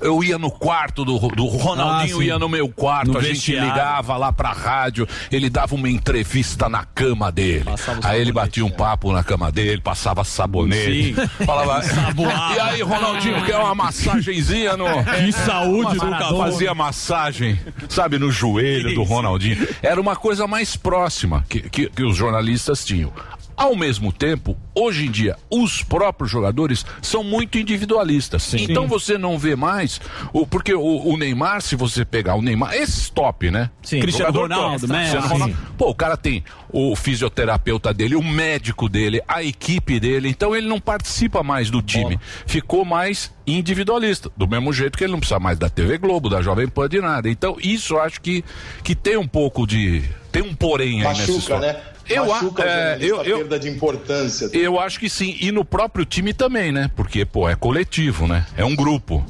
eu 0.00 0.24
ia 0.24 0.36
no 0.36 0.50
quarto 0.50 1.04
do, 1.04 1.16
do 1.28 1.46
Ronaldinho, 1.46 2.16
Ah, 2.16 2.20
sim. 2.20 2.26
ia 2.26 2.38
no 2.40 2.48
meu 2.48 2.68
quarto, 2.68 3.12
No 3.12 3.18
a 3.18 3.22
gente 3.22 3.34
vestiário. 3.34 3.68
ligava 3.70 4.16
lá 4.16 4.32
pra 4.32 4.50
rádio, 4.50 5.06
ele 5.30 5.48
dava 5.48 5.76
uma 5.76 5.88
entrevista 5.88 6.68
na 6.68 6.84
cama 6.84 7.30
dele. 7.30 7.66
Aí 7.68 7.72
ele 7.72 7.78
sabonete, 7.78 8.32
batia 8.32 8.64
um 8.66 8.70
papo 8.70 9.12
na 9.12 9.22
cama 9.22 9.52
dele, 9.52 9.80
passava 9.80 10.24
sabonete. 10.24 11.14
Sim. 11.14 11.28
Falava. 11.46 11.80
E 12.56 12.58
aí, 12.58 12.82
Ronaldinho, 12.82 13.44
quer 13.44 13.56
uma 13.58 13.74
massagenzinha 13.74 14.76
no. 14.76 14.86
Que 15.24 15.30
saúde 15.32 15.98
do 15.98 16.04
Nunca 16.06 16.28
fazia 16.36 16.74
massagem, 16.74 17.58
sabe, 17.88 18.18
no 18.18 18.30
joelho 18.32 18.92
do 18.94 19.04
Ronaldinho. 19.04 19.68
Era 19.80 20.00
uma 20.00 20.16
coisa 20.16 20.48
mais 20.48 20.74
próxima 20.76 21.44
que, 21.48 21.60
que, 21.60 21.88
que 21.88 22.02
os 22.02 22.16
jornalistas 22.16 22.84
tinham. 22.84 23.12
Ao 23.60 23.76
mesmo 23.76 24.10
tempo, 24.10 24.56
hoje 24.74 25.04
em 25.04 25.10
dia, 25.10 25.36
os 25.50 25.82
próprios 25.82 26.30
jogadores 26.30 26.82
são 27.02 27.22
muito 27.22 27.58
individualistas. 27.58 28.54
Então 28.54 28.88
você 28.88 29.18
não 29.18 29.38
vê 29.38 29.54
mais. 29.54 30.00
O, 30.32 30.46
porque 30.46 30.72
o, 30.72 30.80
o 30.80 31.14
Neymar, 31.18 31.60
se 31.60 31.76
você 31.76 32.02
pegar 32.02 32.36
o 32.36 32.40
Neymar, 32.40 32.72
esse 32.72 33.12
top, 33.12 33.50
né? 33.50 33.68
Sim. 33.82 34.00
Cristiano 34.00 34.32
Ronaldo, 34.32 34.86
top. 34.86 34.98
Messi. 34.98 35.14
Ronaldo. 35.14 35.58
Pô, 35.76 35.90
o 35.90 35.94
cara 35.94 36.16
tem 36.16 36.42
o 36.70 36.96
fisioterapeuta 36.96 37.92
dele, 37.92 38.16
o 38.16 38.22
médico 38.22 38.88
dele, 38.88 39.20
a 39.28 39.42
equipe 39.42 40.00
dele. 40.00 40.30
Então 40.30 40.56
ele 40.56 40.66
não 40.66 40.80
participa 40.80 41.42
mais 41.42 41.68
do 41.68 41.82
time. 41.82 42.18
Ficou 42.46 42.82
mais 42.82 43.30
individualista. 43.46 44.30
Do 44.34 44.48
mesmo 44.48 44.72
jeito 44.72 44.96
que 44.96 45.04
ele 45.04 45.12
não 45.12 45.20
precisa 45.20 45.38
mais 45.38 45.58
da 45.58 45.68
TV 45.68 45.98
Globo, 45.98 46.30
da 46.30 46.40
Jovem 46.40 46.66
Pan, 46.66 46.88
de 46.88 47.02
nada. 47.02 47.28
Então 47.28 47.58
isso 47.60 47.92
eu 47.92 48.00
acho 48.00 48.22
que, 48.22 48.42
que 48.82 48.94
tem 48.94 49.18
um 49.18 49.28
pouco 49.28 49.66
de. 49.66 50.02
Tem 50.32 50.40
um 50.40 50.54
porém 50.54 51.02
aí 51.02 51.08
nessa 51.08 51.20
Machuca, 51.20 51.38
história. 51.38 51.72
né? 51.74 51.80
Eu, 52.10 52.24
a- 52.24 52.26
Machuca 52.26 52.62
o 52.62 52.66
é, 52.66 52.98
eu, 53.00 53.22
eu, 53.22 53.38
perda 53.38 53.58
de 53.58 53.68
importância. 53.68 54.50
eu 54.52 54.78
acho 54.80 54.98
que 54.98 55.08
sim. 55.08 55.36
E 55.40 55.50
no 55.52 55.64
próprio 55.64 56.04
time 56.04 56.32
também, 56.34 56.72
né? 56.72 56.90
Porque, 56.96 57.24
pô, 57.24 57.48
é 57.48 57.54
coletivo, 57.54 58.26
né? 58.26 58.46
É 58.56 58.64
um 58.64 58.74
grupo. 58.74 59.24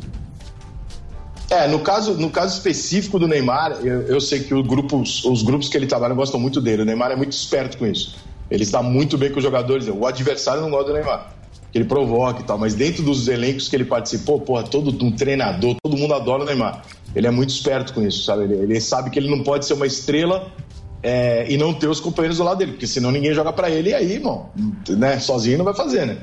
É, 1.51 1.67
no 1.67 1.81
caso, 1.81 2.15
no 2.15 2.31
caso 2.31 2.57
específico 2.57 3.19
do 3.19 3.27
Neymar, 3.27 3.73
eu, 3.83 4.03
eu 4.03 4.21
sei 4.21 4.41
que 4.41 4.55
o 4.55 4.63
grupo, 4.63 5.01
os, 5.01 5.25
os 5.25 5.43
grupos 5.43 5.69
que 5.69 5.77
ele 5.77 5.87
trabalha 5.87 6.15
gostam 6.15 6.39
muito 6.39 6.61
dele. 6.61 6.83
O 6.83 6.85
Neymar 6.85 7.11
é 7.11 7.17
muito 7.17 7.33
esperto 7.33 7.77
com 7.77 7.87
isso. 7.87 8.17
Ele 8.51 8.63
está 8.63 8.81
muito 8.83 9.19
bem 9.19 9.31
com 9.31 9.39
os 9.39 9.43
jogadores. 9.45 9.89
O 9.89 10.07
adversário 10.07 10.61
não 10.63 10.71
gosta 10.71 10.87
do 10.89 10.95
Neymar. 10.95 11.35
Que 11.73 11.79
ele 11.79 11.85
provoca 11.85 12.41
e 12.41 12.45
tal. 12.45 12.57
Mas 12.57 12.75
dentro 12.75 13.03
dos 13.03 13.27
elencos 13.29 13.69
que 13.69 13.75
ele 13.77 13.85
participou, 13.85 14.41
porra, 14.41 14.63
todo 14.63 15.05
um 15.05 15.11
treinador, 15.11 15.75
todo 15.83 15.97
mundo 15.97 16.15
adora 16.15 16.43
o 16.45 16.47
Neymar. 16.47 16.83
Ele 17.17 17.27
é 17.27 17.31
muito 17.33 17.51
esperto 17.51 17.93
com 17.93 18.03
isso, 18.07 18.25
sabe? 18.25 18.45
Ele, 18.45 18.55
ele 18.55 18.81
sabe 18.81 19.11
que 19.11 19.19
ele 19.19 19.29
não 19.29 19.43
pode 19.43 19.67
ser 19.67 19.75
uma 19.75 19.87
estrela 19.87 20.47
é, 21.03 21.47
e 21.49 21.57
não 21.57 21.73
ter 21.73 21.89
os 21.89 22.01
companheiros 22.01 22.39
do 22.39 22.45
lado 22.45 22.59
dele, 22.59 22.73
porque 22.73 22.87
senão 22.87 23.11
ninguém 23.11 23.33
joga 23.33 23.53
pra 23.53 23.71
ele 23.71 23.91
e 23.91 23.95
aí, 23.95 24.13
irmão, 24.13 24.51
né? 24.89 25.19
Sozinho 25.19 25.59
não 25.59 25.65
vai 25.65 25.75
fazer, 25.75 26.07
né? 26.07 26.19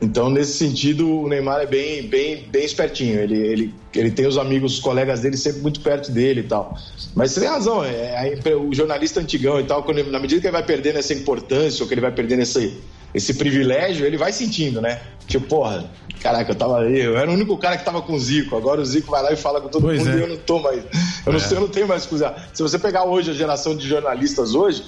Então, 0.00 0.30
nesse 0.30 0.52
sentido, 0.52 1.22
o 1.22 1.28
Neymar 1.28 1.60
é 1.60 1.66
bem, 1.66 2.06
bem, 2.06 2.44
bem 2.48 2.64
espertinho. 2.64 3.18
Ele, 3.18 3.36
ele, 3.36 3.74
ele 3.92 4.10
tem 4.12 4.28
os 4.28 4.38
amigos, 4.38 4.74
os 4.74 4.80
colegas 4.80 5.20
dele 5.20 5.36
sempre 5.36 5.60
muito 5.60 5.80
perto 5.80 6.12
dele 6.12 6.40
e 6.40 6.44
tal. 6.44 6.76
Mas 7.16 7.32
você 7.32 7.40
tem 7.40 7.48
razão, 7.48 7.84
é, 7.84 8.32
impre- 8.32 8.54
o 8.54 8.72
jornalista 8.72 9.18
antigão 9.18 9.58
e 9.58 9.64
tal, 9.64 9.82
quando, 9.82 10.04
na 10.08 10.20
medida 10.20 10.40
que 10.40 10.46
ele 10.46 10.52
vai 10.52 10.62
perdendo 10.62 11.00
essa 11.00 11.12
importância, 11.12 11.82
ou 11.82 11.88
que 11.88 11.94
ele 11.94 12.00
vai 12.00 12.12
perdendo 12.12 12.42
esse, 12.42 12.78
esse 13.14 13.34
privilégio, 13.34 14.04
ele 14.06 14.16
vai 14.16 14.32
sentindo, 14.32 14.80
né? 14.80 15.00
Tipo, 15.26 15.46
porra, 15.46 15.90
caraca, 16.20 16.50
eu 16.50 16.54
tava 16.54 16.80
aí, 16.82 17.00
eu 17.00 17.16
era 17.18 17.30
o 17.30 17.34
único 17.34 17.56
cara 17.58 17.76
que 17.76 17.84
tava 17.84 18.00
com 18.02 18.14
o 18.14 18.18
Zico. 18.20 18.56
Agora 18.56 18.80
o 18.80 18.84
Zico 18.84 19.10
vai 19.10 19.22
lá 19.22 19.32
e 19.32 19.36
fala 19.36 19.60
com 19.60 19.68
todo 19.68 19.82
Pois 19.82 19.98
mundo 19.98 20.10
é. 20.10 20.16
e 20.18 20.20
eu 20.20 20.26
não 20.28 20.36
tô 20.36 20.58
mais. 20.60 20.82
Eu 21.26 21.32
não, 21.32 21.36
É. 21.36 21.42
sei, 21.42 21.56
eu 21.56 21.60
não 21.62 21.68
tenho 21.68 21.86
mais 21.88 22.06
coisa. 22.06 22.34
Se 22.52 22.62
você 22.62 22.78
pegar 22.78 23.04
hoje 23.04 23.30
a 23.30 23.34
geração 23.34 23.76
de 23.76 23.86
jornalistas 23.86 24.54
hoje, 24.54 24.84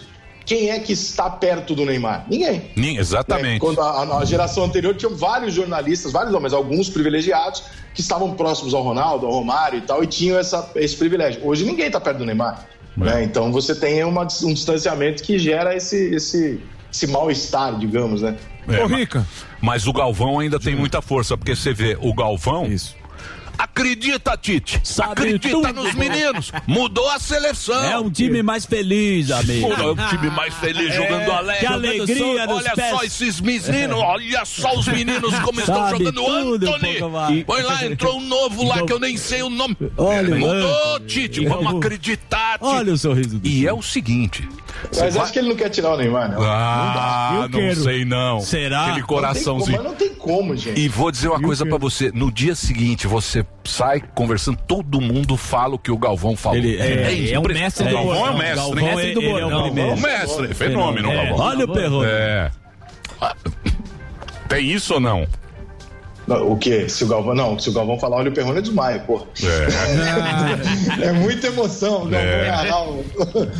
quem 0.46 0.70
é 0.70 0.78
que 0.80 0.92
está 0.94 1.28
perto 1.28 1.74
do 1.74 1.84
Neymar? 1.84 2.26
Ninguém. 2.28 2.70
Nin- 2.74 2.96
Exatamente. 2.96 3.52
Né? 3.54 3.58
Quando 3.60 3.80
a, 3.80 4.18
a- 4.18 4.24
geração 4.24 4.64
anterior 4.64 4.94
tinha 4.96 5.10
vários 5.10 5.52
jornalistas, 5.54 6.10
vários 6.10 6.32
não, 6.32 6.40
mas 6.40 6.52
alguns 6.54 6.88
privilegiados 6.88 7.62
que 7.94 8.00
estavam 8.00 8.32
próximos 8.34 8.72
ao 8.74 8.82
Ronaldo, 8.82 9.26
ao 9.26 9.32
Romário 9.32 9.78
e 9.78 9.82
tal, 9.82 10.02
e 10.02 10.06
tinham 10.06 10.38
essa, 10.38 10.70
esse 10.76 10.96
privilégio. 10.96 11.40
Hoje 11.46 11.64
ninguém 11.64 11.86
está 11.86 12.00
perto 12.00 12.18
do 12.18 12.24
Neymar. 12.26 12.66
né? 12.96 13.22
Então 13.22 13.52
você 13.52 13.74
tem 13.74 14.02
uma- 14.04 14.26
um 14.42 14.52
distanciamento 14.54 15.22
que 15.22 15.38
gera 15.38 15.76
esse, 15.76 16.14
esse, 16.14 16.60
esse 16.92 17.06
mal-estar, 17.06 17.78
digamos, 17.78 18.22
né? 18.22 18.36
É, 18.68 18.86
ma- 18.86 19.26
Mas 19.60 19.86
o 19.86 19.92
Galvão 19.92 20.38
ainda 20.38 20.58
tem 20.60 20.74
muita 20.76 21.00
força, 21.02 21.36
porque 21.36 21.54
você 21.56 21.72
vê 21.72 21.96
o 22.00 22.14
Galvão. 22.14 22.66
Isso. 22.66 22.98
Acredita, 23.58 24.38
Tite. 24.40 24.80
acredita 25.02 25.50
tudo. 25.50 25.72
nos 25.74 25.94
meninos. 25.94 26.50
Mudou 26.66 27.10
a 27.10 27.18
seleção. 27.18 27.84
É 27.84 27.98
um 27.98 28.10
time 28.10 28.42
mais 28.42 28.64
feliz, 28.64 29.30
amigo. 29.30 29.68
Pô, 29.68 29.74
é 29.74 29.92
um 29.92 30.08
time 30.08 30.30
mais 30.30 30.54
feliz 30.54 30.94
jogando 30.94 31.30
alegre. 31.30 31.66
Que 31.66 31.72
alegria 31.72 32.46
nos 32.46 32.56
Olha 32.56 32.72
pés. 32.74 32.90
só 32.96 33.02
esses 33.04 33.38
meninos, 33.40 33.98
olha 33.98 34.44
só 34.46 34.78
os 34.78 34.88
meninos 34.88 35.38
como 35.40 35.60
estão 35.60 35.74
Sabe 35.90 35.98
jogando. 36.04 36.24
tudo, 36.24 36.74
Anthony, 36.74 37.44
põe 37.44 37.62
lá, 37.62 37.84
entrou 37.84 38.16
um 38.18 38.26
novo 38.26 38.64
lá 38.66 38.82
que 38.82 38.92
eu 38.94 38.98
nem 38.98 39.18
sei 39.18 39.42
o 39.42 39.50
nome. 39.50 39.76
Olha 39.98 40.34
Mudou, 40.36 40.94
Anthony. 40.94 41.06
Tite, 41.06 41.44
vamos 41.46 41.74
acreditar. 41.76 42.52
Tite. 42.54 42.64
Olha 42.64 42.94
o 42.94 42.96
sorriso. 42.96 43.40
E 43.44 43.66
é 43.66 43.72
o 43.74 43.82
seguinte. 43.82 44.48
Mas 44.98 45.16
acho 45.16 45.32
que 45.32 45.38
ele 45.38 45.48
não 45.48 45.56
quer 45.56 45.68
tirar 45.68 45.94
o 45.94 45.96
Neymar, 45.96 46.30
não. 46.32 46.42
Ah, 46.42 47.48
não, 47.50 47.60
não 47.60 47.74
sei 47.74 48.04
não. 48.04 48.40
Será? 48.40 48.80
Aquele 48.80 48.88
Não 48.88 48.94
tem 48.96 49.02
como, 49.06 49.20
coraçãozinho. 49.20 49.76
mas 49.76 49.86
não 49.86 49.94
tem 49.94 50.14
como, 50.14 50.56
gente. 50.56 50.80
E 50.80 50.88
vou 50.88 51.10
dizer 51.10 51.28
uma 51.28 51.40
coisa 51.40 51.64
pra 51.66 51.78
você. 51.78 52.10
No 52.12 52.30
dia 52.32 52.54
seguinte, 52.54 53.06
você 53.06 53.44
sai 53.64 54.02
conversando, 54.14 54.58
todo 54.66 55.00
mundo 55.00 55.36
fala 55.36 55.74
o 55.74 55.78
que 55.78 55.90
o 55.90 55.98
Galvão 55.98 56.36
falou. 56.36 56.58
Ele 56.58 56.76
é- 56.78 57.12
isso, 57.12 57.34
é 57.34 57.38
o 57.38 57.40
impre- 57.40 57.54
mestre 57.54 57.84
o 57.84 57.88
do 57.88 57.94
Galvão 57.94 58.26
é 58.26 58.30
o 58.30 58.38
mestre. 58.38 58.56
Galvão 58.56 58.78
é- 58.98 59.04
ele 59.06 59.12
é 59.26 59.46
o 59.46 59.62
primeiro. 59.62 59.90
É 59.90 59.94
o 59.94 60.00
mestre, 60.00 60.54
fenômeno, 60.54 61.10
É. 61.10 61.26
Galvão. 61.26 61.46
Olha 61.46 61.64
o 61.64 61.72
perro. 61.72 62.04
É. 62.04 62.50
Tem 64.48 64.66
isso 64.70 64.94
ou 64.94 65.00
não? 65.00 65.26
Não, 66.30 66.52
o 66.52 66.56
quê? 66.56 66.88
Se 66.88 67.02
o 67.04 67.08
Galvão. 67.08 67.34
Não, 67.34 67.58
se 67.58 67.68
o 67.68 67.72
Galvão 67.72 67.98
falar, 67.98 68.18
olha 68.18 68.30
o 68.30 68.32
Perrone 68.32 68.62
desmaia, 68.62 69.00
pô. 69.00 69.26
É. 69.42 71.00
É 71.10 71.12
muita 71.12 71.48
emoção, 71.48 72.08
Galvão 72.08 72.18
É. 72.20 73.50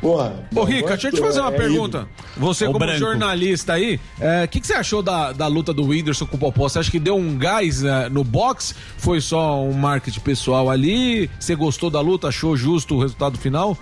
Porra. 0.00 0.34
Ô, 0.54 0.64
Rica, 0.64 0.88
deixa 0.90 1.08
eu 1.08 1.12
te 1.12 1.20
fazer 1.20 1.40
uma 1.40 1.52
É 1.52 1.56
pergunta. 1.56 2.08
Você, 2.36 2.64
O 2.64 2.72
como 2.72 2.78
branco. 2.80 2.98
jornalista 2.98 3.72
aí, 3.74 4.00
o 4.44 4.48
que, 4.48 4.60
que 4.60 4.66
você 4.66 4.74
achou 4.74 5.02
da, 5.02 5.32
da 5.32 5.46
luta 5.46 5.72
do 5.72 5.84
Whindersson 5.86 6.26
com 6.26 6.36
o 6.36 6.38
Popó? 6.38 6.68
Você 6.68 6.78
acha 6.78 6.90
que 6.90 7.00
deu 7.00 7.16
um 7.16 7.36
gás 7.36 7.82
né, 7.82 8.08
no 8.08 8.22
box? 8.22 8.74
Foi 8.96 9.20
só 9.20 9.62
um 9.62 9.72
marketing 9.72 10.20
pessoal 10.20 10.70
ali? 10.70 11.28
Você 11.38 11.54
gostou 11.54 11.90
da 11.90 12.00
luta? 12.00 12.28
Achou 12.28 12.56
justo 12.56 12.94
o 12.96 13.00
resultado 13.00 13.38
final? 13.38 13.76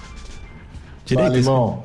Fala, 1.07 1.37
irmão. 1.37 1.85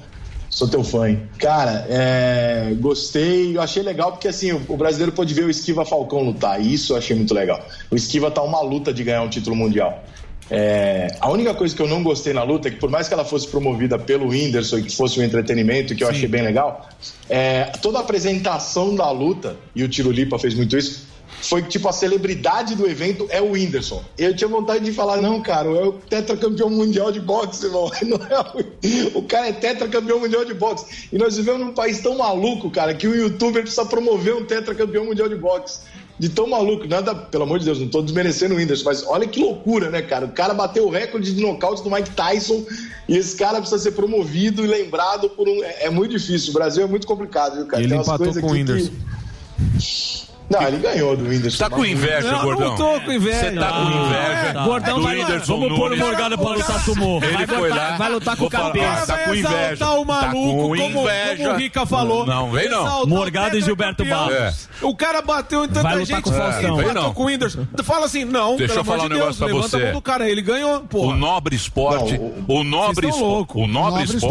Sou 0.54 0.68
teu 0.68 0.84
fã, 0.84 1.10
hein? 1.10 1.28
Cara, 1.40 1.84
é, 1.90 2.76
gostei, 2.80 3.58
eu 3.58 3.62
achei 3.62 3.82
legal 3.82 4.12
porque 4.12 4.28
assim, 4.28 4.52
o, 4.52 4.78
brasileiro 4.78 5.12
pôde 5.12 5.34
ver 5.34 5.46
o 5.46 5.50
Esquiva 5.50 5.84
Falcão 5.84 6.22
lutar, 6.22 6.62
e 6.62 6.72
isso 6.72 6.94
eu 6.94 6.98
achei 6.98 7.16
muito 7.16 7.34
legal. 7.34 7.60
O 7.90 7.96
Esquiva 7.96 8.30
tá 8.30 8.44
uma 8.44 8.62
luta 8.62 8.94
de 8.94 9.04
ganhar 9.04 9.24
um 9.24 9.30
título 9.30 9.56
mundial. 9.56 10.04
É, 10.52 11.08
a 11.20 11.32
única 11.32 11.56
coisa 11.56 11.76
que 11.76 11.82
eu 11.82 11.88
não 11.88 12.04
gostei 12.04 12.34
na 12.34 12.44
luta 12.44 12.68
é 12.68 12.72
que, 12.72 12.78
por 12.78 12.92
mais 12.92 13.08
que 13.08 13.16
ela 13.16 13.26
fosse 13.26 13.48
promovida 13.48 13.98
pelo 13.98 14.28
Whindersson 14.28 14.78
e 14.78 14.84
que 14.84 14.96
fosse 14.96 15.20
um 15.20 15.24
entretenimento, 15.24 15.96
que 15.96 16.04
eu 16.04 16.08
achei 16.08 16.28
bem 16.28 16.44
legal, 16.44 16.88
é, 17.28 17.64
toda 17.82 17.98
a 17.98 18.02
apresentação 18.02 18.96
da 18.96 19.10
luta, 19.10 19.58
e 19.76 19.84
o 19.84 19.90
Tiro 19.90 20.12
Lipa 20.12 20.38
fez 20.38 20.54
muito 20.54 20.78
isso, 20.78 21.08
foi 21.42 21.62
que, 21.62 21.70
tipo, 21.70 21.88
a 21.90 21.92
celebridade 21.94 22.76
do 22.76 22.88
evento 22.88 23.28
é 23.30 23.42
o 23.42 23.52
Whindersson. 23.52 24.04
Eu 24.18 24.36
tinha 24.36 24.48
vontade 24.48 24.84
de 24.86 24.92
falar, 24.92 25.22
não, 25.22 25.42
cara, 25.42 25.70
é 25.70 25.84
o 25.86 25.94
tetracampeão 25.94 26.70
mundial 26.70 27.12
de 27.12 27.20
boxe, 27.20 27.66
irmão. 27.66 27.92
Não 28.04 28.18
é 28.18 28.40
o... 29.16 29.20
o 29.20 29.24
cara 29.24 29.48
é 29.50 29.54
tetracampeão 29.54 30.20
mundial 30.20 30.46
de 30.46 30.54
boxe. 30.54 31.08
E 31.12 31.18
nós 31.18 31.36
vivemos 31.38 31.60
num 31.62 31.74
país 31.74 32.00
tão 32.02 32.18
maluco, 32.18 32.70
cara, 32.70 32.94
que 32.94 33.08
o 33.08 33.16
youtuber 33.16 33.62
precisa 33.62 33.86
promover 33.86 34.36
um 34.36 34.46
tetracampeão 34.46 35.06
mundial 35.06 35.28
de 35.28 35.36
boxe. 35.36 35.82
De 36.18 36.30
tão 36.30 36.48
maluco, 36.48 36.88
nada, 36.88 37.16
pelo 37.16 37.44
amor 37.44 37.58
de 37.60 37.66
Deus, 37.66 37.80
não 37.80 37.88
tô 37.88 38.02
desmerecendo 38.02 38.54
o 38.54 38.58
Whindersson, 38.58 38.86
mas 38.86 39.04
olha 39.08 39.28
que 39.28 39.40
loucura, 39.40 39.90
né, 39.90 40.02
cara? 40.02 40.26
O 40.28 40.32
cara 40.32 40.54
bateu 40.54 40.86
o 40.86 40.90
recorde 40.90 41.34
de 41.34 41.42
nocaute 41.42 41.84
do 41.84 41.90
Mike 41.90 42.12
Tyson 42.12 42.64
e 43.10 43.18
esse 43.18 43.36
cara 43.36 43.58
precisa 43.60 43.82
ser 43.82 43.92
promovido 43.92 44.64
e 44.64 44.68
lembrado 44.68 45.30
por 45.32 45.50
um. 45.50 45.64
É, 45.64 45.86
é 45.86 45.90
muito 45.90 46.12
difícil, 46.12 46.52
o 46.52 46.54
Brasil 46.54 46.84
é 46.84 46.88
muito 46.88 47.08
complicado, 47.08 47.56
viu, 47.56 47.66
cara? 47.66 47.82
Ele 47.82 47.90
Tem 47.90 47.98
umas 47.98 48.08
empatou 48.08 48.42
com 48.42 48.48
o 48.48 48.52
Whindersson. 48.52 48.92
que- 48.92 50.33
Não, 50.50 50.62
ele 50.62 50.78
ganhou 50.78 51.18
do 51.18 51.24
Whindersson. 51.28 51.58
Tá 51.64 51.70
com 51.70 51.84
inveja, 51.86 52.32
Não, 52.32 52.44
gordão? 52.44 52.70
não 52.70 52.76
tô 52.76 53.02
com 53.02 53.12
inveja. 53.12 53.40
Você 53.40 53.52
tá 53.54 53.68
com 53.70 53.82
inveja. 53.90 54.54
Ah, 54.56 54.64
Gordão, 54.66 54.98
do 54.98 55.04
vai 55.04 55.16
Vamos 55.48 55.78
pôr 55.78 55.94
o. 55.94 55.98
Morgado 55.98 56.38
pra 56.38 56.50
lutar 56.50 56.80
sumô. 56.84 57.18
Ele 57.24 57.38
Vai 57.38 57.48
foi 57.48 57.70
lutar- 57.70 57.92
lá. 57.92 57.98
vai 57.98 58.10
lutar 58.12 58.38
com 58.38 58.50
falar, 58.50 58.66
cabeça. 58.68 59.08
Tá 59.08 59.18
com 59.20 59.26
Vai 59.30 59.40
inveja. 59.40 59.72
exaltar 59.74 60.00
o 60.00 60.06
maluco, 60.06 60.30
tá 60.30 60.34
com 60.34 60.58
como- 60.60 60.76
inveja. 60.76 61.38
como 61.44 61.50
o 61.50 61.58
Rica 61.58 61.86
falou. 61.86 62.26
Não, 62.26 62.52
vem 62.52 62.70
não. 62.70 62.82
Exaltar 62.82 63.04
o 63.04 63.08
Morgado 63.08 63.58
e 63.58 63.62
Gilberto. 63.62 64.06
Barros. 64.06 64.70
O 64.82 64.96
cara 64.96 65.22
bateu 65.22 65.64
em 65.66 65.68
tanta 65.70 65.82
Vai 65.82 65.94
lutar 65.98 66.06
gente. 66.18 66.24
com 66.24 66.30
o 66.30 66.34
Faustão. 66.34 66.76
Vem 66.76 66.86
Bateu 66.88 67.02
não. 67.02 67.14
com 67.14 67.24
o 67.24 67.26
Whindersson. 67.28 67.68
Fala 67.84 68.06
assim, 68.06 68.26
não, 68.26 68.56
Deixa 68.58 68.74
pelo 68.74 68.80
eu 68.82 68.86
falar 68.86 68.98
amor 68.98 69.06
um 69.06 69.10
de 69.10 69.16
negócio 69.20 69.38
pra 69.38 69.48
Deus, 69.48 69.58
levanta 69.58 69.78
você. 69.78 69.84
a 69.84 69.86
mão 69.86 69.94
do 69.96 70.02
cara, 70.02 70.30
ele 70.30 70.42
ganhou, 70.42 70.80
pô. 70.82 71.00
O 71.08 71.16
nobre 71.16 71.56
esporte, 71.56 72.16
o, 72.48 72.64
nobre 72.64 73.08
esporte, 73.08 73.52
o 73.58 73.68
nobre 73.68 74.04
esporte, 74.04 74.26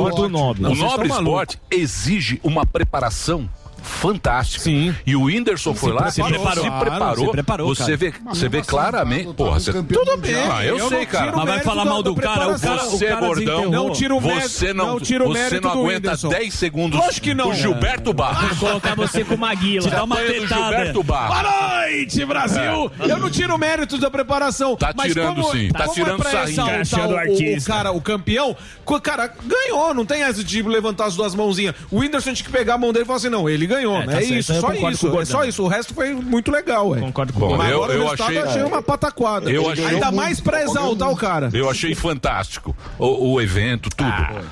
o 0.62 0.74
nobre 0.74 1.09
esporte 1.09 1.59
exige 1.70 2.39
uma 2.44 2.64
preparação 2.66 3.48
fantástica. 3.82 4.64
Sim. 4.64 4.94
E 5.06 5.14
o 5.16 5.24
Whindersson 5.24 5.74
foi 5.74 5.92
lá, 5.92 6.10
se 6.10 6.22
preparou. 6.22 6.64
se 6.64 6.70
preparou. 6.70 7.24
se 7.26 7.30
preparou, 7.32 7.68
você 7.74 7.82
cara. 7.84 7.96
vê, 7.96 8.14
Mas 8.24 8.38
você 8.38 8.48
vê 8.48 8.56
mesmo 8.59 8.70
claramente, 8.70 9.34
porra, 9.34 9.60
você 9.60 9.72
Tudo 9.72 10.16
bem. 10.16 10.34
Ah, 10.34 10.64
eu, 10.64 10.78
eu 10.78 10.88
sei, 10.88 11.06
cara. 11.06 11.26
tiro 11.32 11.38
o 11.42 11.44
mérito 11.44 11.74
da- 11.74 11.84
da 12.02 12.14
preparação. 12.14 12.78
Você, 12.90 13.04
O 13.04 13.09
cara 13.09 13.26
gordão. 13.26 13.70
Não 13.70 13.90
tiro 13.92 14.16
o 14.16 14.20
mérito- 14.20 14.48
você 14.48 14.72
não, 14.72 14.86
não 14.86 15.00
tiro 15.00 15.24
o 15.24 15.28
você 15.28 15.38
mérito 15.38 15.66
não 15.68 15.74
do 15.74 15.80
aguenta 15.80 15.94
Whindersson. 16.09 16.28
10 16.28 16.54
segundos. 16.54 16.98
Lógico 16.98 17.24
que 17.24 17.34
não. 17.34 17.50
O 17.50 17.54
Gilberto 17.54 18.12
Barros. 18.12 18.56
Vou 18.59 18.68
colocar 18.70 18.94
você 18.94 19.24
com 19.24 19.36
Maguila. 19.36 19.82
Te 19.88 19.90
dá 19.90 20.04
uma 20.04 20.16
do 20.16 20.26
tetada. 20.26 20.54
Gilberto 20.76 21.02
Barros. 21.02 21.42
Boa 21.42 21.82
noite, 21.86 22.24
Brasil! 22.24 22.90
Eu 23.00 23.18
não 23.18 23.30
tiro 23.30 23.54
o 23.54 23.59
mérito 23.59 23.98
da 23.98 24.10
preparação. 24.10 24.76
Tá 24.76 24.92
mas 24.96 25.12
tirando, 25.12 25.42
como, 25.42 25.52
sim. 25.52 25.68
Tá 25.70 25.84
como 25.84 25.94
tirando 25.94 26.20
é 26.20 26.22
pra 26.22 26.30
sarrinho. 26.46 27.54
o, 27.54 27.59
o, 27.59 27.64
cara, 27.64 27.92
o 27.92 28.00
campeão, 28.00 28.56
o 28.86 29.00
cara 29.00 29.32
ganhou, 29.44 29.94
não 29.94 30.04
tem 30.04 30.22
essa 30.22 30.42
de 30.42 30.62
levantar 30.62 31.06
as 31.06 31.16
duas 31.16 31.34
mãozinhas. 31.34 31.74
O 31.90 31.98
Whindersson 32.00 32.32
tinha 32.34 32.44
que 32.46 32.52
pegar 32.52 32.74
a 32.74 32.78
mão 32.78 32.92
dele 32.92 33.04
e 33.04 33.06
falar 33.06 33.16
assim: 33.18 33.28
não, 33.28 33.48
ele 33.48 33.66
ganhou. 33.74 33.97
É, 33.97 34.07
né? 34.07 34.12
tá 34.15 34.20
É, 34.20 34.24
isso, 34.24 34.53
eu 34.53 34.61
só 34.61 34.73
isso. 34.73 35.09
o 35.11 35.20
É 35.20 35.24
só 35.24 35.44
isso. 35.44 35.62
O 35.62 35.69
resto 35.69 35.94
foi 35.94 36.12
muito 36.15 36.51
legal, 36.51 36.89
ué. 36.90 37.01
Concordo 37.01 37.32
com 37.32 37.40
Bom, 37.40 37.55
o 37.55 37.59
Mas 37.59 37.70
eu- 37.70 37.77
agora 37.77 37.93
eu 37.93 37.99
o 38.01 38.03
resultado 38.05 38.28
achei- 38.31 38.43
achei 38.43 38.62
uma 38.62 38.82
pataquada. 38.82 39.51
Eu 39.51 39.70
achei- 39.70 39.85
Ainda 39.86 40.11
mais 40.12 40.40
pra 40.40 40.62
exaltar 40.62 41.11
o 41.11 41.16
cara. 41.16 41.51
Eu 41.53 41.69
achei 41.70 41.94
fantástico 41.94 42.77
o, 42.99 43.32
o 43.32 43.40
evento, 43.40 43.90
tudo. 43.90 44.11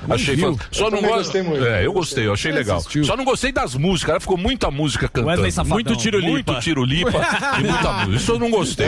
achei 0.09 0.35
viu? 0.35 0.51
fantástico. 0.51 0.75
Só 0.75 0.85
Eu 0.85 0.91
não 0.91 1.01
gosto. 1.01 1.15
gostei 1.17 1.41
muito. 1.41 1.65
É, 1.65 1.85
eu 1.85 1.93
gostei, 1.93 2.27
eu 2.27 2.33
achei 2.33 2.51
legal. 2.51 2.77
assistiu? 2.77 3.03
Só 3.03 3.15
não 3.15 3.23
gostei 3.25 3.51
das 3.51 3.75
músicas. 3.75 4.21
Ficou 4.21 4.37
muita 4.37 4.69
música 4.71 5.07
cantando. 5.07 5.41
Muito 5.67 5.95
tiro-lipa. 5.95 6.29
Muito 6.53 6.59
tiro-lipa 6.61 7.11
e 7.59 7.63
muita 7.63 7.91
música. 7.93 8.15
Isso 8.15 8.31
eu 8.31 8.39
não 8.39 8.49
gostei. 8.51 8.87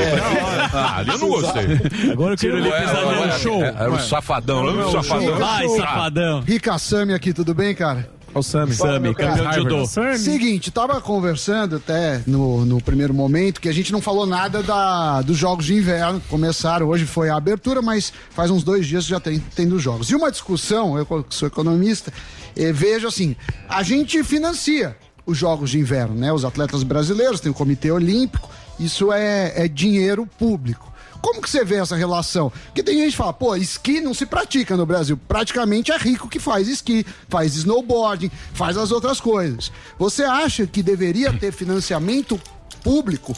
ah, 0.74 0.98
ali 0.98 1.10
eu 1.12 1.18
não 1.18 1.30
gostei. 1.30 1.64
Agora 2.12 2.34
eu 2.34 2.38
quero 2.38 2.60
no 2.60 2.68
era, 2.68 3.40
show. 3.40 3.64
era, 3.64 3.78
era 3.80 3.92
o 3.92 4.00
safadão, 4.00 4.64
lembra 4.64 4.84
do 4.86 4.92
safadão? 4.92 5.38
Vai, 5.38 5.66
Ah, 5.66 5.70
safadão. 5.70 6.42
Rica 6.42 6.78
Sami 6.78 7.14
aqui, 7.14 7.34
tudo 7.34 7.54
bem, 7.54 7.74
cara? 7.76 8.10
O 8.34 8.42
Sammy. 8.42 8.74
Sammy, 8.74 9.14
campeão 9.14 9.50
de 9.50 9.56
judô. 9.56 9.86
Seguinte, 10.18 10.72
tava 10.72 11.00
conversando 11.00 11.76
até 11.76 12.22
no, 12.26 12.66
no 12.66 12.82
primeiro 12.82 13.14
momento 13.14 13.62
que 13.62 13.70
a 13.70 13.74
gente 13.74 13.92
não 13.92 14.02
falou 14.02 14.26
nada 14.26 14.64
da, 14.64 15.22
dos 15.22 15.38
jogos 15.38 15.66
de 15.66 15.76
inverno. 15.76 16.22
Começaram, 16.30 16.88
hoje 16.88 17.06
foi 17.06 17.30
a 17.30 17.36
abertura, 17.36 17.82
mas 17.82 18.12
faz 18.32 18.50
uns 18.50 18.64
dois 18.64 18.88
dias 18.88 19.06
já 19.06 19.20
tem, 19.20 19.40
tem 19.40 19.68
dos 19.68 19.82
jogos. 19.82 20.10
E 20.10 20.16
uma 20.16 20.32
discussão, 20.32 20.98
eu 20.98 21.06
que 21.24 21.36
sou 21.36 21.48
economista, 21.48 22.12
eh, 22.56 22.72
vejo 22.72 23.08
assim: 23.08 23.36
a 23.70 23.84
gente 23.84 24.24
financia 24.24 24.96
os 25.26 25.38
jogos 25.38 25.70
de 25.70 25.80
inverno, 25.80 26.16
né? 26.16 26.34
Os 26.34 26.44
atletas 26.44 26.84
brasileiros, 26.84 27.40
tem 27.40 27.52
o 27.52 27.56
Comitê 27.56 27.92
Olímpico, 27.92 28.50
isso 28.80 29.12
é, 29.14 29.54
é 29.56 29.68
dinheiro 29.68 30.28
público. 30.38 30.93
Como 31.24 31.42
que 31.42 31.50
você 31.50 31.64
vê 31.64 31.76
essa 31.76 31.96
relação? 31.96 32.52
Porque 32.66 32.84
tem 32.84 32.98
gente 32.98 33.12
que 33.12 33.18
fala, 33.18 33.32
pô, 33.32 33.56
esqui 33.56 34.02
não 34.02 34.14
se 34.14 34.26
pratica 34.26 34.76
no 34.76 34.86
Brasil. 34.86 35.18
Praticamente 35.26 35.90
é 35.90 35.98
rico 35.98 36.28
que 36.28 36.38
faz 36.38 36.68
esqui, 36.68 37.06
faz 37.30 37.56
snowboarding, 37.56 38.30
faz 38.54 38.78
as 38.78 38.92
outras 38.92 39.22
coisas. 39.22 39.72
Você 39.98 40.26
acha 40.26 40.68
que 40.68 40.84
deveria 40.84 41.32
ter 41.32 41.54
financiamento 41.54 42.38
público, 42.84 43.34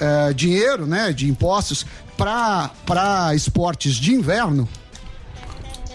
eh, 0.00 0.32
dinheiro, 0.32 0.86
né, 0.86 1.12
de 1.12 1.28
impostos, 1.28 1.86
para 2.16 3.32
esportes 3.32 3.94
de 3.94 4.12
inverno? 4.12 4.68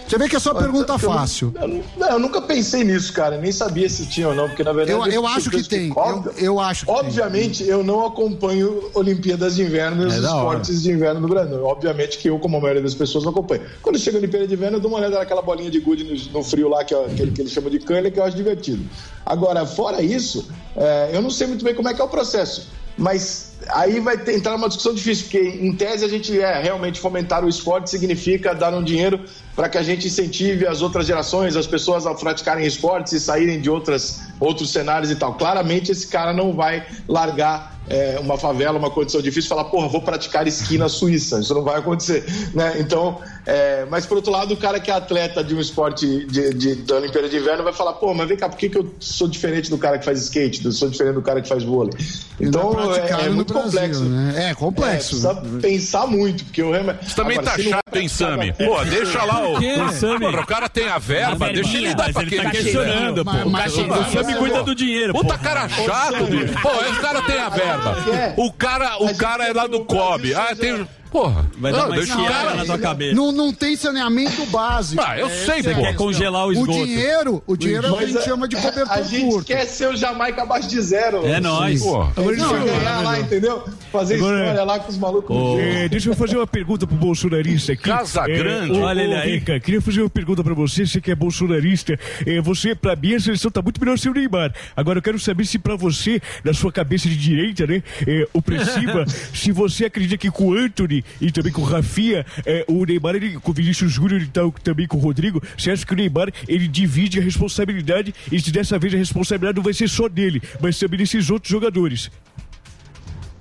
Você 0.08 0.18
vê 0.18 0.28
que 0.28 0.36
é 0.36 0.38
só 0.38 0.54
pergunta 0.54 0.92
Eu- 0.92 0.98
fácil. 0.98 1.52
Eu, 1.60 1.82
não, 1.96 2.08
eu 2.10 2.18
nunca 2.18 2.40
pensei 2.40 2.84
nisso, 2.84 3.12
cara. 3.12 3.36
Nem 3.38 3.50
sabia 3.50 3.88
se 3.88 4.06
tinha 4.06 4.28
ou 4.28 4.34
não, 4.34 4.46
porque 4.48 4.62
na 4.62 4.72
verdade. 4.72 4.98
Eu, 5.14 5.22
eu 5.22 5.26
acho 5.26 5.44
que 5.44 5.50
coisas 5.50 5.68
tem. 5.68 5.88
cobram- 5.88 6.24
Eu, 6.36 6.44
eu 6.44 6.60
acho 6.60 6.84
que 6.86 6.90
Obviamente, 6.92 7.64
eu 7.64 7.82
não 7.82 8.06
acompanho 8.06 8.90
Olimpíadas 8.94 9.56
de 9.56 9.62
Inverno 9.62 10.04
e 10.04 10.06
os 10.06 10.14
É 10.14 10.18
esportes 10.18 10.82
de 10.82 10.90
inverno 10.92 11.20
no 11.20 11.28
Brasil. 11.28 11.64
Obviamente 11.64 12.18
que 12.18 12.28
eu, 12.30 12.38
como 12.38 12.56
a 12.56 12.60
maioria 12.60 12.82
das 12.82 12.94
pessoas, 12.94 13.24
não 13.24 13.32
acompanho. 13.32 13.62
Quando 13.82 13.98
chega 13.98 14.16
a 14.16 14.20
Olimpíada 14.20 14.46
de 14.46 14.54
Inverno, 14.54 14.76
eu 14.76 14.80
dou 14.80 14.90
uma 14.90 14.98
olhada 14.98 15.18
naquela 15.18 15.42
bolinha 15.42 15.70
de 15.70 15.80
gude 15.80 16.04
no, 16.04 16.38
no 16.38 16.44
frio 16.44 16.68
lá, 16.68 16.84
que, 16.84 16.94
é 16.94 17.04
aquele 17.04 17.32
que 17.32 17.40
eles 17.42 17.52
chamam 17.52 17.70
de 17.70 17.78
canha, 17.80 18.10
que 18.10 18.20
eu 18.20 18.24
acho 18.24 18.36
divertido. 18.36 18.84
Agora, 19.24 19.66
fora 19.66 20.00
isso, 20.02 20.48
é, 20.76 21.10
eu 21.12 21.20
não 21.20 21.30
sei 21.30 21.46
muito 21.48 21.64
bem 21.64 21.74
como 21.74 21.88
é 21.88 21.94
que 21.94 22.00
é 22.00 22.04
o 22.04 22.08
processo. 22.08 22.68
Mas 22.96 23.55
aí 23.68 24.00
vai 24.00 24.16
ter, 24.18 24.34
entrar 24.34 24.52
numa 24.52 24.68
discussão 24.68 24.94
difícil, 24.94 25.24
porque 25.24 25.38
em 25.38 25.72
tese 25.74 26.04
a 26.04 26.08
gente 26.08 26.38
é 26.38 26.60
realmente 26.60 27.00
fomentar 27.00 27.44
o 27.44 27.48
esporte 27.48 27.90
significa 27.90 28.54
dar 28.54 28.74
um 28.74 28.82
dinheiro 28.82 29.20
para 29.54 29.68
que 29.68 29.78
a 29.78 29.82
gente 29.82 30.06
incentive 30.06 30.66
as 30.66 30.82
outras 30.82 31.06
gerações, 31.06 31.56
as 31.56 31.66
pessoas 31.66 32.06
a 32.06 32.14
praticarem 32.14 32.66
esportes 32.66 33.12
e 33.14 33.20
saírem 33.20 33.60
de 33.60 33.70
outras, 33.70 34.20
outros 34.38 34.70
cenários 34.70 35.10
e 35.10 35.16
tal. 35.16 35.34
Claramente 35.34 35.90
esse 35.90 36.06
cara 36.06 36.32
não 36.32 36.52
vai 36.52 36.86
largar 37.08 37.76
é, 37.88 38.18
uma 38.20 38.36
favela, 38.36 38.78
uma 38.78 38.90
condição 38.90 39.20
difícil 39.22 39.46
e 39.46 39.48
falar, 39.48 39.64
porra, 39.64 39.88
vou 39.88 40.02
praticar 40.02 40.46
esqui 40.46 40.76
na 40.76 40.88
Suíça. 40.88 41.40
Isso 41.40 41.54
não 41.54 41.62
vai 41.62 41.78
acontecer. 41.78 42.24
Né? 42.52 42.76
Então, 42.78 43.20
é, 43.46 43.86
mas 43.88 44.04
por 44.04 44.16
outro 44.16 44.32
lado, 44.32 44.54
o 44.54 44.56
cara 44.56 44.80
que 44.80 44.90
é 44.90 44.94
atleta 44.94 45.42
de 45.42 45.54
um 45.54 45.60
esporte 45.60 46.26
de, 46.26 46.52
de, 46.52 46.74
da 46.76 46.96
Olimpíada 46.96 47.28
de 47.28 47.36
Inverno 47.36 47.62
vai 47.62 47.72
falar, 47.72 47.94
pô, 47.94 48.12
mas 48.12 48.28
vem 48.28 48.36
cá, 48.36 48.48
por 48.48 48.58
que, 48.58 48.68
que 48.68 48.78
eu 48.78 48.92
sou 48.98 49.28
diferente 49.28 49.70
do 49.70 49.78
cara 49.78 49.98
que 49.98 50.04
faz 50.04 50.20
skate? 50.20 50.64
Eu 50.64 50.72
sou 50.72 50.90
diferente 50.90 51.14
do 51.14 51.22
cara 51.22 51.40
que 51.40 51.48
faz 51.48 51.62
vôlei? 51.62 51.94
Então 52.40 52.74
é 52.94 53.26
é, 53.26 53.28
muito 53.28 53.54
complexo. 53.62 54.04
né? 54.04 54.50
É 54.50 54.54
complexo. 54.54 54.94
É, 55.28 55.34
precisa 55.34 55.34
pensar 55.60 56.06
muito, 56.06 56.44
porque 56.44 56.62
eu 56.62 56.70
realmente. 56.70 57.08
Você 57.08 57.14
também 57.16 57.38
Agora, 57.38 57.56
tá 57.56 57.62
chato, 57.62 57.64
é 57.94 57.98
hein, 57.98 58.08
praticado 58.08 58.08
Sami? 58.08 58.50
aqui- 58.50 58.64
Pô, 58.64 58.84
deixa 58.84 59.24
lá 59.24 59.48
o. 59.48 59.58
Quê? 59.58 59.74
Porra, 59.76 60.40
o 60.42 60.46
cara 60.46 60.68
tem 60.68 60.88
a 60.88 60.98
verba, 60.98 61.48
deixa 61.52 61.76
ele 61.76 61.94
dar 61.94 62.04
mas 62.04 62.12
pra 62.12 62.22
ele 62.22 62.30
quem 62.30 62.42
tá 62.42 62.50
questionando, 62.50 63.24
pô. 63.24 63.30
O 63.30 63.34
O 63.34 64.00
o 64.00 64.12
Sami 64.12 64.34
cuida 64.36 64.62
do 64.62 64.74
dinheiro, 64.74 65.12
Puta 65.12 65.38
cara 65.38 65.68
chato, 65.68 66.24
bicho. 66.26 66.54
Pô, 66.60 66.70
esse 66.90 67.00
cara 67.00 67.22
tem 67.22 67.38
a 67.38 67.48
verba. 67.48 67.96
O 68.36 68.52
cara, 68.52 68.96
o 69.02 69.16
cara 69.16 69.46
é 69.48 69.52
lá 69.52 69.66
do 69.66 69.84
COB. 69.84 70.34
Ah, 70.34 70.54
tem. 70.54 70.86
Porra. 71.10 71.46
Vai 71.58 71.72
dar 71.72 71.88
Não, 71.88 71.90
o 71.96 72.00
esquiada 72.00 72.28
cara. 72.34 72.54
na 72.56 72.64
tua 72.64 72.78
cabeça. 72.78 73.14
Não, 73.14 73.32
não 73.32 73.52
tem 73.52 73.76
saneamento 73.76 74.44
básico. 74.46 75.02
Ah, 75.04 75.18
eu 75.18 75.28
sei, 75.30 75.62
Você 75.62 75.74
pô. 75.74 75.80
quer 75.80 75.94
congelar 75.96 76.46
o 76.46 76.52
esgoto. 76.52 76.72
dinheiro, 76.72 77.42
o 77.46 77.56
dinheiro 77.56 77.86
é 77.86 77.90
o 77.90 77.92
que 77.96 77.98
a 77.98 78.06
Mas 78.06 78.12
gente 78.12 78.24
chama 78.24 78.48
de 78.48 78.56
cobertor 78.56 78.90
A 78.92 79.02
gente 79.02 79.30
curto. 79.30 79.46
quer 79.46 79.64
ser 79.66 79.88
o 79.88 79.96
Jamaica 79.96 80.42
abaixo 80.42 80.68
de 80.68 80.80
zero. 80.80 81.26
É 81.26 81.40
nóis. 81.40 81.82
Pô. 81.82 82.02
Agora 82.02 82.36
Não, 82.36 82.64
ganhar 82.64 83.00
lá, 83.02 83.20
entendeu? 83.20 83.64
Fazer 83.92 84.16
Agora- 84.16 84.38
história 84.40 84.64
lá 84.64 84.78
com 84.80 84.90
os 84.90 84.98
malucos. 84.98 85.36
É, 85.60 85.88
deixa 85.88 86.10
eu 86.10 86.14
fazer 86.16 86.36
uma 86.36 86.46
pergunta 86.46 86.86
pro 86.86 86.96
bolsonarista 86.96 87.72
aqui. 87.72 87.82
Casa 87.84 88.22
É, 88.28 88.36
Grande. 88.36 88.78
Olha 88.78 89.00
ele 89.02 89.14
aí. 89.14 89.32
Rica, 89.38 89.58
queria 89.60 89.80
fazer 89.80 90.00
uma 90.02 90.10
pergunta 90.10 90.42
pra 90.44 90.54
você, 90.54 90.86
você 90.86 91.00
que 91.00 91.10
é 91.10 91.14
bolsonarista. 91.14 91.98
É, 92.26 92.40
você, 92.40 92.74
pra 92.74 92.94
mim, 92.96 93.14
a 93.14 93.20
seleção 93.20 93.50
tá 93.50 93.62
muito 93.62 93.80
melhor 93.80 93.98
sem 93.98 94.10
o 94.10 94.14
Neymar. 94.14 94.52
Agora 94.76 94.98
eu 94.98 95.02
quero 95.02 95.18
saber 95.18 95.44
se 95.46 95.58
pra 95.58 95.76
você, 95.76 96.20
na 96.44 96.52
sua 96.52 96.70
cabeça 96.72 97.08
de 97.08 97.16
direita, 97.16 97.66
né, 97.66 97.82
é, 98.06 98.26
opressiva, 98.32 99.04
se 99.32 99.52
você 99.52 99.86
acredita 99.86 100.16
que 100.18 100.30
com 100.30 100.48
o 100.48 100.54
Anthony 100.54 100.95
e 101.20 101.30
também 101.30 101.52
com 101.52 101.62
o 101.62 101.64
Rafinha, 101.64 102.24
é, 102.44 102.64
o 102.68 102.84
Neymar, 102.84 103.14
ele, 103.16 103.38
com 103.38 103.50
o 103.50 103.54
Vinícius 103.54 103.92
Júnior 103.92 104.20
e 104.20 104.26
tal, 104.26 104.52
também 104.52 104.86
com 104.86 104.96
o 104.96 105.00
Rodrigo, 105.00 105.42
você 105.56 105.70
acha 105.70 105.84
que 105.84 105.92
o 105.92 105.96
Neymar, 105.96 106.32
ele 106.46 106.68
divide 106.68 107.18
a 107.18 107.22
responsabilidade 107.22 108.14
e 108.30 108.40
se 108.40 108.50
dessa 108.50 108.78
vez 108.78 108.94
a 108.94 108.96
responsabilidade 108.96 109.56
não 109.56 109.62
vai 109.62 109.74
ser 109.74 109.88
só 109.88 110.08
dele, 110.08 110.42
mas 110.60 110.78
também 110.78 110.98
desses 110.98 111.30
outros 111.30 111.50
jogadores? 111.50 112.10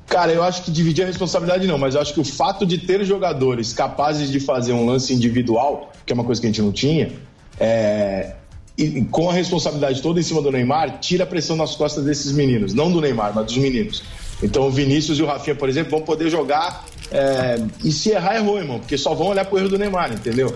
Cara, 0.07 0.32
eu 0.32 0.44
acho 0.44 0.64
que 0.64 0.72
dividir 0.72 1.03
a 1.03 1.07
responsabilidade 1.07 1.68
não, 1.68 1.77
mas 1.77 1.95
eu 1.95 2.02
acho 2.02 2.14
que 2.14 2.19
o 2.19 2.23
fato 2.23 2.65
de 2.65 2.77
ter 2.77 3.03
jogadores 3.03 3.73
capazes 3.73 4.32
de 4.32 4.40
fazer 4.40 4.72
um 4.72 4.86
lance 4.86 5.14
individual, 5.14 5.91
que 6.06 6.14
é 6.14 6.15
uma 6.15 6.23
coisa 6.23 6.40
que 6.40 6.48
a 6.48 6.49
gente 6.49 6.61
não 6.61 6.72
tinha, 6.72 7.11
é, 7.60 8.36
e 8.77 9.03
com 9.06 9.30
a 9.30 9.34
responsabilidade 9.34 10.02
toda 10.02 10.19
em 10.19 10.23
cima 10.23 10.41
do 10.41 10.52
Neymar, 10.52 10.99
tira 10.99 11.23
a 11.23 11.27
pressão 11.27 11.56
nas 11.56 11.76
costas 11.76 12.03
desses 12.03 12.32
meninos. 12.32 12.73
Não 12.73 12.91
do 12.91 12.99
Neymar, 12.99 13.34
mas 13.34 13.45
dos 13.45 13.57
meninos. 13.57 14.03
Então 14.44 14.68
o 14.68 14.72
Vinícius 14.72 15.18
e 15.18 15.23
o 15.23 15.26
Rafinha, 15.26 15.56
por 15.56 15.69
exemplo, 15.69 15.91
vão 15.91 16.02
poder 16.02 16.30
jogar 16.30 16.86
É, 17.11 17.61
e 17.84 17.91
se 17.91 18.10
errar, 18.10 18.36
errou, 18.36 18.57
irmão, 18.57 18.80
porque 18.80 18.98
só 18.98 19.14
vão 19.14 19.27
olhar 19.27 19.45
pro 19.45 19.57
erro 19.57 19.69
do 19.69 19.77
Neymar, 19.77 20.11
entendeu? 20.11 20.56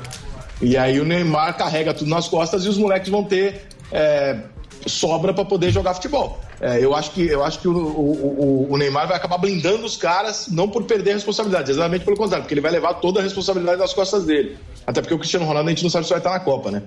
E 0.61 0.75
aí 0.75 0.99
o 0.99 1.05
Neymar 1.05 1.55
carrega 1.57 1.93
tudo 1.93 2.09
nas 2.09 2.27
costas 2.27 2.65
e 2.65 2.69
os 2.69 2.77
moleques 2.77 3.09
vão 3.09 3.23
ter 3.23 3.67
é, 3.91 4.37
sobra 4.85 5.33
para 5.33 5.45
poder 5.45 5.71
jogar 5.71 5.93
futebol. 5.93 6.39
É, 6.61 6.83
eu 6.83 6.93
acho 6.93 7.11
que, 7.11 7.25
eu 7.25 7.41
acho 7.43 7.59
que 7.59 7.67
o, 7.69 7.71
o, 7.77 8.67
o- 8.69 8.77
Neymar 8.77 9.07
vai 9.07 9.15
acabar 9.15 9.37
blindando 9.37 9.85
os 9.85 9.95
caras, 9.95 10.47
não 10.49 10.67
por 10.67 10.83
perder 10.83 11.11
a 11.11 11.13
responsabilidade, 11.13 11.71
exatamente 11.71 12.03
pelo 12.03 12.17
contrário, 12.17 12.43
porque 12.43 12.53
ele 12.53 12.59
vai 12.61 12.71
levar 12.71 12.95
toda 12.95 13.21
a 13.21 13.23
responsabilidade 13.23 13.77
nas 13.79 13.93
costas 13.93 14.25
dele. 14.25 14.57
Até 14.85 14.99
porque 14.99 15.13
o 15.13 15.17
Cristiano 15.19 15.45
Ronaldo 15.45 15.69
a 15.69 15.71
gente 15.71 15.83
não 15.83 15.89
sabe 15.89 16.03
se 16.05 16.09
vai 16.09 16.19
estar 16.19 16.31
na 16.31 16.39
Copa, 16.41 16.69
né? 16.71 16.83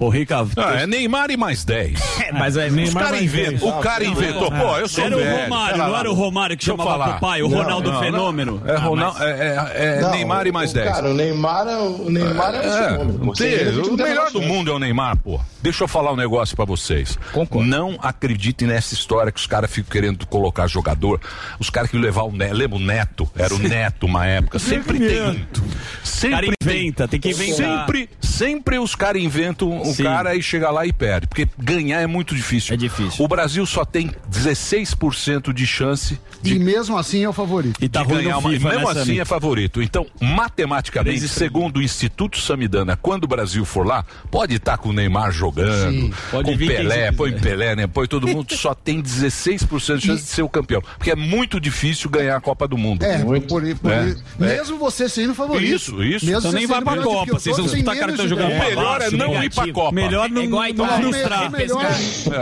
Ô, 0.00 0.08
Rica. 0.08 0.46
Ah, 0.56 0.82
é 0.82 0.86
Neymar 0.86 1.30
e 1.30 1.36
mais 1.36 1.64
10. 1.64 1.98
mas 2.32 2.56
é 2.56 2.70
Neymar 2.70 3.02
cara 3.04 3.10
mais 3.16 3.24
inventa- 3.24 3.50
10. 3.50 3.62
O 3.62 3.72
cara 3.80 4.04
inventou. 4.04 4.50
Pô, 4.50 4.76
eu 4.78 4.88
sou 4.88 5.04
Era 5.04 5.16
o. 5.16 5.20
Romário, 5.42 5.76
não 5.78 5.96
era 5.98 6.10
o 6.10 6.14
Romário 6.14 6.56
que 6.56 6.64
Deixa 6.64 6.70
eu 6.72 6.76
chamava 6.76 6.90
falar. 7.04 7.10
pro 7.18 7.20
pai, 7.28 7.42
o 7.42 7.48
Ronaldo 7.48 7.98
Fenômeno. 7.98 8.62
É, 8.64 8.76
Ronaldo, 8.76 9.22
é, 9.22 9.30
é- 9.74 9.96
é 9.98 10.00
Não, 10.00 10.10
Neymar 10.10 10.46
e 10.46 10.52
mais 10.52 10.70
o- 10.70 10.74
10. 10.74 10.88
Cara, 10.88 11.10
o 11.10 11.14
Neymar 11.14 11.66
é, 11.66 11.76
o 11.78 12.10
Neymar 12.10 12.54
é, 12.54 12.58
um 12.58 12.60
É, 12.72 12.88
fenômeno, 12.90 13.18
pô. 13.26 13.34
Sem 13.34 13.48
ele, 13.48 13.80
o 13.80 13.96
melhor 13.96 14.30
do 14.30 14.40
mundo 14.40 14.70
é 14.70 14.74
o 14.74 14.78
Neymar, 14.78 15.16
pô. 15.16 15.40
Deixa 15.62 15.84
eu 15.84 15.88
falar 15.88 16.12
um 16.12 16.16
negócio 16.16 16.54
pra 16.54 16.64
vocês. 16.64 17.18
Não 17.64 17.98
acreditem 18.00 18.68
nessa 18.68 18.94
história 18.94 19.32
que 19.32 19.40
os 19.40 19.46
caras 19.46 19.70
ficam 19.70 19.90
querendo 19.90 20.26
colocar 20.26 20.66
jogador. 20.66 21.20
Os 21.58 21.70
caras 21.70 21.90
que 21.90 21.98
levar 21.98 22.22
o 22.22 22.32
Neto. 22.32 22.54
Lembra 22.54 22.76
o 22.76 22.80
Neto? 22.80 23.30
Era 23.36 23.54
o 23.54 23.58
Neto 23.58 24.06
uma 24.06 24.26
época. 24.26 24.58
Sempre 24.58 24.98
tem. 24.98 25.46
Sempre 26.02 26.30
cara 26.30 26.46
inventa, 26.62 27.08
tem 27.08 27.20
que 27.20 27.30
inventar. 27.30 27.80
Sempre, 27.80 28.10
sempre 28.20 28.78
os 28.78 28.94
caras 28.94 29.22
inventam 29.22 29.70
um 29.70 29.92
Sim. 29.92 30.02
cara 30.02 30.34
e 30.34 30.42
chega 30.42 30.70
lá 30.70 30.86
e 30.86 30.92
perde. 30.92 31.26
Porque 31.26 31.48
ganhar 31.58 32.00
é 32.00 32.06
muito 32.06 32.34
difícil. 32.34 32.74
É 32.74 32.76
difícil. 32.76 33.24
O 33.24 33.28
Brasil 33.28 33.64
só 33.66 33.84
tem 33.84 34.10
16% 34.30 35.52
de 35.52 35.66
chance 35.66 36.18
de 36.40 36.54
E 36.54 36.58
mesmo 36.58 36.96
assim 36.96 37.24
é 37.24 37.28
o 37.28 37.32
favorito. 37.32 37.82
E 37.82 37.88
tá 37.88 38.02
de 38.02 38.08
ganhar 38.08 38.38
uma, 38.38 38.50
FIFA, 38.50 38.68
mesmo 38.68 38.92
né, 38.92 39.00
assim 39.00 39.20
é 39.20 39.24
favorito. 39.24 39.82
Então, 39.82 40.06
matematicamente, 40.20 41.26
segundo 41.28 41.78
o 41.78 41.82
Instituto 41.82 42.38
Samidana, 42.40 42.96
quando 42.96 43.24
o 43.24 43.28
Brasil 43.28 43.64
for 43.64 43.86
lá, 43.86 44.04
pode 44.30 44.54
estar 44.54 44.78
com 44.78 44.90
o 44.90 44.92
Neymar 44.92 45.32
jogando, 45.32 45.47
Sim. 45.54 46.12
Pode 46.30 46.50
com 46.52 46.58
Pelé, 46.58 47.12
põe. 47.12 47.32
Pelé, 47.32 47.76
né? 47.76 47.86
Põe 47.86 48.06
todo 48.06 48.26
mundo, 48.26 48.52
só 48.56 48.74
tem 48.74 49.02
16% 49.02 49.98
de 49.98 50.06
chance 50.06 50.22
de 50.22 50.28
ser 50.28 50.42
o 50.42 50.48
campeão. 50.48 50.82
Porque 50.96 51.10
é 51.10 51.16
muito 51.16 51.60
difícil 51.60 52.08
ganhar 52.10 52.36
a 52.36 52.40
Copa 52.40 52.66
do 52.68 52.76
Mundo. 52.78 53.02
É, 53.02 53.18
muito. 53.18 53.46
por, 53.46 53.62
por, 53.76 53.90
É. 53.92 54.14
mesmo 54.38 54.78
você 54.78 55.08
sendo 55.08 55.34
favorito. 55.34 55.74
Isso, 55.74 56.02
isso. 56.02 56.26
Mesmo 56.26 56.38
Então 56.38 56.50
você 56.50 56.56
nem 56.56 56.66
vai 56.66 56.82
pra 56.82 56.96
Copa, 56.96 57.36
os 57.36 57.42
vocês 57.42 57.56
vão 57.56 57.66
menos 57.66 57.98
cartão 57.98 58.24
de 58.24 58.28
jogando 58.28 58.48
ganhar. 58.48 58.64
O 58.64 58.68
melhor 58.68 59.02
é 59.02 59.10
não 59.10 59.42
ir 59.44 59.54
pra 59.54 59.72
Copa. 59.72 59.92
Melhor 59.94 60.30
não, 60.30 60.42
É 60.64 60.72
não 60.72 60.88
frustrar. 61.00 61.44
É 61.44 61.48
melhor 61.48 61.84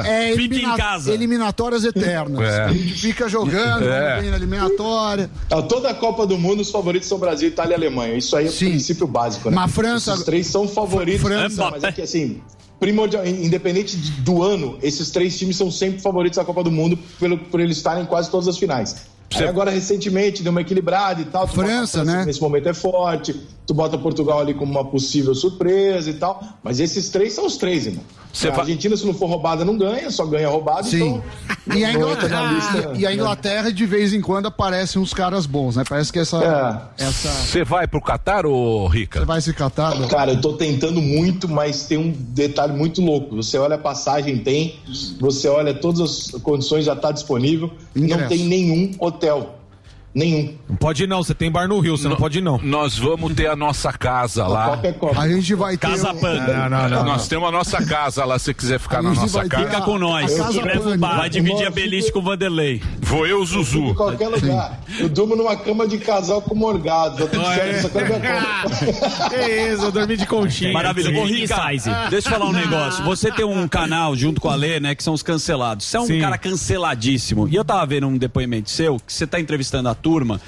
é, 0.05 0.33
É. 0.33 0.37
Fique 0.37 0.59
em 0.65 0.77
casa. 0.77 1.13
eliminatórias 1.13 1.85
eternas. 1.85 2.41
É. 2.43 2.65
A 2.65 2.73
gente 2.73 2.95
fica 2.95 3.29
jogando, 3.29 3.89
É. 3.89 4.21
vem 4.21 4.31
na 4.31 4.37
eliminatória. 4.37 5.31
Toda 5.69 5.91
a 5.91 5.95
Copa 5.95 6.27
do 6.27 6.37
Mundo, 6.39 6.61
os 6.61 6.71
favoritos 6.71 7.09
são 7.09 7.19
Brasil, 7.19 7.49
Itália 7.49 7.75
e 7.75 7.77
Alemanha. 7.77 8.15
Isso 8.17 8.37
aí 8.37 8.47
é 8.47 8.51
o 8.51 8.53
princípio 8.53 9.07
básico, 9.07 9.51
né? 9.51 9.57
Mas 9.57 9.73
França- 9.73 10.13
Esses 10.13 10.25
três 10.25 10.47
são 10.47 10.67
favoritos. 10.69 11.21
França- 11.23 11.71
mas 11.71 11.85
é 11.85 11.93
que 11.93 12.03
assim, 12.03 12.41
primordial, 12.79 13.27
independente 13.27 13.97
de- 13.97 14.11
do 14.23 14.43
ano, 14.43 14.79
esses 14.83 15.11
três 15.11 15.39
times 15.39 15.57
são 15.57 15.71
sempre 15.71 16.01
favoritos 16.01 16.37
da 16.37 16.45
Copa 16.45 16.63
do 16.63 16.71
Mundo 16.71 16.99
pelo, 17.19 17.39
por 17.39 17.61
eles 17.61 17.77
estarem 17.79 18.03
em 18.03 18.07
quase 18.07 18.31
todas 18.31 18.49
as 18.49 18.59
finais. 18.59 18.97
Aí 19.35 19.47
agora, 19.49 19.71
recentemente, 19.71 20.43
deu 20.43 20.51
uma 20.53 20.61
equilibrada 20.61 21.21
e 21.21 21.25
tal. 21.25 21.47
Tu 21.47 21.57
bota 21.57 21.63
a 21.63 21.67
França, 21.67 22.05
né? 22.05 22.25
Nesse 22.25 22.41
momento 22.41 22.69
é 22.69 22.75
forte. 22.75 23.35
Tu 23.67 23.75
bota 23.75 23.99
Portugal 23.99 24.39
ali 24.41 24.55
como 24.55 24.71
uma 24.71 24.85
possível 24.85 25.35
surpresa 25.35 26.09
e 26.09 26.15
tal. 26.15 26.43
Mas 26.63 26.79
esses 26.79 27.09
três 27.11 27.33
são 27.33 27.47
os 27.47 27.57
três, 27.57 27.87
irmão. 27.87 28.05
Você 28.33 28.49
a 28.49 28.51
vai- 28.51 28.61
Argentina, 28.61 28.95
se 28.97 29.05
não 29.07 29.15
for 29.15 29.27
roubada, 29.29 29.65
não 29.65 29.77
ganha, 29.79 30.11
só 30.11 30.25
ganha 30.27 30.49
roubado. 30.49 30.87
Sim. 30.87 31.21
Então, 31.67 31.77
E 31.77 31.85
a, 31.85 31.93
não 31.93 32.01
Inglaterra, 32.01 32.53
lista, 32.53 32.93
e 32.97 33.07
a 33.07 33.09
né? 33.09 33.15
Inglaterra, 33.15 33.73
de 33.73 33.87
vez 33.87 34.13
em 34.13 34.21
quando, 34.21 34.47
aparecem 34.47 35.01
uns 35.03 35.13
caras 35.15 35.47
bons, 35.47 35.75
né? 35.77 35.85
Parece 35.89 36.13
que 36.13 36.19
essa. 36.19 36.91
essa 36.99 37.29
Você 37.31 37.65
vai 37.65 37.89
pro 37.89 38.01
Catar, 38.01 38.45
ô 38.47 38.87
Rica? 38.87 39.21
você 39.21 39.25
vai 39.27 39.41
se 39.41 39.53
catar. 39.55 39.99
né? 39.99 40.07
Cara, 40.07 40.33
eu 40.33 40.41
tô 40.41 40.53
tentando 40.53 41.01
muito, 41.01 41.49
mas 41.49 41.85
tem 41.87 41.97
um 41.99 42.11
detalhe 42.13 42.75
muito 42.75 43.01
louco. 43.01 43.37
Você 43.37 43.59
olha 43.59 43.75
a 43.77 43.79
passagem, 43.79 44.39
tem. 44.39 44.79
Você 45.19 45.49
olha 45.49 45.73
todas 45.75 46.01
as 46.35 46.43
condições, 46.43 46.85
já 46.85 46.95
tá 46.95 47.11
disponível. 47.11 47.73
Não 47.95 48.05
Ingresso. 48.05 48.29
tem 48.29 48.45
nenhum 48.45 48.93
hotel 49.01 49.16
hotel. 49.17 49.66
Nenhum. 50.17 50.55
Não 50.67 50.77
pode 50.77 51.05
ir 51.05 51.07
não, 51.07 51.23
você 51.23 51.35
tem 51.35 51.51
bar 51.51 51.69
no 51.69 51.79
Rio, 51.79 51.95
você 51.95 52.09
não, 52.09 52.17
pode 52.17 52.39
ir 52.39 52.41
não. 52.41 52.59
Nós 52.63 52.97
vamos 52.97 53.35
ter 53.35 53.49
a 53.49 53.55
nossa 53.55 53.93
casa 53.93 54.47
lá. 54.47 54.69
Copa 54.71 54.87
é 54.87 54.93
Copa. 54.93 55.21
A 55.21 55.29
gente 55.29 55.55
vai 55.55 55.77
ter. 55.77 55.89
Casa 55.89 56.15
Panda. 56.15 56.69
Não, 56.71 56.71
não, 56.71 56.89
não, 56.89 57.05
Nós 57.05 57.29
temos 57.29 57.47
a 57.47 57.53
nossa 57.53 57.85
casa 57.85 58.25
lá, 58.25 58.39
se 58.39 58.47
você 58.47 58.55
quiser 58.55 58.81
ficar 58.81 59.03
na 59.03 59.13
nossa 59.13 59.47
casa. 59.47 59.65
a- 59.65 59.69
Fica 59.69 59.81
com 59.83 59.99
nós. 59.99 60.35
Casa. 60.35 60.63
Vai 60.99 61.29
dividir 61.29 61.67
a 61.67 61.71
beliche 61.71 62.11
com 62.11 62.21
o 62.21 62.23
Vanderlei. 62.23 62.83
Vou 63.03 63.27
eu, 63.27 63.45
Zuzu. 63.45 63.79
Em 63.91 63.95
qualquer 63.95 64.29
lugar. 64.29 64.81
Eu 64.99 65.09
durmo 65.11 65.37
numa 65.37 65.55
cama 65.55 65.87
de 65.87 65.99
casal 65.99 66.41
com 66.41 66.55
morgado. 66.55 67.19
Tá 67.19 67.27
tudo 67.27 67.45
certo, 67.55 67.83
só 67.83 67.89
quero 67.91 68.07
ver 68.07 68.27
a 68.27 68.63
Copa. 68.63 69.35
É 69.35 69.69
isso, 69.75 69.85
eu 69.85 69.93
dormi 69.93 70.17
de 70.17 70.25
conchinha. 70.27 70.73
Maravilha. 70.73 71.21
Ô, 71.21 71.27
Rica, 71.27 71.57
deixa 72.09 72.29
eu 72.29 72.33
falar 72.33 72.47
um 72.47 72.53
negócio. 72.53 73.05
Você 73.05 73.31
tem 73.31 73.45
um 73.45 73.69
canal 73.69 74.17
junto 74.17 74.41
com 74.41 74.49
a 74.49 74.55
Lê, 74.55 74.81
né, 74.81 74.95
que 74.95 75.03
são 75.05 75.13
os 75.13 75.23
cancelados. 75.23 75.85
Você 75.85 75.99
é 75.99 76.01
um 76.01 76.07
Sim. 76.07 76.21
cara 76.23 76.39
canceladíssimo. 76.39 77.47
E 77.49 77.55
eu 77.55 77.65
tava 77.67 77.85
vendo 77.85 78.07
um 78.07 78.17
depoimento 78.17 78.71
seu, 78.71 78.97
que 78.97 79.13
você 79.13 79.27
tá 79.27 79.39
entrevistando 79.39 79.91
a 79.91 79.95
turma, 80.07 80.39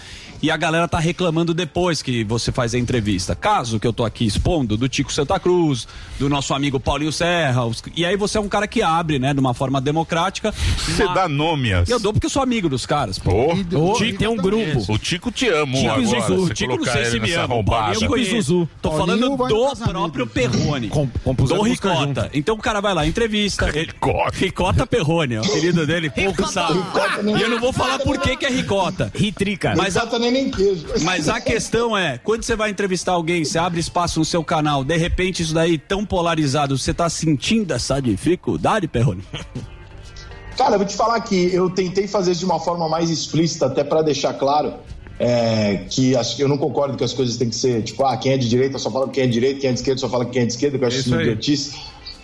e 0.43 0.51
a 0.51 0.57
galera 0.57 0.87
tá 0.89 0.99
reclamando 0.99 1.53
depois 1.55 2.03
que 2.03 2.25
você 2.25 2.51
faz 2.53 2.75
a 2.75 2.79
entrevista. 2.79 3.35
Caso 3.35 3.79
que 3.81 3.87
eu 3.87 3.93
tô 3.93 4.05
aqui 4.05 4.25
expondo, 4.27 4.77
do 4.77 4.89
Tico 4.89 5.13
Santa 5.13 5.39
Cruz, 5.39 5.87
do 6.19 6.29
nosso 6.29 6.55
amigo 6.55 6.79
Paulinho 6.79 7.13
Serra, 7.13 7.65
os- 7.65 7.83
e 7.97 8.05
aí 8.05 8.17
você 8.17 8.39
é 8.39 8.41
um 8.41 8.49
cara 8.49 8.67
que 8.67 8.83
abre, 8.83 9.19
né, 9.19 9.33
de 9.35 9.41
uma 9.41 9.55
forma 9.55 9.81
democrática. 9.81 10.53
Você 10.53 11.05
uma- 11.05 11.15
dá 11.15 11.29
nome 11.29 11.73
assim. 11.73 11.93
Eu 11.93 11.99
dou 12.01 12.13
porque 12.13 12.27
eu 12.27 12.31
sou 12.31 12.43
amigo 12.43 12.69
dos 12.69 12.87
caras. 12.87 13.19
Pô. 13.19 13.53
Ô, 13.77 13.93
O 13.93 13.93
Tico 13.95 14.19
tem 14.19 14.29
um 14.29 14.37
grupo. 14.37 14.85
O 14.93 14.99
Tico 14.99 15.31
te 15.31 15.49
amo 15.49 15.77
Tico 15.77 15.87
e 15.87 15.89
agora. 15.89 16.21
Zuzu. 16.21 16.47
você 16.47 16.55
Tico 16.55 16.77
não 16.77 16.85
sei 16.85 17.05
se 17.07 17.21
me 17.21 17.33
ama. 17.35 17.55
eu 18.01 18.09
conheço. 18.09 18.43
Zuzu. 18.43 18.69
Tô 18.83 18.91
Paulinho 18.91 19.37
falando 19.37 19.49
do 19.49 19.77
próprio 19.93 20.27
Perrone. 20.27 20.89
compuseram 20.89 21.63
do 21.63 21.69
Ricota. 21.69 22.31
Então 22.35 22.55
o 22.55 22.59
cara 22.59 22.81
vai 22.81 22.95
lá, 22.95 23.07
entrevista. 23.07 23.69
Ele, 23.69 23.87
Ricota. 23.99 24.37
Ricota 24.37 24.87
Perrone, 24.87 25.35
é 25.35 25.41
o 25.41 25.45
apelido 25.45 25.87
dele, 25.87 26.11
pouco 26.11 26.47
sabe. 26.51 26.79
E 27.39 27.43
eu 27.43 27.49
não 27.51 27.61
vou 27.61 27.73
falar 27.73 27.99
por 28.01 28.19
que 28.19 28.37
que 28.37 28.47
é 28.47 28.51
Ricota. 28.51 29.11
Ritrica. 29.15 29.75
Mas 29.77 29.97
a, 29.97 30.07
Nem 30.31 30.51
queijo. 30.51 30.85
mas 31.03 31.29
a 31.29 31.41
questão 31.41 31.97
é, 31.97 32.19
quando 32.19 32.43
você 32.43 32.55
vai 32.57 32.71
entrevistar 32.71 33.13
alguém, 33.13 33.45
você 33.45 33.59
abre 33.59 33.81
espaço 33.81 34.19
no 34.19 34.25
seu 34.25 34.43
canal, 34.45 34.83
de 34.85 34.97
repente 34.97 35.43
isso 35.43 35.55
daí 35.55 35.79
tão 35.79 36.05
polarizado, 36.05 36.77
você 36.79 36.93
tá 36.95 37.09
sentindo 37.09 37.73
essa 37.73 38.01
dificuldade, 38.01 38.87
Perrone? 38.89 39.23
Cara, 40.57 40.75
eu 40.75 40.79
vou 40.79 40.87
te 40.87 40.97
falar 40.97 41.21
que 41.21 41.55
eu 41.55 41.71
tentei 41.71 42.09
fazer 42.09 42.33
isso 42.33 42.41
de 42.41 42.47
uma 42.47 42.59
forma 42.59 42.89
mais 42.89 43.11
explícita, 43.11 43.67
até 43.67 43.85
pra 43.85 44.03
deixar 44.03 44.35
claro 44.35 44.75
é, 45.21 45.85
que 45.91 46.17
as- 46.17 46.39
eu 46.39 46.49
não 46.49 46.59
concordo 46.59 46.97
que 46.97 47.03
as 47.05 47.13
coisas 47.13 47.37
têm 47.37 47.49
que 47.49 47.57
ser, 47.57 47.83
tipo, 47.83 48.05
ah, 48.05 48.17
quem 48.17 48.33
é 48.33 48.37
de 48.39 48.49
direita 48.49 48.79
só 48.79 48.91
fala 48.91 49.09
quem 49.09 49.25
é 49.25 49.27
de 49.27 49.33
direita, 49.33 49.61
quem 49.61 49.71
é 49.71 49.73
de 49.73 49.79
esquerda 49.81 50.01
só 50.01 50.09
fala 50.09 50.25
quem 50.25 50.43
é 50.43 50.47
de 50.47 50.53
esquerda, 50.53 50.79
que 50.79 50.85
eu 50.85 50.89
acho 50.89 50.99
isso 50.99 51.09
idiotice. 51.23 51.77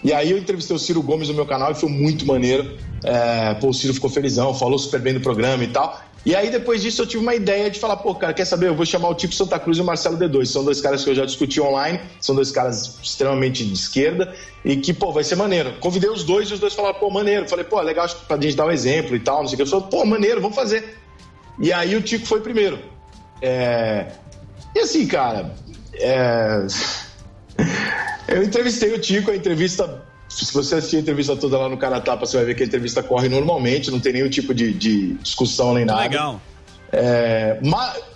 E 0.02 0.12
aí 0.12 0.30
eu 0.30 0.38
entrevistei 0.38 0.76
o 0.76 0.78
Ciro 0.78 1.02
Gomes 1.02 1.28
no 1.28 1.34
meu 1.34 1.46
canal 1.46 1.72
e 1.72 1.74
foi 1.74 1.88
muito 1.88 2.26
maneiro. 2.26 2.76
É, 3.02 3.54
pô, 3.54 3.68
o 3.70 3.72
Ciro 3.74 3.94
ficou 3.94 4.10
felizão, 4.10 4.52
falou 4.54 4.78
super 4.78 5.00
bem 5.00 5.14
do 5.14 5.20
programa 5.20 5.64
e 5.64 5.68
tal. 5.68 5.98
E 6.24 6.34
aí 6.34 6.50
depois 6.50 6.80
disso 6.80 7.02
eu 7.02 7.06
tive 7.06 7.22
uma 7.22 7.34
ideia 7.34 7.70
de 7.70 7.78
falar, 7.78 7.98
pô, 7.98 8.14
cara, 8.14 8.32
quer 8.32 8.46
saber? 8.46 8.68
Eu 8.68 8.74
vou 8.74 8.86
chamar 8.86 9.08
o 9.10 9.14
Tipo 9.14 9.34
Santa 9.34 9.58
Cruz 9.58 9.76
e 9.76 9.82
o 9.82 9.84
Marcelo 9.84 10.16
D2. 10.16 10.46
São 10.46 10.64
dois 10.64 10.80
caras 10.80 11.04
que 11.04 11.10
eu 11.10 11.14
já 11.14 11.26
discuti 11.26 11.60
online, 11.60 12.00
são 12.18 12.34
dois 12.34 12.50
caras 12.50 12.98
extremamente 13.02 13.64
de 13.64 13.74
esquerda 13.74 14.34
e 14.64 14.76
que, 14.76 14.94
pô, 14.94 15.12
vai 15.12 15.22
ser 15.22 15.36
maneiro. 15.36 15.74
Convidei 15.80 16.08
os 16.08 16.24
dois 16.24 16.48
e 16.48 16.54
os 16.54 16.60
dois 16.60 16.72
falaram, 16.72 16.98
pô, 16.98 17.10
maneiro. 17.10 17.46
Falei, 17.46 17.64
pô, 17.64 17.78
legal 17.80 18.06
acho 18.06 18.16
que 18.16 18.24
pra 18.24 18.40
gente 18.40 18.56
dar 18.56 18.66
um 18.66 18.70
exemplo 18.70 19.14
e 19.14 19.20
tal, 19.20 19.40
não 19.40 19.48
sei 19.48 19.54
o 19.54 19.56
que. 19.56 19.62
Eu 19.62 19.66
falei, 19.66 19.86
pô, 19.90 20.04
maneiro, 20.06 20.40
vamos 20.40 20.56
fazer. 20.56 20.96
E 21.58 21.70
aí 21.70 21.94
o 21.94 22.00
Tico 22.00 22.26
foi 22.26 22.40
primeiro. 22.40 22.78
É... 23.42 24.06
E 24.74 24.80
assim, 24.80 25.06
cara, 25.06 25.54
é... 25.94 26.66
eu 28.28 28.42
entrevistei 28.42 28.94
o 28.94 28.98
Tico, 28.98 29.30
a 29.30 29.36
entrevista. 29.36 30.02
Se 30.34 30.52
você 30.52 30.76
assistir 30.76 30.96
a 30.96 31.00
entrevista 31.00 31.36
toda 31.36 31.56
lá 31.56 31.68
no 31.68 31.76
Cara 31.76 32.00
Tapa, 32.00 32.26
você 32.26 32.36
vai 32.36 32.46
ver 32.46 32.56
que 32.56 32.64
a 32.64 32.66
entrevista 32.66 33.02
corre 33.02 33.28
normalmente, 33.28 33.90
não 33.90 34.00
tem 34.00 34.14
nenhum 34.14 34.28
tipo 34.28 34.52
de, 34.52 34.72
de 34.72 35.14
discussão 35.14 35.74
nem 35.74 35.84
nada. 35.84 36.02
Legal. 36.02 36.40
É, 36.92 37.58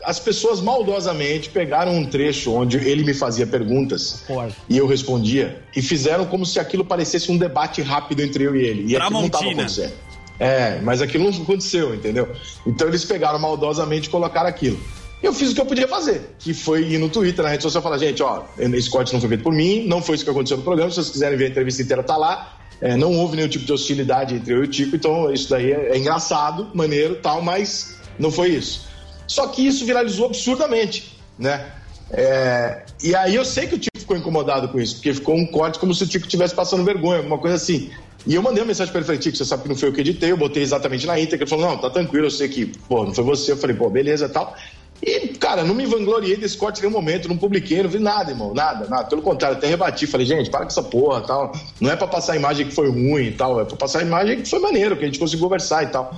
as 0.04 0.20
pessoas 0.20 0.60
maldosamente 0.60 1.48
pegaram 1.48 1.96
um 1.96 2.04
trecho 2.04 2.52
onde 2.52 2.76
ele 2.76 3.02
me 3.02 3.12
fazia 3.12 3.44
perguntas 3.44 4.24
e 4.68 4.78
eu 4.78 4.86
respondia 4.86 5.60
e 5.74 5.82
fizeram 5.82 6.24
como 6.24 6.46
se 6.46 6.60
aquilo 6.60 6.84
parecesse 6.84 7.32
um 7.32 7.36
debate 7.36 7.82
rápido 7.82 8.20
entre 8.20 8.44
eu 8.44 8.54
e 8.54 8.62
ele. 8.62 8.92
E 8.92 8.96
aquilo 8.96 9.10
não 9.10 9.26
estava 9.26 9.44
acontecendo. 9.44 9.92
É, 10.38 10.78
mas 10.82 11.02
aquilo 11.02 11.30
não 11.30 11.42
aconteceu, 11.42 11.94
entendeu? 11.94 12.32
Então 12.64 12.86
eles 12.86 13.04
pegaram 13.04 13.38
maldosamente 13.38 14.08
e 14.08 14.10
colocaram 14.10 14.48
aquilo. 14.48 14.78
Eu 15.22 15.32
fiz 15.32 15.50
o 15.50 15.54
que 15.54 15.60
eu 15.60 15.66
podia 15.66 15.88
fazer, 15.88 16.36
que 16.38 16.54
foi 16.54 16.92
ir 16.92 16.98
no 16.98 17.08
Twitter, 17.08 17.44
na 17.44 17.50
rede 17.50 17.62
social, 17.62 17.82
falar: 17.82 17.98
gente, 17.98 18.22
ó, 18.22 18.44
esse 18.56 18.88
corte 18.88 19.12
não 19.12 19.20
foi 19.20 19.28
feito 19.30 19.42
por 19.42 19.52
mim, 19.52 19.84
não 19.86 20.00
foi 20.00 20.14
isso 20.14 20.24
que 20.24 20.30
aconteceu 20.30 20.56
no 20.56 20.62
programa. 20.62 20.90
Se 20.90 20.96
vocês 20.96 21.10
quiserem 21.10 21.36
ver 21.36 21.46
a 21.46 21.48
entrevista 21.48 21.82
inteira, 21.82 22.02
tá 22.02 22.16
lá. 22.16 22.56
É, 22.80 22.96
não 22.96 23.12
houve 23.16 23.36
nenhum 23.36 23.48
tipo 23.48 23.64
de 23.64 23.72
hostilidade 23.72 24.36
entre 24.36 24.54
eu 24.54 24.62
e 24.62 24.64
o 24.64 24.68
Tico, 24.68 24.94
então 24.94 25.32
isso 25.32 25.50
daí 25.50 25.72
é, 25.72 25.90
é 25.94 25.98
engraçado, 25.98 26.70
maneiro 26.72 27.16
tal, 27.16 27.42
mas 27.42 27.96
não 28.18 28.30
foi 28.30 28.50
isso. 28.50 28.86
Só 29.26 29.48
que 29.48 29.66
isso 29.66 29.84
viralizou 29.84 30.26
absurdamente, 30.26 31.18
né? 31.36 31.72
É, 32.10 32.84
e 33.02 33.14
aí 33.14 33.34
eu 33.34 33.44
sei 33.44 33.66
que 33.66 33.74
o 33.74 33.78
Tico 33.78 33.98
ficou 33.98 34.16
incomodado 34.16 34.68
com 34.68 34.80
isso, 34.80 34.94
porque 34.94 35.12
ficou 35.12 35.34
um 35.34 35.46
corte 35.46 35.78
como 35.80 35.92
se 35.92 36.04
o 36.04 36.06
Tico 36.06 36.24
estivesse 36.24 36.54
passando 36.54 36.84
vergonha, 36.84 37.18
alguma 37.18 37.38
coisa 37.38 37.56
assim. 37.56 37.90
E 38.26 38.34
eu 38.34 38.42
mandei 38.42 38.62
uma 38.62 38.68
mensagem 38.68 38.92
pra 38.92 39.00
ele, 39.00 39.06
falei, 39.06 39.20
Tico, 39.20 39.36
você 39.36 39.44
sabe 39.44 39.64
que 39.64 39.68
não 39.68 39.76
foi 39.76 39.88
eu 39.88 39.92
que 39.92 40.00
editei, 40.00 40.30
eu 40.30 40.36
botei 40.36 40.62
exatamente 40.62 41.06
na 41.06 41.18
íntegra. 41.18 41.44
Ele 41.44 41.50
falou, 41.50 41.66
não, 41.66 41.78
tá 41.78 41.90
tranquilo, 41.90 42.26
eu 42.26 42.30
sei 42.30 42.48
que, 42.48 42.66
pô, 42.66 43.04
não 43.04 43.14
foi 43.14 43.24
você. 43.24 43.52
Eu 43.52 43.56
falei, 43.56 43.74
pô, 43.74 43.88
beleza 43.90 44.28
tal. 44.28 44.54
E, 45.02 45.28
cara, 45.28 45.64
não 45.64 45.74
me 45.74 45.86
vangloriei 45.86 46.36
desse 46.36 46.56
corte 46.56 46.78
em 46.78 46.82
nenhum 46.82 46.94
momento, 46.94 47.28
não 47.28 47.36
publiquei, 47.36 47.82
não 47.82 47.88
vi 47.88 47.98
nada, 47.98 48.32
irmão, 48.32 48.52
nada, 48.52 48.88
nada. 48.88 49.04
Pelo 49.04 49.22
contrário, 49.22 49.56
até 49.56 49.68
rebati, 49.68 50.06
falei, 50.06 50.26
gente, 50.26 50.50
para 50.50 50.60
com 50.60 50.66
essa 50.66 50.82
porra 50.82 51.20
tal. 51.20 51.52
Não 51.80 51.90
é 51.90 51.96
pra 51.96 52.06
passar 52.06 52.32
a 52.32 52.36
imagem 52.36 52.66
que 52.66 52.74
foi 52.74 52.88
ruim 52.88 53.28
e 53.28 53.32
tal, 53.32 53.60
é 53.60 53.64
pra 53.64 53.76
passar 53.76 54.00
a 54.00 54.02
imagem 54.02 54.42
que 54.42 54.48
foi 54.50 54.58
maneiro, 54.58 54.96
que 54.96 55.04
a 55.04 55.06
gente 55.06 55.18
conseguiu 55.18 55.44
conversar 55.44 55.84
e 55.84 55.86
tal. 55.88 56.12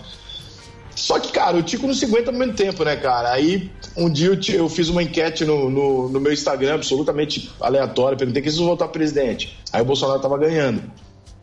Só 0.97 1.19
que, 1.19 1.31
cara, 1.31 1.57
o 1.57 1.63
Tico 1.63 1.87
não 1.87 1.95
se 1.95 2.05
aguenta 2.05 2.31
ao 2.31 2.37
mesmo 2.37 2.55
tempo, 2.55 2.85
né, 2.85 2.97
cara? 2.97 3.33
Aí, 3.33 3.71
um 3.97 4.11
dia 4.11 4.29
eu, 4.29 4.55
eu 4.55 4.69
fiz 4.69 4.89
uma 4.89 5.03
enquete 5.03 5.45
no, 5.45 5.71
no, 5.71 6.09
no 6.09 6.21
meu 6.21 6.33
Instagram, 6.33 6.75
absolutamente 6.75 7.51
aleatória, 7.61 8.19
perguntei 8.19 8.43
quem 8.43 8.51
se 8.51 8.59
votar 8.59 8.89
presidente. 8.89 9.59
Aí 9.73 9.83
o 9.83 9.85
Bolsonaro 9.85 10.21
tava 10.21 10.37
ganhando. 10.37 10.83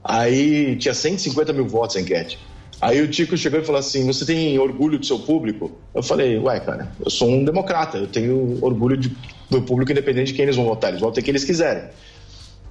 Aí 0.03 0.76
tinha 0.77 0.93
150 0.93 1.53
mil 1.53 1.68
votos 1.68 1.95
a 1.97 2.01
enquete. 2.01 2.39
Aí 2.79 3.01
o 3.01 3.07
Tico 3.07 3.35
chegou 3.35 3.59
e 3.59 3.63
falou 3.63 3.79
assim: 3.79 4.05
Você 4.05 4.25
tem 4.25 4.57
orgulho 4.59 4.99
do 4.99 5.05
seu 5.05 5.17
público? 5.19 5.71
Eu 5.95 6.03
falei: 6.03 6.37
Ué, 6.37 6.59
cara, 6.59 6.91
eu 7.03 7.09
sou 7.09 7.27
um 7.29 7.43
democrata, 7.43 7.97
eu 7.97 8.07
tenho 8.07 8.59
orgulho 8.61 8.95
de- 8.95 9.15
do 9.49 9.61
público 9.61 9.91
independente 9.91 10.27
de 10.27 10.33
quem 10.33 10.43
eles 10.43 10.55
vão 10.55 10.65
votar, 10.65 10.91
eles 10.91 11.01
votam 11.01 11.23
quem 11.23 11.31
eles 11.31 11.43
quiserem. 11.43 11.85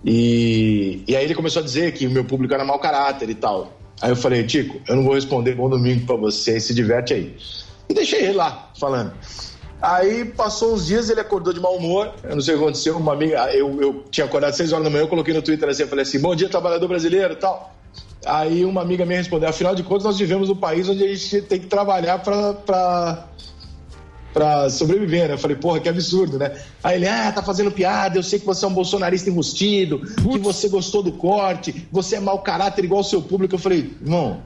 E, 0.05 1.03
e 1.09 1.17
aí 1.17 1.25
ele 1.25 1.35
começou 1.35 1.61
a 1.61 1.65
dizer 1.65 1.93
que 1.93 2.07
o 2.07 2.11
meu 2.11 2.25
público 2.25 2.55
era 2.55 2.65
mau 2.65 2.79
caráter 2.79 3.29
e 3.29 3.35
tal. 3.35 3.77
Aí 4.01 4.11
eu 4.11 4.17
falei: 4.17 4.45
Tico, 4.45 4.81
eu 4.89 4.95
não 4.97 5.03
vou 5.05 5.15
responder 5.15 5.55
bom 5.55 5.69
domingo 5.69 6.07
pra 6.07 6.17
você, 6.17 6.61
se 6.61 6.73
diverte 6.75 7.15
aí. 7.15 7.35
E 7.89 7.95
deixei 7.95 8.21
ele 8.21 8.35
lá, 8.35 8.71
falando. 8.79 9.13
Aí 9.83 10.25
passou 10.25 10.75
uns 10.75 10.87
dias, 10.87 11.11
ele 11.11 11.21
acordou 11.21 11.53
de 11.53 11.61
mau 11.61 11.77
humor. 11.77 12.13
Eu 12.25 12.35
não 12.35 12.41
sei 12.43 12.55
o 12.55 12.59
que 12.59 12.65
aconteceu. 12.65 12.97
Uma 12.97 13.13
amiga, 13.13 13.51
eu, 13.53 13.81
eu 13.81 14.05
tinha 14.11 14.25
acordado 14.25 14.51
às 14.51 14.57
6 14.57 14.73
horas 14.73 14.85
da 14.85 14.91
manhã, 14.91 15.03
eu 15.05 15.09
coloquei 15.09 15.35
no 15.35 15.43
Twitter 15.43 15.69
assim, 15.69 15.83
eu 15.83 15.89
falei 15.89 16.03
assim: 16.03 16.21
bom 16.21 16.35
dia, 16.35 16.49
trabalhador 16.49 16.89
brasileiro 16.89 17.35
tal. 17.37 17.76
Aí 18.27 18.65
uma 18.65 18.83
amiga 18.83 19.07
minha 19.07 19.19
respondeu: 19.19 19.49
afinal 19.49 19.75
de 19.75 19.83
contas, 19.83 20.05
nós 20.05 20.19
vivemos 20.19 20.49
num 20.49 20.57
país 20.57 20.89
onde 20.89 21.05
a 21.05 21.09
gente 21.09 21.43
tem 21.43 21.61
que 21.61 21.67
trabalhar 21.67 22.19
pra 22.19 23.27
pra 24.37 24.69
sobreviver, 24.69 25.29
né? 25.29 25.33
Eu 25.33 25.39
falei, 25.39 25.57
porra, 25.57 25.81
que 25.81 25.89
absurdo, 25.89 26.39
né? 26.39 26.53
Aí 26.85 26.97
ele, 26.97 27.09
ah, 27.09 27.33
tá 27.33 27.43
fazendo 27.43 27.71
piada, 27.71 28.19
eu 28.19 28.23
sei 28.23 28.39
que 28.39 28.45
você 28.45 28.67
é 28.67 28.69
um 28.69 28.75
bolsonarista 28.75 29.31
enrustido, 29.31 30.01
que 30.31 30.39
você 30.39 30.69
gostou 30.69 31.03
do 31.03 31.13
corte, 31.13 31.89
você 31.91 32.17
é 32.17 32.21
mau 32.21 32.41
caráter 32.41 32.85
igual 32.85 33.01
o 33.01 33.05
seu 33.05 33.23
público. 33.23 33.55
Eu 33.55 33.59
falei, 33.59 33.95
irmão, 33.99 34.43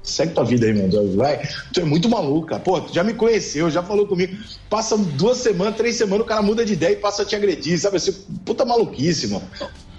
segue 0.00 0.32
tua 0.32 0.44
vida 0.44 0.66
aí, 0.66 0.72
mano. 0.72 1.16
Vai. 1.16 1.40
Tu 1.72 1.80
é 1.80 1.84
muito 1.84 2.08
maluca. 2.08 2.60
Pô, 2.60 2.80
tu 2.80 2.94
já 2.94 3.02
me 3.02 3.14
conheceu, 3.14 3.68
já 3.68 3.82
falou 3.82 4.06
comigo. 4.06 4.36
Passa 4.70 4.96
duas 4.96 5.38
semanas, 5.38 5.76
três 5.76 5.96
semanas, 5.96 6.24
o 6.24 6.28
cara 6.28 6.40
muda 6.40 6.64
de 6.64 6.74
ideia 6.74 6.92
e 6.92 6.96
passa 6.96 7.22
a 7.22 7.24
te 7.24 7.34
agredir, 7.34 7.76
sabe? 7.80 7.96
Assim, 7.96 8.12
puta 8.44 8.64
maluquice, 8.64 9.26
mano. 9.26 9.48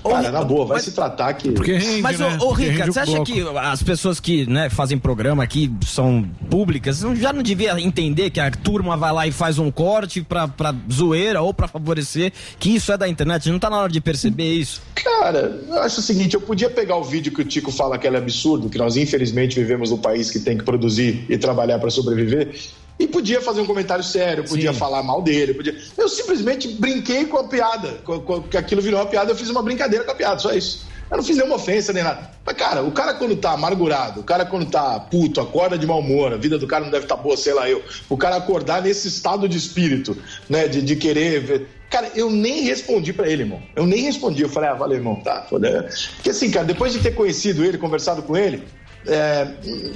Cara, 0.03 0.31
na 0.31 0.43
boa, 0.43 0.65
vai 0.65 0.79
se 0.79 0.91
tratar 0.91 1.33
que. 1.33 1.53
Mas, 2.01 2.19
ô, 2.19 2.47
ô 2.47 2.51
Rica, 2.51 2.85
você 2.85 2.99
acha 2.99 3.23
que 3.23 3.41
as 3.41 3.81
pessoas 3.81 4.19
que 4.19 4.49
né, 4.49 4.69
fazem 4.69 4.97
programa 4.97 5.43
aqui 5.43 5.71
são 5.85 6.23
públicas, 6.49 6.99
já 7.15 7.31
não 7.31 7.41
devia 7.41 7.79
entender 7.79 8.29
que 8.29 8.39
a 8.39 8.51
turma 8.51 8.97
vai 8.97 9.11
lá 9.11 9.27
e 9.27 9.31
faz 9.31 9.57
um 9.57 9.71
corte 9.71 10.21
pra, 10.21 10.47
pra 10.47 10.73
zoeira 10.91 11.41
ou 11.41 11.53
pra 11.53 11.67
favorecer, 11.67 12.33
que 12.59 12.75
isso 12.75 12.91
é 12.91 12.97
da 12.97 13.07
internet? 13.07 13.49
Não 13.49 13.59
tá 13.59 13.69
na 13.69 13.79
hora 13.79 13.91
de 13.91 14.01
perceber 14.01 14.53
isso? 14.53 14.81
Cara, 14.95 15.61
eu 15.67 15.81
acho 15.81 15.99
o 15.99 16.03
seguinte, 16.03 16.33
eu 16.33 16.41
podia 16.41 16.69
pegar 16.69 16.95
o 16.97 17.03
vídeo 17.03 17.31
que 17.31 17.41
o 17.41 17.45
Tico 17.45 17.71
fala 17.71 17.97
que 17.97 18.05
ele 18.07 18.15
é 18.15 18.19
absurdo, 18.19 18.69
que 18.69 18.77
nós 18.77 18.95
infelizmente 18.95 19.59
vivemos 19.59 19.91
num 19.91 19.97
país 19.97 20.29
que 20.29 20.39
tem 20.39 20.57
que 20.57 20.63
produzir 20.63 21.25
e 21.29 21.37
trabalhar 21.37 21.79
para 21.79 21.89
sobreviver, 21.89 22.55
e 22.99 23.07
podia 23.07 23.41
fazer 23.41 23.61
um 23.61 23.65
comentário 23.65 24.03
sério, 24.03 24.43
podia 24.47 24.71
falar 24.73 25.01
mal 25.03 25.21
dele, 25.21 25.53
podia... 25.53 25.75
Eu 25.97 26.07
simplesmente 26.07 26.67
brinquei 26.67 27.25
com 27.25 27.37
a 27.37 27.43
piada, 27.47 27.99
com, 28.03 28.19
com- 28.21 28.41
que 28.43 28.55
aquilo 28.57 28.81
virou 28.81 28.99
uma 28.99 29.05
piada, 29.07 29.31
eu 29.31 29.35
fiz 29.35 29.49
uma 29.49 29.61
brincadeira 29.63 30.05
com 30.05 30.11
a 30.11 30.15
piada, 30.15 30.39
só 30.39 30.53
isso. 30.53 30.85
Eu 31.11 31.17
não 31.17 31.23
fiz 31.23 31.35
nenhuma 31.37 31.55
ofensa 31.57 31.91
nem 31.93 32.01
nada. 32.03 32.31
Mas, 32.45 32.55
cara, 32.55 32.81
o 32.81 32.91
cara 32.91 33.13
quando 33.13 33.35
tá 33.35 33.51
amargurado, 33.51 34.21
o 34.21 34.23
cara 34.23 34.45
quando 34.45 34.65
tá 34.71 34.99
puto, 34.99 35.39
acorda 35.41 35.77
de 35.77 35.85
mau 35.85 35.99
humor, 35.99 36.33
a 36.33 36.37
vida 36.37 36.57
do 36.57 36.65
cara 36.65 36.85
não 36.85 36.91
deve 36.91 37.05
estar 37.05 37.17
boa, 37.17 37.37
sei 37.37 37.53
lá 37.53 37.69
eu. 37.69 37.83
O 38.09 38.17
cara 38.17 38.37
acordar 38.37 38.81
nesse 38.81 39.07
estado 39.09 39.47
de 39.47 39.57
espírito, 39.57 40.17
né, 40.49 40.67
de, 40.67 40.81
de 40.81 40.95
querer 40.95 41.39
ver. 41.41 41.67
Cara, 41.89 42.09
eu 42.15 42.31
nem 42.31 42.61
respondi 42.63 43.13
pra 43.13 43.29
ele, 43.29 43.43
irmão. 43.43 43.61
Eu 43.75 43.85
nem 43.85 44.01
respondi. 44.01 44.41
Eu 44.41 44.49
falei, 44.49 44.69
ah, 44.71 44.73
valeu, 44.73 44.97
irmão, 44.97 45.15
tá. 45.17 45.45
Porque 45.47 46.31
assim, 46.31 46.49
cara, 46.49 46.65
depois 46.65 46.91
de 46.93 46.99
ter 46.99 47.11
conhecido 47.11 47.63
ele, 47.63 47.77
conversado 47.77 48.23
com 48.23 48.35
ele, 48.35 48.63
é, 49.07 49.47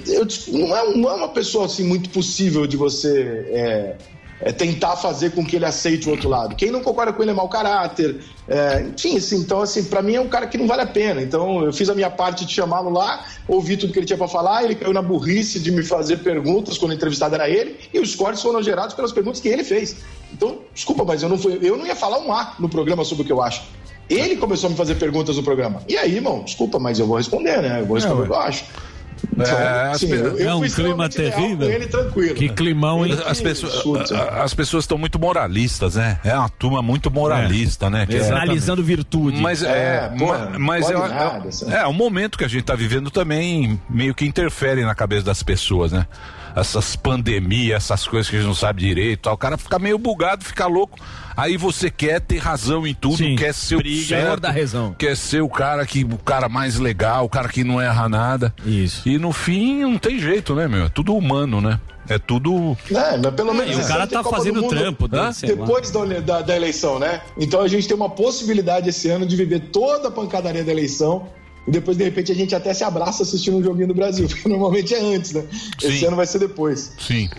eu, 0.07 0.27
não, 0.47 0.75
é, 0.75 0.95
não 0.95 1.09
é 1.09 1.13
uma 1.13 1.29
pessoa 1.29 1.65
assim 1.65 1.83
muito 1.83 2.09
possível 2.09 2.67
de 2.67 2.75
você 2.75 3.45
é, 3.49 3.95
é, 4.41 4.51
tentar 4.51 4.95
fazer 4.95 5.31
com 5.31 5.45
que 5.45 5.55
ele 5.55 5.65
aceite 5.65 6.07
o 6.07 6.11
outro 6.11 6.29
lado. 6.29 6.55
Quem 6.55 6.71
não 6.71 6.81
concorda 6.81 7.13
com 7.13 7.21
ele 7.21 7.31
é 7.31 7.33
mau 7.33 7.49
caráter, 7.49 8.17
é, 8.47 8.81
enfim, 8.81 9.17
assim, 9.17 9.37
então 9.37 9.61
assim, 9.61 9.83
para 9.85 10.01
mim 10.01 10.15
é 10.15 10.21
um 10.21 10.27
cara 10.27 10.47
que 10.47 10.57
não 10.57 10.67
vale 10.67 10.81
a 10.81 10.87
pena. 10.87 11.21
Então 11.21 11.63
eu 11.63 11.73
fiz 11.73 11.89
a 11.89 11.95
minha 11.95 12.09
parte 12.09 12.45
de 12.45 12.53
chamá-lo 12.53 12.89
lá, 12.89 13.25
ouvi 13.47 13.77
tudo 13.77 13.93
que 13.93 13.99
ele 13.99 14.05
tinha 14.05 14.17
para 14.17 14.27
falar, 14.27 14.63
ele 14.63 14.75
caiu 14.75 14.93
na 14.93 15.01
burrice 15.01 15.59
de 15.59 15.71
me 15.71 15.83
fazer 15.83 16.17
perguntas 16.17 16.77
quando 16.77 16.91
o 16.91 16.95
entrevistado 16.95 17.35
era 17.35 17.49
ele, 17.49 17.77
e 17.93 17.99
os 17.99 18.15
cortes 18.15 18.41
foram 18.41 18.61
gerados 18.61 18.93
pelas 18.93 19.11
perguntas 19.11 19.39
que 19.39 19.47
ele 19.47 19.63
fez. 19.63 19.97
Então, 20.31 20.59
desculpa, 20.73 21.05
mas 21.05 21.23
eu 21.23 21.29
não 21.29 21.37
fui, 21.37 21.57
eu 21.61 21.77
não 21.77 21.85
ia 21.85 21.95
falar 21.95 22.19
um 22.19 22.31
A 22.33 22.55
no 22.59 22.67
programa 22.67 23.03
sobre 23.05 23.23
o 23.23 23.25
que 23.25 23.31
eu 23.31 23.41
acho. 23.41 23.63
Ele 24.09 24.37
começou 24.37 24.67
a 24.67 24.71
me 24.71 24.77
fazer 24.77 24.95
perguntas 24.95 25.35
no 25.35 25.43
programa. 25.43 25.81
E 25.87 25.97
aí, 25.97 26.15
irmão, 26.15 26.43
desculpa, 26.43 26.79
mas 26.79 26.97
eu 26.97 27.05
vou 27.05 27.17
responder, 27.17 27.61
né? 27.61 27.81
Eu 27.81 27.85
vou 27.85 27.95
responder 27.95 28.21
o 28.21 28.25
que 28.25 28.31
eu 28.31 28.39
acho. 28.39 28.63
Então, 29.33 29.45
É, 29.59 29.91
as 29.91 29.99
sim, 29.99 30.07
pe- 30.09 30.15
eu- 30.15 30.37
eu 30.37 30.49
é 30.49 30.55
um 30.55 30.59
fui 30.59 30.69
clima 30.69 31.09
terrível. 31.09 31.69
Ele 31.69 31.87
tranquilo. 31.87 32.35
Que 32.35 32.49
climão, 32.49 33.05
hein? 33.05 33.17
As 33.25 33.39
pessoas 33.41 34.11
as 34.11 34.53
pessoas 34.53 34.83
estão 34.83 34.97
muito 34.97 35.19
moralistas, 35.19 35.95
né? 35.95 36.19
É 36.23 36.33
uma 36.35 36.49
turma 36.49 36.81
muito 36.81 37.09
moralista, 37.11 37.89
né? 37.89 38.05
Que 38.05 38.17
é- 38.17 38.27
Analisando 38.31 38.83
virtude. 38.83 39.39
Mas 39.41 39.61
é, 39.63 40.11
É, 40.13 40.17
porra, 40.17 40.51
mas 40.57 40.89
é, 40.89 40.93
nada, 40.93 41.49
é, 41.69 41.75
é, 41.81 41.85
o 41.87 41.93
momento 41.93 42.37
que 42.37 42.43
a 42.45 42.47
gente 42.47 42.63
tá 42.63 42.75
vivendo 42.75 43.09
também 43.11 43.79
meio 43.89 44.13
que 44.15 44.25
interfere 44.25 44.83
na 44.83 44.95
cabeça 44.95 45.23
das 45.25 45.43
pessoas, 45.43 45.91
né? 45.91 46.05
Essas 46.59 46.95
pandemias, 46.95 47.83
essas 47.83 48.07
coisas 48.07 48.29
que 48.29 48.35
a 48.35 48.39
gente 48.39 48.47
não 48.47 48.55
sabe 48.55 48.81
direito, 48.81 49.21
tal. 49.21 49.33
o 49.33 49.37
cara 49.37 49.57
fica 49.57 49.77
meio 49.77 49.97
bugado, 49.97 50.43
fica 50.43 50.65
louco. 50.65 50.97
Aí 51.35 51.55
você 51.55 51.91
quer 51.91 52.19
ter 52.19 52.37
razão 52.39 52.87
em 52.87 52.95
tudo, 52.95 53.17
quer 53.35 53.53
ser 53.53 53.75
o 53.75 54.05
certo, 54.05 54.39
da 54.39 54.51
razão. 54.51 54.95
quer 54.97 55.15
ser 55.15 55.41
o 55.41 55.49
cara 55.49 55.85
que 55.85 56.03
o 56.03 56.17
cara 56.17 56.49
mais 56.49 56.79
legal, 56.79 57.25
o 57.25 57.29
cara 57.29 57.47
que 57.47 57.63
não 57.63 57.79
erra 57.79 58.09
nada. 58.09 58.53
Isso. 58.65 59.07
E 59.07 59.19
no 59.19 59.31
fim 59.31 59.81
não 59.83 59.99
tem 59.99 60.17
jeito, 60.19 60.55
né, 60.55 60.67
meu? 60.67 60.85
É 60.85 60.89
tudo 60.89 61.15
humano, 61.15 61.61
né? 61.61 61.79
É 62.09 62.17
tudo. 62.17 62.75
É, 62.89 63.17
mas 63.17 63.33
pelo 63.35 63.51
É, 63.51 63.53
menos 63.53 63.77
e 63.77 63.81
o 63.81 63.87
cara 63.87 64.07
tá 64.07 64.23
Copa 64.23 64.37
fazendo 64.37 64.61
Mundo 64.61 64.69
trampo 64.69 65.07
lá. 65.11 65.29
depois 65.41 65.91
da, 65.91 66.05
da, 66.21 66.41
da 66.41 66.55
eleição, 66.55 66.97
né? 66.97 67.21
Então 67.37 67.61
a 67.61 67.67
gente 67.67 67.87
tem 67.87 67.95
uma 67.95 68.09
possibilidade 68.09 68.89
esse 68.89 69.09
ano 69.09 69.25
de 69.27 69.35
viver 69.35 69.59
toda 69.71 70.07
a 70.07 70.11
pancadaria 70.11 70.63
da 70.63 70.71
eleição 70.71 71.27
e 71.67 71.71
depois, 71.71 71.97
de 71.97 72.03
repente, 72.03 72.31
a 72.31 72.35
gente 72.35 72.55
até 72.55 72.73
se 72.73 72.83
abraça 72.83 73.23
assistindo 73.23 73.57
um 73.57 73.63
joguinho 73.63 73.87
do 73.89 73.93
Brasil, 73.93 74.27
porque 74.29 74.47
normalmente 74.47 74.93
é 74.95 75.15
antes, 75.15 75.33
né? 75.33 75.43
Esse 75.83 76.05
ano 76.05 76.15
vai 76.15 76.25
ser 76.25 76.39
depois. 76.39 76.93
Sim. 76.99 77.29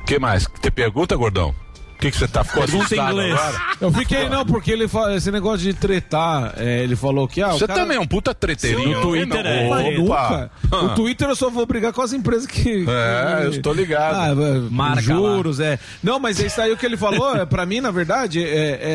O 0.00 0.04
que 0.04 0.18
mais? 0.18 0.46
Tem 0.60 0.70
pergunta, 0.70 1.16
gordão? 1.16 1.54
O 1.94 1.98
que 2.04 2.10
que 2.10 2.18
você 2.18 2.28
tá 2.28 2.44
ficou 2.44 2.60
Pergunta 2.64 2.94
em 2.94 2.98
assustado 2.98 3.12
inglês. 3.12 3.32
agora? 3.40 3.62
Eu 3.80 3.92
fiquei, 3.92 4.28
não, 4.28 4.44
porque 4.44 4.70
ele 4.70 4.86
fala, 4.86 5.16
esse 5.16 5.30
negócio 5.30 5.60
de 5.60 5.72
tretar, 5.72 6.52
é, 6.58 6.82
ele 6.82 6.94
falou 6.96 7.26
que. 7.26 7.40
Ah, 7.40 7.52
Você 7.52 7.66
cara- 7.66 7.80
também 7.80 7.96
é 7.96 8.00
um 8.00 8.06
puta 8.06 8.34
treteirinho. 8.34 8.96
No 8.96 9.00
Twitter 9.00 9.42
Não, 9.42 9.50
é. 9.50 9.68
Mas 9.70 9.98
opa. 10.00 10.50
nunca. 10.70 10.84
O 10.84 10.88
Twitter 10.94 11.28
eu 11.28 11.36
só 11.36 11.48
vou 11.48 11.64
brigar 11.64 11.92
com 11.94 12.02
as 12.02 12.12
empresas 12.12 12.46
que. 12.46 12.84
É, 12.86 13.44
eu 13.46 13.50
estou 13.50 13.72
ligado. 13.72 14.16
Ah, 14.16 14.28
é, 14.28 14.58
Marca 14.70 15.00
juros, 15.00 15.60
é. 15.60 15.78
Não, 16.02 16.20
mas 16.20 16.38
isso 16.40 16.60
aí 16.60 16.70
o 16.72 16.76
que 16.76 16.84
ele 16.84 16.96
falou, 16.98 17.34
é, 17.36 17.46
pra 17.46 17.64
mim, 17.64 17.80
na 17.80 17.90
verdade, 17.90 18.44
é, 18.44 18.48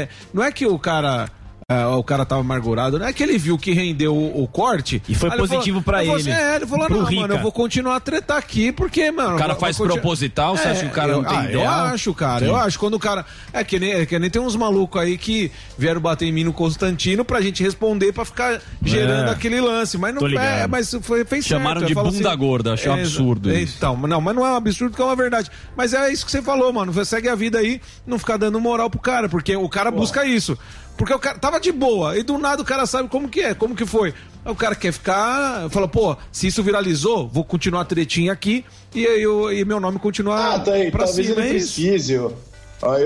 é- 0.03 0.09
não 0.31 0.43
é 0.43 0.51
que 0.51 0.67
o 0.67 0.77
cara. 0.77 1.31
É, 1.69 1.85
o 1.85 2.03
cara 2.03 2.25
tava 2.25 2.41
amargurado, 2.41 2.97
não 2.97 3.05
é 3.05 3.13
que 3.13 3.21
ele 3.21 3.37
viu 3.37 3.55
que 3.55 3.71
rendeu 3.71 4.15
o, 4.15 4.41
o 4.43 4.47
corte. 4.47 5.03
E 5.07 5.13
foi 5.13 5.29
positivo 5.29 5.83
pra 5.83 5.99
ele. 5.99 6.07
falou 6.07 6.21
assim, 6.21 6.31
é, 6.31 6.55
ele 6.55 6.65
falou, 6.65 6.87
Pro 6.87 6.97
não, 6.97 7.05
Rica. 7.05 7.21
mano, 7.21 7.33
eu 7.35 7.41
vou 7.43 7.51
continuar 7.51 7.97
a 7.97 7.99
tretar 7.99 8.37
aqui, 8.37 8.71
porque, 8.71 9.11
mano. 9.11 9.35
O 9.35 9.37
cara 9.37 9.53
faz 9.53 9.77
proposital, 9.77 10.57
você 10.57 10.67
acha 10.67 10.81
que 10.81 10.87
o 10.87 10.89
cara 10.89 11.11
eu, 11.11 11.21
não 11.21 11.29
tem 11.29 11.37
ah, 11.37 11.51
Eu 11.51 11.69
acho, 11.69 12.11
cara, 12.15 12.39
Sim. 12.39 12.45
eu 12.47 12.55
acho. 12.55 12.79
Quando 12.79 12.95
o 12.95 12.99
cara. 12.99 13.23
É 13.53 13.63
que 13.63 13.79
nem, 13.79 13.91
é 13.91 14.05
que 14.07 14.17
nem 14.17 14.31
tem 14.31 14.41
uns 14.41 14.55
malucos 14.55 14.99
aí 14.99 15.15
que 15.15 15.51
vieram 15.77 16.01
bater 16.01 16.25
em 16.25 16.31
mim 16.31 16.43
no 16.43 16.53
Constantino 16.53 17.23
pra 17.23 17.39
gente 17.39 17.61
responder 17.61 18.13
pra 18.13 18.25
ficar 18.25 18.59
gerando 18.83 19.29
É. 19.29 19.31
aquele 19.31 19.61
lance. 19.61 19.95
Mas 19.95 20.15
não 20.15 20.27
é, 20.27 20.65
mas 20.65 20.91
foi, 21.01 21.23
fez 21.23 21.45
Chamaram 21.45 21.81
certo. 21.81 21.87
de 21.87 21.93
bunda 21.93 22.35
gorda, 22.35 22.73
achei 22.73 22.89
um 22.89 22.97
é, 22.97 23.01
absurdo 23.01 23.51
é, 23.51 23.61
isso. 23.61 23.75
Então, 23.77 23.95
não, 23.95 24.19
mas 24.19 24.35
não 24.35 24.43
é 24.43 24.51
um 24.53 24.55
absurdo 24.55 24.91
porque 24.91 25.03
é 25.03 25.05
uma 25.05 25.15
verdade. 25.15 25.51
Mas 25.77 25.93
é 25.93 26.11
isso 26.11 26.25
que 26.25 26.31
você 26.31 26.41
falou, 26.41 26.73
mano. 26.73 26.91
Você 26.91 27.05
segue 27.05 27.29
a 27.29 27.35
vida 27.35 27.59
aí, 27.59 27.79
não 28.07 28.17
ficar 28.17 28.37
dando 28.37 28.59
moral 28.59 28.89
pro 28.89 28.99
cara, 28.99 29.29
porque 29.29 29.55
o 29.55 29.69
cara 29.69 29.91
busca 29.91 30.25
isso. 30.25 30.57
Porque 30.99 31.13
o 31.13 31.17
cara 31.17 31.39
tava 31.39 31.61
de 31.61 31.71
boa, 31.71 32.17
e 32.17 32.23
do 32.23 32.37
nada 32.37 32.61
o 32.61 32.65
cara 32.65 32.85
sabe 32.85 33.07
como 33.07 33.29
que 33.29 33.39
é, 33.39 33.53
como 33.53 33.73
que 33.73 33.85
foi. 33.85 34.13
Aí 34.43 34.51
o 34.51 34.55
cara 34.55 34.75
quer 34.75 34.91
ficar, 34.91 35.69
fala, 35.69 35.87
pô, 35.87 36.17
se 36.29 36.47
isso 36.47 36.61
viralizou, 36.61 37.25
vou 37.25 37.45
continuar 37.45 37.81
a 37.81 37.85
tretinha 37.85 38.33
aqui 38.33 38.65
e, 38.93 39.03
eu, 39.05 39.49
e 39.51 39.63
meu 39.63 39.79
nome 39.79 39.97
continuar 39.97 40.55
Ah, 40.55 40.59
tá 40.59 40.73
aí, 40.73 40.91
pra 40.91 41.05
talvez 41.05 41.25
cima. 41.27 41.39
ele 41.39 41.47
é 41.47 41.51
precise. 41.51 42.13
Eu, 42.13 42.35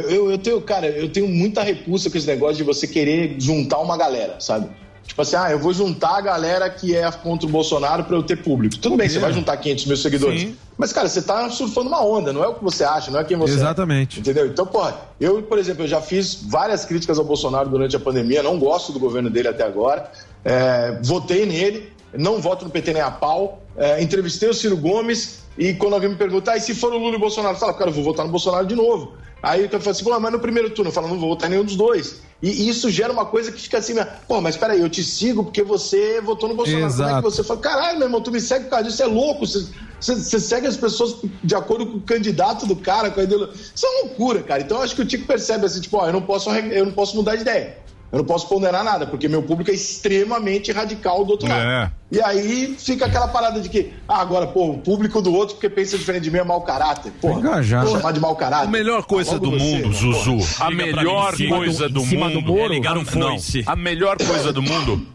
eu, 0.10 0.32
eu 0.32 0.38
tenho, 0.40 0.60
cara, 0.62 0.88
eu 0.88 1.08
tenho 1.08 1.28
muita 1.28 1.62
repulsa 1.62 2.10
com 2.10 2.18
esse 2.18 2.26
negócio 2.26 2.56
de 2.58 2.64
você 2.64 2.88
querer 2.88 3.36
juntar 3.40 3.78
uma 3.78 3.96
galera, 3.96 4.40
sabe? 4.40 4.68
Tipo 5.08 5.22
assim, 5.22 5.36
ah, 5.36 5.52
eu 5.52 5.60
vou 5.60 5.74
juntar 5.74 6.18
a 6.18 6.22
galera 6.22 6.70
que 6.70 6.96
é 6.96 7.10
contra 7.12 7.46
o 7.46 7.50
Bolsonaro 7.50 8.04
pra 8.04 8.16
eu 8.16 8.24
ter 8.24 8.38
público. 8.38 8.78
Tudo 8.78 8.96
bem, 8.96 9.08
você 9.10 9.20
vai 9.20 9.34
juntar 9.34 9.58
500 9.58 9.86
mil 9.86 9.98
seguidores. 9.98 10.42
Sim. 10.42 10.56
Mas, 10.78 10.92
cara, 10.92 11.08
você 11.08 11.22
tá 11.22 11.50
surfando 11.50 11.90
uma 11.90 12.04
onda, 12.04 12.34
não 12.34 12.44
é 12.44 12.48
o 12.48 12.56
que 12.56 12.64
você 12.64 12.84
acha, 12.84 13.12
não 13.12 13.20
é 13.20 13.24
quem 13.24 13.38
você 13.38 13.54
é. 13.54 13.58
Exatamente. 13.58 14.20
Entendeu? 14.20 14.48
Então, 14.48 14.66
porra, 14.66 14.96
eu, 15.20 15.44
por 15.44 15.60
exemplo, 15.60 15.84
eu 15.84 15.88
já 15.88 16.02
fiz 16.02 16.44
várias 16.44 16.84
críticas 16.86 17.20
ao 17.20 17.26
Bolsonaro 17.26 17.70
durante 17.70 17.96
a 17.96 18.00
pandemia, 18.00 18.42
não 18.42 18.58
gosto 18.58 18.92
do 18.92 19.00
governo 19.00 19.30
dele 19.30 19.50
até 19.50 19.64
agora. 19.64 20.10
É, 20.44 21.00
votei 21.04 21.46
nele, 21.46 21.92
não 22.14 22.42
voto 22.42 22.66
no 22.66 22.72
PT 22.72 22.94
nem 22.94 23.02
a 23.02 23.12
pau. 23.12 23.63
É, 23.78 24.02
entrevistei 24.02 24.50
o 24.50 24.54
Ciro 24.54 24.78
Gomes 24.78 25.44
e 25.58 25.74
quando 25.74 25.94
alguém 25.94 26.10
me 26.10 26.16
pergunta, 26.16 26.52
ah, 26.52 26.58
e 26.58 26.62
se 26.62 26.74
for 26.74 26.94
o 26.94 26.98
Lula 26.98 27.14
e 27.14 27.18
o 27.18 27.20
Bolsonaro? 27.20 27.56
Eu 27.56 27.60
falo, 27.60 27.74
cara, 27.74 27.90
eu 27.90 27.94
vou 27.94 28.04
votar 28.04 28.26
no 28.26 28.32
Bolsonaro 28.32 28.66
de 28.66 28.76
novo. 28.76 29.14
Aí 29.42 29.64
eu 29.64 29.70
falo 29.70 29.90
assim, 29.90 30.04
mas 30.22 30.32
no 30.32 30.40
primeiro 30.40 30.70
turno, 30.70 30.90
eu 30.90 30.94
falo, 30.94 31.10
não 31.10 31.20
vou 31.20 31.30
votar 31.30 31.50
em 31.50 31.52
nenhum 31.52 31.66
dos 31.66 31.76
dois. 31.76 32.22
E, 32.42 32.70
isso 32.70 32.90
gera 32.90 33.12
uma 33.12 33.26
coisa 33.26 33.52
que 33.52 33.62
fica 33.62 33.78
assim, 33.78 33.94
pô, 34.26 34.40
mas 34.40 34.56
peraí, 34.56 34.80
eu 34.80 34.90
te 34.90 35.04
sigo 35.04 35.44
porque 35.44 35.62
você 35.62 36.22
votou 36.22 36.48
no 36.48 36.56
Bolsonaro. 36.56 36.90
Como 36.90 37.04
é 37.04 37.06
Exato. 37.08 37.28
que 37.28 37.36
você 37.36 37.44
fala, 37.44 37.60
caralho, 37.60 37.98
meu 37.98 38.08
irmão, 38.08 38.22
tu 38.22 38.32
me 38.32 38.40
segue 38.40 38.66
por 38.66 38.72
causa 38.72 38.86
disso, 38.86 38.98
você 38.98 39.04
é 39.04 39.08
louco, 39.08 39.46
você, 39.46 39.68
você, 40.00 40.16
você 40.16 40.40
segue 40.40 40.66
as 40.66 40.78
pessoas 40.78 41.18
de 41.44 41.56
acordo 41.56 41.86
com 41.88 41.98
o 41.98 42.02
candidato 42.02 42.66
do 42.66 42.76
cara, 42.78 43.12
com 43.12 43.20
a 43.20 43.24
ideologia. 43.24 43.54
Isso 43.54 43.86
é 43.86 43.90
uma 43.90 44.02
loucura, 44.04 44.44
cara. 44.44 44.62
Então 44.62 44.78
eu 44.78 44.84
acho 44.84 44.96
que 44.96 45.02
o 45.02 45.06
Tico 45.06 45.28
percebe 45.28 45.66
assim, 45.66 45.82
tipo, 45.82 45.98
ó, 45.98 46.08
eu 46.08 46.14
não 46.14 46.22
posso, 46.22 46.50
eu 46.50 46.86
não 46.86 46.94
posso 46.94 47.14
mudar 47.16 47.36
de 47.36 47.42
ideia. 47.42 47.78
Eu 48.14 48.20
não 48.20 48.26
posso 48.26 48.48
ponderar 48.48 48.84
nada, 48.84 49.08
porque 49.08 49.28
meu 49.28 49.42
público 49.42 49.72
é 49.72 49.74
extremamente 49.74 50.72
radical 50.72 51.26
do 51.26 51.32
outro 51.32 51.50
lado. 51.50 51.62
É. 51.68 51.92
E 52.12 52.22
aí 52.22 52.76
fica 52.78 53.08
aquela 53.08 53.28
parada 53.28 53.60
de 53.60 53.68
que, 53.68 53.92
ah, 54.08 54.22
agora, 54.22 54.46
pô, 54.46 54.70
o 54.70 54.78
público 54.78 55.20
do 55.20 55.34
outro, 55.34 55.56
porque 55.56 55.68
pensa 55.68 55.98
diferente 55.98 56.26
de 56.26 56.30
mim, 56.30 56.38
é 56.38 56.44
mau 56.44 56.62
caráter. 56.62 57.12
Porra, 57.20 57.40
Engajado. 57.40 57.90
chamar 57.90 58.12
de 58.12 58.20
mau 58.20 58.36
caráter. 58.36 58.68
A 58.68 58.72
melhor 58.72 59.04
coisa 59.06 59.32
Logo 59.32 59.46
do 59.48 59.52
você, 59.54 59.66
mundo, 59.66 59.82
mano, 59.82 59.94
Zuzu, 59.96 60.38
porra. 60.38 60.68
a 60.68 60.72
melhor 60.72 61.36
coisa 61.36 61.90
do, 61.90 62.06
mundo. 62.06 62.60
É 62.60 62.68
ligar 62.68 62.98
um 63.00 63.04
foice. 63.04 63.64
a 63.66 63.76
melhor 63.76 64.18
coisa 64.18 64.54
do 64.54 64.62
mundo 64.62 65.13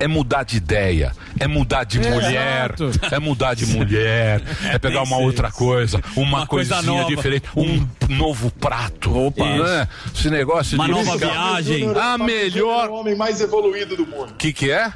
é 0.00 0.08
mudar 0.08 0.42
de 0.44 0.56
ideia, 0.56 1.12
é 1.38 1.46
mudar 1.46 1.84
de 1.84 1.98
É, 2.04 2.10
mulher, 2.10 2.74
exato. 2.80 3.14
é 3.14 3.18
mudar 3.20 3.54
de 3.54 3.66
mulher, 3.66 4.42
é 4.64 4.78
pegar 4.80 5.02
uma 5.02 5.18
outra 5.18 5.50
coisa, 5.52 6.00
uma, 6.16 6.38
Uma 6.38 6.46
coisa 6.46 6.74
coisinha 6.76 6.96
nova. 7.02 7.14
diferente, 7.14 7.44
um 7.56 7.86
novo 8.08 8.50
prato. 8.50 9.16
Opa. 9.16 9.44
Né? 9.44 9.88
Esse 10.14 10.30
negócio 10.30 10.76
Uma 10.76 10.86
de 10.86 10.90
nova 10.92 11.16
viagem. 11.16 11.92
A 11.96 12.18
melhor. 12.18 12.86
É 12.86 12.88
o 12.88 12.94
homem 12.94 13.14
mais 13.14 13.40
evoluído 13.40 13.96
do 13.96 14.06
mundo. 14.06 14.30
O 14.30 14.34
que, 14.36 14.52
que 14.52 14.70
é? 14.70 14.90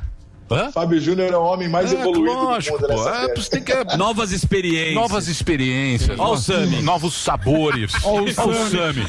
Hã? 0.50 0.70
Fábio 0.72 1.00
Júnior 1.00 1.32
é 1.32 1.36
o 1.36 1.42
homem 1.42 1.68
mais 1.68 1.92
É, 1.92 1.98
evoluído 2.00 2.34
lógico, 2.44 2.78
do 2.78 2.88
mundo. 2.88 2.96
pô. 2.96 3.04
nessa 3.10 3.24
É, 3.30 3.34
você 3.34 3.50
tem 3.50 3.62
que 3.62 3.74
Novas 3.96 4.30
experiências. 4.32 4.94
Novas 4.94 5.28
experiências, 5.28 6.18
Ó 6.18 6.32
o 6.32 6.36
Sami. 6.36 6.82
novos 6.82 7.14
sabores. 7.14 7.92
Ó 8.04 8.20
o 8.20 8.32
Sami. 8.32 9.02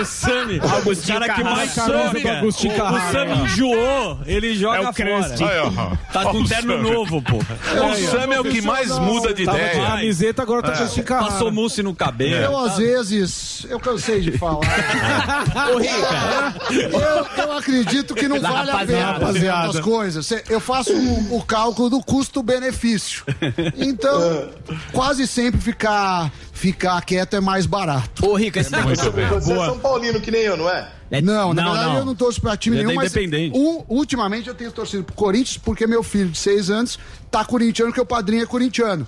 O 0.00 0.04
Sami, 0.04 0.58
o 0.58 1.06
cara 1.06 1.34
que 1.34 1.44
mais 1.44 1.70
Sami, 1.72 2.22
o. 2.42 2.52
Sami 3.12 3.32
enjoou, 3.44 4.18
ele 4.26 4.54
joga 4.54 4.76
É 4.78 4.80
o 4.80 4.92
fora. 4.92 4.94
Aí, 5.50 5.58
ó. 5.60 5.96
Tá 6.12 6.22
com 6.24 6.38
o 6.38 6.48
terno 6.48 6.76
Sami. 6.76 6.90
novo, 6.90 7.22
pô. 7.22 7.36
O 7.36 7.94
Sam 8.10 8.32
é 8.34 8.40
o 8.40 8.44
que 8.44 8.62
mais 8.62 8.98
muda 8.98 9.34
de 9.34 9.44
Tava 9.44 9.58
de 9.58 9.64
ideia. 9.66 9.86
camiseta, 9.86 10.42
agora 10.42 10.62
tá 10.62 10.72
com 10.72 10.84
esse 10.84 11.02
Carrara. 11.02 11.32
Passou 11.32 11.52
mousse 11.52 11.82
no 11.82 11.94
cabelo. 11.94 12.34
Eu, 12.44 12.58
às 12.58 12.76
vezes, 12.78 13.66
eu 13.68 13.78
cansei 13.78 14.20
de 14.20 14.32
falar. 14.32 14.58
Ô, 15.74 15.78
Rica, 15.78 16.54
Eu, 17.42 17.52
acredito 17.52 18.14
que 18.14 18.26
não 18.28 18.40
vale 18.40 18.70
a 18.70 18.78
pena 18.86 19.12
Rapaziada. 19.12 19.68
as 19.68 19.80
coisas. 19.80 20.30
Eu 20.48 20.60
faço 20.60 20.77
o, 20.86 21.36
o 21.36 21.42
cálculo 21.42 21.90
do 21.90 22.00
custo-benefício. 22.00 23.24
Então, 23.76 24.48
quase 24.92 25.26
sempre 25.26 25.60
ficar, 25.60 26.32
ficar 26.52 27.00
quieto 27.04 27.34
é 27.34 27.40
mais 27.40 27.66
barato. 27.66 28.26
ô, 28.26 28.34
Rica, 28.34 28.60
esse 28.60 28.72
negócio. 28.72 29.10
Você 29.12 29.52
é 29.52 29.56
São 29.66 29.78
Paulino, 29.78 30.20
que 30.20 30.30
nem 30.30 30.42
eu, 30.42 30.56
não 30.56 30.68
é? 30.68 30.88
Não, 31.22 31.54
na 31.54 31.62
Não, 31.62 31.72
verdade 31.72 31.92
não. 31.92 31.98
eu 32.00 32.04
não 32.04 32.14
torço 32.14 32.40
pra 32.40 32.54
time 32.56 32.76
Ele 32.76 32.82
é 32.84 32.86
nenhum, 32.88 33.00
da 33.00 33.04
mas 33.10 33.50
u- 33.54 33.84
ultimamente 33.88 34.46
eu 34.48 34.54
tenho 34.54 34.70
torcido 34.70 35.02
pro 35.04 35.14
Corinthians 35.14 35.56
porque 35.56 35.86
meu 35.86 36.02
filho 36.02 36.28
de 36.28 36.36
seis 36.36 36.68
anos 36.68 36.98
tá 37.30 37.42
corintiano, 37.44 37.90
porque 37.90 38.00
o 38.02 38.06
padrinho 38.06 38.42
é 38.42 38.46
corintiano. 38.46 39.06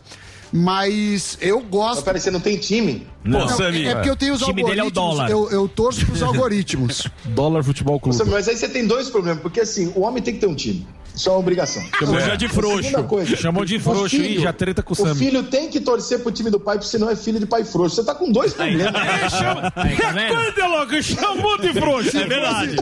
Mas 0.52 1.38
eu 1.40 1.60
Mas 1.60 1.68
gosto. 1.70 2.02
peraí, 2.04 2.20
você 2.20 2.30
não 2.30 2.40
tem 2.40 2.56
time? 2.58 3.06
Pô, 3.22 3.28
Não, 3.28 3.48
Sami. 3.48 3.86
é 3.86 3.94
porque 3.94 4.10
eu 4.10 4.16
tenho 4.16 4.34
os 4.34 4.42
O 4.42 4.46
time 4.46 4.64
dele 4.64 4.80
é 4.80 4.82
o 4.82 4.86
algoritmos. 4.86 4.92
dólar. 5.16 5.30
eu, 5.30 5.50
eu 5.50 5.68
torço 5.68 6.04
pros 6.06 6.22
algoritmos. 6.24 7.06
Dólar 7.26 7.62
Futebol 7.62 8.00
Clube. 8.00 8.18
Mas 8.30 8.48
aí 8.48 8.56
você 8.56 8.68
tem 8.68 8.86
dois 8.86 9.08
problemas, 9.08 9.40
porque 9.42 9.60
assim, 9.60 9.92
o 9.94 10.00
homem 10.00 10.22
tem 10.22 10.34
que 10.34 10.40
ter 10.40 10.46
um 10.48 10.54
time. 10.54 10.86
Isso 11.20 11.28
é 11.28 11.32
uma 11.32 11.38
obrigação. 11.40 11.82
Chamou 11.98 12.18
já 12.18 12.34
de 12.34 12.48
frouxo. 12.48 13.04
Coisa, 13.04 13.36
Chamou 13.36 13.62
de 13.66 13.76
o 13.76 13.80
frouxo, 13.80 14.08
filho- 14.08 14.40
ih, 14.40 14.42
já 14.42 14.54
treta 14.54 14.82
com 14.82 14.94
o 14.94 14.96
O 14.96 14.96
Sami. 15.08 15.14
filho 15.16 15.42
tem 15.42 15.68
que 15.68 15.78
torcer 15.78 16.20
pro 16.20 16.32
time 16.32 16.48
do 16.48 16.58
pai, 16.58 16.76
porque 16.78 16.90
senão 16.90 17.10
é 17.10 17.14
filho 17.16 17.38
de 17.38 17.44
pai 17.44 17.62
frouxo. 17.62 17.96
Você 17.96 18.04
tá 18.04 18.14
com 18.14 18.32
dois 18.32 18.54
problemas. 18.54 18.94
Aí, 19.76 19.96
tá 19.98 20.12
vendo? 20.12 20.28
Quando 20.34 20.58
é 20.58 20.66
logo, 20.66 21.02
chamou 21.02 21.58
de 21.58 21.72
frouxo. 21.74 22.16
É 22.16 22.24
verdade. 22.26 22.76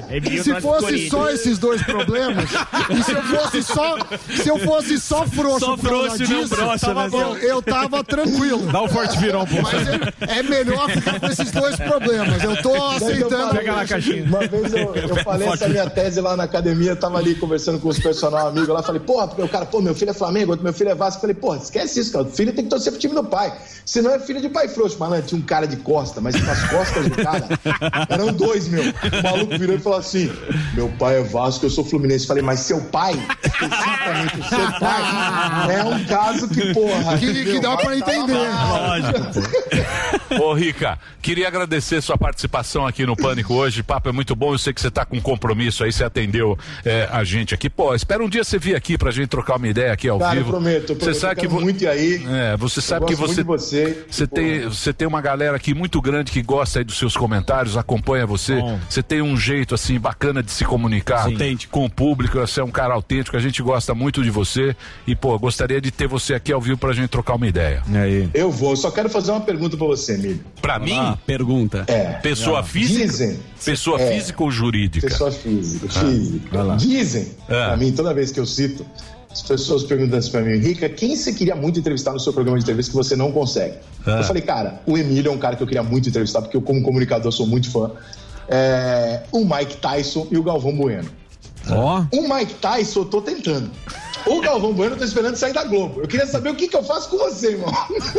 Se 0.44 0.60
fosse 0.60 0.85
Corinthians. 0.85 1.10
só 1.10 1.31
esses 1.31 1.59
dois 1.59 1.82
problemas, 1.82 2.48
e 2.90 3.02
se 3.02 3.10
eu 3.12 3.23
fosse 3.24 3.62
só, 3.65 3.97
se 4.40 4.48
eu 4.48 4.59
fosse 4.60 5.01
só 5.01 5.27
frouxo, 5.27 5.66
Só 5.66 5.77
frouxo 5.77 6.23
e 6.23 6.28
não 6.28 6.43
disso, 6.43 6.55
broxa, 6.55 6.86
tava 6.86 7.02
né, 7.05 7.09
bom. 7.10 7.36
eu 7.39 7.60
tava 7.60 8.05
tranquilo. 8.05 8.70
Dá 8.70 8.82
o 8.82 8.89
forte 8.89 9.19
virão, 9.19 9.44
pô. 9.44 9.56
Mas 9.62 10.28
é, 10.28 10.39
é 10.39 10.43
melhor 10.44 10.89
ficar 10.90 11.19
com 11.19 11.27
esses 11.27 11.51
dois 11.51 11.74
problemas. 11.74 12.40
Eu 12.44 12.62
tô 12.62 12.73
aceitando. 12.85 13.56
Pega 13.56 13.73
lá 13.74 13.82
a 13.82 13.86
caixinha. 13.89 14.23
Uma 14.24 14.47
vez 14.47 14.73
eu, 14.73 14.94
eu 14.94 15.16
falei 15.24 15.48
essa 15.48 15.69
minha 15.69 15.90
tese 15.90 16.20
lá 16.20 16.36
na 16.36 16.44
academia, 16.44 16.94
tava 16.94 17.19
ali 17.19 17.35
conversando 17.35 17.81
com 17.81 17.89
os 17.89 17.98
personal 18.29 18.49
amigos 18.49 18.69
lá, 18.69 18.83
falei, 18.83 19.01
porra, 19.01 19.29
porque 19.29 19.43
o 19.43 19.49
cara, 19.49 19.67
pô, 19.67 19.81
meu 19.81 19.95
filho 19.95 20.11
é 20.11 20.15
Flamengo, 20.15 20.51
outro 20.51 20.65
meu 20.65 20.73
filho 20.73 20.91
é 20.91 20.95
Vasco. 20.95 21.21
Falei, 21.21 21.35
porra, 21.35 21.59
esquece 21.59 22.01
isso, 22.01 22.13
cara. 22.13 22.25
O 22.25 22.31
filho 22.31 22.53
tem 22.53 22.65
que 22.65 22.71
torcer 22.71 22.93
pro 22.93 23.01
time 23.01 23.15
do 23.15 23.25
pai. 23.25 23.53
Senão 23.85 24.11
é 24.13 24.19
filho 24.19 24.41
de 24.41 24.49
pai 24.49 24.69
frouxo. 24.69 24.99
Malandro, 24.99 25.27
tinha 25.27 25.41
um 25.41 25.45
cara 25.45 25.67
de 25.67 25.77
costa, 25.77 26.21
mas 26.21 26.35
nas 26.45 26.63
costas 26.69 27.09
do 27.09 27.17
cara 27.17 27.47
eram 28.09 28.33
dois, 28.33 28.69
meu. 28.69 28.83
O 28.83 29.23
maluco 29.23 29.59
virou 29.59 29.77
e 29.77 29.79
falou 29.79 29.99
assim: 29.99 30.31
meu 30.75 30.89
pai 30.99 31.21
é 31.21 31.23
Vasco, 31.23 31.67
eu 31.67 31.71
sou 31.71 31.85
Fluminense. 31.85 32.27
Falei, 32.27 32.43
mas 32.43 32.61
seu 32.61 32.81
pai, 32.81 33.15
especificamente 33.45 34.41
o 34.41 34.45
seu 34.45 34.73
pai, 34.79 35.75
é 35.75 35.85
um 35.85 36.05
caso 36.05 36.49
que, 36.49 36.75
porra. 36.75 37.19
Que, 37.19 37.45
que 37.45 37.61
dá 37.61 37.77
pra 37.77 37.97
entender. 37.97 38.49
Ô, 40.41 40.53
Rica, 40.53 40.99
queria 41.23 41.49
agradecer 41.49 42.01
sua 42.03 42.17
participação 42.19 42.87
aqui 42.87 43.05
no 43.07 43.17
Pânico 43.17 43.55
hoje. 43.55 43.83
Papo 43.83 44.09
é 44.09 44.13
muito 44.13 44.35
bom. 44.37 44.53
Eu 44.55 44.59
sei 44.59 44.73
que 44.73 44.81
você 44.81 44.91
tá 44.91 45.05
com 45.05 45.21
compromisso 45.21 45.85
aí, 45.85 45.93
você 45.93 46.05
atendeu 46.05 46.59
é, 46.85 47.09
a 47.11 47.25
gente 47.25 47.55
aqui. 47.55 47.71
Pô, 47.71 47.95
espera 47.95 48.23
um 48.23 48.29
dia 48.29 48.45
você 48.45 48.59
vir 48.59 48.75
aqui 48.75 48.99
pra 48.99 49.11
gente 49.11 49.29
trocar 49.29 49.57
uma 49.57 49.69
ideia 49.69 49.93
aqui 49.93 50.09
ao 50.09 50.19
Cara, 50.19 50.35
eu 50.35 50.39
vivo. 50.39 50.51
prometo, 50.51 50.93
eu 50.93 50.97
prometo, 50.97 51.05
Você 51.05 51.15
sabe 51.15 51.45
eu 51.45 51.49
que 51.49 51.55
muito 51.55 51.89
aí. 51.89 52.23
É, 52.29 52.57
você 52.57 52.81
sabe 52.81 53.05
Eu 53.05 53.07
que 53.09 53.15
você 53.15 53.43
muito 53.43 53.59
de 53.59 53.65
você. 53.65 54.05
você 54.11 54.27
tem 54.27 54.61
você 54.69 54.93
tem 54.93 55.09
uma 55.09 55.21
galera 55.21 55.57
aqui 55.57 55.75
muito 55.75 56.01
grande 56.01 56.31
que 56.31 56.43
gosta 56.43 56.81
aí 56.81 56.85
dos 56.85 56.99
seus 56.99 57.17
comentários, 57.17 57.77
acompanha 57.77 58.27
você. 58.27 58.57
Bom. 58.57 58.79
Você 58.89 59.03
tem 59.03 59.23
um 59.23 59.37
jeito 59.37 59.75
assim 59.75 59.99
bacana 59.99 60.43
de 60.43 60.51
se 60.51 60.65
comunicar 60.65 61.25
Autêntico. 61.25 61.73
com 61.73 61.85
o 61.85 61.91
público. 61.91 62.39
Você 62.39 62.61
é 62.61 62.65
um 62.65 62.71
cara 62.71 62.95
autêntico. 62.95 63.37
A 63.37 63.41
gente 63.41 63.63
gosta 63.63 63.95
muito 63.95 64.23
de 64.23 64.31
você 64.31 64.77
e 65.07 65.15
pô, 65.17 65.39
gostaria 65.39 65.81
de 65.81 65.91
ter 65.91 66.07
você 66.07 66.35
aqui 66.35 66.53
ao 66.53 66.61
vivo 66.61 66.77
pra 66.77 66.93
gente 66.93 67.09
trocar 67.09 67.35
uma 67.35 67.47
ideia. 67.47 67.83
E 67.89 67.97
aí? 67.97 68.31
Eu 68.35 68.51
vou, 68.51 68.77
só 68.77 68.91
quero 68.91 69.09
fazer 69.09 69.31
uma 69.31 69.41
pergunta 69.41 69.77
pra 69.77 69.87
você, 69.87 70.18
Emílio. 70.19 70.40
Pra 70.61 70.78
mim, 70.78 70.97
Ah, 70.97 71.16
pergunta. 71.27 71.85
É. 71.86 72.15
pessoa 72.15 72.62
física, 72.62 73.07
Dizem. 73.07 73.39
pessoa 73.65 74.01
É. 74.01 74.12
física 74.12 74.43
ou 74.43 74.51
jurídica? 74.51 75.07
Pessoa 75.09 75.31
física, 75.31 75.89
física. 75.89 76.77
Dizem, 76.77 77.28
Ah. 77.49 77.69
pra 77.69 77.77
mim, 77.77 77.93
toda 77.93 78.12
vez 78.12 78.31
que 78.32 78.40
eu 78.40 78.47
cito, 78.47 78.85
as 79.31 79.43
pessoas 79.43 79.85
perguntam 79.85 80.19
assim 80.19 80.31
pra 80.31 80.40
mim, 80.43 80.57
Rica, 80.59 80.89
quem 80.89 81.15
você 81.16 81.32
queria 81.32 81.55
muito 81.55 81.78
entrevistar 81.78 82.12
no 82.12 82.20
seu 82.20 82.32
programa 82.32 82.59
de 82.59 82.65
entrevista 82.65 82.90
que 82.90 82.97
você 82.97 83.15
não 83.16 83.31
consegue? 83.32 83.74
Ah. 84.07 84.19
Eu 84.19 84.24
falei, 84.24 84.43
cara, 84.43 84.81
o 84.86 84.97
Emílio 84.99 85.31
é 85.31 85.35
um 85.35 85.39
cara 85.39 85.55
que 85.57 85.62
eu 85.62 85.66
queria 85.66 85.82
muito 85.82 86.09
entrevistar, 86.09 86.40
porque 86.43 86.57
eu, 86.57 86.62
como 86.62 86.82
comunicador, 86.82 87.31
sou 87.32 87.47
muito 87.47 87.70
fã. 87.70 87.90
É, 88.49 89.23
o 89.31 89.45
Mike 89.45 89.77
Tyson 89.77 90.27
e 90.31 90.39
o 90.39 90.43
Galvão 90.43 90.74
Bueno. 90.74 91.09
Ó. 91.71 92.05
O 92.13 92.35
Mike 92.35 92.55
Tyson, 92.55 93.01
eu 93.01 93.05
tô 93.05 93.21
tentando. 93.21 93.71
O 94.27 94.41
Galvão 94.41 94.73
Bueno, 94.75 94.95
eu 94.95 94.99
tô 94.99 95.05
esperando 95.05 95.37
sair 95.37 95.53
da 95.53 95.65
Globo. 95.65 96.01
Eu 96.03 96.09
queria 96.09 96.27
saber 96.27 96.51
o 96.51 96.55
que, 96.55 96.69
que 96.69 96.77
eu 96.77 96.83
faço 96.83 97.09
com 97.09 97.17
você, 97.17 97.53
irmão. 97.53 97.73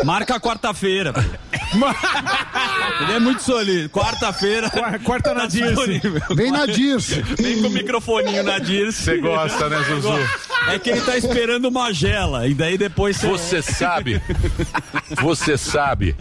Marca 0.04 0.40
quarta-feira. 0.40 1.14
Ele 3.02 3.14
é 3.14 3.20
muito 3.20 3.44
solido. 3.44 3.90
Quarta-feira. 3.90 4.72
Quarta 5.04 5.34
na 5.34 5.46
Dirce. 5.46 5.68
disponível. 5.76 6.22
Vem 6.36 6.52
na 6.52 6.66
Dirce. 6.66 7.22
Vem 7.38 7.62
com 7.62 7.68
o 7.68 7.72
microfoninho 7.72 8.44
na 8.44 8.58
Dirce. 8.60 9.04
Você 9.04 9.18
gosta, 9.18 9.70
né, 9.70 9.78
Zuzu? 9.84 10.10
É 10.68 10.80
que 10.80 10.90
ele 10.90 11.02
tá 11.02 11.18
esperando 11.18 11.66
uma 11.66 11.94
gela. 11.94 12.48
E 12.48 12.54
daí 12.54 12.78
depois 12.78 13.22
Você 13.22 13.62
sabe, 13.62 14.22
você 15.22 15.58
sabe 15.58 16.16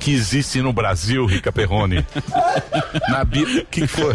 que 0.00 0.12
existe 0.12 0.60
no 0.60 0.72
Brasil, 0.72 1.24
Rica 1.26 1.52
Perrone. 1.52 2.04
Na 3.08 3.24
Bíblia. 3.24 3.62
O 3.62 3.66
que 3.66 3.86
foi? 3.86 4.14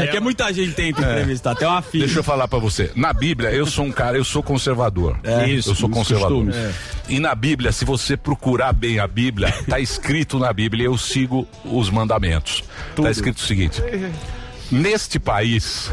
É 0.00 0.06
que 0.06 0.20
muita 0.20 0.52
gente 0.52 0.72
tenta 0.72 1.00
entrevistar. 1.00 1.54
Tem 1.54 1.66
uma 1.68 1.82
filha. 1.82 2.04
Deixa 2.04 2.20
eu 2.20 2.24
falar 2.24 2.48
pra 2.48 2.58
você. 2.58 2.90
Na 2.94 3.12
Bíblia, 3.12 3.50
eu 3.50 3.66
sou 3.66 3.84
um 3.84 3.92
cara, 3.92 4.16
eu 4.16 4.24
sou 4.24 4.42
conservador. 4.42 5.18
É, 5.22 5.48
isso, 5.48 5.70
eu 5.70 5.74
sou 5.74 5.88
conservador. 5.88 6.46
costumes. 6.46 6.74
E 7.08 7.18
na 7.18 7.34
Bíblia, 7.34 7.72
se 7.72 7.84
você 7.84 8.16
procurar 8.16 8.72
bem 8.72 8.98
a 8.98 9.06
Bíblia, 9.06 9.52
tá 9.68 9.78
escrito 9.80 10.38
na 10.38 10.52
Bíblia, 10.52 10.84
eu 10.86 10.96
sigo 10.96 11.46
os 11.64 11.90
mandamentos. 11.90 12.62
Tá 12.96 13.10
escrito 13.10 13.38
o 13.38 13.42
seguinte: 13.42 13.82
Neste 14.70 15.18
país, 15.18 15.90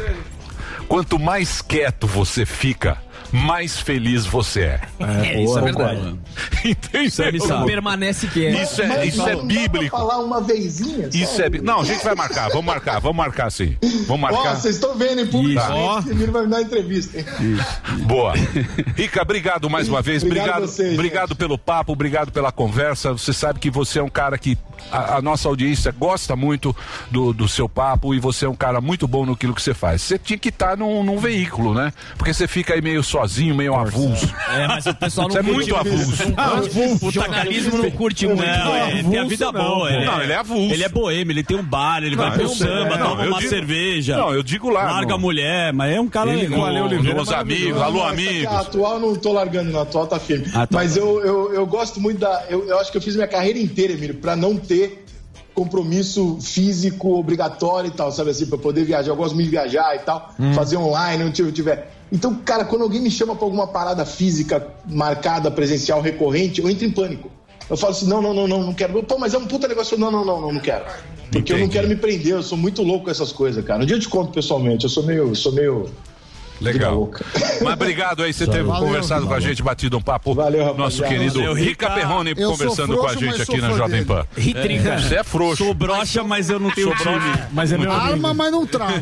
quanto 0.88 1.18
mais 1.18 1.60
quieto 1.60 2.06
você 2.06 2.46
fica, 2.46 2.96
mais 3.32 3.78
feliz 3.78 4.26
você 4.26 4.60
é. 4.62 4.80
É, 5.00 5.42
isso 5.42 5.58
é 5.58 5.62
verdade. 5.62 6.18
Entendeu? 6.64 7.10
Sami 7.10 7.40
sabe. 7.40 7.66
Permanece 7.66 8.26
que 8.28 8.46
é. 8.46 8.62
Isso 8.62 8.82
é, 8.82 8.86
Mas 8.86 9.08
isso 9.14 9.22
é 9.22 9.34
não 9.34 9.46
dá 9.46 9.54
pra 9.54 9.60
bíblico. 9.62 9.96
falar 9.96 10.18
uma 10.18 10.40
vezinha? 10.40 11.10
só? 11.10 11.18
Isso 11.18 11.42
é. 11.42 11.50
Não, 11.62 11.80
a 11.80 11.84
gente 11.84 12.04
vai 12.04 12.14
marcar, 12.14 12.48
vamos 12.48 12.64
marcar, 12.64 12.98
vamos 13.00 13.16
marcar 13.16 13.50
sim. 13.50 13.76
Vamos 14.06 14.28
Ó, 14.30 14.32
marcar. 14.32 14.56
vocês 14.56 14.74
estão 14.76 14.94
vendo, 14.96 15.20
hein, 15.20 15.26
publicamente, 15.26 16.08
Isso. 16.08 16.12
esse 16.22 16.30
vai 16.30 16.42
me 16.42 16.48
dar 16.48 16.62
entrevista, 16.62 17.18
hein? 17.18 17.24
Boa. 18.06 18.34
Rica, 18.96 19.22
obrigado 19.22 19.68
mais 19.70 19.88
uma 19.88 20.02
vez. 20.02 20.22
Obrigado 20.22 20.40
Obrigado, 20.50 20.68
vocês, 20.68 20.94
obrigado 20.94 21.36
pelo 21.36 21.58
papo, 21.58 21.92
obrigado 21.92 22.32
pela 22.32 22.50
conversa. 22.52 23.12
Você 23.12 23.32
sabe 23.32 23.58
que 23.58 23.70
você 23.70 23.98
é 23.98 24.02
um 24.02 24.08
cara 24.08 24.38
que 24.38 24.56
a, 24.90 25.16
a 25.16 25.22
nossa 25.22 25.48
audiência 25.48 25.92
gosta 25.92 26.34
muito 26.34 26.74
do, 27.10 27.32
do 27.32 27.48
seu 27.48 27.68
papo 27.68 28.14
e 28.14 28.18
você 28.20 28.46
é 28.46 28.48
um 28.48 28.54
cara 28.54 28.80
muito 28.80 29.06
bom 29.06 29.26
no 29.26 29.36
que 29.36 29.46
você 29.46 29.74
faz. 29.74 30.02
Você 30.02 30.18
tinha 30.18 30.38
que 30.38 30.48
estar 30.48 30.76
num, 30.76 31.02
num 31.02 31.18
veículo, 31.18 31.74
né? 31.74 31.92
Porque 32.16 32.32
você 32.32 32.46
fica 32.48 32.74
aí 32.74 32.80
meio 32.82 33.02
sozinho, 33.10 33.54
meio 33.54 33.74
avulso. 33.74 34.32
É, 34.50 34.66
mas 34.66 34.86
o 34.86 34.94
pessoal 34.94 35.28
não 35.28 35.36
é 35.36 35.42
curte 35.42 35.54
muito 35.54 35.68
isso. 35.68 35.76
avulso. 35.76 36.34
Ah, 36.36 36.60
O 36.60 36.98
puta, 36.98 37.10
jornalismo 37.12 37.78
não 37.78 37.90
curte 37.90 38.26
muito. 38.26 38.42
Não, 38.42 38.88
ele 38.88 39.04
tem 39.04 39.18
a 39.18 39.24
vida 39.24 39.52
boa. 39.52 39.90
Não, 39.90 40.22
ele 40.22 40.32
é 40.32 40.36
avulso. 40.36 40.72
Ele 40.74 40.84
é 40.84 40.88
boêmio, 40.88 41.32
ele 41.32 41.42
tem 41.42 41.56
um 41.56 41.62
bar, 41.62 42.02
ele 42.02 42.16
Não, 42.16 42.24
vai 42.28 42.38
pro 42.38 42.48
samba, 42.48 42.96
Não, 42.96 43.08
toma 43.10 43.26
uma 43.26 43.38
digo- 43.38 43.48
cerveja. 43.50 44.16
Não, 44.16 44.32
eu 44.34 44.42
digo 44.42 44.70
lá, 44.70 44.84
Larga 44.92 45.14
a 45.14 45.18
mulher, 45.18 45.72
mas 45.72 45.94
é 45.94 46.00
um 46.00 46.08
cara 46.08 46.30
Ele 46.32 46.42
legal. 46.48 46.66
Ale 46.66 46.80
Oliveira 46.80 47.18
Nos 47.18 47.30
é 47.30 47.34
amigos, 47.34 47.80
alô, 47.82 48.00
essa 48.00 48.12
aqui, 48.12 48.46
A 48.46 48.60
atual 48.60 48.94
eu 48.94 49.00
não 49.00 49.14
tô 49.16 49.32
largando, 49.32 49.70
na 49.72 49.82
atual 49.82 50.06
tá 50.06 50.18
firme. 50.18 50.46
Mas 50.70 50.96
eu, 50.96 51.24
eu, 51.24 51.54
eu 51.54 51.66
gosto 51.66 52.00
muito 52.00 52.18
da. 52.18 52.44
Eu, 52.48 52.66
eu 52.68 52.78
acho 52.78 52.90
que 52.90 52.96
eu 52.98 53.02
fiz 53.02 53.14
minha 53.16 53.28
carreira 53.28 53.58
inteira, 53.58 53.92
Emílio, 53.92 54.14
pra 54.16 54.34
não 54.36 54.56
ter 54.56 55.04
compromisso 55.54 56.38
físico 56.40 57.14
obrigatório 57.18 57.88
e 57.88 57.90
tal, 57.90 58.10
sabe 58.12 58.30
assim, 58.30 58.46
pra 58.46 58.58
poder 58.58 58.84
viajar. 58.84 59.10
Eu 59.10 59.16
gosto 59.16 59.34
muito 59.34 59.46
de 59.46 59.50
viajar 59.50 59.94
e 59.96 60.00
tal, 60.00 60.34
Hum. 60.38 60.54
fazer 60.54 60.76
online, 60.76 61.24
onde 61.24 61.42
eu 61.42 61.52
tiver. 61.52 61.90
Então, 62.12 62.34
cara, 62.34 62.64
quando 62.64 62.82
alguém 62.82 63.00
me 63.00 63.10
chama 63.10 63.36
pra 63.36 63.44
alguma 63.44 63.66
parada 63.68 64.04
física 64.04 64.66
marcada, 64.88 65.50
presencial, 65.50 66.00
recorrente, 66.00 66.60
eu 66.60 66.68
entro 66.68 66.84
em 66.84 66.90
pânico. 66.90 67.30
Eu 67.68 67.76
falo 67.76 67.92
assim, 67.92 68.08
não, 68.08 68.20
não, 68.20 68.34
não, 68.34 68.48
não, 68.48 68.62
não 68.64 68.74
quero. 68.74 69.00
Pô, 69.04 69.16
mas 69.16 69.32
é 69.32 69.38
um 69.38 69.46
puta 69.46 69.68
negócio. 69.68 69.96
Não, 69.96 70.10
não, 70.10 70.24
não, 70.24 70.40
não, 70.40 70.52
não 70.52 70.60
quero. 70.60 70.84
Porque 71.30 71.52
eu 71.52 71.58
não 71.58 71.68
quero 71.68 71.86
me 71.86 71.94
prender, 71.94 72.32
eu 72.32 72.42
sou 72.42 72.58
muito 72.58 72.82
louco 72.82 73.04
com 73.04 73.10
essas 73.12 73.30
coisas, 73.30 73.64
cara. 73.64 73.84
Um 73.84 73.86
dia 73.86 73.94
eu 73.94 74.00
te 74.00 74.08
conto 74.08 74.32
pessoalmente, 74.32 74.82
eu 74.82 74.90
sou 74.90 75.04
meio. 75.04 75.28
eu 75.28 75.34
Sou 75.36 75.52
meio 75.52 75.88
Legal. 76.60 77.10
Mas 77.62 77.72
obrigado 77.74 78.22
aí, 78.22 78.32
você 78.32 78.46
ter 78.46 78.62
Valeu, 78.62 78.86
conversado 78.86 79.22
com 79.22 79.32
a 79.32 79.36
valeu. 79.36 79.48
gente, 79.48 79.62
batido 79.62 79.96
um 79.96 80.02
papo. 80.02 80.34
Valeu, 80.34 80.74
Nosso 80.74 81.02
querido 81.02 81.34
Valeu, 81.40 81.54
Rica. 81.54 81.90
Perrone 81.90 82.34
conversando 82.34 82.96
com 82.96 83.06
a 83.06 83.10
frouxo, 83.10 83.18
gente 83.24 83.42
aqui 83.42 83.60
na 83.60 83.70
Jovem. 83.72 84.04
Pan. 84.04 84.24
Ritrica. 84.36 84.98
Você 84.98 85.16
é 85.16 85.24
frouxo. 85.24 85.64
Sou 85.64 85.74
broxa, 85.74 86.22
mas 86.22 86.50
eu 86.50 86.58
não 86.60 86.70
tenho 86.70 86.94
time. 86.96 87.20
Mas 87.52 87.72
é 87.72 87.78
meu 87.78 87.90
amigo. 87.90 88.12
Arma, 88.12 88.34
mas 88.34 88.52
não 88.52 88.66
trava. 88.66 88.92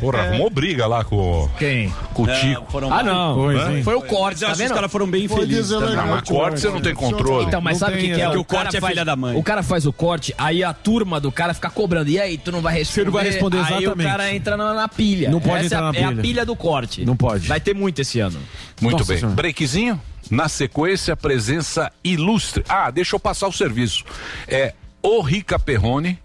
Porra, 0.00 0.20
arrumou 0.20 0.50
briga 0.50 0.86
lá 0.86 1.04
com 1.04 1.48
Quem? 1.58 1.92
Com 2.14 2.22
o 2.22 2.26
Tico. 2.26 2.78
Ah, 2.90 3.02
não. 3.02 3.48
Hã? 3.48 3.82
Foi 3.82 3.94
o 3.94 4.02
corte, 4.02 4.40
tá 4.40 4.52
vendo? 4.52 4.68
Os 4.68 4.72
caras 4.72 4.92
foram 4.92 5.06
bem 5.06 5.28
felizes. 5.28 5.68
também. 5.68 5.96
Não, 5.96 6.06
mas 6.06 6.22
corte 6.28 6.60
você 6.60 6.68
não 6.68 6.80
tem 6.80 6.94
controle. 6.94 7.46
Então, 7.46 7.60
mas 7.60 7.78
sabe 7.78 7.96
o 7.96 7.98
que, 7.98 8.14
que 8.14 8.20
é? 8.20 8.24
é 8.24 8.30
que 8.30 8.38
o 8.38 8.44
corte 8.44 8.76
é 8.76 8.80
filha 8.80 9.04
da 9.04 9.16
mãe. 9.16 9.36
O 9.36 9.42
cara 9.42 9.62
faz 9.62 9.86
o 9.86 9.92
corte, 9.92 10.34
aí 10.38 10.62
a 10.62 10.72
turma 10.72 11.20
do 11.20 11.30
cara 11.32 11.52
fica 11.54 11.70
cobrando. 11.70 12.08
E 12.10 12.20
aí, 12.20 12.38
tu 12.38 12.52
não 12.52 12.60
vai 12.60 12.74
responder? 12.74 13.04
não 13.06 13.12
vai 13.12 13.24
responder 13.24 13.56
Aí 13.58 13.62
o 13.74 13.78
exatamente. 13.78 14.08
cara 14.08 14.34
entra 14.34 14.56
na, 14.56 14.88
pilha. 14.88 15.30
Não 15.30 15.40
pode 15.40 15.66
entrar 15.66 15.78
é, 15.78 15.80
a- 15.80 15.92
na 15.92 15.98
É 15.98 16.04
a 16.04 16.08
pilha. 16.08 16.22
pilha 16.22 16.46
do 16.46 16.56
corte. 16.56 16.75
Não 17.04 17.16
pode. 17.16 17.48
Vai 17.48 17.60
ter 17.60 17.74
muito 17.74 18.00
esse 18.00 18.20
ano. 18.20 18.38
Muito 18.80 18.98
Nossa 18.98 19.12
bem. 19.12 19.18
Senhora. 19.18 19.36
Breakzinho? 19.36 20.00
Na 20.30 20.48
sequência, 20.48 21.16
presença 21.16 21.92
ilustre. 22.02 22.64
Ah, 22.68 22.90
deixa 22.90 23.14
eu 23.14 23.20
passar 23.20 23.46
o 23.46 23.52
serviço. 23.52 24.04
É 24.48 24.74
o 25.02 25.20
Rica 25.20 25.58
Perrone. 25.58 26.18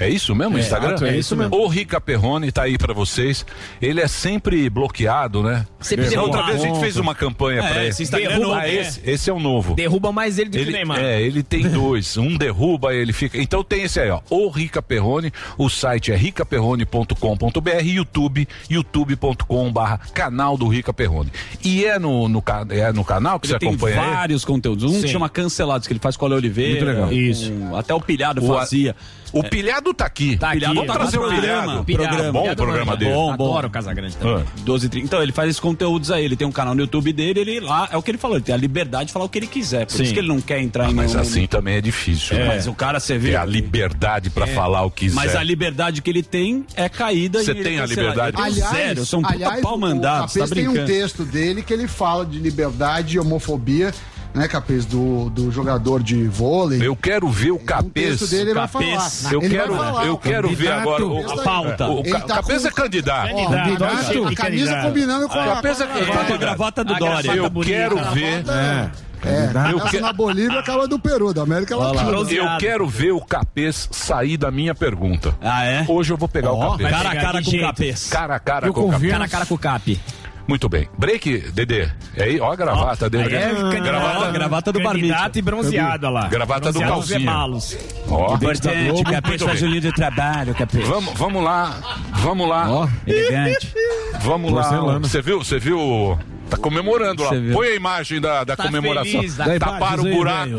É 0.00 0.08
isso 0.08 0.34
mesmo, 0.34 0.54
o 0.54 0.58
É, 0.58 0.60
Instagram? 0.60 0.88
exato, 0.90 1.04
é 1.06 1.16
isso 1.16 1.36
mesmo. 1.36 1.56
O 1.56 1.66
Rica 1.66 2.00
Perrone 2.00 2.52
tá 2.52 2.62
aí 2.62 2.78
pra 2.78 2.92
vocês. 2.94 3.44
Ele 3.82 4.00
é 4.00 4.06
sempre 4.08 4.68
bloqueado, 4.70 5.42
né? 5.42 5.66
Sempre 5.80 6.08
Da 6.08 6.22
outra 6.22 6.42
vez 6.46 6.60
a 6.62 6.66
gente 6.66 6.80
fez 6.80 6.96
uma 6.96 7.14
campanha 7.14 7.60
É, 7.62 7.68
pra 7.68 7.80
ele. 7.80 7.88
esse 7.88 8.02
Instagram 8.04 8.26
é 8.26 8.28
Derruba- 8.30 8.48
novo, 8.48 8.60
Ah, 8.60 8.68
é. 8.68 8.74
esse, 8.74 9.00
esse 9.04 9.30
é 9.30 9.32
o 9.32 9.40
novo. 9.40 9.74
Derruba 9.74 10.12
mais 10.12 10.38
ele 10.38 10.50
do 10.50 10.52
que 10.58 10.58
o 10.58 10.62
Ele, 10.62 10.72
Neymar. 10.72 10.98
é, 11.00 11.20
ele 11.20 11.42
tem 11.42 11.62
dois. 11.68 12.16
Um 12.16 12.36
derruba, 12.36 12.94
ele 12.94 13.12
fica. 13.12 13.40
Então 13.40 13.62
tem 13.64 13.82
esse 13.82 13.98
aí, 14.00 14.10
ó. 14.10 14.20
O 14.30 14.48
Rica 14.48 14.80
Perrone. 14.82 15.32
O 15.56 15.68
site 15.68 16.12
é 16.12 16.16
ricaperrone.com.br 16.16 17.82
YouTube, 17.84 18.48
youtube.com/barra 18.70 19.98
canal 20.14 20.56
do 20.56 20.68
Rica 20.68 20.92
Perrone. 20.92 21.30
E 21.64 21.84
é 21.84 21.98
no, 21.98 22.28
no, 22.28 22.40
ca- 22.42 22.66
é 22.70 22.92
no 22.92 23.04
canal 23.04 23.38
que 23.40 23.46
Ele 23.46 23.54
você 23.54 23.58
tem 23.58 23.68
acompanha 23.70 23.96
ele? 23.96 24.06
vários 24.14 24.44
conteúdos. 24.44 24.84
Um 24.84 24.94
Sim. 24.94 25.02
que 25.02 25.08
chama 25.08 25.28
Cancelados, 25.28 25.86
que 25.86 25.92
ele 25.92 26.00
faz 26.00 26.16
com 26.16 26.24
a 26.24 26.28
Ale 26.28 26.36
Oliveira. 26.36 26.84
Muito 26.84 26.86
legal. 26.86 27.12
Isso. 27.12 27.52
Até 27.76 27.94
o 27.94 28.00
Pilhado 28.00 28.44
O 28.44 28.52
a- 28.54 28.58
fazia. 28.60 28.94
O 29.32 29.42
Pilhado 29.42 29.92
tá 29.94 30.06
aqui. 30.06 30.36
Tá 30.36 30.50
Pilhado 30.52 30.78
aqui. 30.78 30.86
Vamos 30.86 31.02
trazer 31.02 31.18
o 31.18 31.28
Programa, 31.28 31.84
Pilhado. 31.84 32.08
Programa. 32.08 32.32
Bom 32.32 32.38
o 32.38 32.42
Pilhado 32.42 32.62
programa 32.62 32.96
dele. 32.96 33.10
Bom, 33.12 33.36
bom. 33.36 33.50
Adoro 33.50 33.68
o 33.68 33.70
Casagrande 33.70 34.16
também. 34.16 34.44
12 34.64 34.88
30. 34.88 35.06
Então, 35.06 35.22
ele 35.22 35.32
faz 35.32 35.50
esses 35.50 35.60
conteúdos 35.60 36.10
aí. 36.10 36.24
Ele 36.24 36.36
tem 36.36 36.46
um 36.46 36.52
canal 36.52 36.74
no 36.74 36.80
YouTube 36.80 37.12
dele, 37.12 37.40
ele 37.40 37.60
lá, 37.60 37.88
é 37.92 37.96
o 37.96 38.02
que 38.02 38.10
ele 38.10 38.18
falou, 38.18 38.36
ele 38.36 38.44
tem 38.44 38.54
a 38.54 38.58
liberdade 38.58 39.06
de 39.08 39.12
falar 39.12 39.24
o 39.24 39.28
que 39.28 39.38
ele 39.38 39.46
quiser. 39.46 39.86
Por 39.86 39.92
Sim. 39.96 40.02
isso 40.04 40.12
que 40.14 40.18
ele 40.20 40.28
não 40.28 40.40
quer 40.40 40.60
entrar 40.60 40.86
Ah, 40.86 40.90
em 40.90 40.94
mas 40.94 41.12
nenhum- 41.12 41.22
assim 41.22 41.46
também 41.46 41.76
é 41.76 41.80
difícil. 41.80 42.36
É, 42.36 42.40
né? 42.40 42.46
mas 42.48 42.66
o 42.66 42.74
cara, 42.74 42.98
você 43.00 43.18
vê. 43.18 43.30
Ter 43.30 43.36
a 43.36 43.44
liberdade 43.44 44.30
pra 44.30 44.46
É. 44.46 44.54
falar 44.54 44.82
o 44.84 44.90
que 44.90 45.06
quiser. 45.06 45.14
Mas 45.14 45.34
a 45.36 45.42
liberdade 45.42 46.00
que 46.02 46.10
ele 46.10 46.22
tem 46.22 46.64
é 46.74 46.88
caída 46.88 47.42
Você 47.42 47.52
e 47.52 47.62
tem 47.62 47.78
a 47.80 47.86
liberdade? 47.86 48.36
Zero, 48.52 49.00
eu 49.00 49.04
sou 49.06 49.20
um 49.20 49.22
puta 49.22 49.34
aliás, 49.34 49.60
pau 49.60 49.78
mandado, 49.78 50.30
o 50.30 50.38
tá 50.38 50.46
tem 50.54 50.68
um 50.68 50.84
texto 50.86 51.24
dele 51.24 51.62
que 51.62 51.72
ele 51.72 51.86
fala 51.86 52.24
de 52.26 52.38
liberdade 52.38 53.16
e 53.16 53.20
homofobia, 53.20 53.92
né, 54.34 54.46
Capês, 54.48 54.84
do, 54.84 55.30
do 55.30 55.50
jogador 55.50 56.02
de 56.02 56.24
vôlei. 56.28 56.86
Eu 56.86 56.94
quero 56.94 57.28
ver 57.28 57.50
o 57.50 57.58
Capês. 57.58 58.20
dele 58.30 58.42
ele 58.50 58.54
vai 58.54 58.68
Capês. 58.68 59.22
falar. 59.22 59.34
Eu 59.34 59.42
Ele 59.42 59.56
quero, 59.56 59.74
vai 59.74 59.86
falar, 59.86 60.06
eu 60.06 60.14
o 60.14 60.18
quero 60.18 60.48
ver 60.54 60.72
agora 60.72 61.04
o, 61.06 61.18
a 61.18 61.34
daí. 61.34 61.44
pauta. 61.44 61.88
O, 61.88 62.02
tá 62.02 62.20
Capês 62.20 62.62
com- 62.62 62.68
é 62.68 62.70
candidato. 62.70 63.34
Ó, 63.34 63.50
candidato, 63.50 64.26
a 64.28 64.34
camisa 64.34 64.82
combinando 64.82 65.28
com 65.28 65.38
a- 65.38 65.44
Capês 65.46 65.80
é 65.80 65.86
com 65.86 65.92
a 65.92 65.94
candidato. 65.96 66.16
gravata. 66.16 66.34
A 66.34 66.38
gravata 66.38 66.84
do 66.84 66.94
A 66.94 66.98
Dória. 66.98 67.30
Eu 67.34 67.50
bonita. 67.50 67.72
quero 67.72 67.96
ver. 68.12 68.44
É. 68.48 68.90
É, 69.20 69.72
Eu 69.72 69.78
essa 69.80 69.88
que- 69.88 69.98
na 70.00 70.12
Bolívia 70.12 70.60
acaba 70.60 70.86
do 70.86 70.96
Peru, 70.96 71.34
da 71.34 71.42
América 71.42 71.76
Latina. 71.76 72.08
Eu 72.30 72.56
quero 72.60 72.86
ver 72.86 73.10
o 73.10 73.20
Capês 73.20 73.88
sair 73.90 74.36
da 74.36 74.48
minha 74.48 74.76
pergunta. 74.76 75.34
Ah, 75.42 75.64
é? 75.64 75.84
Hoje 75.88 76.12
eu 76.12 76.16
vou 76.16 76.28
pegar 76.28 76.52
o 76.52 76.56
Ó, 76.56 76.70
Capês. 76.72 76.90
cara 76.90 77.10
a 77.10 77.16
cara 77.16 77.42
com 77.42 77.50
o 77.50 77.60
Capês. 77.60 78.08
Cara 78.08 78.34
a 78.36 78.38
cara 78.38 78.66
Eu 78.68 78.72
com 78.72 78.86
o 78.86 78.90
Capês. 78.92 79.10
cara 79.12 79.24
a 79.24 79.28
cara 79.28 79.44
com 79.46 79.54
o 79.56 79.58
Cap. 79.58 80.00
Muito 80.48 80.68
bem. 80.68 80.88
Break, 80.96 81.50
Dedê. 81.52 81.88
É 82.16 82.24
aí, 82.24 82.40
ó 82.40 82.50
a 82.50 82.56
gravata 82.56 83.10
dele. 83.10 83.36
Aí 83.36 83.42
é 83.42 83.48
candidato- 83.54 83.82
gravata, 83.82 84.30
gravata 84.32 84.72
do 84.72 84.80
Barbite. 84.82 85.38
e 85.38 85.42
bronzeado 85.42 86.06
olha 86.06 86.14
lá. 86.14 86.28
Gravata 86.28 86.72
do 86.72 86.78
Bronzeado 86.78 86.94
calcinha. 86.94 87.18
Zemalos. 87.18 87.76
Ó. 88.08 88.34
Importante, 88.34 89.04
Muito 89.04 89.44
faz 89.44 89.62
um 89.62 89.66
lindo 89.66 89.92
trabalho, 89.92 90.54
Capês. 90.54 90.88
Vamos, 90.88 91.12
vamos 91.18 91.44
lá, 91.44 91.76
vamos 92.14 92.48
lá. 92.48 92.88
Elegante. 93.06 93.74
Vamos 94.22 94.50
lá. 94.52 94.62
Porcelana. 94.62 95.00
Você 95.06 95.20
viu? 95.20 95.38
Você 95.44 95.58
viu? 95.58 96.18
Tá 96.48 96.56
comemorando 96.56 97.22
lá. 97.22 97.30
Põe 97.52 97.68
a 97.68 97.74
imagem 97.74 98.20
da, 98.20 98.42
da 98.42 98.56
Tá 98.56 98.64
comemoração. 98.64 99.12
feliz, 99.12 99.36
da- 99.36 99.58
Taparam 99.58 100.02
o 100.02 100.06
aí, 100.06 100.12
buraco. 100.14 100.50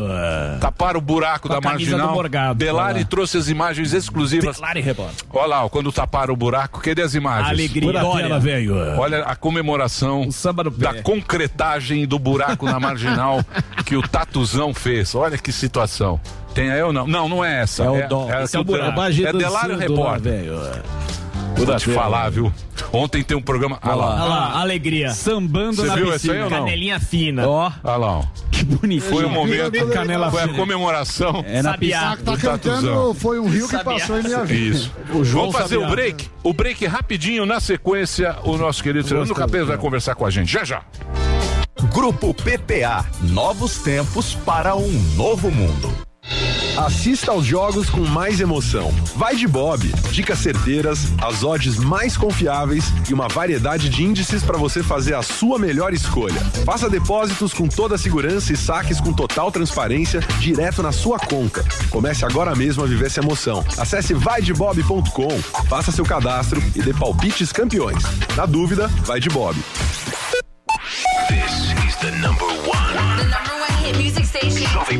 Taparam 0.61 0.98
o 0.99 1.02
buraco 1.02 1.48
Com 1.48 1.53
da 1.56 1.61
marginal. 1.61 2.14
Morgado. 2.14 2.60
Delari 2.60 2.95
Olha 2.99 3.06
trouxe 3.06 3.38
as 3.38 3.48
imagens 3.49 3.94
exclusivas. 3.94 4.60
E 4.76 4.82
rebote. 4.82 5.16
Olha 5.34 5.48
lá, 5.48 5.70
quando 5.70 5.91
taparam 5.91 6.34
o 6.34 6.38
buraco, 6.38 6.80
cadê 6.82 7.02
as 7.02 7.16
imagens? 7.16 7.49
Alegria. 7.49 7.82
Por 7.82 7.98
a 7.98 8.02
Dória. 8.02 8.28
tela, 8.28 8.40
velho. 8.40 8.76
Olha 8.99 9.24
a 9.24 9.36
comemoração 9.36 10.28
O 10.28 10.32
samba 10.32 10.64
do 10.64 10.70
da 10.70 11.02
concretagem 11.02 12.06
do 12.06 12.20
buraco 12.20 12.66
na 12.66 12.80
marginal 12.80 13.44
que 13.86 13.95
o 13.95 14.02
Tatuzão 14.02 14.74
fez. 14.74 15.16
Olha 15.16 15.38
que 15.38 15.52
situação. 15.52 16.20
Tem 16.53 16.72
aí 16.72 16.82
ou 16.84 16.91
não? 16.94 17.07
Não, 17.07 17.28
não 17.30 17.44
é 17.45 17.61
essa. 17.61 17.84
É 17.84 17.90
o 17.90 18.07
dó. 18.07 18.28
É, 18.32 18.44
Esse 18.44 18.57
é 18.57 18.60
o 18.60 18.64
buraco. 18.64 18.91
é 18.91 18.95
Bagito 18.95 19.38
Delário 19.38 19.78
Repórter. 19.78 20.44
Vou 21.55 21.76
te 21.77 21.89
falar, 21.91 22.30
viu? 22.30 22.51
Ontem 22.91 23.21
tem 23.23 23.35
um 23.38 23.41
programa. 23.41 23.77
Olha 23.84 23.95
Olha 23.95 24.05
lá. 24.05 24.26
lá, 24.26 24.61
alegria. 24.61 25.11
Sambando 25.11 25.76
Você 25.76 25.88
na 25.88 25.95
viu 25.95 26.05
essa 26.07 26.13
piscina. 26.19 26.34
aí 26.35 26.43
ou 26.43 26.49
não? 26.49 26.57
Canelinha 26.59 26.99
fina. 26.99 27.47
Ó, 27.47 27.71
Olha 27.84 27.95
lá, 27.97 28.07
ó. 28.19 28.23
que 28.51 28.63
bonito. 28.63 29.03
Foi 29.05 29.26
o 29.26 29.30
momento. 29.30 29.88
Canela 29.89 30.31
Foi 30.31 30.43
a 30.43 30.47
comemoração. 30.47 31.43
É 31.47 31.61
na 31.61 31.71
Sabiá. 31.71 31.99
piscina. 31.99 32.17
Tá 32.26 32.31
do 32.31 32.38
cantando, 32.39 33.13
foi 33.13 33.39
um 33.39 33.47
rio 33.49 33.65
que 33.67 33.71
Sabia. 33.76 33.93
passou 33.99 34.19
em 34.19 34.23
minha 34.23 34.43
vida. 34.45 34.77
Isso. 34.77 34.91
João 35.23 35.51
Vamos 35.51 35.55
fazer 35.57 35.76
Sabiá. 35.76 35.88
o 35.88 35.91
break? 35.91 36.30
O 36.43 36.53
break 36.53 36.85
rapidinho, 36.88 37.45
na 37.45 37.59
sequência, 37.59 38.35
o 38.43 38.57
nosso 38.57 38.81
querido 38.81 39.07
Fernando 39.07 39.35
Capês 39.35 39.67
vai 39.67 39.77
conversar 39.77 40.15
com 40.15 40.26
a 40.26 40.30
gente. 40.31 40.51
Já, 40.51 40.63
já. 40.63 40.81
Grupo 41.93 42.34
PPA. 42.34 43.05
Novos 43.21 43.77
tempos 43.80 44.34
para 44.34 44.76
um 44.76 44.91
novo 45.15 45.51
mundo. 45.51 45.93
Assista 46.78 47.32
aos 47.32 47.46
jogos 47.46 47.90
com 47.90 48.02
mais 48.06 48.40
emoção. 48.40 48.91
Vai 49.16 49.36
de 49.36 49.48
Bob. 49.48 49.88
Dicas 50.12 50.40
certeiras, 50.40 51.00
as 51.22 51.44
odds 51.44 51.78
mais 51.78 52.16
confiáveis 52.16 52.86
e 53.10 53.14
uma 53.14 53.28
variedade 53.28 53.90
de 53.90 54.04
índices 54.04 54.44
para 54.44 54.58
você 54.58 54.82
fazer 54.82 55.14
a 55.16 55.22
sua 55.22 55.60
melhor 55.60 55.94
escolha. 55.94 56.40
Faça 56.66 56.90
depósitos 56.90 57.54
com 57.54 57.68
toda 57.68 57.96
a 57.96 57.98
segurança 57.98 58.54
e 58.54 58.58
saques 58.58 59.00
com 59.02 59.12
total 59.12 59.52
transparência 59.52 60.22
direto 60.40 60.82
na 60.82 60.91
sua 60.91 61.20
conta. 61.20 61.66
Comece 61.90 62.26
agora 62.26 62.56
mesmo 62.56 62.84
a 62.84 62.88
viver 62.88 63.08
essa 63.08 63.20
emoção. 63.20 63.64
Acesse 63.78 64.14
vaidebob.com, 64.14 65.41
faça 65.68 65.91
seu 65.91 66.06
cadastro 66.06 66.62
e 66.76 66.82
dê 66.82 66.94
palpites 66.94 67.52
campeões. 67.52 68.04
Na 68.36 68.46
dúvida, 68.46 68.88
vai 69.04 69.20
de 69.20 69.30
Bob. 69.30 69.58
This 71.28 71.74
is 71.88 71.96
the 71.98 72.12
number 72.20 72.46
one. 72.46 72.94
The 73.18 73.24
number 73.26 73.54
one 73.60 73.84
hit 73.84 73.98
music 73.98 74.26
station. 74.26 74.68
Jovem 74.72 75.00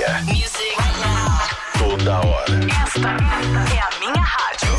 dia. 0.00 0.22
Music 0.24 0.76
Toda 1.78 2.20
hora. 2.20 2.60
Esta 2.86 3.08
é 3.74 3.80
a 3.80 3.90
minha 4.00 4.22
rádio. 4.22 4.70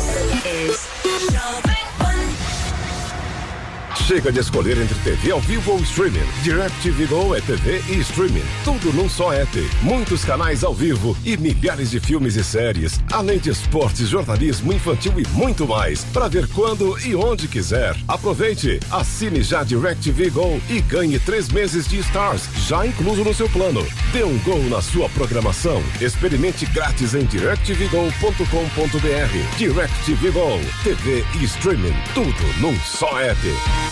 Chega 3.96 4.32
de 4.32 4.40
escolher 4.40 4.78
entre 4.78 4.94
TV 5.00 5.30
ao 5.30 5.40
vivo 5.40 5.72
ou 5.72 5.80
streaming. 5.80 6.26
DirecTV 6.42 7.06
Go 7.06 7.34
é 7.34 7.40
TV 7.40 7.82
e 7.88 8.00
streaming. 8.00 8.44
Tudo 8.64 8.92
num 8.92 9.08
só 9.08 9.32
app. 9.32 9.70
Muitos 9.82 10.24
canais 10.24 10.64
ao 10.64 10.74
vivo 10.74 11.16
e 11.24 11.36
milhares 11.36 11.90
de 11.90 12.00
filmes 12.00 12.36
e 12.36 12.42
séries. 12.42 12.98
Além 13.12 13.38
de 13.38 13.50
esportes, 13.50 14.08
jornalismo 14.08 14.72
infantil 14.72 15.12
e 15.18 15.28
muito 15.28 15.66
mais. 15.66 16.04
Para 16.06 16.28
ver 16.28 16.48
quando 16.48 16.98
e 17.06 17.14
onde 17.14 17.46
quiser. 17.46 17.96
Aproveite. 18.08 18.80
Assine 18.90 19.42
já 19.42 19.62
DirecTV 19.62 20.30
Go 20.30 20.60
e 20.68 20.80
ganhe 20.80 21.18
três 21.18 21.48
meses 21.48 21.86
de 21.86 21.98
Stars, 21.98 22.48
já 22.66 22.86
incluso 22.86 23.22
no 23.22 23.34
seu 23.34 23.48
plano. 23.48 23.86
Dê 24.12 24.24
um 24.24 24.38
gol 24.38 24.62
na 24.64 24.80
sua 24.80 25.08
programação. 25.10 25.82
Experimente 26.00 26.66
grátis 26.66 27.14
em 27.14 27.24
directvgo.com.br. 27.24 29.56
DirecTV 29.56 30.30
Go. 30.30 30.60
TV 30.82 31.24
e 31.40 31.44
streaming. 31.44 31.94
Tudo 32.14 32.60
num 32.60 32.74
só 32.80 33.20
app. 33.20 33.91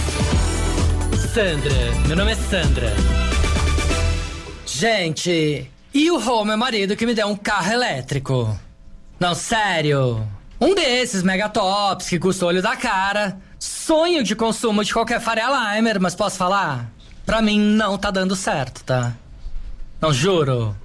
Sandra, 1.33 1.73
meu 2.09 2.17
nome 2.17 2.33
é 2.33 2.35
Sandra. 2.35 2.93
Gente, 4.65 5.71
e 5.93 6.11
o 6.11 6.19
Rô, 6.19 6.43
meu 6.43 6.57
marido, 6.57 6.93
que 6.97 7.05
me 7.05 7.13
deu 7.13 7.25
um 7.27 7.37
carro 7.37 7.71
elétrico? 7.71 8.59
Não, 9.17 9.33
sério. 9.33 10.27
Um 10.59 10.75
desses 10.75 11.23
megatops 11.23 12.09
que 12.09 12.19
custa 12.19 12.43
o 12.43 12.47
olho 12.49 12.61
da 12.61 12.75
cara. 12.75 13.37
Sonho 13.57 14.25
de 14.25 14.35
consumo 14.35 14.83
de 14.83 14.91
qualquer 14.91 15.21
Faria 15.21 15.47
Limer, 15.47 16.01
mas 16.01 16.15
posso 16.15 16.35
falar? 16.35 16.91
Pra 17.25 17.41
mim 17.41 17.57
não 17.61 17.97
tá 17.97 18.11
dando 18.11 18.35
certo, 18.35 18.83
tá? 18.83 19.13
Não 20.01 20.11
juro. 20.11 20.75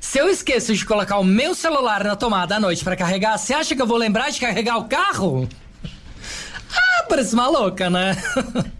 Se 0.00 0.18
eu 0.18 0.30
esqueço 0.30 0.74
de 0.74 0.86
colocar 0.86 1.18
o 1.18 1.24
meu 1.24 1.54
celular 1.54 2.04
na 2.04 2.16
tomada 2.16 2.56
à 2.56 2.60
noite 2.60 2.82
pra 2.82 2.96
carregar, 2.96 3.36
você 3.36 3.52
acha 3.52 3.76
que 3.76 3.82
eu 3.82 3.86
vou 3.86 3.98
lembrar 3.98 4.30
de 4.30 4.40
carregar 4.40 4.78
o 4.78 4.84
carro? 4.84 5.46
Ah, 6.72 7.02
parece 7.08 7.34
maluca, 7.34 7.90
né? 7.90 8.16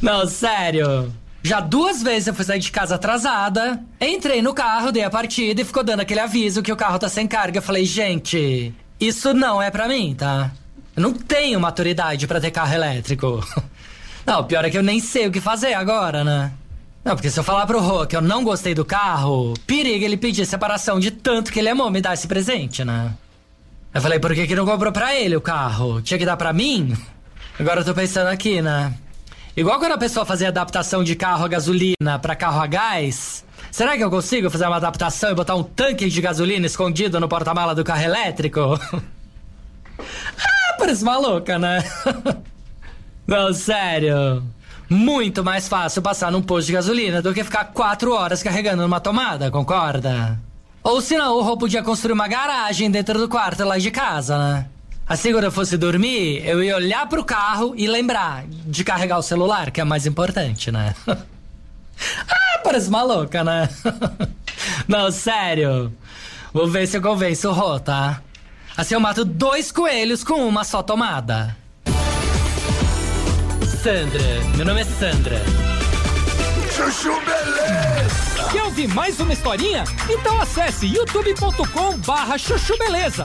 Não, 0.00 0.26
sério. 0.26 1.12
Já 1.42 1.60
duas 1.60 2.02
vezes 2.02 2.26
eu 2.26 2.34
fui 2.34 2.44
sair 2.44 2.58
de 2.58 2.72
casa 2.72 2.96
atrasada, 2.96 3.80
entrei 4.00 4.42
no 4.42 4.52
carro, 4.52 4.90
dei 4.90 5.04
a 5.04 5.10
partida 5.10 5.60
e 5.60 5.64
ficou 5.64 5.84
dando 5.84 6.00
aquele 6.00 6.18
aviso 6.18 6.62
que 6.62 6.72
o 6.72 6.76
carro 6.76 6.98
tá 6.98 7.08
sem 7.08 7.26
carga. 7.26 7.58
Eu 7.58 7.62
falei, 7.62 7.84
gente, 7.84 8.74
isso 8.98 9.32
não 9.32 9.62
é 9.62 9.70
pra 9.70 9.86
mim, 9.86 10.14
tá? 10.14 10.50
Eu 10.96 11.02
não 11.02 11.12
tenho 11.12 11.60
maturidade 11.60 12.26
pra 12.26 12.40
ter 12.40 12.50
carro 12.50 12.74
elétrico. 12.74 13.46
Não, 14.26 14.42
pior 14.42 14.64
é 14.64 14.70
que 14.70 14.76
eu 14.76 14.82
nem 14.82 14.98
sei 14.98 15.28
o 15.28 15.30
que 15.30 15.40
fazer 15.40 15.74
agora, 15.74 16.24
né? 16.24 16.50
Não, 17.04 17.14
porque 17.14 17.30
se 17.30 17.38
eu 17.38 17.44
falar 17.44 17.64
pro 17.64 17.78
Rô 17.80 18.04
que 18.04 18.16
eu 18.16 18.20
não 18.20 18.42
gostei 18.42 18.74
do 18.74 18.84
carro, 18.84 19.54
periga 19.64 20.04
ele 20.04 20.16
pedir 20.16 20.44
separação 20.44 20.98
de 20.98 21.12
tanto 21.12 21.52
que 21.52 21.60
ele 21.60 21.68
amou 21.68 21.88
me 21.88 22.00
dar 22.00 22.14
esse 22.14 22.26
presente, 22.26 22.84
né? 22.84 23.14
Eu 23.94 24.00
falei, 24.00 24.18
por 24.18 24.34
que 24.34 24.48
que 24.48 24.56
não 24.56 24.66
comprou 24.66 24.90
pra 24.90 25.14
ele 25.14 25.36
o 25.36 25.40
carro? 25.40 26.02
Tinha 26.02 26.18
que 26.18 26.26
dar 26.26 26.36
pra 26.36 26.52
mim? 26.52 26.92
Agora 27.60 27.82
eu 27.82 27.84
tô 27.84 27.94
pensando 27.94 28.26
aqui, 28.26 28.60
né? 28.60 28.92
Igual 29.56 29.78
quando 29.78 29.92
a 29.92 29.98
pessoa 29.98 30.26
fazia 30.26 30.48
adaptação 30.48 31.02
de 31.02 31.16
carro 31.16 31.46
a 31.46 31.48
gasolina 31.48 32.18
pra 32.20 32.36
carro 32.36 32.60
a 32.60 32.66
gás. 32.66 33.42
Será 33.70 33.96
que 33.96 34.04
eu 34.04 34.10
consigo 34.10 34.50
fazer 34.50 34.66
uma 34.66 34.76
adaptação 34.76 35.30
e 35.30 35.34
botar 35.34 35.54
um 35.54 35.62
tanque 35.62 36.10
de 36.10 36.20
gasolina 36.20 36.66
escondido 36.66 37.18
no 37.18 37.26
porta-mala 37.26 37.74
do 37.74 37.82
carro 37.82 38.02
elétrico? 38.02 38.60
ah, 39.98 40.76
parece 40.78 41.02
maluca, 41.02 41.58
né? 41.58 41.82
Não, 43.26 43.52
sério. 43.54 44.42
Muito 44.90 45.42
mais 45.42 45.66
fácil 45.66 46.02
passar 46.02 46.30
num 46.30 46.42
posto 46.42 46.66
de 46.66 46.74
gasolina 46.74 47.22
do 47.22 47.32
que 47.32 47.42
ficar 47.42 47.64
quatro 47.64 48.12
horas 48.12 48.42
carregando 48.42 48.82
numa 48.82 49.00
tomada, 49.00 49.50
concorda? 49.50 50.38
Ou 50.82 51.00
senão 51.00 51.34
o 51.34 51.42
Rô 51.42 51.56
podia 51.56 51.82
construir 51.82 52.12
uma 52.12 52.28
garagem 52.28 52.90
dentro 52.90 53.18
do 53.18 53.28
quarto 53.28 53.64
lá 53.64 53.78
de 53.78 53.90
casa, 53.90 54.38
né? 54.38 54.66
Assim, 55.08 55.32
quando 55.32 55.44
eu 55.44 55.52
fosse 55.52 55.76
dormir, 55.76 56.44
eu 56.44 56.62
ia 56.62 56.74
olhar 56.74 57.08
pro 57.08 57.24
carro 57.24 57.74
e 57.76 57.86
lembrar 57.86 58.44
de 58.48 58.82
carregar 58.82 59.18
o 59.18 59.22
celular, 59.22 59.70
que 59.70 59.80
é 59.80 59.84
mais 59.84 60.04
importante, 60.04 60.72
né? 60.72 60.96
ah, 61.06 62.58
parece 62.64 62.90
maluca, 62.90 63.44
né? 63.44 63.68
Não, 64.88 65.12
sério. 65.12 65.92
Vou 66.52 66.66
ver 66.66 66.88
se 66.88 66.96
eu 66.96 67.02
convenço 67.02 67.48
o 67.48 67.52
Rô, 67.52 67.78
tá? 67.78 68.20
Assim 68.76 68.94
eu 68.94 69.00
mato 69.00 69.24
dois 69.24 69.70
coelhos 69.70 70.24
com 70.24 70.46
uma 70.46 70.64
só 70.64 70.82
tomada. 70.82 71.56
Sandra, 73.82 74.22
meu 74.56 74.66
nome 74.66 74.80
é 74.80 74.84
Sandra. 74.84 75.40
Chuchu 76.74 77.14
Beleza. 77.20 78.50
Quer 78.50 78.62
ouvir 78.64 78.88
mais 78.88 79.20
uma 79.20 79.32
historinha? 79.32 79.84
Então 80.10 80.40
acesse 80.40 80.86
youtube.com 80.86 81.96
barra 81.98 82.36
chuchu 82.36 82.76
beleza. 82.76 83.24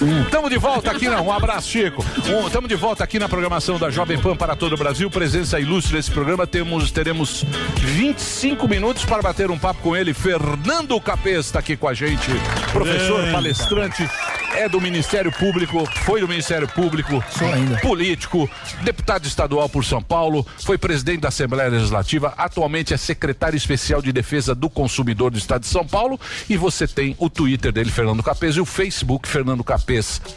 Estamos 0.00 0.50
de 0.50 0.58
volta 0.58 0.90
aqui, 0.90 1.08
não. 1.08 1.26
Um 1.26 1.32
abraço, 1.32 1.68
Chico. 1.70 2.04
Estamos 2.46 2.68
de 2.68 2.74
volta 2.74 3.02
aqui 3.02 3.18
na 3.18 3.28
programação 3.28 3.78
da 3.78 3.88
Jovem 3.90 4.18
Pan 4.18 4.36
para 4.36 4.54
todo 4.54 4.74
o 4.74 4.76
Brasil. 4.76 5.10
Presença 5.10 5.58
ilustre 5.58 5.96
nesse 5.96 6.10
programa. 6.10 6.46
Temos, 6.46 6.90
teremos 6.90 7.44
25 7.80 8.68
minutos 8.68 9.06
para 9.06 9.22
bater 9.22 9.50
um 9.50 9.58
papo 9.58 9.80
com 9.80 9.96
ele. 9.96 10.12
Fernando 10.12 11.00
Capês 11.00 11.46
está 11.46 11.60
aqui 11.60 11.76
com 11.76 11.88
a 11.88 11.94
gente. 11.94 12.30
Professor, 12.72 13.20
Eita. 13.20 13.32
palestrante. 13.32 14.08
É 14.54 14.68
do 14.70 14.80
Ministério 14.80 15.30
Público, 15.30 15.86
foi 16.04 16.20
do 16.22 16.28
Ministério 16.28 16.66
Público, 16.66 17.22
Sou 17.28 17.46
ainda. 17.46 17.76
político, 17.80 18.48
deputado 18.82 19.26
estadual 19.26 19.68
por 19.68 19.84
São 19.84 20.00
Paulo, 20.02 20.46
foi 20.64 20.78
presidente 20.78 21.20
da 21.20 21.28
Assembleia 21.28 21.68
Legislativa, 21.68 22.32
atualmente 22.38 22.94
é 22.94 22.96
secretário 22.96 23.54
especial 23.54 24.00
de 24.00 24.10
defesa 24.12 24.54
do 24.54 24.70
consumidor 24.70 25.30
do 25.30 25.36
estado 25.36 25.60
de 25.60 25.66
São 25.66 25.84
Paulo 25.86 26.18
e 26.48 26.56
você 26.56 26.86
tem 26.86 27.14
o 27.18 27.28
Twitter 27.28 27.70
dele, 27.70 27.90
Fernando 27.90 28.22
Capês, 28.22 28.56
e 28.56 28.60
o 28.60 28.64
Facebook, 28.64 29.28
Fernando 29.28 29.62
Capês 29.62 29.85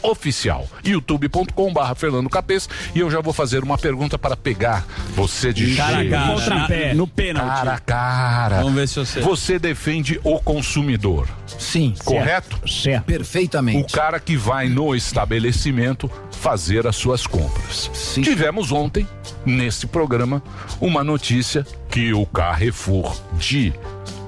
Oficial, 0.02 0.68
youtube.com 0.84 1.72
barra 1.72 1.94
Fernando 1.94 2.28
Capês 2.30 2.68
e 2.94 3.00
eu 3.00 3.10
já 3.10 3.20
vou 3.20 3.32
fazer 3.32 3.62
uma 3.64 3.76
pergunta 3.76 4.18
para 4.18 4.36
pegar 4.36 4.86
você 5.14 5.52
de 5.52 5.74
Cara 5.74 5.96
jeito. 5.98 6.10
cara, 6.10 6.34
Contrapé. 6.34 6.94
no 6.94 7.06
pênalti. 7.06 7.46
Cara 7.48 7.74
a 7.74 7.78
cara. 7.78 8.56
Vamos 8.58 8.74
ver 8.74 8.88
se 8.88 8.98
você- 8.98 9.20
Você 9.20 9.58
defende 9.58 10.20
o 10.24 10.38
consumidor. 10.40 11.26
Sim. 11.58 11.94
Correto? 12.04 12.58
Certo. 12.68 13.04
Perfeitamente. 13.04 13.92
O 13.92 13.96
cara 13.96 14.20
que 14.20 14.36
vai 14.36 14.68
no 14.68 14.94
estabelecimento 14.94 16.10
fazer 16.30 16.86
as 16.86 16.96
suas 16.96 17.26
compras. 17.26 17.90
Tivemos 18.22 18.72
ontem, 18.72 19.06
nesse 19.44 19.86
programa, 19.86 20.42
uma 20.80 21.02
notícia 21.04 21.66
que 21.90 22.12
o 22.14 22.24
Carrefour 22.24 23.14
de 23.34 23.72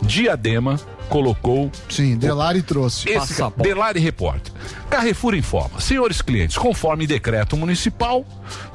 Diadema 0.02 0.78
colocou. 1.12 1.70
Sim, 1.90 2.16
Delari 2.16 2.62
trouxe. 2.62 3.06
Esse 3.10 3.34
Delari 3.58 4.00
Repórter. 4.00 4.50
Carrefour 4.88 5.34
informa, 5.34 5.78
senhores 5.78 6.22
clientes, 6.22 6.56
conforme 6.56 7.06
decreto 7.06 7.54
municipal, 7.54 8.24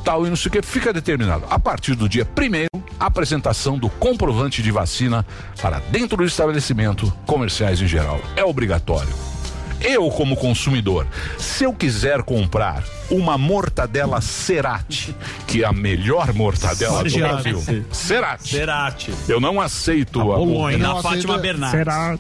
tal 0.05 0.26
e 0.26 0.30
não 0.30 0.35
sei 0.35 0.49
o 0.49 0.51
que, 0.51 0.61
fica 0.61 0.93
determinado. 0.93 1.45
A 1.49 1.57
partir 1.57 1.95
do 1.95 2.07
dia 2.07 2.23
primeiro, 2.23 2.69
a 2.99 3.07
apresentação 3.07 3.77
do 3.77 3.89
comprovante 3.89 4.61
de 4.61 4.69
vacina 4.69 5.26
para 5.59 5.80
dentro 5.80 6.18
do 6.18 6.26
estabelecimento, 6.26 7.11
comerciais 7.26 7.81
em 7.81 7.88
geral. 7.88 8.22
É 8.35 8.43
obrigatório. 8.43 9.36
Eu, 9.81 10.09
como 10.09 10.35
consumidor, 10.35 11.05
se 11.37 11.63
eu 11.63 11.71
quiser 11.73 12.23
comprar 12.23 12.83
uma 13.11 13.37
mortadela 13.37 14.19
Cerati, 14.21 15.15
que 15.45 15.63
é 15.63 15.67
a 15.67 15.71
melhor 15.71 16.33
mortadela 16.33 17.03
do 17.03 17.09
Cerati. 17.09 17.43
Brasil. 17.53 17.85
Cerati. 17.91 18.49
Cerati. 18.49 19.13
Eu 19.29 19.39
não 19.39 19.61
aceito 19.61 20.19
a, 20.19 20.23
Bolonha. 20.23 20.77
o- 20.77 20.79
Na 20.79 21.01
Fátima 21.01 21.37
Bernardes. 21.37 22.19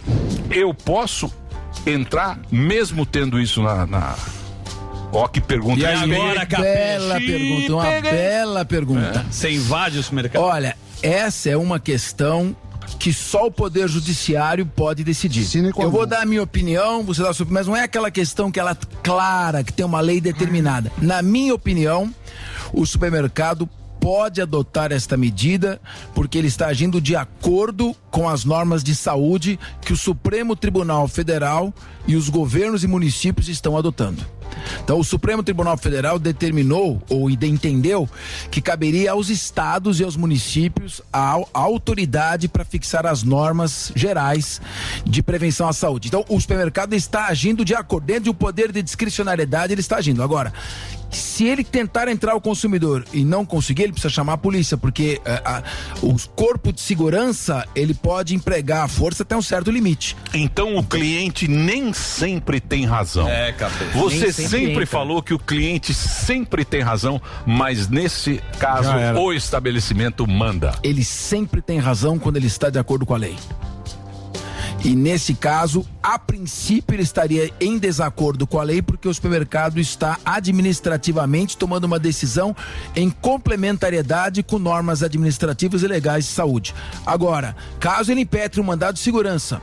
Eu 0.51 0.73
posso 0.73 1.31
entrar 1.85 2.39
mesmo 2.51 3.05
tendo 3.05 3.39
isso 3.39 3.61
na. 3.61 3.85
na... 3.85 4.15
Ó, 5.11 5.27
que 5.27 5.39
pergunta 5.41 5.79
E 5.81 5.85
agora, 5.85 6.45
bela 6.45 7.15
pergunta, 7.15 7.73
uma 7.73 8.01
bela 8.01 8.65
pergunta. 8.65 9.25
Você 9.31 9.49
invade 9.51 9.97
os 9.97 10.09
mercados. 10.11 10.47
Olha, 10.47 10.75
essa 11.01 11.49
é 11.49 11.57
uma 11.57 11.79
questão 11.79 12.55
que 12.99 13.13
só 13.13 13.47
o 13.47 13.51
Poder 13.51 13.87
Judiciário 13.87 14.65
pode 14.65 15.03
decidir. 15.03 15.45
Eu 15.77 15.91
vou 15.91 16.05
dar 16.05 16.21
a 16.21 16.25
minha 16.25 16.43
opinião, 16.43 17.03
você 17.03 17.21
dá 17.21 17.29
a 17.29 17.33
sua 17.33 17.43
opinião, 17.43 17.59
mas 17.59 17.67
não 17.67 17.75
é 17.75 17.83
aquela 17.83 18.11
questão 18.11 18.51
que 18.51 18.59
ela 18.59 18.71
é 18.71 18.77
clara, 19.03 19.63
que 19.63 19.73
tem 19.73 19.85
uma 19.85 20.01
lei 20.01 20.19
determinada. 20.19 20.91
Na 21.01 21.21
minha 21.21 21.53
opinião, 21.53 22.13
o 22.73 22.85
supermercado 22.85 23.69
pode 23.99 24.41
adotar 24.41 24.91
esta 24.91 25.17
medida 25.17 25.81
porque 26.13 26.37
ele 26.37 26.47
está 26.47 26.67
agindo 26.67 27.01
de 27.01 27.15
acordo 27.15 27.95
com 28.09 28.29
as 28.29 28.45
normas 28.45 28.83
de 28.83 28.95
saúde 28.95 29.59
que 29.81 29.91
o 29.91 29.97
Supremo 29.97 30.55
Tribunal 30.55 31.07
Federal 31.07 31.73
e 32.07 32.15
os 32.15 32.29
governos 32.29 32.83
e 32.83 32.87
municípios 32.87 33.49
estão 33.49 33.77
adotando. 33.77 34.25
Então, 34.83 34.99
o 34.99 35.03
Supremo 35.03 35.43
Tribunal 35.43 35.77
Federal 35.77 36.17
determinou 36.19 37.01
ou 37.09 37.29
entendeu 37.29 38.09
que 38.51 38.61
caberia 38.61 39.11
aos 39.11 39.29
estados 39.29 39.99
e 39.99 40.03
aos 40.03 40.15
municípios 40.15 41.01
a, 41.11 41.19
au- 41.31 41.49
a 41.53 41.59
autoridade 41.59 42.47
para 42.47 42.63
fixar 42.65 43.05
as 43.05 43.23
normas 43.23 43.91
gerais 43.95 44.61
de 45.05 45.21
prevenção 45.23 45.67
à 45.67 45.73
saúde. 45.73 46.07
Então, 46.07 46.25
o 46.29 46.39
supermercado 46.39 46.93
está 46.93 47.27
agindo 47.27 47.63
de 47.65 47.75
acordo, 47.75 48.05
dentro 48.05 48.23
de 48.25 48.29
um 48.29 48.33
poder 48.33 48.71
de 48.71 48.81
discricionariedade, 48.81 49.73
ele 49.73 49.81
está 49.81 49.97
agindo. 49.97 50.21
Agora, 50.23 50.53
se 51.09 51.45
ele 51.45 51.63
tentar 51.63 52.09
entrar 52.09 52.35
o 52.35 52.41
consumidor 52.41 53.05
e 53.13 53.23
não 53.23 53.45
conseguir, 53.45 53.83
ele 53.83 53.91
precisa 53.93 54.13
chamar 54.13 54.33
a 54.33 54.37
polícia, 54.37 54.75
porque 54.77 55.21
eh, 55.23 55.41
a- 55.45 55.63
o 56.01 56.15
corpo 56.35 56.73
de 56.73 56.81
segurança 56.81 57.65
ele 57.73 57.93
pode 57.93 58.35
empregar 58.35 58.83
a 58.83 58.87
força 58.89 59.23
até 59.23 59.35
um 59.35 59.41
certo 59.41 59.71
limite. 59.71 60.17
Então 60.33 60.75
o 60.75 60.83
cliente 60.83 61.47
nem 61.47 61.93
sempre 61.93 62.59
tem 62.59 62.85
razão. 62.85 63.27
É, 63.29 63.53
capeta. 63.53 63.97
Você 63.97 64.33
sempre, 64.45 64.85
falou 64.85 65.21
que 65.21 65.33
o 65.33 65.39
cliente 65.39 65.93
sempre 65.93 66.63
tem 66.63 66.81
razão, 66.81 67.21
mas 67.45 67.87
nesse 67.87 68.41
caso 68.59 68.91
o 69.19 69.33
estabelecimento 69.33 70.27
manda. 70.27 70.73
Ele 70.83 71.03
sempre 71.03 71.61
tem 71.61 71.79
razão 71.79 72.19
quando 72.19 72.37
ele 72.37 72.47
está 72.47 72.69
de 72.69 72.79
acordo 72.79 73.05
com 73.05 73.13
a 73.13 73.17
lei. 73.17 73.35
E 74.83 74.95
nesse 74.95 75.33
caso, 75.33 75.85
a 76.01 76.19
princípio, 76.19 76.95
ele 76.95 77.03
estaria 77.03 77.51
em 77.59 77.77
desacordo 77.77 78.45
com 78.45 78.59
a 78.59 78.63
lei 78.63 78.81
porque 78.81 79.07
o 79.07 79.13
supermercado 79.13 79.79
está 79.79 80.19
administrativamente 80.23 81.57
tomando 81.57 81.85
uma 81.85 81.99
decisão 81.99 82.55
em 82.95 83.09
complementariedade 83.09 84.43
com 84.43 84.59
normas 84.59 85.01
administrativas 85.01 85.81
e 85.81 85.87
legais 85.87 86.25
de 86.25 86.31
saúde. 86.31 86.75
Agora, 87.05 87.55
caso 87.79 88.11
ele 88.11 88.21
impetre 88.21 88.61
um 88.61 88.63
mandado 88.63 88.95
de 88.95 89.01
segurança 89.01 89.61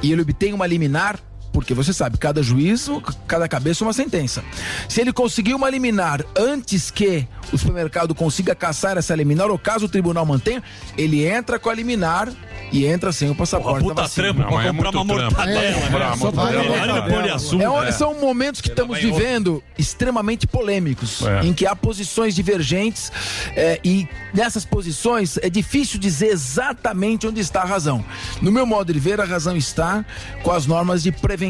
e 0.00 0.12
ele 0.12 0.22
obtenha 0.22 0.54
uma 0.54 0.66
liminar, 0.66 1.18
porque 1.52 1.74
você 1.74 1.92
sabe, 1.92 2.16
cada 2.16 2.42
juízo, 2.42 3.02
cada 3.26 3.46
cabeça 3.48 3.84
uma 3.84 3.92
sentença. 3.92 4.42
Se 4.88 5.00
ele 5.00 5.12
conseguir 5.12 5.54
uma 5.54 5.68
liminar 5.68 6.24
antes 6.36 6.90
que 6.90 7.26
o 7.52 7.58
supermercado 7.58 8.14
consiga 8.14 8.54
caçar 8.54 8.96
essa 8.96 9.14
liminar, 9.14 9.50
ou 9.50 9.58
caso 9.58 9.86
o 9.86 9.88
tribunal 9.88 10.24
mantenha, 10.24 10.62
ele 10.96 11.24
entra 11.26 11.58
com 11.58 11.68
a 11.68 11.74
liminar 11.74 12.32
e 12.72 12.86
entra 12.86 13.12
sem 13.12 13.30
o 13.30 13.34
passaporte 13.34 13.82
Porra, 13.82 13.94
puta 13.94 14.08
trampo 14.08 14.42
pra 14.42 14.64
é 14.64 14.68
comprar 14.68 14.90
uma 14.90 15.04
muito 15.04 15.22
mortadela, 15.22 15.60
né? 15.60 16.12
É, 16.12 16.16
Só 16.16 16.32
pra. 16.32 16.50
É 16.52 17.88
É. 17.88 17.92
São 17.92 18.18
momentos 18.18 18.62
que 18.62 18.68
estamos 18.68 18.98
vivendo 18.98 19.62
extremamente 19.76 20.46
polêmicos, 20.46 21.22
É. 21.22 21.44
em 21.44 21.52
que 21.52 21.66
há 21.66 21.76
posições 21.76 22.34
divergentes 22.34 23.12
é, 23.54 23.78
e 23.84 24.08
nessas 24.32 24.64
posições 24.64 25.36
é 25.38 25.50
difícil 25.50 26.00
dizer 26.00 26.28
exatamente 26.28 27.26
onde 27.26 27.40
está 27.40 27.60
a 27.60 27.66
razão. 27.66 28.02
No 28.40 28.50
meu 28.50 28.64
modo 28.64 28.90
de 28.90 28.98
ver, 28.98 29.20
a 29.20 29.24
razão 29.24 29.54
está 29.54 30.02
com 30.42 30.50
as 30.50 30.66
normas 30.66 31.02
de 31.02 31.12
prevenção 31.12 31.41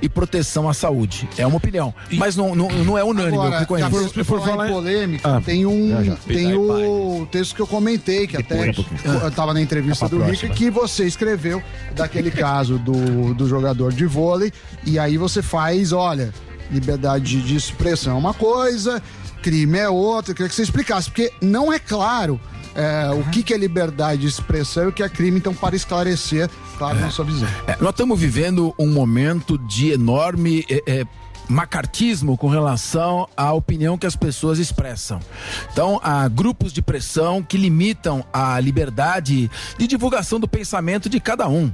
e 0.00 0.08
proteção 0.08 0.68
à 0.68 0.72
saúde. 0.74 1.28
É 1.36 1.46
uma 1.46 1.56
opinião, 1.58 1.92
mas 2.12 2.36
não, 2.36 2.54
não, 2.54 2.68
não 2.70 2.96
é 2.98 3.04
unânime, 3.04 3.36
eu 3.36 3.42
Agora, 3.42 3.58
reconheço. 3.60 3.90
por, 4.14 4.24
por 4.24 4.40
falar 4.40 4.68
em 4.68 4.72
polêmica, 4.72 5.36
Ah, 5.36 5.40
tem 5.44 5.66
um 5.66 5.90
já, 5.90 6.02
já. 6.04 6.16
tem 6.16 6.54
o 6.54 7.26
texto 7.30 7.54
que 7.54 7.60
eu 7.62 7.66
comentei, 7.66 8.26
que 8.26 8.36
até 8.36 8.54
um 8.54 8.64
eu 9.22 9.28
estava 9.28 9.52
na 9.52 9.60
entrevista 9.60 10.06
É 10.06 10.08
do 10.08 10.16
próxima. 10.16 10.42
Rica, 10.42 10.54
que 10.54 10.70
você 10.70 11.04
escreveu 11.04 11.62
daquele 11.94 12.30
caso 12.30 12.78
do, 12.78 13.34
do 13.34 13.46
jogador 13.48 13.92
de 13.92 14.06
vôlei, 14.06 14.52
e 14.86 14.98
aí 14.98 15.16
você 15.18 15.42
faz, 15.42 15.92
olha, 15.92 16.32
liberdade 16.70 17.42
de 17.42 17.56
expressão 17.56 18.14
é 18.14 18.18
uma 18.18 18.32
coisa, 18.34 19.02
crime 19.42 19.78
é 19.78 19.88
outra, 19.88 20.32
eu 20.32 20.36
queria 20.36 20.48
que 20.48 20.54
você 20.54 20.62
explicasse, 20.62 21.08
porque 21.10 21.32
não 21.40 21.72
é 21.72 21.78
claro 21.78 22.40
é, 22.74 23.10
o 23.10 23.24
que, 23.30 23.42
que 23.42 23.52
é 23.52 23.56
liberdade 23.56 24.22
de 24.22 24.28
expressão 24.28 24.84
e 24.84 24.86
o 24.88 24.92
que 24.92 25.02
é 25.02 25.08
crime, 25.08 25.38
então 25.38 25.54
para 25.54 25.74
esclarecer, 25.74 26.48
claro, 26.78 26.98
na 27.00 27.10
sua 27.10 27.24
visão. 27.24 27.48
É, 27.66 27.76
nós 27.80 27.90
estamos 27.90 28.18
vivendo 28.18 28.74
um 28.78 28.88
momento 28.88 29.58
de 29.58 29.90
enorme 29.90 30.64
é, 30.68 30.82
é, 30.86 31.06
macartismo 31.50 32.36
com 32.36 32.48
relação 32.48 33.28
à 33.36 33.52
opinião 33.52 33.98
que 33.98 34.06
as 34.06 34.14
pessoas 34.14 34.58
expressam. 34.58 35.20
Então, 35.72 36.00
há 36.02 36.26
grupos 36.28 36.72
de 36.72 36.80
pressão 36.80 37.42
que 37.42 37.56
limitam 37.56 38.24
a 38.32 38.58
liberdade 38.60 39.50
de 39.76 39.86
divulgação 39.86 40.38
do 40.38 40.46
pensamento 40.46 41.08
de 41.08 41.18
cada 41.18 41.48
um. 41.48 41.72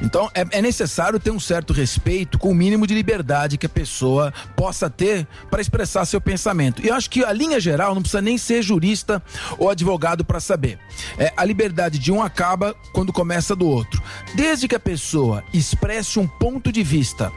Então, 0.00 0.30
é, 0.34 0.58
é 0.58 0.62
necessário 0.62 1.20
ter 1.20 1.30
um 1.30 1.38
certo 1.38 1.72
respeito 1.72 2.38
com 2.38 2.50
o 2.50 2.54
mínimo 2.54 2.86
de 2.86 2.94
liberdade 2.94 3.58
que 3.58 3.66
a 3.66 3.68
pessoa 3.68 4.32
possa 4.56 4.88
ter 4.88 5.26
para 5.50 5.60
expressar 5.60 6.06
seu 6.06 6.20
pensamento. 6.20 6.82
E 6.82 6.88
eu 6.88 6.94
acho 6.94 7.10
que 7.10 7.22
a 7.22 7.32
linha 7.32 7.60
geral 7.60 7.94
não 7.94 8.02
precisa 8.02 8.22
nem 8.22 8.38
ser 8.38 8.62
jurista 8.62 9.22
ou 9.58 9.68
advogado 9.68 10.24
para 10.24 10.40
saber. 10.40 10.78
É, 11.18 11.32
a 11.36 11.44
liberdade 11.44 11.98
de 11.98 12.10
um 12.10 12.22
acaba 12.22 12.74
quando 12.92 13.12
começa 13.12 13.54
do 13.54 13.66
outro. 13.66 14.02
Desde 14.34 14.66
que 14.66 14.74
a 14.74 14.80
pessoa 14.80 15.44
expresse 15.52 16.18
um 16.18 16.26
ponto 16.26 16.72
de 16.72 16.82
vista 16.82 17.30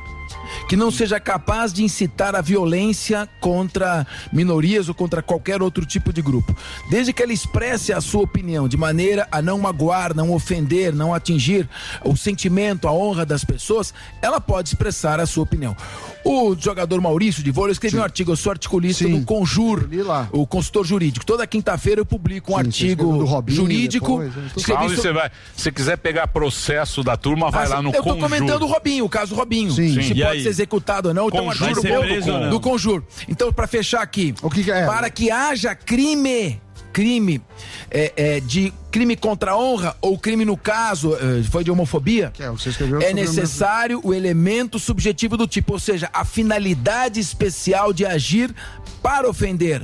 que 0.68 0.76
não 0.76 0.92
seja 0.92 1.20
capaz 1.20 1.74
de 1.74 1.84
incitar 1.84 2.36
a 2.36 2.42
violência 2.42 3.28
contra 3.40 4.06
minorias 4.32 4.88
ou 4.88 4.96
contra 4.96 5.22
qualquer 5.22 5.62
outro 5.62 5.86
tipo 5.86 6.12
de 6.14 6.22
grupo. 6.22 6.56
Desde 6.90 7.14
que 7.14 7.22
ela 7.22 7.34
expresse 7.34 7.94
a 7.94 8.02
sua 8.02 8.22
opinião 8.22 8.68
de 8.68 8.78
maneira 8.78 9.28
a 9.32 9.42
não 9.42 9.58
magoar, 9.60 10.16
não 10.16 10.32
ofender, 10.32 10.94
não 10.94 11.14
atingir 11.14 11.68
o 12.04 12.16
sentimento, 12.16 12.88
a 12.88 12.92
honra 12.92 13.26
das 13.26 13.44
pessoas, 13.44 13.94
ela 14.22 14.40
pode 14.40 14.70
expressar 14.70 15.20
a 15.20 15.26
sua 15.26 15.44
opinião. 15.44 15.76
O 16.24 16.56
jogador 16.58 17.02
Maurício 17.02 17.44
de 17.44 17.52
vôlei 17.52 17.72
escreveu 17.72 18.02
um 18.02 18.04
artigo, 18.04 18.32
eu 18.32 18.36
sou 18.36 18.52
articulista 18.52 19.08
do 19.08 19.24
Conjur, 19.26 19.88
o 20.32 20.46
consultor 20.46 20.86
jurídico. 20.86 21.26
Toda 21.26 21.46
quinta-feira 21.48 22.02
eu 22.02 22.06
publico 22.06 22.54
um 22.54 22.58
artigo 22.58 23.26
jurídico. 23.48 24.20
né? 24.20 24.32
escrevi 24.56 24.80
Salve, 24.80 24.96
so- 24.96 25.02
você 25.02 25.12
vai. 25.12 25.32
Se 25.56 25.72
quiser 25.72 25.98
pegar 25.98 26.28
processo 26.28 27.04
da 27.04 27.18
turma, 27.18 27.50
vai 27.50 27.66
ah, 27.66 27.70
lá 27.70 27.82
no 27.82 27.90
Eu 27.90 27.94
tô 27.94 28.04
Conjur. 28.04 28.20
comentando 28.20 28.64
o 28.64 28.68
Robinho, 28.68 29.06
o 29.06 29.10
caso 29.10 29.34
Robinho. 29.36 29.72
Sim. 29.72 29.94
Se 29.94 30.04
Sim. 30.04 30.14
E 30.14 30.22
pode 30.22 30.38
aí? 30.38 30.44
ser 30.44 30.50
executado 30.50 31.08
ou 31.10 31.14
não. 31.14 31.28
Então, 31.28 31.46
Conjur, 31.46 31.68
artigo 31.68 32.32
ou 32.32 32.40
não? 32.40 32.50
do 32.50 32.60
Conjur. 32.60 33.04
Então, 33.28 33.52
para 33.52 33.68
fechar 33.68 34.02
aqui. 34.02 34.34
é? 34.68 34.86
Para 34.86 35.10
que 35.10 35.32
haja 35.32 35.74
crime, 35.76 36.62
crime 36.94 37.42
é, 37.90 38.14
é, 38.16 38.40
de 38.40 38.74
crime 38.92 39.16
contra 39.16 39.52
a 39.52 39.58
honra 39.58 39.96
ou 40.02 40.18
crime 40.18 40.44
no 40.46 40.58
caso 40.58 41.16
é, 41.16 41.44
foi 41.44 41.64
de 41.64 41.72
homofobia, 41.72 42.32
É, 42.40 42.50
você 42.50 42.70
escreveu 42.70 43.00
é 43.02 43.08
sobre 43.08 43.22
o 43.22 43.26
necessário 43.26 44.02
o 44.04 44.14
elemento 44.14 44.78
subjetivo 44.80 45.38
do 45.38 45.48
tipo, 45.48 45.74
ou 45.74 45.80
seja, 45.80 46.10
a 46.14 46.26
finalidade 46.26 47.20
especial 47.20 47.94
de 47.94 48.06
agir 48.06 48.54
para 49.02 49.30
ofender, 49.30 49.82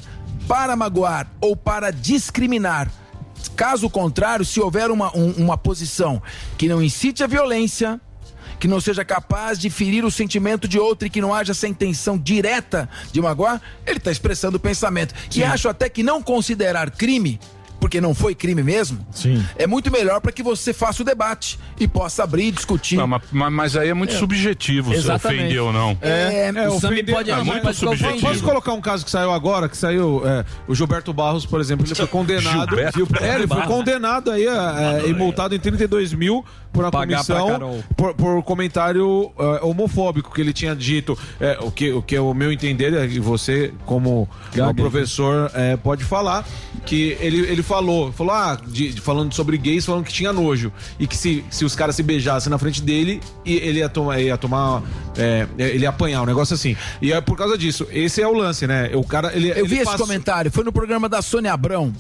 para 0.48 0.76
magoar 0.76 1.28
ou 1.42 1.56
para 1.56 1.92
discriminar. 1.92 2.92
Caso 3.56 3.90
contrário, 3.90 4.44
se 4.46 4.60
houver 4.60 4.92
uma, 4.92 5.16
um- 5.18 5.32
uma 5.34 5.58
posição 5.58 6.22
que 6.58 6.68
não 6.68 6.82
incite 6.82 7.24
a 7.24 7.28
violência, 7.28 8.00
que 8.60 8.68
não 8.68 8.80
seja 8.82 9.04
capaz 9.06 9.60
de 9.60 9.70
ferir 9.70 10.04
o 10.06 10.12
sentimento 10.12 10.68
de 10.68 10.80
outro 10.80 11.08
e 11.08 11.10
que 11.10 11.22
não 11.22 11.34
haja 11.34 11.52
essa 11.52 11.68
intenção 11.68 12.18
direta 12.18 12.90
de 13.12 13.22
magoar, 13.22 13.62
ele 13.86 13.98
está 13.98 14.12
expressando 14.12 14.58
o 14.58 14.60
pensamento. 14.60 15.14
E 15.36 15.44
acho 15.44 15.70
até 15.70 15.88
que 15.90 16.02
não 16.04 16.22
considerar 16.24 16.90
crime, 16.92 17.40
porque 17.80 18.02
não 18.02 18.16
foi 18.16 18.34
crime 18.34 18.64
mesmo, 18.64 19.06
é 19.56 19.68
muito 19.68 19.92
melhor 19.92 20.20
para 20.20 20.32
que 20.32 20.42
você 20.42 20.74
faça 20.74 21.04
o 21.04 21.06
debate 21.06 21.60
e 21.80 21.88
possa 21.88 22.24
abrir 22.24 22.46
e 22.48 22.52
discutir. 22.52 22.96
Não, 22.96 23.06
mas, 23.06 23.22
mas- 23.32 23.78
aí 23.78 23.90
é 23.90 23.94
muito 23.94 24.16
É. 24.16 24.18
subjetivo 24.18 24.90
se 24.92 24.98
Exatamente. 24.98 25.42
ofender 25.44 25.62
ou 25.62 25.72
não. 25.72 25.96
É, 26.02 26.48
É, 26.56 26.68
o 26.70 26.80
Sammy 26.80 26.96
ofender- 26.96 27.14
pode- 27.16 27.30
é 27.30 27.36
muito 27.44 27.64
mas 27.64 27.78
subjetivo. 27.78 28.20
Posso 28.20 28.44
colocar 28.44 28.74
um 28.74 28.82
caso 28.82 29.06
que 29.06 29.12
saiu 29.12 29.32
agora, 29.32 29.70
que 29.70 29.78
saiu 29.78 30.24
é, 30.26 30.44
o 30.68 30.74
Gilberto 30.74 31.14
Barros, 31.14 31.46
por 31.46 31.62
exemplo, 31.62 31.86
ele 31.86 31.94
foi 31.94 32.08
condenado. 32.08 32.70
Gilberto 32.96 33.24
é, 33.24 33.36
ele 33.36 33.48
foi 33.48 33.62
condenado 33.62 34.32
aí 34.32 34.48
é, 34.48 35.08
e 35.08 35.14
multado 35.14 35.54
em 35.54 35.60
32 35.60 36.14
mil 36.14 36.44
por 36.78 36.86
uma 36.86 36.92
Pagar 36.92 37.24
comissão 37.26 37.84
por, 37.96 38.14
por 38.14 38.44
comentário 38.44 39.32
eh, 39.38 39.60
homofóbico 39.64 40.34
que 40.34 40.42
ele 40.42 40.54
tinha 40.54 40.76
dito. 40.76 41.18
Eh, 41.40 41.58
o, 41.62 41.72
que, 41.72 41.92
o 41.92 42.02
que 42.02 42.16
é 42.16 42.22
o 42.22 42.34
meu 42.34 42.52
entender, 42.52 42.94
é 42.94 43.08
que 43.08 43.20
você, 43.20 43.74
como, 43.86 44.30
como 44.54 44.74
professor, 44.76 45.52
eh, 45.54 45.78
pode 45.78 46.04
falar, 46.04 46.46
que 46.86 47.18
ele, 47.20 47.40
ele 47.40 47.64
falou, 47.64 48.12
falou, 48.12 48.34
ah, 48.34 48.58
de- 48.68 49.00
falando 49.02 49.34
sobre 49.34 49.58
gays, 49.58 49.86
falando 49.86 50.06
que 50.06 50.14
tinha 50.14 50.32
nojo. 50.32 50.72
E 51.00 51.08
que 51.08 51.18
se, 51.18 51.44
se 51.50 51.66
os 51.66 51.76
caras 51.76 51.96
se 51.96 52.04
beijassem 52.04 52.50
na 52.50 52.58
frente 52.58 52.82
dele, 52.82 53.20
e 53.44 53.56
ele 53.56 53.80
ia 53.80 53.90
tomar, 53.90 54.20
ia 54.20 54.38
tomar 54.38 54.84
eh, 55.18 55.48
ele 55.58 55.84
ia 55.84 55.90
apanhar, 55.90 56.22
um 56.22 56.26
negócio 56.26 56.54
assim. 56.54 56.76
E 57.02 57.12
é 57.12 57.20
por 57.20 57.36
causa 57.38 57.58
disso. 57.58 57.88
Esse 57.92 58.22
é 58.22 58.28
o 58.28 58.34
lance, 58.34 58.68
né? 58.68 58.92
O 58.94 59.04
cara, 59.04 59.36
ele. 59.36 59.50
Eu 59.50 59.58
ele 59.58 59.68
vi 59.68 59.80
esse 59.80 59.98
comentário, 59.98 60.52
foi 60.52 60.64
no 60.64 60.72
programa 60.72 61.10
da 61.10 61.22
Sônia 61.22 61.54
Abrão. 61.54 61.92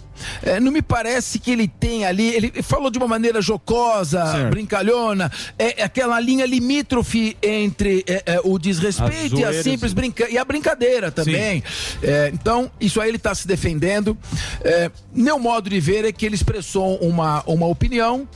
É, 0.41 0.59
não 0.59 0.71
me 0.71 0.81
parece 0.81 1.39
que 1.39 1.51
ele 1.51 1.67
tem 1.67 2.05
ali. 2.05 2.27
Ele 2.33 2.61
falou 2.61 2.89
de 2.89 2.97
uma 2.97 3.07
maneira 3.07 3.41
jocosa, 3.41 4.25
Certo. 4.25 4.53
Brincalhona, 4.67 5.31
é, 5.57 5.81
é 5.81 5.83
aquela 5.83 6.19
linha 6.19 6.45
limítrofe 6.45 7.37
entre 7.41 8.03
é, 8.05 8.23
é, 8.25 8.41
o 8.43 8.59
desrespeito 8.59 9.37
A 9.37 9.39
e 9.39 9.43
a 9.45 9.63
simples 9.63 9.93
brinca 9.93 10.29
e 10.29 10.37
a 10.37 10.43
brincadeira 10.43 11.09
também. 11.09 11.63
É, 12.03 12.29
então, 12.33 12.69
isso 12.79 12.99
aí 12.99 13.09
ele 13.09 13.17
está 13.17 13.33
se 13.33 13.47
defendendo. 13.47 14.17
É, 14.61 14.91
meu 15.13 15.39
modo 15.39 15.69
de 15.69 15.79
ver 15.79 16.03
é 16.05 16.11
que 16.11 16.25
ele 16.25 16.35
expressou 16.35 16.97
uma, 16.97 17.41
uma 17.47 17.65
opinião. 17.65 18.27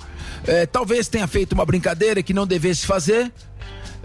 É, 0.47 0.65
talvez 0.65 1.07
tenha 1.07 1.27
feito 1.27 1.51
uma 1.53 1.65
brincadeira 1.65 2.23
que 2.23 2.33
não 2.33 2.47
devesse 2.47 2.85
fazer. 2.85 3.31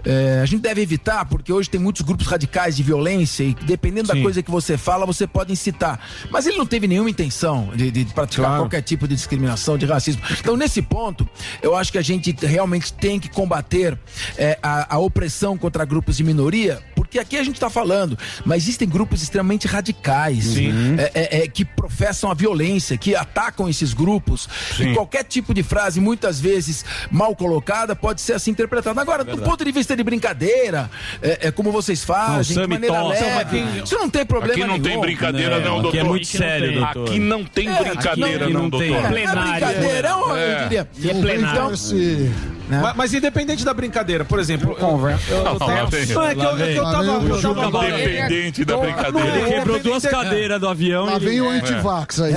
É, 0.09 0.39
a 0.41 0.45
gente 0.45 0.61
deve 0.61 0.81
evitar, 0.81 1.25
porque 1.25 1.51
hoje 1.51 1.69
tem 1.69 1.81
muitos 1.81 2.01
grupos 2.01 2.27
radicais 2.27 2.77
de 2.77 2.83
violência 2.83 3.43
e 3.43 3.53
dependendo 3.53 4.07
da 4.07 4.13
Sim. 4.13 4.23
coisa 4.23 4.41
que 4.41 4.49
você 4.49 4.77
fala, 4.77 5.05
você 5.05 5.27
pode 5.27 5.51
incitar. 5.51 5.99
Mas 6.31 6.47
ele 6.47 6.57
não 6.57 6.65
teve 6.65 6.87
nenhuma 6.87 7.09
intenção 7.09 7.71
de, 7.75 7.91
de 7.91 8.05
praticar 8.05 8.45
Claro. 8.45 8.63
qualquer 8.63 8.81
tipo 8.83 9.05
de 9.05 9.13
discriminação, 9.15 9.77
de 9.77 9.85
racismo. 9.85 10.21
Então, 10.39 10.55
nesse 10.55 10.81
ponto, 10.81 11.27
eu 11.61 11.75
acho 11.75 11.91
que 11.91 11.97
a 11.97 12.01
gente 12.01 12.31
realmente 12.45 12.93
tem 12.93 13.19
que 13.19 13.27
combater 13.29 13.97
é, 14.37 14.57
a, 14.63 14.95
a 14.95 14.97
opressão 14.97 15.57
contra 15.57 15.83
grupos 15.83 16.15
de 16.15 16.23
minoria, 16.23 16.81
porque 17.07 17.19
aqui 17.19 17.37
a 17.37 17.43
gente 17.43 17.55
está 17.55 17.69
falando, 17.69 18.17
mas 18.45 18.63
existem 18.63 18.87
grupos 18.87 19.23
extremamente 19.23 19.65
radicais 19.67 20.55
é, 20.57 21.11
é, 21.13 21.43
é, 21.43 21.47
que 21.47 21.63
professam 21.63 22.29
a 22.29 22.33
violência, 22.33 22.97
que 22.97 23.15
atacam 23.15 23.67
esses 23.69 23.93
grupos. 23.93 24.47
Sim. 24.75 24.91
E 24.91 24.93
qualquer 24.93 25.23
tipo 25.23 25.53
de 25.53 25.63
frase, 25.63 25.99
muitas 26.01 26.39
vezes 26.39 26.83
mal 27.09 27.35
colocada, 27.35 27.95
pode 27.95 28.19
ser 28.21 28.33
assim 28.33 28.51
interpretada. 28.51 28.99
Agora, 29.01 29.23
do 29.23 29.37
ponto 29.37 29.63
de 29.63 29.71
vista 29.71 29.95
de 29.95 30.03
brincadeira, 30.03 30.89
é, 31.21 31.47
é 31.47 31.51
como 31.51 31.71
vocês 31.71 32.03
fazem, 32.03 32.55
de 32.55 32.61
Sammy 32.61 32.67
maneira 32.73 32.95
Tom. 32.99 33.07
leve, 33.07 33.61
Não, 33.61 33.83
isso 33.83 33.95
não 33.97 34.09
tem 34.09 34.25
problema 34.25 34.53
Aqui 34.53 34.61
não 34.61 34.67
nenhum. 34.73 34.83
tem 34.83 34.99
brincadeira, 34.99 35.59
não, 35.59 35.73
aqui 35.75 35.81
doutor. 35.83 35.97
é 35.99 36.03
muito 36.03 36.27
sério, 36.27 36.73
doutor. 36.73 37.09
Aqui 37.09 37.19
não 37.19 37.43
tem 37.45 37.69
É, 37.69 37.83
brincadeira, 37.83 38.43
aqui 38.45 38.53
não, 38.53 38.63
não 38.63 38.69
tem. 38.79 38.91
doutor. 38.91 39.13
É, 39.17 39.23
é 39.23 39.27
brincadeira, 39.35 40.09
eu, 40.09 40.29
eu 40.29 40.35
É. 40.35 40.63
diria. 40.63 40.89
E 40.99 41.09
é 41.09 41.13
plenário. 41.13 41.61
Então, 41.73 42.56
Esse... 42.69 42.81
Mas, 42.81 42.95
mas 42.95 43.13
independente 43.13 43.63
da 43.63 43.73
brincadeira, 43.73 44.25
por 44.25 44.39
exemplo. 44.39 44.75
Eu, 44.79 44.87
eu, 44.87 44.87
eu, 44.87 45.37
eu, 45.37 45.43
não, 45.43 45.71
é 45.71 46.35
que 46.35 46.41
eu, 46.41 46.57
é 46.57 46.73
que 46.73 46.77
eu 46.77 46.83
tava. 46.83 47.19
o 47.19 47.27
eu 47.27 47.41
tava 47.41 47.41
Juca 47.41 47.87
Independente 47.87 48.65
da 48.65 48.77
brincadeira. 48.77 49.37
Ele 49.37 49.49
quebrou 49.51 49.79
duas 49.79 50.03
cadeiras 50.05 50.59
do 50.59 50.67
avião. 50.67 51.05
Lá 51.05 51.17
vem 51.17 51.41
o 51.41 51.51
É. 51.51 51.57
antivax 51.57 52.21
aí. 52.21 52.33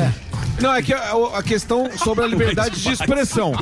Não, 0.61 0.75
é 0.75 0.83
que 0.83 0.93
a, 0.93 1.13
a 1.35 1.43
questão 1.43 1.91
sobre 1.97 2.25
a 2.25 2.29
liberdade 2.29 2.81
de 2.81 2.93
expressão. 2.93 3.53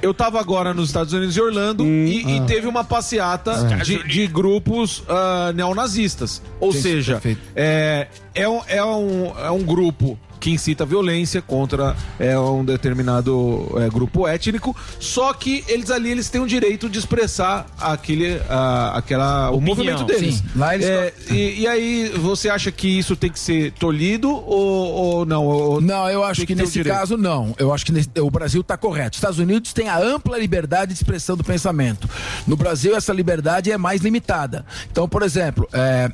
Eu 0.00 0.14
tava 0.14 0.38
agora 0.38 0.72
nos 0.72 0.88
Estados 0.88 1.12
Unidos 1.12 1.34
de 1.34 1.40
Orlando 1.40 1.84
e, 1.84 2.36
e 2.36 2.40
teve 2.42 2.66
uma 2.68 2.84
passeata 2.84 3.52
de, 3.82 4.02
de 4.04 4.26
grupos 4.26 5.02
ah, 5.08 5.52
neonazistas. 5.54 6.40
Ou 6.60 6.72
Sim, 6.72 6.80
seja, 6.80 7.12
perfeito. 7.14 7.40
é, 7.56 8.06
é, 8.34 8.48
um, 8.48 8.60
é, 8.68 8.84
um, 8.84 9.32
é 9.38 9.50
um 9.50 9.62
grupo 9.62 10.18
que 10.40 10.50
incita 10.50 10.84
violência 10.86 11.42
contra 11.42 11.94
é, 12.18 12.38
um 12.38 12.64
determinado 12.64 13.70
é, 13.76 13.88
grupo 13.90 14.26
étnico, 14.26 14.74
só 14.98 15.32
que 15.34 15.62
eles 15.68 15.90
ali 15.90 16.10
eles 16.10 16.28
têm 16.30 16.40
o 16.40 16.46
direito 16.46 16.88
de 16.88 16.98
expressar 16.98 17.66
aquele, 17.78 18.40
ah, 18.48 18.92
aquela, 18.96 19.50
o 19.50 19.56
Opinião. 19.56 19.76
movimento 19.76 20.04
deles. 20.04 20.36
Sim, 20.36 20.44
lá 20.56 20.74
eles 20.74 20.86
É, 20.86 21.12
e, 21.30 21.60
e 21.60 21.66
aí, 21.68 22.08
você 22.16 22.48
acha 22.48 22.72
que 22.72 22.88
isso 22.88 23.14
tem 23.14 23.30
que 23.30 23.38
ser 23.38 23.72
tolhido 23.72 24.30
ou, 24.30 24.92
ou 24.92 25.26
não? 25.26 25.44
Ou- 25.46 25.80
Não, 25.80 26.08
eu 26.08 26.24
acho 26.24 26.40
tem 26.40 26.46
que, 26.46 26.52
o 26.54 26.56
nesse 26.56 26.82
caso 26.82 27.16
não. 27.16 27.54
Eu 27.58 27.72
acho 27.72 27.84
que 27.84 27.92
nesse- 27.92 28.08
o 28.18 28.30
Brasil 28.30 28.62
está 28.62 28.76
correto. 28.76 29.10
Os 29.12 29.18
Estados 29.18 29.38
Unidos 29.38 29.72
têm 29.72 29.88
a 29.88 29.98
ampla 29.98 30.38
liberdade 30.38 30.88
de 30.92 30.94
expressão 30.98 31.36
do 31.36 31.44
pensamento. 31.44 32.08
No 32.46 32.56
Brasil, 32.56 32.96
essa 32.96 33.12
liberdade 33.12 33.70
é 33.70 33.76
mais 33.76 34.00
limitada. 34.00 34.64
Então, 34.90 35.08
por 35.08 35.22
exemplo, 35.22 35.68
é, 35.72 36.10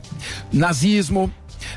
nazismo. 0.52 1.30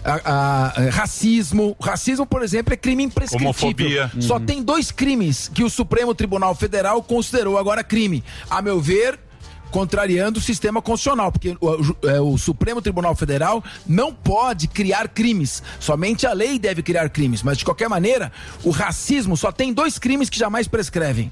A- 0.04 0.74
a- 0.76 0.90
racismo. 0.90 1.76
Racismo, 1.82 2.26
por 2.26 2.42
exemplo, 2.44 2.74
é 2.74 2.78
crime 2.78 3.04
imprescritível. 3.04 3.50
Homofobia. 3.50 4.12
Só 4.20 4.40
tem 4.40 4.62
dois 4.64 4.92
crimes 4.92 5.48
que 5.54 5.64
o 5.64 5.70
Supremo 5.70 6.14
Tribunal 6.16 6.54
Federal 6.56 7.02
considerou 7.04 7.58
agora 7.58 7.84
crime. 7.84 8.24
A 8.50 8.62
meu 8.62 8.80
ver, 8.80 9.20
contrariando 9.72 10.40
o 10.40 10.42
sistema 10.42 10.82
constitucional, 10.82 11.32
porque 11.32 11.56
o, 11.62 11.68
o- 11.68 11.98
é, 12.10 12.20
o 12.20 12.38
Supremo 12.38 12.82
Tribunal 12.82 13.16
Federal 13.16 13.64
não 13.86 14.12
pode 14.14 14.68
criar 14.68 15.08
crimes. 15.10 15.62
Somente 15.80 16.26
a 16.26 16.34
lei 16.34 16.58
deve 16.58 16.82
criar 16.82 17.08
crimes. 17.10 17.44
Mas, 17.44 17.58
de 17.60 17.66
qualquer 17.66 17.88
maneira, 17.88 18.32
o 18.64 18.72
racismo 18.72 19.38
só 19.38 19.52
tem 19.52 19.72
dois 19.72 20.00
crimes 20.00 20.30
que 20.30 20.40
jamais 20.40 20.68
prescrevem. 20.68 21.32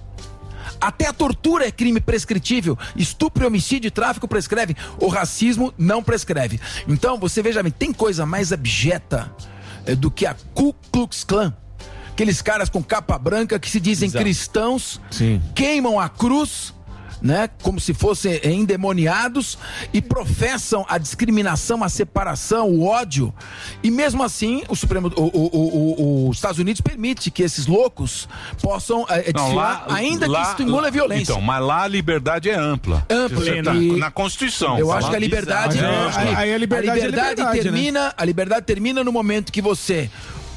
Até 0.79 1.07
a 1.07 1.13
tortura 1.13 1.67
é 1.67 1.71
crime 1.71 1.99
prescritível. 1.99 2.77
Estupro, 2.95 3.45
homicídio 3.47 3.87
e 3.87 3.91
tráfico 3.91 4.27
prescrevem. 4.27 4.75
O 4.99 5.07
racismo 5.07 5.73
não 5.77 6.03
prescreve. 6.03 6.59
Então, 6.87 7.17
você 7.17 7.41
veja 7.41 7.61
bem, 7.63 7.71
tem 7.71 7.93
coisa 7.93 8.25
mais 8.25 8.51
abjeta 8.51 9.31
eh, 9.85 9.95
do 9.95 10.09
que 10.11 10.25
a 10.25 10.35
Ku 10.53 10.73
Klux 10.91 11.23
Klan. 11.23 11.53
Aqueles 12.11 12.41
caras 12.41 12.67
com 12.67 12.83
capa 12.83 13.17
branca 13.19 13.59
que 13.59 13.69
se 13.69 13.79
dizem 13.79 14.07
Exato. 14.07 14.23
cristãos, 14.23 14.99
Sim. 15.11 15.39
queimam 15.53 15.99
a 15.99 16.09
cruz, 16.09 16.73
né, 17.21 17.49
como 17.63 17.79
se 17.79 17.93
fossem 17.93 18.33
eh, 18.43 18.51
endemoniados 18.51 19.57
e 19.93 20.01
professam 20.01 20.85
a 20.87 20.97
discriminação, 20.97 21.83
a 21.83 21.89
separação, 21.89 22.69
o 22.69 22.85
ódio. 22.85 23.33
E 23.83 23.89
mesmo 23.91 24.23
assim, 24.23 24.63
o 24.69 24.75
Supremo, 24.75 25.11
o, 25.15 25.21
o- 25.21 25.49
o- 25.51 26.01
o- 26.25 26.29
os 26.29 26.37
Estados 26.37 26.59
Unidos 26.59 26.81
permite 26.81 27.31
que 27.31 27.43
esses 27.43 27.67
loucos 27.67 28.27
possam 28.61 29.05
eh, 29.09 29.31
Não, 29.35 29.43
desfilar, 29.43 29.85
ainda 29.89 30.27
que 30.29 30.41
estimule 30.41 30.87
a 30.87 30.89
violência. 30.89 31.31
Então, 31.33 31.41
mas 31.41 31.63
lá 31.63 31.83
a 31.83 31.87
liberdade 31.87 32.49
é 32.49 32.55
ampla. 32.55 33.05
Ampla, 33.09 33.63
tá 33.63 33.73
e- 33.75 33.97
na 33.97 34.11
Constituição. 34.11 34.77
Eu 34.77 34.91
acho 34.91 35.09
que 35.09 35.15
a 35.15 35.19
liberdade, 35.19 35.77
Mas 35.77 35.83
é 35.83 35.85
eu 35.85 35.89
ampla. 36.07 36.07
acho 36.09 36.19
que 36.29 36.35
Aí 36.35 36.53
a 36.53 36.57
liberdade 36.57 36.99
é 36.99 37.05
liberdade, 37.05 37.41
né? 37.43 37.51
termina, 37.51 38.13
a 38.17 38.25
liberdade 38.25 38.65
termina 38.65 39.03
no 39.03 39.11
momento 39.11 39.51
que 39.51 39.61
você 39.61 40.09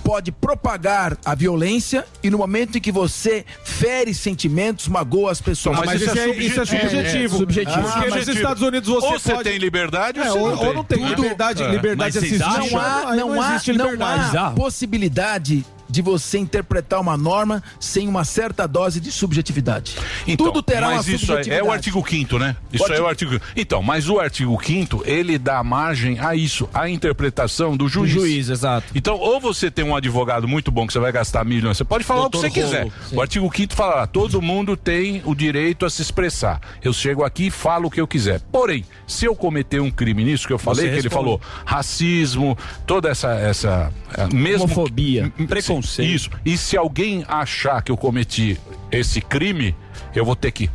pode 0.05 0.33
propagar 0.33 1.17
a 1.25 1.35
violência 1.35 2.05
e 2.23 2.31
no 2.31 2.39
momento 2.39 2.79
em 2.79 2.81
que 2.81 2.91
você 2.93 3.45
fere 3.65 4.13
sentimentos, 4.15 4.89
magoa 4.89 5.31
as 5.31 5.41
pessoas. 5.41 5.79
Mas, 5.85 6.01
isso, 6.03 6.19
é, 6.19 6.29
isso 6.31 6.61
é 6.61 6.65
subjetivo. 6.67 7.37
subjetivo. 7.39 7.83
Porque 7.83 7.99
Ah, 7.99 8.05
nos 8.07 8.27
mas- 8.27 8.29
Estados 8.29 8.63
Unidos 8.63 8.89
você 8.89 9.07
ou 9.07 9.13
você 9.19 9.33
pode... 9.33 9.45
tem 9.51 9.59
liberdade 9.59 10.19
É, 10.19 10.33
ou 10.33 10.39
você 10.39 10.39
ou, 10.39 10.51
não 10.51 10.57
tem. 10.59 10.69
ou 10.69 10.75
não 10.75 10.85
tem 10.85 10.99
Tudo- 10.99 11.23
liberdade, 11.23 11.63
É. 11.63 11.71
liberdade 11.71 12.15
Mas 12.15 12.17
assistida. 12.17 12.45
não 12.47 12.79
há, 12.79 13.17
não 13.17 13.41
há, 13.43 13.61
não 13.67 13.73
liberdade. 13.73 14.37
há 14.37 14.51
possibilidade 14.51 15.65
de 15.91 16.03
você 16.03 16.39
interpretar 16.39 17.01
uma 17.01 17.17
norma 17.17 17.63
sem 17.79 18.07
uma 18.09 18.25
certa 18.25 18.67
dose 18.67 19.01
de 19.01 19.11
subjetividade. 19.11 19.97
Então, 20.27 20.47
Tudo 20.47 20.63
terá 20.63 20.89
uma 20.89 20.97
mas 20.97 21.07
isso 21.09 21.25
é, 21.25 21.27
subjetividade. 21.27 21.61
é 21.61 21.69
o 21.69 21.73
artigo 21.73 22.05
5 22.09 22.39
né? 22.39 22.57
Isso 22.73 22.85
O 22.85 22.93
é 22.93 23.01
o 23.01 23.07
artigo. 23.07 23.41
Então, 23.57 23.83
mas 23.83 24.09
o 24.09 24.19
artigo 24.21 24.59
5 24.63 25.03
ele 25.07 25.39
dá 25.39 25.63
margem 25.65 26.19
a 26.21 26.35
isso, 26.35 26.69
a 26.73 26.89
interpretação 26.89 27.77
do 27.77 27.89
juiz. 27.89 28.11
juiz, 28.11 28.49
exato. 28.49 28.87
Então, 28.95 29.17
ou 29.17 29.41
você 29.41 29.71
tem 29.71 29.85
um 29.85 29.95
advogado 29.97 30.47
muito 30.47 30.71
bom 30.71 30.87
que 30.87 30.93
você 30.93 30.99
vai 30.99 31.13
gastar 31.13 31.45
milhões, 31.45 31.77
você 31.77 31.85
pode 31.85 32.05
falar 32.05 32.27
o 32.27 32.31
que 32.31 32.39
Doutor 32.39 32.51
você 32.51 32.61
quiser. 32.61 32.81
Rolo, 32.83 32.93
sim. 33.09 33.17
O 33.17 33.21
artigo 33.21 33.51
5 33.55 33.75
fala 33.75 33.95
lá, 33.97 34.07
todo 34.07 34.41
mundo 34.41 34.77
tem 34.77 35.23
o 35.25 35.35
direito 35.35 35.85
a 35.85 35.91
se 35.91 36.03
expressar. 36.03 36.61
Eu 36.83 36.93
chego 36.93 37.25
aqui 37.25 37.47
e 37.47 37.51
falo 37.51 37.89
o 37.89 37.91
que 37.91 38.01
eu 38.01 38.07
quiser. 38.07 38.41
Porém, 38.53 38.85
se 39.07 39.25
eu 39.25 39.35
cometer 39.35 39.81
um 39.81 39.91
crime 39.91 40.25
nisso 40.25 40.47
que 40.47 40.53
eu 40.53 40.59
falei, 40.59 40.87
Você 40.87 40.89
que 40.93 40.95
ele 40.99 41.03
responde. 41.09 41.15
falou, 41.25 41.41
racismo, 41.65 42.57
toda 42.87 43.09
essa 43.09 43.31
essa 43.33 43.91
é, 44.17 44.27
mesmo 44.35 44.65
Homofobia, 44.65 45.33
Sim, 45.37 45.47
preconceito. 45.81 46.15
Isso. 46.15 46.31
E 46.45 46.57
se 46.57 46.77
alguém 46.77 47.25
achar 47.27 47.83
que 47.83 47.91
eu 47.91 47.97
cometi 47.97 48.59
esse 48.91 49.21
crime, 49.21 49.75
eu 50.15 50.25
vou 50.25 50.37
ter 50.37 50.53
que 50.53 50.71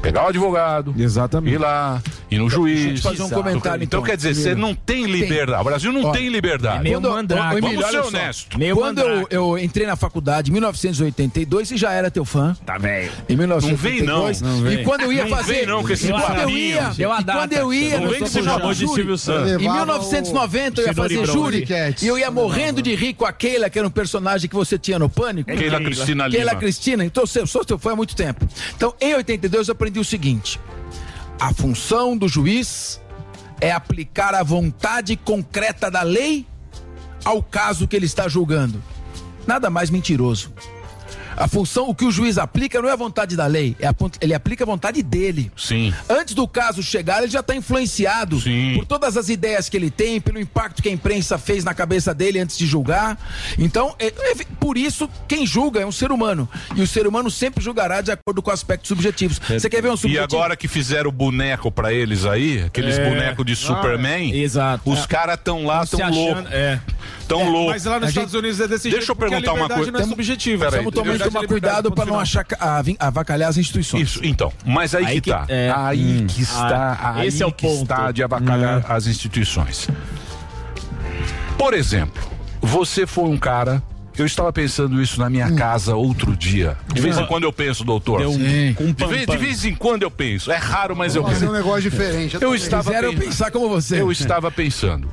pegar 0.00 0.24
o 0.24 0.28
advogado, 0.28 0.94
Exatamente. 0.98 1.54
ir 1.54 1.58
lá, 1.58 2.02
ir 2.30 2.38
no 2.38 2.48
juiz. 2.50 2.84
eu 2.86 2.94
te 2.94 3.00
fazer 3.02 3.22
um 3.22 3.28
comentário, 3.30 3.82
Então, 3.84 4.00
então. 4.00 4.02
quer 4.02 4.16
dizer, 4.16 4.34
você 4.34 4.54
não 4.54 4.74
tem 4.74 5.04
liberdade. 5.06 5.60
O 5.60 5.64
Brasil 5.64 5.92
não 5.92 6.04
Ó, 6.04 6.12
tem 6.12 6.28
liberdade. 6.28 6.78
é 6.78 6.82
meio 6.82 7.00
Quando- 7.00 7.10
mandrake. 7.10 7.60
Vamos 7.60 7.86
ser 7.86 8.00
honesto. 8.00 8.58
Meio 8.58 8.74
Quando 8.76 8.98
eu, 9.00 9.26
eu 9.30 9.58
entrei 9.58 9.86
na 9.86 9.96
faculdade 9.96 10.50
em 10.50 10.52
1982 10.52 11.70
e 11.70 11.76
já 11.76 11.92
era 11.92 12.10
teu 12.10 12.24
fã. 12.24 12.56
Tá 12.66 12.76
velho. 12.78 13.10
Em 13.28 13.36
1982. 13.36 14.40
Não 14.42 14.56
vem, 14.62 14.62
não. 14.76 14.82
E 14.82 14.84
quando 14.84 15.02
eu 15.02 15.12
ia 15.12 15.24
Não 15.24 15.30
fazer. 15.36 15.52
vem, 15.54 15.66
não, 15.66 15.82
com 15.82 15.90
esse 15.92 16.08
quando 16.08 16.38
eu 16.40 16.50
ia, 16.50 16.90
Deu 16.96 17.12
a 17.12 17.20
e 17.20 17.24
data. 17.24 17.38
quando 17.40 17.52
eu 17.52 17.72
ia, 17.74 17.96
Não 17.96 18.04
no 18.04 18.10
vem 18.10 18.22
que 18.22 18.28
você 18.28 18.42
chamou 18.42 18.74
de 18.74 18.88
Silvio 18.88 19.18
Santos. 19.18 19.50
Em 19.52 19.56
Levava 19.58 19.76
1990 19.78 20.80
eu 20.80 20.86
ia 20.86 20.94
fazer 20.94 21.26
júri 21.26 21.66
e 22.02 22.06
eu 22.06 22.18
ia 22.18 22.30
morrendo 22.30 22.82
de 22.82 22.94
rir 22.94 23.14
com 23.14 23.24
a 23.24 23.32
Keila, 23.32 23.70
que 23.70 23.78
era 23.78 23.86
um 23.86 23.90
personagem 23.90 24.48
que 24.48 24.54
você 24.56 24.78
tinha 24.78 24.98
no 24.98 25.08
Pânico. 25.08 25.50
Keila 25.50 25.80
Cristina 25.80 26.28
Keila 26.28 26.50
Lima. 26.50 26.60
Cristina. 26.60 27.04
Então 27.04 27.24
eu 27.36 27.46
sou 27.46 27.64
teu 27.64 27.78
fã 27.78 27.92
há 27.92 27.96
muito 27.96 28.14
tempo. 28.16 28.46
Então 28.76 28.94
em 29.00 29.14
82 29.14 29.68
eu 29.68 29.74
aprendi 29.78 30.00
o 30.00 30.04
seguinte: 30.04 30.60
a 31.38 31.54
função 31.54 32.16
do 32.16 32.28
juiz 32.28 33.00
é 33.60 33.70
aplicar 33.70 34.34
a 34.34 34.42
vontade 34.42 35.16
concreta 35.16 35.88
da 35.88 36.02
lei 36.02 36.44
ao 37.24 37.40
caso 37.40 37.86
que 37.86 37.94
ele 37.94 38.06
está 38.06 38.28
julgando. 38.28 38.82
Nada 39.46 39.70
mais 39.70 39.88
mentiroso. 39.88 40.52
A 41.38 41.46
função, 41.46 41.88
o 41.88 41.94
que 41.94 42.04
o 42.04 42.10
juiz 42.10 42.36
aplica 42.38 42.82
não 42.82 42.88
é 42.88 42.92
a 42.92 42.96
vontade 42.96 43.36
da 43.36 43.46
lei, 43.46 43.76
é 43.78 43.86
a, 43.86 43.94
ele 44.20 44.34
aplica 44.34 44.64
a 44.64 44.66
vontade 44.66 45.02
dele. 45.02 45.50
Sim. 45.56 45.94
Antes 46.08 46.34
do 46.34 46.48
caso 46.48 46.82
chegar, 46.82 47.22
ele 47.22 47.30
já 47.30 47.40
está 47.40 47.54
influenciado 47.54 48.38
por 48.74 48.84
todas 48.84 49.16
as 49.16 49.28
ideias 49.28 49.68
que 49.68 49.76
ele 49.76 49.90
tem, 49.90 50.20
pelo 50.20 50.40
impacto 50.40 50.82
que 50.82 50.88
a 50.88 50.92
imprensa 50.92 51.38
fez 51.38 51.62
na 51.64 51.72
cabeça 51.74 52.12
dele 52.12 52.40
antes 52.40 52.58
de 52.58 52.66
julgar. 52.66 53.16
Então, 53.56 53.94
é- 53.98 54.06
é- 54.06 54.44
por 54.58 54.76
isso, 54.76 55.08
quem 55.28 55.46
julga 55.46 55.80
é 55.80 55.86
um 55.86 55.92
ser 55.92 56.10
humano. 56.10 56.48
E 56.74 56.82
o 56.82 56.86
ser 56.86 57.06
humano 57.06 57.30
sempre 57.30 57.62
julgará 57.62 58.00
de 58.00 58.10
acordo 58.10 58.42
com 58.42 58.50
aspectos 58.50 58.88
subjetivos. 58.88 59.38
Você 59.38 59.70
quer 59.70 59.80
ver 59.80 59.90
um 59.90 59.94
E 59.94 59.98
subjetivo? 59.98 60.24
agora 60.36 60.56
que 60.56 60.66
fizeram 60.66 61.08
o 61.10 61.12
boneco 61.12 61.70
pra 61.70 61.92
eles 61.92 62.24
aí, 62.24 62.62
aqueles 62.64 62.98
É. 62.98 63.08
bonecos 63.08 63.46
de 63.46 63.54
Superman, 63.54 64.32
Ah, 64.32 64.36
exato. 64.36 64.90
os 64.90 65.04
É. 65.04 65.06
caras 65.06 65.38
tão 65.42 65.64
lá, 65.64 65.86
Tão 65.86 65.86
tão 65.86 65.96
se 65.98 66.02
achando- 66.02 66.34
loucos. 66.34 66.52
é. 66.52 66.80
Tão 67.28 67.42
É, 67.42 67.44
loucos. 67.48 67.72
mas 67.72 67.84
lá 67.84 67.94
nos 68.00 68.06
A 68.06 68.08
Estados 68.08 68.32
gente- 68.32 68.38
Unidos 68.40 68.60
é 68.60 68.66
desse 68.68 68.82
Deixa 68.84 68.96
jeito, 68.98 69.10
eu 69.10 69.14
porque 69.16 69.34
a 69.34 69.38
perguntar 69.42 69.52
uma 69.52 69.68
coisa. 69.68 69.92
não 69.92 70.00
é 70.00 70.04
subjetiva. 70.04 70.64
Peraí, 70.64 70.78
Estamos 70.78 70.94
tomando 70.94 71.10
deixa 71.10 71.24
eu- 71.24 71.30
tomar 71.32 71.46
cuidado 71.46 71.92
para 71.92 72.04
não 72.06 72.18
achar, 72.18 72.46
avacalhar 72.98 73.50
as 73.50 73.58
instituições. 73.58 74.02
Isso, 74.08 74.20
então. 74.24 74.50
Mas 74.64 74.94
aí, 74.94 75.04
Aí 75.04 75.14
que, 75.16 75.20
que- 75.20 75.30
tá. 75.30 75.44
é. 75.48 75.70
Aí 75.76 76.22
Hum. 76.22 76.26
que 76.26 76.40
está. 76.42 76.98
Ah, 77.00 77.12
aí 77.16 77.28
esse 77.28 77.42
é 77.42 77.46
o 77.46 77.52
ponto. 77.52 77.82
está 77.82 78.10
de 78.10 78.22
avacalhar 78.22 78.78
Hum. 78.80 78.84
as 78.88 79.06
instituições. 79.06 79.88
Por 81.58 81.74
exemplo, 81.74 82.22
você 82.60 83.06
foi 83.06 83.24
um 83.28 83.36
cara. 83.36 83.82
Eu 84.16 84.26
estava 84.26 84.52
pensando 84.52 85.00
isso 85.00 85.20
na 85.20 85.30
minha 85.30 85.52
casa 85.52 85.94
outro 85.94 86.34
dia. 86.36 86.76
De 86.92 87.00
vez 87.00 87.16
em 87.16 87.26
quando 87.26 87.44
eu 87.44 87.52
penso, 87.52 87.84
doutor. 87.84 88.18
Deu 88.18 88.30
um- 88.30 88.34
um 88.34 88.92
de, 88.92 89.06
vez, 89.06 89.26
de 89.26 89.36
vez 89.36 89.64
em 89.64 89.74
quando 89.76 90.02
eu 90.02 90.10
penso. 90.10 90.50
É 90.50 90.56
raro, 90.56 90.96
mas 90.96 91.14
eu 91.14 91.22
penso. 91.22 91.46
um 91.46 91.52
negócio 91.52 91.82
diferente. 91.82 92.34
Eu 92.34 92.40
também. 92.40 92.56
estava 92.56 92.82
Fizeram 92.90 93.10
pen- 93.10 93.20
pensar 93.28 93.50
como 93.52 93.68
você. 93.68 94.00
Eu 94.00 94.10
estava 94.10 94.50
pensando. 94.50 95.08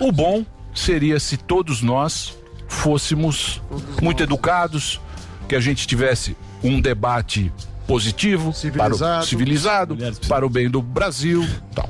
O 0.00 0.10
bom 0.10 0.44
seria 0.78 1.18
se 1.18 1.36
todos 1.36 1.82
nós 1.82 2.36
fôssemos 2.68 3.60
muito 4.02 4.22
educados, 4.22 5.00
que 5.48 5.54
a 5.54 5.60
gente 5.60 5.86
tivesse 5.86 6.36
um 6.62 6.80
debate 6.80 7.52
positivo, 7.86 8.52
para 8.76 8.92
o, 8.92 8.98
Civilizado. 8.98 9.26
civilizado, 9.26 9.96
para 10.28 10.44
o 10.44 10.50
bem 10.50 10.68
do 10.68 10.82
Brasil, 10.82 11.46
tal. 11.74 11.88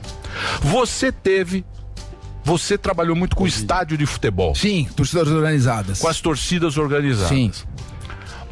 Você 0.60 1.10
teve 1.10 1.64
você 2.44 2.78
trabalhou 2.78 3.16
muito 3.16 3.34
com 3.34 3.44
estádio 3.44 3.98
de 3.98 4.06
futebol. 4.06 4.54
Sim, 4.54 4.88
torcidas 4.94 5.26
organizadas. 5.26 5.98
Com 5.98 6.06
as 6.06 6.20
torcidas 6.20 6.76
organizadas. 6.76 7.28
Sim. 7.28 7.50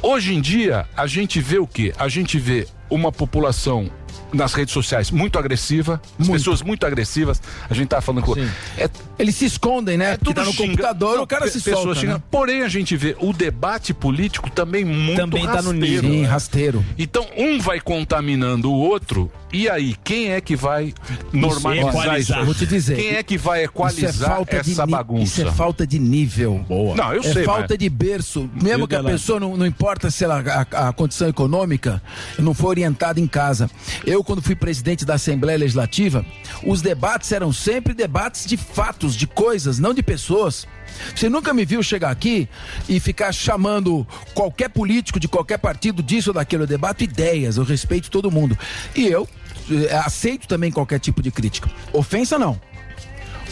Hoje 0.03 0.35
em 0.35 0.41
dia, 0.41 0.85
a 0.97 1.07
gente 1.07 1.41
vê 1.41 1.59
o 1.59 1.67
quê? 1.67 1.95
A 1.97 2.09
gente 2.09 2.37
vê 2.37 2.67
uma 2.91 3.13
população 3.13 3.89
nas 4.35 4.53
redes 4.55 4.73
sociais 4.75 5.11
muito 5.11 5.39
agressiva, 5.39 6.01
as 6.19 6.29
pessoas 6.29 6.63
muito 6.63 6.85
agressivas. 6.87 7.41
A 7.69 7.75
gente 7.75 7.89
tá 7.89 8.01
falando 8.01 8.25
com. 8.25 8.35
É, 8.77 8.89
Eles 9.19 9.35
se 9.37 9.45
escondem, 9.45 9.97
né? 9.97 10.13
Porque 10.17 10.25
tudo 10.27 10.37
tá 10.37 10.45
no 10.45 10.53
xinga- 10.53 10.69
computador, 10.71 11.17
Não, 11.17 11.23
o 11.23 11.27
cara 11.27 11.47
se 11.49 11.61
pessoas 11.61 11.99
solta. 11.99 12.15
Né? 12.15 12.23
Porém, 12.31 12.63
a 12.63 12.69
gente 12.69 12.97
vê 12.97 13.17
o 13.21 13.33
debate 13.33 13.95
político 13.95 14.51
também 14.51 14.85
muito 14.85 15.17
Também 15.21 15.45
tá 15.47 15.63
no 15.63 15.71
rasteiro. 15.71 15.81
nível. 15.81 16.11
Sim, 16.11 16.23
rasteiro. 16.25 16.85
Então, 16.99 17.27
um 17.37 17.59
vai 17.61 17.81
contaminando 17.81 18.71
o 18.71 18.75
outro, 18.75 19.31
e 19.53 19.69
aí, 19.69 19.95
quem 20.03 20.33
é 20.33 20.41
que 20.41 20.57
vai 20.57 20.93
normalizar 21.33 21.89
Equalizar. 21.91 22.19
isso? 22.19 22.35
aí? 22.35 22.45
Vou 22.45 22.55
te 22.55 22.67
dizer. 22.67 22.97
Quem 22.97 23.11
é 23.11 23.23
que 23.23 23.39
vai 23.39 23.59
Isso 23.59 23.63
é 23.63 23.65
equalizar 23.67 24.29
falta 24.31 24.63
de 24.63 24.71
essa 24.73 24.87
bagunça? 24.87 25.23
Isso 25.25 25.49
é 25.49 25.53
falta 25.53 25.87
de 25.87 25.99
nível. 25.99 26.65
Boa. 26.69 26.97
Não, 26.97 27.13
eu 27.13 27.21
é 27.21 27.33
sei, 27.33 27.45
falta 27.45 27.67
mas- 27.71 27.79
de 27.79 27.89
berço. 27.89 28.51
Mesmo 28.61 28.89
que 28.89 28.97
a 28.97 29.03
pessoa, 29.05 29.39
não, 29.39 29.57
não 29.57 29.67
importa 29.67 30.11
se 30.11 30.25
ela, 30.25 30.43
a, 30.73 30.89
a 30.89 30.93
condição 30.93 31.29
econômica, 31.29 32.03
não 32.39 32.53
foi 32.55 32.71
orientada 32.71 33.21
em 33.21 33.27
casa. 33.27 33.71
Eu, 34.05 34.24
quando 34.25 34.43
fui 34.43 34.57
presidente 34.57 35.05
da 35.05 35.15
Assembleia 35.15 35.59
Legislativa, 35.59 36.25
os 36.65 36.83
debates 36.83 37.31
eram 37.33 37.53
sempre 37.53 37.95
debates 37.95 38.47
de 38.47 38.57
fatos, 38.57 39.15
de 39.15 39.27
coisas, 39.27 39.79
não 39.79 39.95
de 39.95 40.03
pessoas. 40.03 40.67
Você 41.15 41.29
nunca 41.29 41.53
me 41.53 41.65
viu 41.65 41.83
chegar 41.83 42.11
aqui 42.11 42.49
e 42.89 42.99
ficar 43.01 43.33
chamando 43.33 44.07
qualquer 44.35 44.69
político 44.69 45.21
de 45.21 45.29
qualquer 45.29 45.59
partido 45.59 46.03
disso 46.03 46.31
ou 46.31 46.35
daquilo. 46.35 46.65
Eu 46.65 46.67
debato 46.67 47.05
ideias, 47.05 47.57
eu 47.57 47.65
respeito 47.65 48.11
todo 48.11 48.31
mundo. 48.31 48.59
E 48.95 49.07
eu 49.07 49.29
eh, 49.71 49.95
aceito 49.95 50.47
também 50.47 50.71
qualquer 50.71 51.01
tipo 51.01 51.23
de 51.23 51.31
crítica. 51.31 51.71
Ofensa 51.93 52.39
não. 52.39 52.61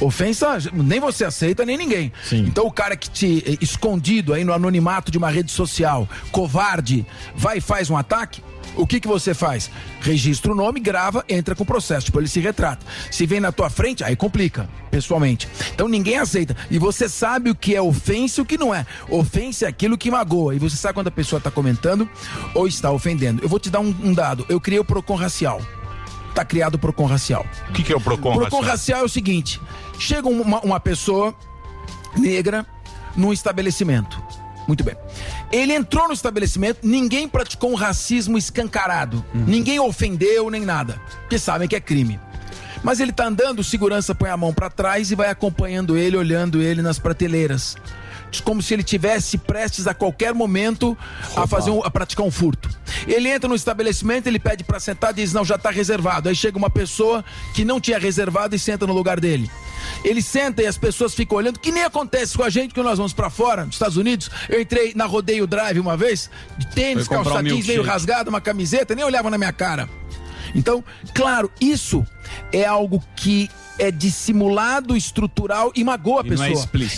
Ofensa, 0.02 0.58
nem 0.72 0.98
você 1.00 1.24
aceita, 1.24 1.64
nem 1.64 1.76
ninguém. 1.76 2.12
Então 2.46 2.66
o 2.66 2.72
cara 2.72 2.96
que 2.96 3.08
te 3.08 3.42
eh, 3.46 3.56
escondido 3.60 4.32
aí 4.32 4.44
no 4.44 4.52
anonimato 4.52 5.10
de 5.12 5.18
uma 5.18 5.30
rede 5.30 5.52
social, 5.52 6.08
covarde, 6.30 7.06
vai 7.34 7.58
e 7.58 7.60
faz 7.60 7.88
um 7.88 7.96
ataque, 7.96 8.42
o 8.74 8.86
que 8.86 9.00
que 9.00 9.08
você 9.08 9.34
faz? 9.34 9.70
Registra 10.00 10.50
o 10.50 10.54
nome, 10.54 10.80
grava, 10.80 11.24
entra 11.28 11.54
com 11.54 11.62
o 11.62 11.66
processo, 11.66 12.06
tipo, 12.06 12.18
ele 12.18 12.28
se 12.28 12.40
retrata. 12.40 12.84
Se 13.10 13.26
vem 13.26 13.38
na 13.38 13.52
tua 13.52 13.68
frente, 13.68 14.02
aí 14.02 14.16
complica, 14.16 14.68
pessoalmente. 14.90 15.48
Então 15.74 15.88
ninguém 15.88 16.18
aceita. 16.18 16.56
E 16.70 16.78
você 16.78 17.08
sabe 17.08 17.50
o 17.50 17.54
que 17.54 17.74
é 17.74 17.82
ofensa 17.82 18.40
e 18.40 18.42
o 18.42 18.46
que 18.46 18.56
não 18.56 18.74
é. 18.74 18.86
Ofensa 19.08 19.66
é 19.66 19.68
aquilo 19.68 19.98
que 19.98 20.10
magoa. 20.10 20.54
E 20.54 20.58
você 20.58 20.76
sabe 20.76 20.94
quando 20.94 21.08
a 21.08 21.12
pessoa 21.12 21.38
está 21.38 21.50
comentando 21.50 22.08
ou 22.54 22.66
está 22.66 22.90
ofendendo. 22.90 23.42
Eu 23.42 23.48
vou 23.48 23.58
te 23.58 23.68
dar 23.68 23.80
um, 23.80 23.94
um 24.02 24.14
dado. 24.14 24.46
Eu 24.48 24.60
criei 24.60 24.80
o 24.80 24.84
Procon 24.84 25.16
Racial. 25.16 25.60
Tá 26.34 26.44
criado 26.44 26.76
o 26.76 26.78
Procon 26.78 27.06
Racial. 27.06 27.46
O 27.68 27.72
que, 27.72 27.82
que 27.82 27.92
é 27.92 27.96
o 27.96 28.00
Procon, 28.00 28.32
Procon 28.34 28.60
racial? 28.60 28.70
racial 28.70 29.00
é 29.00 29.04
o 29.04 29.08
seguinte: 29.08 29.60
chega 29.98 30.28
uma, 30.28 30.60
uma 30.60 30.80
pessoa 30.80 31.34
negra 32.16 32.66
num 33.16 33.32
estabelecimento. 33.32 34.22
Muito 34.66 34.84
bem. 34.84 34.96
Ele 35.50 35.74
entrou 35.74 36.06
no 36.06 36.14
estabelecimento, 36.14 36.80
ninguém 36.82 37.28
praticou 37.28 37.72
um 37.72 37.74
racismo 37.74 38.38
escancarado. 38.38 39.24
Ninguém 39.34 39.80
ofendeu 39.80 40.48
nem 40.50 40.64
nada. 40.64 41.00
Porque 41.22 41.38
sabem 41.38 41.66
que 41.68 41.74
é 41.76 41.80
crime. 41.80 42.18
Mas 42.82 43.00
ele 43.00 43.12
tá 43.12 43.26
andando, 43.26 43.60
o 43.60 43.64
segurança 43.64 44.14
põe 44.14 44.30
a 44.30 44.36
mão 44.36 44.52
para 44.52 44.70
trás 44.70 45.10
e 45.10 45.14
vai 45.14 45.30
acompanhando 45.30 45.96
ele, 45.96 46.16
olhando 46.16 46.62
ele 46.62 46.82
nas 46.82 46.98
prateleiras. 46.98 47.76
Como 48.40 48.62
se 48.62 48.72
ele 48.72 48.82
tivesse 48.82 49.36
prestes 49.36 49.86
a 49.86 49.94
qualquer 49.94 50.32
momento 50.32 50.96
a 51.36 51.46
fazer 51.46 51.70
um, 51.70 51.84
a 51.84 51.90
praticar 51.90 52.24
um 52.24 52.30
furto. 52.30 52.68
Ele 53.06 53.28
entra 53.28 53.48
no 53.48 53.54
estabelecimento, 53.54 54.26
ele 54.26 54.38
pede 54.38 54.64
para 54.64 54.80
sentar, 54.80 55.12
diz 55.12 55.32
não 55.32 55.44
já 55.44 55.58
tá 55.58 55.70
reservado. 55.70 56.28
Aí 56.28 56.34
chega 56.34 56.56
uma 56.56 56.70
pessoa 56.70 57.24
que 57.54 57.64
não 57.64 57.80
tinha 57.80 57.98
reservado 57.98 58.54
e 58.54 58.58
senta 58.58 58.86
no 58.86 58.92
lugar 58.92 59.20
dele. 59.20 59.50
Ele 60.04 60.22
senta 60.22 60.62
e 60.62 60.66
as 60.66 60.78
pessoas 60.78 61.14
ficam 61.14 61.38
olhando, 61.38 61.58
que 61.58 61.72
nem 61.72 61.84
acontece 61.84 62.36
com 62.36 62.42
a 62.42 62.50
gente 62.50 62.72
quando 62.72 62.86
nós 62.86 62.98
vamos 62.98 63.12
para 63.12 63.28
fora, 63.28 63.64
nos 63.64 63.74
Estados 63.74 63.96
Unidos. 63.96 64.30
Eu 64.48 64.60
entrei 64.60 64.92
na 64.94 65.04
Rodeio 65.04 65.46
Drive 65.46 65.78
uma 65.78 65.96
vez, 65.96 66.30
de 66.56 66.66
tênis, 66.68 67.08
comprar 67.08 67.20
um 67.20 67.24
calça 67.24 67.42
jeans 67.42 67.66
meio 67.66 67.82
rasgado, 67.82 68.30
uma 68.30 68.40
camiseta, 68.40 68.94
nem 68.94 69.04
olhava 69.04 69.30
na 69.30 69.38
minha 69.38 69.52
cara. 69.52 69.88
Então, 70.54 70.84
claro, 71.14 71.50
isso 71.60 72.06
é 72.52 72.64
algo 72.64 73.02
que 73.16 73.50
é 73.78 73.90
dissimulado, 73.90 74.96
estrutural 74.96 75.72
e 75.74 75.82
magoa 75.82 76.20
a 76.20 76.22
não 76.22 76.30
pessoa. 76.30 76.48
é. 76.48 76.52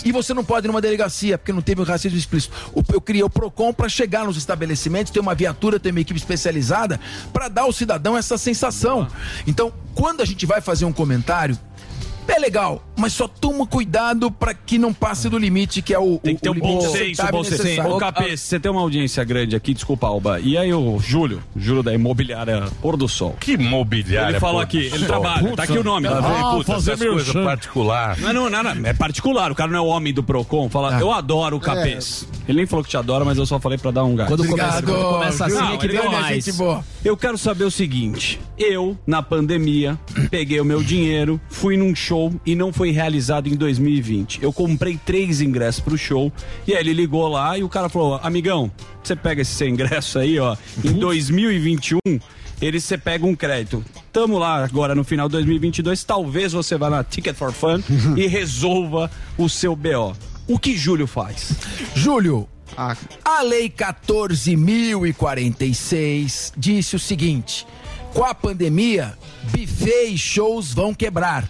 E 0.07 0.11
você 0.11 0.33
não 0.33 0.43
pode 0.43 0.67
ir 0.67 0.69
numa 0.69 0.81
delegacia, 0.81 1.37
porque 1.37 1.53
não 1.53 1.61
teve 1.61 1.81
um 1.81 1.85
racismo 1.85 2.17
explícito. 2.17 2.53
Eu 2.91 3.01
criei 3.01 3.23
o 3.23 3.29
PROCON 3.29 3.73
para 3.73 3.89
chegar 3.89 4.25
nos 4.25 4.37
estabelecimentos, 4.37 5.11
ter 5.11 5.19
uma 5.19 5.33
viatura, 5.33 5.79
ter 5.79 5.91
uma 5.91 6.01
equipe 6.01 6.19
especializada, 6.19 6.99
para 7.31 7.47
dar 7.47 7.63
ao 7.63 7.73
cidadão 7.73 8.17
essa 8.17 8.37
sensação. 8.37 9.07
Então, 9.47 9.73
quando 9.93 10.21
a 10.21 10.25
gente 10.25 10.45
vai 10.45 10.61
fazer 10.61 10.85
um 10.85 10.93
comentário, 10.93 11.57
é 12.27 12.39
legal, 12.39 12.83
mas 12.97 13.13
só 13.13 13.27
toma 13.27 13.65
cuidado 13.67 14.29
para 14.31 14.53
que 14.53 14.77
não 14.77 14.93
passe 14.93 15.29
do 15.29 15.37
limite, 15.37 15.81
que 15.81 15.93
é 15.93 15.99
o, 15.99 16.17
Tem 16.17 16.35
que 16.35 16.41
ter 16.41 16.49
um 16.49 16.55
bom 16.55 16.81
senso, 16.81 17.21
bom 17.31 17.43
senso. 17.43 17.81
Ô, 17.87 17.97
Capê, 17.97 18.35
você 18.35 18.59
tem 18.59 18.71
uma 18.71 18.81
audiência 18.81 19.23
grande 19.23 19.55
aqui, 19.55 19.73
desculpa, 19.73 20.07
Alba. 20.07 20.39
E 20.39 20.57
aí 20.57 20.73
o 20.73 20.99
Júlio, 20.99 21.41
Júlio 21.55 21.83
da 21.83 21.93
imobiliária 21.93 22.65
Pôr 22.81 22.97
do 22.97 23.07
Sol. 23.07 23.35
Que 23.39 23.53
imobiliária 23.53 24.31
Ele 24.33 24.39
falou 24.39 24.61
aqui, 24.61 24.77
ele 24.93 25.05
trabalha, 25.05 25.55
tá 25.55 25.63
aqui 25.63 25.77
o 25.77 25.83
nome. 25.83 26.07
Tá 26.07 26.19
vendo? 26.19 26.57
puta, 26.57 26.73
essas 26.73 26.99
coisas 26.99 27.33
particular. 27.33 28.17
Não, 28.19 28.33
não, 28.33 28.49
não, 28.49 28.63
não, 28.63 28.85
é 28.89 28.93
particular, 28.93 29.51
o 29.51 29.55
cara 29.55 29.71
não 29.71 29.79
é 29.79 29.81
o 29.81 29.85
homem 29.87 30.13
do 30.13 30.23
Procon. 30.23 30.69
Fala, 30.69 30.99
eu 30.99 31.11
adoro 31.11 31.57
o 31.57 31.59
Capês. 31.59 32.27
Ele 32.47 32.57
nem 32.59 32.65
falou 32.65 32.83
que 32.83 32.89
te 32.89 32.97
adora, 32.97 33.25
mas 33.25 33.37
eu 33.37 33.45
só 33.45 33.59
falei 33.59 33.77
pra 33.77 33.91
dar 33.91 34.03
um 34.03 34.15
gás. 34.15 34.29
Quando 34.29 34.47
começa- 34.47 34.81
quando 34.81 35.03
começa 35.09 35.45
assim, 35.45 35.55
Não, 35.55 35.73
é 35.73 35.77
que 35.77 35.87
é 35.97 36.09
mais. 36.09 36.45
gente 36.45 36.57
boa. 36.57 36.83
Eu 37.03 37.15
quero 37.17 37.37
saber 37.37 37.63
o 37.63 37.71
seguinte: 37.71 38.39
eu, 38.57 38.97
na 39.05 39.21
pandemia, 39.21 39.97
peguei 40.29 40.59
o 40.59 40.65
meu 40.65 40.81
dinheiro, 40.83 41.39
fui 41.49 41.77
num 41.77 41.95
show 41.95 42.14
e 42.45 42.55
não 42.55 42.71
foi 42.71 42.91
realizado 42.91 43.47
em 43.47 43.55
2020. 43.55 44.41
Eu 44.41 44.53
comprei 44.53 44.97
três 45.03 45.41
ingressos 45.41 45.81
pro 45.81 45.97
show 45.97 46.31
e 46.67 46.73
aí 46.73 46.79
ele 46.79 46.93
ligou 46.93 47.27
lá 47.27 47.57
e 47.57 47.63
o 47.63 47.69
cara 47.69 47.89
falou: 47.89 48.19
amigão, 48.23 48.71
você 49.03 49.15
pega 49.15 49.41
esse 49.41 49.51
seu 49.51 49.67
ingresso 49.67 50.19
aí, 50.19 50.39
ó, 50.39 50.55
em 50.83 50.93
2021. 50.93 51.99
Ele 52.61 52.79
você 52.79 52.97
pega 52.97 53.25
um 53.25 53.35
crédito. 53.35 53.83
Tamo 54.13 54.37
lá 54.37 54.63
agora 54.63 54.95
no 54.95 55.03
final 55.03 55.27
de 55.27 55.33
2022. 55.33 56.05
Talvez 56.05 56.53
você 56.53 56.77
vá 56.77 56.89
na 56.89 57.03
Ticket 57.03 57.35
for 57.35 57.51
Fun 57.51 57.83
e 58.15 58.27
resolva 58.27 59.11
o 59.37 59.49
seu 59.49 59.75
BO. 59.75 60.15
O 60.47 60.57
que 60.57 60.77
Júlio 60.77 61.05
faz? 61.05 61.51
Júlio, 61.95 62.47
a 63.23 63.41
Lei 63.41 63.69
14.046 63.69 66.53
disse 66.55 66.95
o 66.95 66.99
seguinte: 66.99 67.67
com 68.15 68.23
a 68.23 68.33
pandemia, 68.33 69.13
buffet 69.51 70.13
e 70.13 70.17
shows 70.17 70.73
vão 70.73 70.93
quebrar. 70.93 71.49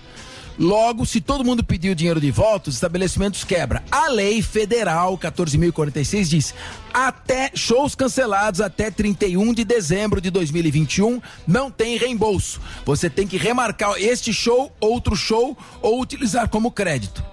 Logo, 0.58 1.06
se 1.06 1.20
todo 1.20 1.44
mundo 1.44 1.64
pedir 1.64 1.90
o 1.90 1.96
dinheiro 1.96 2.22
de 2.22 2.32
volta, 2.32 2.70
os 2.70 2.76
estabelecimentos 2.76 3.44
quebram. 3.44 3.82
A 3.92 4.08
lei 4.08 4.42
federal 4.42 5.18
14.046 5.18 6.24
diz: 6.26 6.56
até 6.94 7.52
shows 7.54 7.94
cancelados 7.94 8.62
até 8.62 8.90
31 8.90 9.54
de 9.54 9.66
dezembro 9.66 10.22
de 10.22 10.30
2021 10.30 11.22
não 11.46 11.70
tem 11.70 11.98
reembolso. 11.98 12.62
Você 12.86 13.10
tem 13.10 13.28
que 13.28 13.38
remarcar 13.38 13.96
este 13.98 14.34
show, 14.34 14.74
outro 14.80 15.16
show 15.16 15.58
ou 15.82 16.02
utilizar 16.02 16.50
como 16.50 16.72
crédito. 16.72 17.24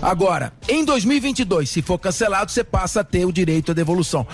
Agora, 0.00 0.52
em 0.68 0.84
2022, 0.84 1.68
se 1.68 1.82
for 1.82 1.98
cancelado, 1.98 2.50
você 2.50 2.62
passa 2.62 3.00
a 3.00 3.04
ter 3.04 3.24
o 3.24 3.32
direito 3.32 3.72
à 3.72 3.74
devolução. 3.74 4.26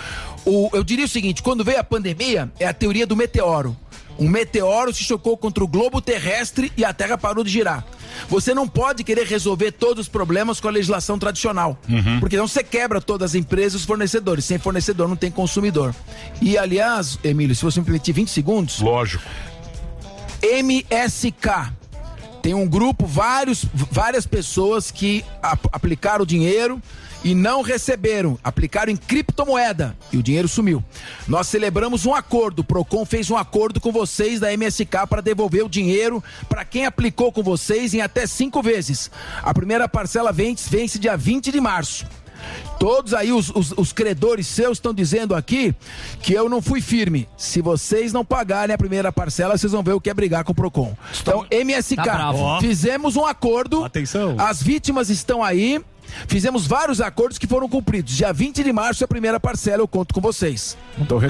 O, 0.45 0.69
eu 0.73 0.85
diria 0.85 1.05
o 1.05 1.09
seguinte: 1.09 1.43
quando 1.43 1.65
veio 1.65 1.81
a 1.81 1.85
pandemia, 1.85 2.53
é 2.59 2.67
a 2.67 2.75
teoria 2.75 3.07
do 3.07 3.17
meteoro. 3.17 3.77
Um 4.19 4.29
meteoro 4.29 4.93
se 4.95 5.03
chocou 5.03 5.37
contra 5.37 5.65
o 5.65 5.67
globo 5.69 6.01
terrestre 6.01 6.71
e 6.77 6.85
a 6.85 6.93
Terra 6.93 7.17
parou 7.19 7.43
de 7.43 7.51
girar. 7.51 7.85
Você 8.29 8.53
não 8.55 8.69
pode 8.69 9.03
querer 9.05 9.27
resolver 9.27 9.73
todos 9.73 10.03
os 10.03 10.09
problemas 10.09 10.61
com 10.61 10.69
a 10.69 10.71
legislação 10.71 11.19
tradicional. 11.19 11.79
Porque 12.21 12.37
não 12.37 12.47
você 12.47 12.63
quebra 12.63 13.01
todas 13.01 13.31
as 13.31 13.35
empresas 13.35 13.73
e 13.73 13.77
os 13.77 13.85
fornecedores. 13.85 14.45
Sem 14.45 14.59
fornecedor 14.59 15.09
não 15.09 15.17
tem 15.17 15.31
consumidor. 15.31 15.95
E 16.41 16.57
aliás, 16.59 17.19
Emílio, 17.25 17.57
se 17.57 17.63
você 17.65 17.81
me 17.81 17.87
permitir 17.87 18.13
20 18.13 18.29
segundos. 18.31 18.81
Lógico. 18.81 19.25
MSK. 20.43 21.73
Tem 22.43 22.55
um 22.55 22.67
grupo, 22.69 23.07
vários, 23.07 23.65
várias 23.73 24.27
pessoas 24.27 24.91
que 24.91 25.25
ap- 25.43 25.69
aplicaram 25.73 26.25
o 26.25 26.27
dinheiro 26.27 26.83
e 27.25 27.35
não 27.35 27.63
receberam. 27.63 28.39
Aplicaram 28.43 28.93
em 28.93 28.97
criptomoeda 28.97 29.97
e 30.13 30.17
o 30.17 30.23
dinheiro 30.23 30.49
sumiu. 30.49 30.83
Nós 31.27 31.47
celebramos 31.47 32.07
um 32.07 32.15
acordo. 32.15 32.61
O 32.61 32.65
Procon 32.65 33.05
fez 33.05 33.31
um 33.31 33.37
acordo 33.37 33.81
com 33.81 33.93
vocês 33.93 34.41
da 34.41 34.53
MSK 34.57 35.07
para 35.09 35.21
devolver 35.21 35.65
o 35.65 35.69
dinheiro 35.69 36.23
para 36.49 36.65
quem 36.65 36.87
aplicou 36.87 37.33
com 37.33 37.43
vocês 37.43 37.95
em 37.95 38.01
até 38.01 38.27
cinco 38.27 38.63
vezes. 38.63 39.11
A 39.43 39.53
primeira 39.55 39.89
parcela 39.89 40.33
vence, 40.33 40.69
vence 40.69 40.99
dia 40.99 41.17
20 41.17 41.51
de 41.53 41.61
março. 41.61 42.07
Todos 42.79 43.15
aí, 43.15 43.33
os, 43.33 43.51
os, 43.51 43.73
os 43.77 43.93
credores 43.93 44.47
seus 44.49 44.79
estão 44.79 44.93
dizendo 44.93 45.35
aqui 45.35 45.73
que 46.21 46.33
eu 46.33 46.49
não 46.49 46.61
fui 46.61 46.81
firme. 46.81 47.29
Se 47.37 47.61
vocês 47.61 48.13
não 48.13 48.25
pagarem 48.25 48.75
a 48.75 48.79
primeira 48.79 49.13
parcela, 49.13 49.57
vocês 49.57 49.71
vão 49.71 49.83
ver 49.83 49.93
o 49.93 50.01
que 50.01 50.11
é 50.11 50.15
brigar 50.15 50.43
com 50.43 50.51
o 50.51 50.55
Procon. 50.55 50.97
Então, 51.21 51.47
MSK, 51.51 51.97
Tá 51.97 52.59
fizemos 52.61 53.15
um 53.15 53.25
acordo. 53.25 53.85
Atenção. 53.85 54.35
As 54.39 54.61
vítimas 54.61 55.11
estão 55.11 55.45
aí. 55.45 55.81
Fizemos 56.27 56.67
vários 56.67 57.01
acordos 57.01 57.39
que 57.39 57.47
foram 57.47 57.69
cumpridos. 57.69 58.15
Dia 58.17 58.33
20 58.33 58.63
de 58.63 58.73
março 58.73 59.03
é 59.03 59.07
a 59.07 59.09
primeira 59.09 59.39
parcela, 59.41 59.83
eu 59.83 59.89
conto 59.89 60.15
com 60.15 60.21
vocês. 60.21 60.77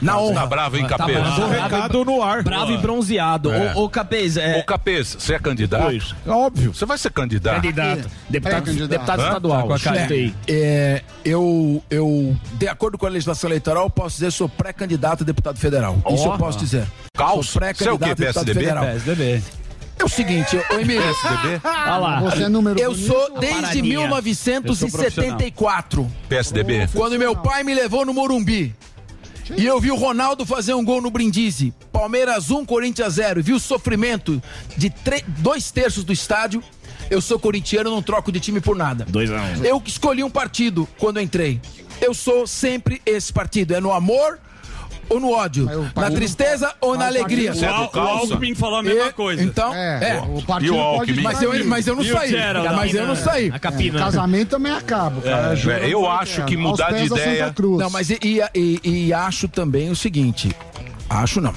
Na 0.03 0.19
honra. 0.19 0.41
Tá 0.41 0.47
bravo, 0.47 0.77
hein, 0.77 0.83
Tá 0.87 0.99
Capês? 0.99 1.19
bravo. 1.19 1.41
Mandou 1.41 1.49
recado 1.51 2.05
no 2.05 2.23
ar. 2.23 2.43
Bravo 2.43 2.73
e 2.73 2.77
bronzeado. 2.79 3.53
É. 3.53 3.75
Ô, 3.75 3.85
ô 3.85 3.89
Capês, 3.89 4.37
é... 4.37 4.59
Ô, 4.59 4.65
Capês, 4.65 5.17
você 5.19 5.35
é 5.35 5.39
candidato? 5.39 5.83
Pois, 5.85 6.15
óbvio. 6.27 6.75
Você 6.75 6.85
vai 6.87 6.99
ser 6.99 7.11
candidato? 7.11 7.57
Candidato. 7.57 8.09
Deputado, 8.29 8.57
É, 8.57 8.61
candidato. 8.67 8.89
deputado 8.91 9.21
Hã? 9.21 9.27
estadual. 9.29 9.75
É, 9.75 9.79
Chutei. 9.79 10.35
é, 10.49 11.03
eu, 11.25 11.83
eu, 11.91 12.37
de 12.55 12.69
acordo 12.69 12.99
com 12.99 13.07
a 13.07 13.09
legislação 13.11 13.49
eleitoral, 13.49 13.89
posso 13.91 14.17
dizer 14.17 14.27
que 14.27 14.33
sou 14.33 14.49
pré-candidato 14.49 15.23
a 15.23 15.27
deputado 15.27 15.59
federal. 15.59 15.97
Isso 16.11 16.27
eu 16.27 16.39
posso 16.39 16.59
dizer. 16.59 16.87
Calça? 17.17 17.43
Sou 17.53 17.61
pré-candidato 17.61 18.03
é 18.03 18.07
o 18.09 18.11
a 18.11 18.15
deputado 18.15 18.45
PSDB? 18.45 18.61
federal. 18.61 18.85
PSDB. 18.85 19.43
É 20.03 20.05
o 20.05 20.09
seguinte, 20.09 20.57
ô 20.57 20.75
Emílio. 20.81 21.01
PSDB? 21.01 21.61
Olha 21.65 21.97
lá. 21.97 22.21
Você 22.21 22.43
é 22.43 22.49
número 22.49 22.79
Eu 22.79 22.91
bonito? 22.93 23.07
sou 23.07 23.39
desde 23.39 23.61
paradinha. 23.61 23.99
1974, 24.01 26.11
PSDB. 26.29 26.89
quando 26.93 27.19
meu 27.19 27.37
pai 27.37 27.63
me 27.63 27.73
levou 27.73 28.05
no 28.05 28.13
Morumbi. 28.13 28.75
E 29.57 29.67
eu 29.67 29.81
vi 29.81 29.91
o 29.91 29.97
Ronaldo 29.97 30.45
fazer 30.47 30.75
um 30.75 30.85
gol 30.85 31.01
no 31.01 31.11
Brindisi. 31.11 31.73
Palmeiras 31.93 32.51
1, 32.51 32.65
Corinthians 32.65 33.15
0. 33.15 33.41
E 33.41 33.43
vi 33.43 33.53
o 33.53 33.61
sofrimento 33.61 34.43
de 34.77 34.89
tre- 34.91 35.25
dois 35.39 35.71
terços 35.71 36.05
do 36.05 36.13
estádio. 36.13 36.63
Eu 37.11 37.21
sou 37.21 37.39
corintiano, 37.39 37.91
não 37.91 38.03
troco 38.03 38.33
de 38.33 38.41
time 38.41 38.61
por 38.61 38.75
nada. 38.77 39.05
2 39.09 39.31
a 39.31 39.35
1 39.61 39.65
Eu 39.65 39.83
escolhi 39.85 40.25
um 40.25 40.31
partido 40.31 40.89
quando 40.99 41.21
entrei. 41.21 41.61
Eu 42.01 42.15
sou 42.15 42.47
sempre 42.47 43.03
esse 43.05 43.33
partido. 43.33 43.75
É 43.75 43.81
no 43.81 43.93
amor 43.93 44.39
ou 45.09 45.21
no 45.21 45.31
ódio? 45.33 45.69
Na 45.97 46.11
tristeza 46.11 46.73
ou 46.81 46.97
na 46.97 47.07
alegria? 47.07 47.51
é 47.51 47.71
O? 47.71 47.99
Alckmin 47.99 48.55
falou 48.55 48.79
a 48.79 48.83
mesma 48.83 49.07
E- 49.09 49.13
coisa. 49.13 49.43
Então, 49.43 49.75
É, 49.75 50.17
é. 50.17 50.21
o 50.21 50.43
partido 50.43 50.75
o 50.77 50.97
pode? 50.99 51.21
Mas 51.21 51.43
eu, 51.43 51.65
mas 51.67 51.87
eu 51.87 51.97
não 51.97 52.05
saí. 52.05 52.31
Gerald? 52.31 52.77
Mas 52.77 52.95
eu 52.95 53.07
não 53.07 53.17
saí. 53.17 53.51
A 53.53 53.59
capina. 53.59 53.99
Casamento 53.99 54.49
também 54.51 54.73
acaba. 54.73 55.19
o 55.19 55.23
cara 55.23 55.55
É, 55.81 55.89
eu 55.93 56.09
acho 56.09 56.45
que 56.45 56.57
mudar 56.57 56.93
de 56.93 57.07
ideia-. 57.07 57.55
Não, 57.79 57.91
mas 57.91 58.11
e, 58.11 58.19
e- 58.23 58.41
e- 58.55 59.07
e 59.07 59.13
acho 59.13 59.49
também 59.49 59.91
o 59.91 59.97
seguinte. 59.97 60.51
Acho 61.09 61.41
não. 61.41 61.55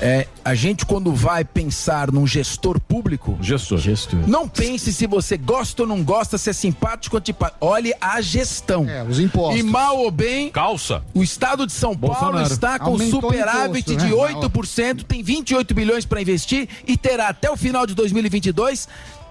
É, 0.00 0.26
a 0.44 0.54
gente, 0.54 0.86
quando 0.86 1.12
vai 1.14 1.44
pensar 1.44 2.10
num 2.10 2.26
gestor 2.26 2.80
público, 2.80 3.36
Gestor. 3.40 3.78
Gestor. 3.78 4.20
não 4.26 4.48
pense 4.48 4.92
se 4.92 5.06
você 5.06 5.36
gosta 5.36 5.82
ou 5.82 5.88
não 5.88 6.02
gosta, 6.02 6.38
se 6.38 6.48
é 6.48 6.52
simpático 6.52 7.16
ou 7.16 7.18
antipático. 7.18 7.58
Olhe 7.60 7.92
a 8.00 8.20
gestão. 8.20 8.88
É, 8.88 9.02
os 9.02 9.20
impostos. 9.20 9.60
E 9.60 9.62
mal 9.62 9.98
ou 9.98 10.10
bem, 10.10 10.50
Calça? 10.50 11.02
o 11.14 11.22
estado 11.22 11.66
de 11.66 11.72
São 11.72 11.96
Paulo 11.96 12.16
Bolsonaro. 12.16 12.52
está 12.52 12.78
com 12.78 12.90
Aumentou 12.92 13.20
superávit 13.20 13.92
imposto, 13.92 14.08
de 14.08 14.14
né? 14.14 15.00
8%, 15.00 15.04
tem 15.04 15.22
28 15.22 15.74
bilhões 15.74 16.04
para 16.06 16.20
investir 16.20 16.68
e 16.86 16.96
terá 16.96 17.28
até 17.28 17.50
o 17.50 17.56
final 17.56 17.86
de 17.86 17.94
2022 17.94 18.88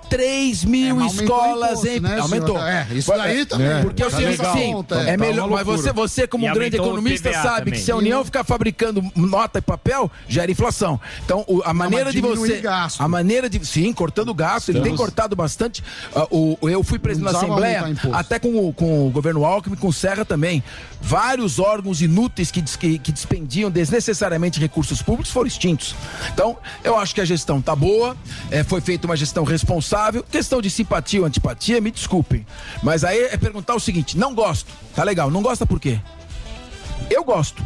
3 0.09 0.65
mil 0.65 1.01
É, 1.01 1.05
escolas 1.05 1.85
em. 1.85 1.99
né, 1.99 2.19
aumentou. 2.19 2.57
É, 2.61 2.87
isso 2.91 3.11
daí 3.15 3.45
também. 3.45 3.67
É, 3.67 3.81
Porque 3.81 4.03
eu 4.03 4.09
Tá 4.09 4.17
sei 4.17 4.27
assim, 4.27 4.73
Conta, 4.73 4.95
é 5.03 5.09
é. 5.11 5.17
melhor. 5.17 5.47
Tá 5.49 5.55
Mas 5.55 5.65
você, 5.65 5.91
você, 5.93 6.27
como 6.27 6.47
um 6.47 6.53
grande 6.53 6.75
economista, 6.77 7.31
sabe 7.33 7.57
também. 7.59 7.73
que 7.73 7.79
se 7.79 7.91
a 7.91 7.95
União 7.95 8.25
ficar 8.25 8.43
fabricando 8.43 9.03
nota 9.15 9.59
e 9.59 9.61
papel, 9.61 10.09
gera 10.27 10.51
inflação. 10.51 10.99
Então, 11.23 11.43
o- 11.47 11.61
a 11.63 11.73
maneira 11.73 12.05
mas 12.05 12.13
de 12.15 12.21
você. 12.21 12.57
gasto. 12.59 13.01
A 13.01 13.07
maneira 13.07 13.49
de. 13.49 13.63
Sim, 13.65 13.93
cortando 13.93 14.33
gasto, 14.33 14.69
ele 14.69 14.81
tem 14.81 14.95
cortado 14.95 15.35
bastante. 15.35 15.83
Ah, 16.15 16.25
o, 16.31 16.57
eu 16.63 16.83
fui 16.83 16.97
presidente 16.97 17.31
da 17.31 17.33
Não 17.33 17.39
Assembleia, 17.39 17.95
até 18.13 18.39
com 18.39 18.67
o, 18.67 18.73
com 18.73 19.07
o 19.07 19.11
governo 19.11 19.45
Alckmin, 19.45 19.75
com 19.75 19.87
o 19.89 19.93
Serra 19.93 20.25
também. 20.25 20.63
Vários 21.01 21.59
órgãos 21.59 22.01
inúteis 22.01 22.49
que, 22.51 22.61
que, 22.61 22.97
que 22.99 23.11
dispendiam 23.11 23.69
desnecessariamente 23.69 24.59
recursos 24.59 25.01
públicos 25.01 25.31
foram 25.31 25.47
extintos. 25.47 25.95
Então, 26.33 26.57
eu 26.83 26.97
acho 26.97 27.13
que 27.13 27.21
a 27.21 27.25
gestão 27.25 27.61
tá 27.61 27.75
boa, 27.75 28.17
é, 28.49 28.63
foi 28.63 28.81
feita 28.81 29.05
uma 29.07 29.15
gestão 29.15 29.43
responsável. 29.43 29.98
Questão 30.31 30.61
de 30.61 30.69
simpatia 30.69 31.19
ou 31.19 31.25
antipatia, 31.25 31.81
me 31.81 31.91
desculpem. 31.91 32.45
Mas 32.83 33.03
aí 33.03 33.25
é 33.25 33.37
perguntar 33.37 33.75
o 33.75 33.79
seguinte: 33.79 34.17
não 34.17 34.33
gosto. 34.33 34.71
Tá 34.95 35.03
legal, 35.03 35.29
não 35.29 35.41
gosta 35.41 35.65
por 35.65 35.79
quê? 35.79 35.99
Eu 37.09 37.23
gosto. 37.23 37.65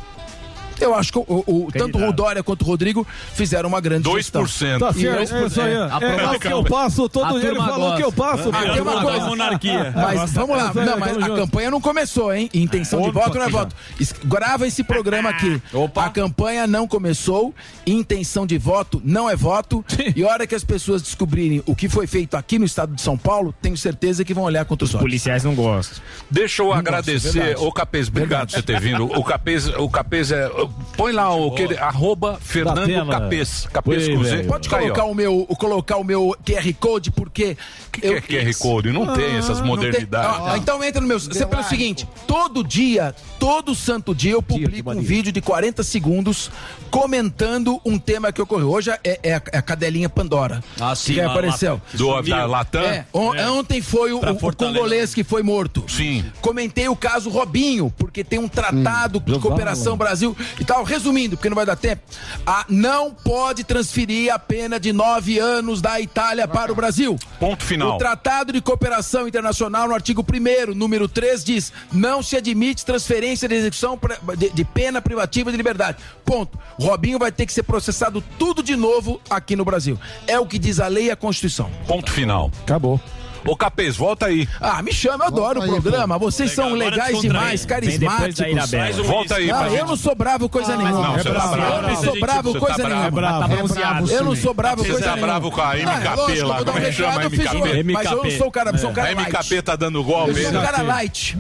Eu 0.84 0.96
acho 0.96 1.12
que 1.12 1.18
o, 1.20 1.24
o- 1.28 1.70
tanto 1.72 1.98
o 1.98 2.12
Dória 2.12 2.44
quanto 2.44 2.62
o 2.62 2.66
Rodrigo 2.66 3.06
fizeram 3.34 3.70
uma 3.70 3.80
grande 3.82 4.08
2%. 4.10 4.16
gestão. 4.18 4.44
Tá 4.44 4.92
E 4.96 5.02
certo, 5.02 5.16
dois 5.16 5.32
é 5.32 5.40
por- 5.40 5.48
isso 5.48 5.62
aí. 5.62 5.74
é, 5.74 5.78
É, 5.78 6.28
o 6.36 6.40
que 6.40 6.48
eu 6.48 6.64
passo 6.64 7.10
todo 7.10 7.26
A 7.26 7.40
dia. 7.40 7.50
Ele 7.50 7.56
falou 7.60 7.94
o 7.94 7.96
que 7.96 8.04
eu 8.04 8.12
passo. 8.12 8.52
Tem 8.52 8.82
uma 8.82 9.02
coisa. 9.02 9.26
monarquia. 9.28 9.94
Mas 9.96 10.34
vamos 10.34 10.58
lá, 10.58 10.72
É, 10.76 10.86
não, 10.86 10.98
mas 10.98 11.18
a 11.18 11.28
campanha 11.30 11.72
não 11.72 11.80
começou, 11.82 12.34
hein? 12.34 12.50
Intenção 12.54 13.02
de 13.02 13.12
voto 13.12 13.38
não 13.38 13.46
é 13.46 13.50
voto. 13.50 13.76
Es- 14.00 14.14
Grava 14.24 14.68
esse 14.68 14.84
programa 14.84 15.30
aqui. 15.30 15.62
A 15.96 16.10
campanha 16.10 16.68
não 16.68 16.88
começou, 16.88 17.54
intenção 17.86 18.46
de 18.46 18.58
voto 18.58 19.02
não 19.04 19.30
é 19.30 19.36
voto. 19.36 19.84
E 20.16 20.24
a 20.24 20.28
hora 20.28 20.48
que 20.48 20.56
as 20.56 20.64
pessoas 20.64 21.02
descobrirem 21.02 21.62
o 21.66 21.76
que 21.76 21.88
foi 21.90 22.08
feito 22.08 22.36
aqui 22.36 22.58
no 22.60 22.66
estado 22.66 22.94
de 22.96 23.02
São 23.02 23.18
Paulo, 23.18 23.54
tenho 23.62 23.78
certeza 23.78 24.24
que 24.26 24.34
vão 24.34 24.44
olhar 24.44 24.66
contra 24.66 24.86
os 24.86 24.94
olhos. 24.94 25.04
Policiais 25.04 25.44
não 25.44 25.56
gostam. 25.56 26.00
Deixa 26.30 26.62
eu 26.64 26.74
agradecer. 26.74 27.32
verdade. 27.32 27.66
Ô 27.66 27.72
Capês, 27.72 28.08
obrigado 28.08 28.48
por 28.50 28.56
você 28.56 28.62
ter 28.62 28.80
vindo. 28.80 29.06
O 29.06 29.24
Capês, 29.24 29.68
o 29.68 29.90
Capês 29.90 30.32
é. 30.32 30.50
Põe 30.96 31.12
lá 31.12 31.34
o 31.34 31.52
que 31.52 31.76
arroba 31.78 32.38
Fernando 32.40 32.86
tela. 32.86 33.12
Capês. 33.20 33.68
Capês 33.74 34.08
Oi, 34.08 34.18
velho. 34.18 34.48
Pode 34.48 34.70
Tá 34.70 34.78
aí, 34.78 34.84
colocar 34.84 35.04
o 35.06 35.16
meu, 35.16 35.46
colocar 35.58 35.98
o 35.98 36.04
meu 36.04 36.36
QR 36.46 36.74
Code, 36.80 37.10
porque. 37.12 37.58
que 37.92 38.06
é 38.06 38.22
QR 38.22 38.54
Code? 38.60 38.92
Não 38.92 39.14
tem 39.14 39.36
essas 39.38 39.58
Não 39.60 39.66
tem- 39.66 39.66
modernidades. 39.68 40.40
Ah, 40.46 40.58
então 40.58 40.84
entra 40.84 41.02
no 41.02 41.08
meu. 41.08 41.20
Você 41.20 41.46
pelo 41.46 41.64
seguinte: 41.64 42.08
todo 42.28 42.64
dia, 42.64 43.16
todo 43.40 43.74
santo 43.74 44.14
dia 44.14 44.34
eu 44.34 44.42
publico 44.42 44.92
um 44.92 45.02
vídeo 45.02 45.32
de 45.32 45.42
40 45.42 45.82
segundos 45.84 46.52
comentando 46.92 47.82
um 47.84 47.98
tema 47.98 48.32
que 48.32 48.42
ocorreu. 48.42 48.70
Hoje 48.72 48.92
é, 49.04 49.20
é 49.24 49.34
a, 49.34 49.42
é 49.52 49.58
a 49.58 49.62
cadelinha 49.62 50.08
Pandora. 50.08 50.64
Ah, 50.80 50.96
sim, 50.96 51.16
Que 51.16 51.22
a 51.22 51.28
apareceu. 51.32 51.82
Do 51.94 52.22
da 52.22 52.46
Latam? 52.46 52.82
É, 52.84 53.06
on- 53.12 53.34
Ontem 53.60 53.82
foi 53.82 54.14
o, 54.14 54.20
o 54.20 54.40
Fortaleza. 54.40 54.78
congolês 54.80 55.14
que 55.16 55.24
foi 55.24 55.42
morto. 55.42 55.84
Sim. 55.88 56.24
Comentei 56.40 56.88
o 56.88 56.96
caso 56.96 57.30
Robinho, 57.32 57.92
porque 57.98 58.24
tem 58.24 58.38
um 58.38 58.48
tratado 58.48 59.20
de 59.20 59.40
cooperação 59.40 59.98
Brasil 59.98 60.38
e 60.64 60.66
tal. 60.66 60.84
Resumindo, 60.84 61.38
porque 61.38 61.50
não 61.50 61.56
vai 61.56 61.66
dar 61.66 61.76
tempo. 61.76 62.02
A, 62.46 62.66
não 62.68 63.14
pode 63.14 63.64
transferir 63.64 64.34
a 64.34 64.40
pena 64.40 64.80
de 64.80 64.92
nove 64.92 65.38
anos 65.38 65.82
da 65.82 66.00
Itália 66.00 66.48
para 66.48 66.72
o 66.72 66.76
Brasil. 66.76 67.18
Ponto 67.40 67.64
final. 67.64 67.96
O 67.96 67.98
Tratado 67.98 68.52
de 68.52 68.62
Cooperação 68.62 69.28
Internacional, 69.28 69.88
no 69.88 69.94
artigo 69.94 70.24
1 70.24 70.74
número 70.74 71.08
3, 71.08 71.44
diz: 71.44 71.72
não 71.92 72.24
se 72.24 72.36
admite 72.36 72.86
transferência 72.86 73.48
de 73.48 73.56
execução 73.56 74.00
de, 74.38 74.50
de 74.50 74.66
pena 74.66 75.02
privativa 75.02 75.52
de 75.52 75.58
liberdade. 75.58 75.98
Ponto. 76.26 76.58
O 76.80 76.86
Robinho 76.86 77.20
vai 77.20 77.32
ter 77.32 77.46
que 77.46 77.54
ser 77.54 77.64
processado 77.64 78.24
tudo 78.40 78.64
de 78.64 78.76
novo 78.76 79.22
aqui 79.30 79.56
no 79.56 79.66
Brasil. 79.66 80.00
É 80.26 80.40
o 80.40 80.46
que 80.46 80.58
diz 80.58 80.80
a 80.80 80.88
lei 80.88 81.06
e 81.06 81.12
a 81.12 81.16
Constituição. 81.16 81.70
Ponto 81.88 82.12
final. 82.12 82.52
Acabou. 82.64 83.00
Ô 83.46 83.56
Capês, 83.58 83.96
volta 83.98 84.28
aí. 84.28 84.48
Ah, 84.62 84.82
me 84.82 84.94
chama, 84.94 85.26
eu 85.26 85.28
adoro 85.28 85.60
o 85.60 85.64
aí, 85.64 85.70
programa. 85.70 86.18
Vocês 86.18 86.50
Legal, 86.52 86.66
são 86.66 86.76
agora 86.76 86.90
legais 86.90 87.22
demais, 87.22 87.66
carismáticos. 87.66 89.06
Volta 89.06 89.36
aí 89.36 89.48
Não, 89.48 89.68
eu 89.68 89.86
não 89.86 89.96
sou 89.98 90.16
bravo 90.16 90.48
coisa 90.48 90.78
nenhuma. 90.78 91.02
Não, 91.08 91.14
você 91.14 91.24
tá 91.24 91.32
bravo. 91.32 91.56
bravo. 91.56 91.74
Eu 91.76 91.82
não 91.82 91.96
sou 91.96 92.14
Você 92.14 92.20
bravo 92.20 92.54
tá 92.54 92.60
coisa 92.60 92.90
nenhuma. 92.90 93.06
É. 93.06 93.24
Tá. 93.24 94.14
Eu 94.14 94.24
não 94.24 94.36
sou 94.36 94.54
bravo 94.54 94.84
Você 94.84 94.92
coisa 94.92 95.06
é 95.06 95.10
nenhuma. 95.10 95.28
bravo 95.28 95.52
com 95.52 95.62
a 95.62 95.70
Ah, 95.72 95.78
é 95.78 95.82
MKP 95.84 96.44
lá, 96.44 96.60
eu 96.60 96.66
como 96.66 96.78
é 96.78 96.82
que 96.82 96.92
chama 96.94 97.20
a 97.20 97.24
eu 97.24 97.30
MKP? 97.30 97.84
Mas 97.94 98.12
eu 98.12 98.24
não 98.24 98.32
sou 98.32 98.48
o 98.48 98.52
cara, 98.52 98.78
sou 98.78 98.90
um 98.90 98.92
A 98.92 98.96
cara 98.96 99.14
light. 99.14 99.28
MKP 99.30 99.62
tá 99.62 99.76
dando 99.76 100.00
Eu 100.00 100.04
golpe. 100.04 100.42
sou 100.42 100.52
um 100.60 100.62
cara 100.64 100.82
light. 100.82 101.38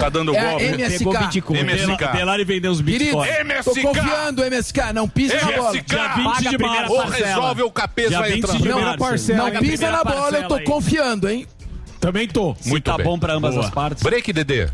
Tá 0.00 0.08
dando 0.08 0.34
É 0.36 0.40
golpe. 0.48 0.64
MSK. 0.64 0.98
Pegou 0.98 1.18
Bitcoin. 1.18 1.58
MSK. 1.60 2.12
Delari 2.12 2.44
vendeu 2.44 2.70
os 2.72 2.80
Querido, 2.80 3.18
bitcoins. 3.20 3.64
tô 3.64 3.72
MSK. 3.72 3.82
confiando, 3.82 4.44
MSK. 4.44 4.92
Não 4.94 5.08
pisa 5.08 5.34
na 5.34 5.52
bola. 5.52 5.70
MSK. 5.72 5.86
Dia 5.88 6.08
20 6.08 6.24
Paga 6.24 6.48
a 6.48 6.50
de 6.50 6.58
março. 6.58 6.92
Ou 6.92 7.04
resolve 7.08 7.62
o 7.62 7.70
Capês 7.70 8.08
Dia 8.08 8.18
vai 8.20 8.30
20 8.32 8.38
entrar. 8.44 8.56
de 8.58 8.68
Não, 8.68 8.96
parcela. 8.96 9.50
não 9.50 9.60
pisa 9.60 9.90
na 9.90 10.04
bola, 10.04 10.38
eu 10.38 10.48
tô 10.48 10.54
aí. 10.54 10.64
confiando, 10.64 11.28
hein? 11.28 11.46
Também 12.00 12.26
tô. 12.26 12.56
Muito 12.64 12.84
tá 12.84 12.96
bem. 12.96 13.06
bom 13.06 13.18
pra 13.18 13.34
ambas 13.34 13.54
Boa. 13.54 13.66
as 13.66 13.70
partes. 13.72 14.02
Break, 14.02 14.32
Dedê. 14.32 14.68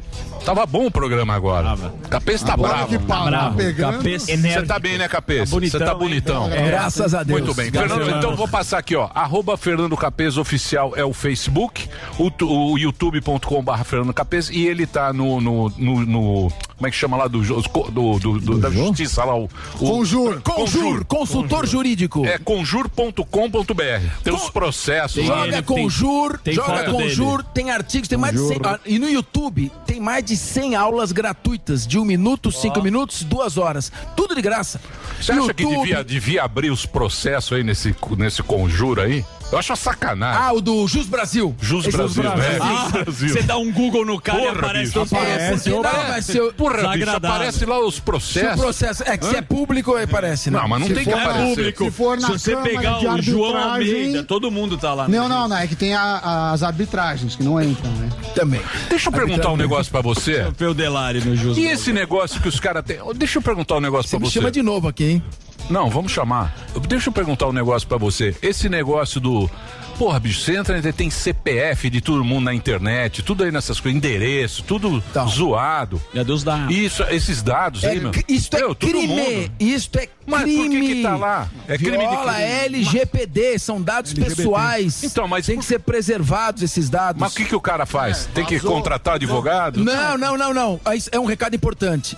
Tava 0.49 0.65
bom 0.65 0.87
o 0.87 0.91
programa 0.91 1.35
agora. 1.35 1.77
Capês 2.09 2.43
tá 2.43 2.55
Agora 2.55 2.73
bravo. 2.87 2.89
que 2.89 2.99
Tá 3.07 3.25
bravo. 3.27 3.57
pegando. 3.59 3.97
Capês, 3.99 4.23
Você 4.23 4.63
tá 4.63 4.79
bem, 4.79 4.97
né, 4.97 5.07
Capês? 5.07 5.51
Tá 5.51 5.55
bonitão, 5.55 5.79
Você 5.79 5.85
tá 5.85 5.93
hein? 5.93 5.99
bonitão. 5.99 6.51
É, 6.51 6.67
Graças 6.69 7.15
a 7.15 7.23
Deus. 7.23 7.41
Muito 7.43 7.55
bem. 7.55 7.71
Graças 7.71 7.93
Fernando, 7.99 8.17
então 8.17 8.35
vou 8.35 8.49
passar 8.49 8.79
aqui, 8.79 8.97
ó. 8.97 9.11
Arroba 9.15 9.59
Fernando 9.59 9.95
Capês 9.95 10.39
Oficial 10.39 10.95
é 10.97 11.05
o 11.05 11.13
Facebook, 11.13 11.87
o, 12.19 12.31
o 12.73 12.79
youtube.com 12.79 13.63
barra 13.63 13.85
Fernando 13.85 14.15
Capês 14.15 14.49
e 14.49 14.67
ele 14.67 14.87
tá 14.87 15.13
no, 15.13 15.39
no, 15.39 15.69
no- 15.77 16.07
no- 16.07 16.53
Como 16.79 16.87
é 16.87 16.91
que 16.91 16.97
chama 16.97 17.19
lá 17.19 17.29
do, 17.29 17.43
do, 17.43 18.19
do- 18.19 18.41
do- 18.41 18.59
da 18.59 18.71
justiça 18.71 19.25
lá? 19.25 19.37
O, 19.37 19.45
o 19.45 19.49
Conjur. 19.79 20.41
Conjur, 20.41 21.05
consultor 21.05 21.67
jurídico. 21.67 22.25
É 22.25 22.39
conjur.com.br. 22.39 24.07
Tem 24.25 24.33
os 24.35 24.49
processos 24.49 25.27
lá. 25.27 25.45
Joga 25.45 25.63
Conjur, 25.63 26.39
tem 26.39 26.55
joga 26.55 26.85
Conjur, 26.91 27.39
dele. 27.43 27.49
tem 27.53 27.71
artigos, 27.71 28.09
tem 28.09 28.17
mais 28.19 28.33
de 28.33 28.39
100. 28.39 28.59
Conjur. 28.61 28.67
ah, 28.75 28.81
E 28.87 28.99
no 28.99 29.09
YouTube 29.11 29.71
tem 29.87 30.01
mais 30.01 30.25
de 30.25 30.38
100 30.39 30.77
aulas 30.77 31.13
gratuitas, 31.13 31.87
de 31.87 31.99
um 31.99 32.05
minuto, 32.05 32.51
cinco 32.51 32.83
minutos, 32.83 33.23
duas 33.23 33.59
horas. 33.59 33.93
Tudo 34.17 34.35
de 34.35 34.43
graça. 34.43 34.81
Você 35.21 35.33
acha 35.33 35.55
que 35.55 35.67
devia, 35.67 36.05
devia 36.05 36.45
abrir 36.45 36.71
os 36.71 36.87
processos 36.87 37.57
aí 37.57 37.63
nesse, 37.63 37.95
nesse 38.17 38.43
conjuro 38.43 39.01
aí? 39.01 39.25
Eu 39.51 39.59
acho 39.59 39.73
uma 39.73 39.77
sacanagem. 39.77 40.43
Ah, 40.43 40.53
o 40.53 40.61
do 40.61 40.87
Jus 40.87 41.07
Brasil. 41.07 41.57
Jus 41.59 41.87
Esse 41.87 41.97
Brasil, 41.97 42.23
Jus 42.23 42.33
é. 42.45 42.59
Ah, 42.61 42.83
Jus 42.83 42.93
Brasil. 42.93 43.29
Você 43.31 43.43
dá 43.43 43.57
um 43.57 43.73
Google 43.73 44.05
no 44.05 44.21
cara 44.21 44.39
e 44.39 44.43
Porra, 44.47 44.59
aparece 44.59 44.85
bicho. 44.99 45.17
É, 45.17 45.51
porque 45.53 45.71
não, 45.71 45.83
mas 46.09 46.25
se 46.27 46.37
eu- 46.37 46.53
Porra, 46.53 46.75
bicho, 46.75 46.89
Desagradável. 46.91 47.31
aparece 47.37 47.65
lá 47.65 47.81
os 47.81 47.95
Se 47.95 48.01
o 48.01 48.03
processos. 48.03 48.61
processo. 48.61 49.03
É 49.07 49.17
que 49.17 49.25
se 49.25 49.37
é 49.37 49.41
público, 49.41 49.95
aí 49.95 50.07
parece, 50.07 50.51
né? 50.51 50.61
Não, 50.61 50.69
mas 50.69 50.81
não 50.81 50.87
Se 50.89 50.95
tem 50.95 51.05
que 51.05 51.13
aparecer. 51.13 51.49
público. 51.49 51.85
Se 51.85 51.91
for 51.91 52.19
na 52.19 52.27
Se 52.27 52.33
você 52.39 52.51
Câmara 52.53 52.69
pegar 52.71 52.99
de 52.99 53.07
o 53.07 53.23
João 53.23 53.57
arbitragem- 53.57 53.95
Almeida, 53.95 54.25
todo 54.25 54.51
mundo 54.51 54.77
tá 54.77 54.93
lá. 54.93 55.09
Não, 55.09 55.27
não, 55.27 55.49
não. 55.49 55.57
É 55.57 55.67
que 55.67 55.75
tem 55.77 55.95
a- 55.95 56.51
as 56.53 56.63
arbitragens 56.63 57.35
que 57.35 57.43
não 57.43 57.59
entram, 57.63 57.91
né? 57.93 58.11
Também. 58.35 58.61
Deixa 58.91 59.09
eu 59.09 59.13
perguntar 59.15 59.51
um 59.51 59.57
negócio 59.57 59.91
pra 59.91 60.03
você. 60.03 60.47
Peu 60.59 60.75
Delari 60.75 61.25
no 61.25 61.35
Jus. 61.35 61.57
E 61.57 61.65
esse 61.65 61.91
negócio 61.91 62.39
que 62.43 62.49
os 62.49 62.61
caras 62.61 62.85
têm. 62.85 62.99
Deixa 63.17 63.39
eu 63.39 63.43
perguntar 63.43 63.77
um 63.77 63.81
negócio 63.81 64.11
Você 64.11 64.17
pra 64.17 64.21
me 64.21 64.27
você. 64.31 64.39
chama 64.41 64.51
de 64.51 64.61
novo 64.63 64.89
aqui, 64.89 65.05
hein? 65.05 65.23
Não, 65.71 65.91
vamos 65.91 66.13
chamar. 66.13 66.55
Deixa 66.89 67.09
eu 67.09 67.13
perguntar 67.13 67.47
um 67.47 67.53
negócio 67.53 67.87
pra 67.87 67.99
você. 67.99 68.35
Esse 68.43 68.69
negócio 68.69 69.21
do. 69.21 69.51
Porra, 69.99 70.21
bicho, 70.21 70.41
você 70.41 70.57
entra 70.57 70.79
e 70.79 70.93
tem 70.93 71.11
CPF 71.11 71.91
de 71.91 72.01
todo 72.01 72.25
mundo 72.25 72.45
na 72.45 72.55
internet, 72.55 73.21
tudo 73.21 73.43
aí 73.43 73.51
nessas 73.51 73.81
coisas, 73.81 73.97
endereço, 73.97 74.63
tudo 74.63 75.03
zoado. 75.29 76.01
É 76.15 76.23
dos 76.23 76.45
dados. 76.45 76.73
Isso, 76.73 77.03
esses 77.11 77.43
dados 77.43 77.83
É 77.83 77.89
aí, 77.91 78.01
meu. 78.01 78.13
isto 78.29 78.57
é 78.57 78.61
Meu, 78.61 78.77
crime. 78.77 79.51
Isto 79.59 79.99
é 79.99 80.09
Mas 80.25 80.43
por 80.43 80.67
crime. 80.69 80.87
que 80.89 80.95
que 80.95 81.03
tá 81.03 81.17
lá? 81.17 81.49
É 81.67 81.77
crime 81.77 81.99
de 81.99 82.07
Viola 82.07 82.33
crime. 82.33 82.49
LGPD, 82.67 83.59
são 83.59 83.83
dados 83.83 84.13
LGBT. 84.13 84.37
pessoais. 84.37 85.03
Então, 85.03 85.27
mas 85.27 85.47
tem 85.47 85.59
que 85.59 85.65
ser 85.65 85.81
preservados 85.81 86.63
esses 86.63 86.89
dados. 86.89 87.21
Mas 87.21 87.33
o 87.33 87.37
que, 87.37 87.45
que 87.47 87.57
o 87.57 87.61
cara 87.61 87.85
faz? 87.85 88.27
Tem 88.33 88.45
que 88.45 88.61
contratar 88.61 89.17
advogado? 89.17 89.83
Não, 89.83 90.17
não, 90.17 90.37
não, 90.39 90.55
não. 90.55 90.81
É 91.11 91.19
um 91.19 91.25
recado 91.25 91.57
importante. 91.57 92.17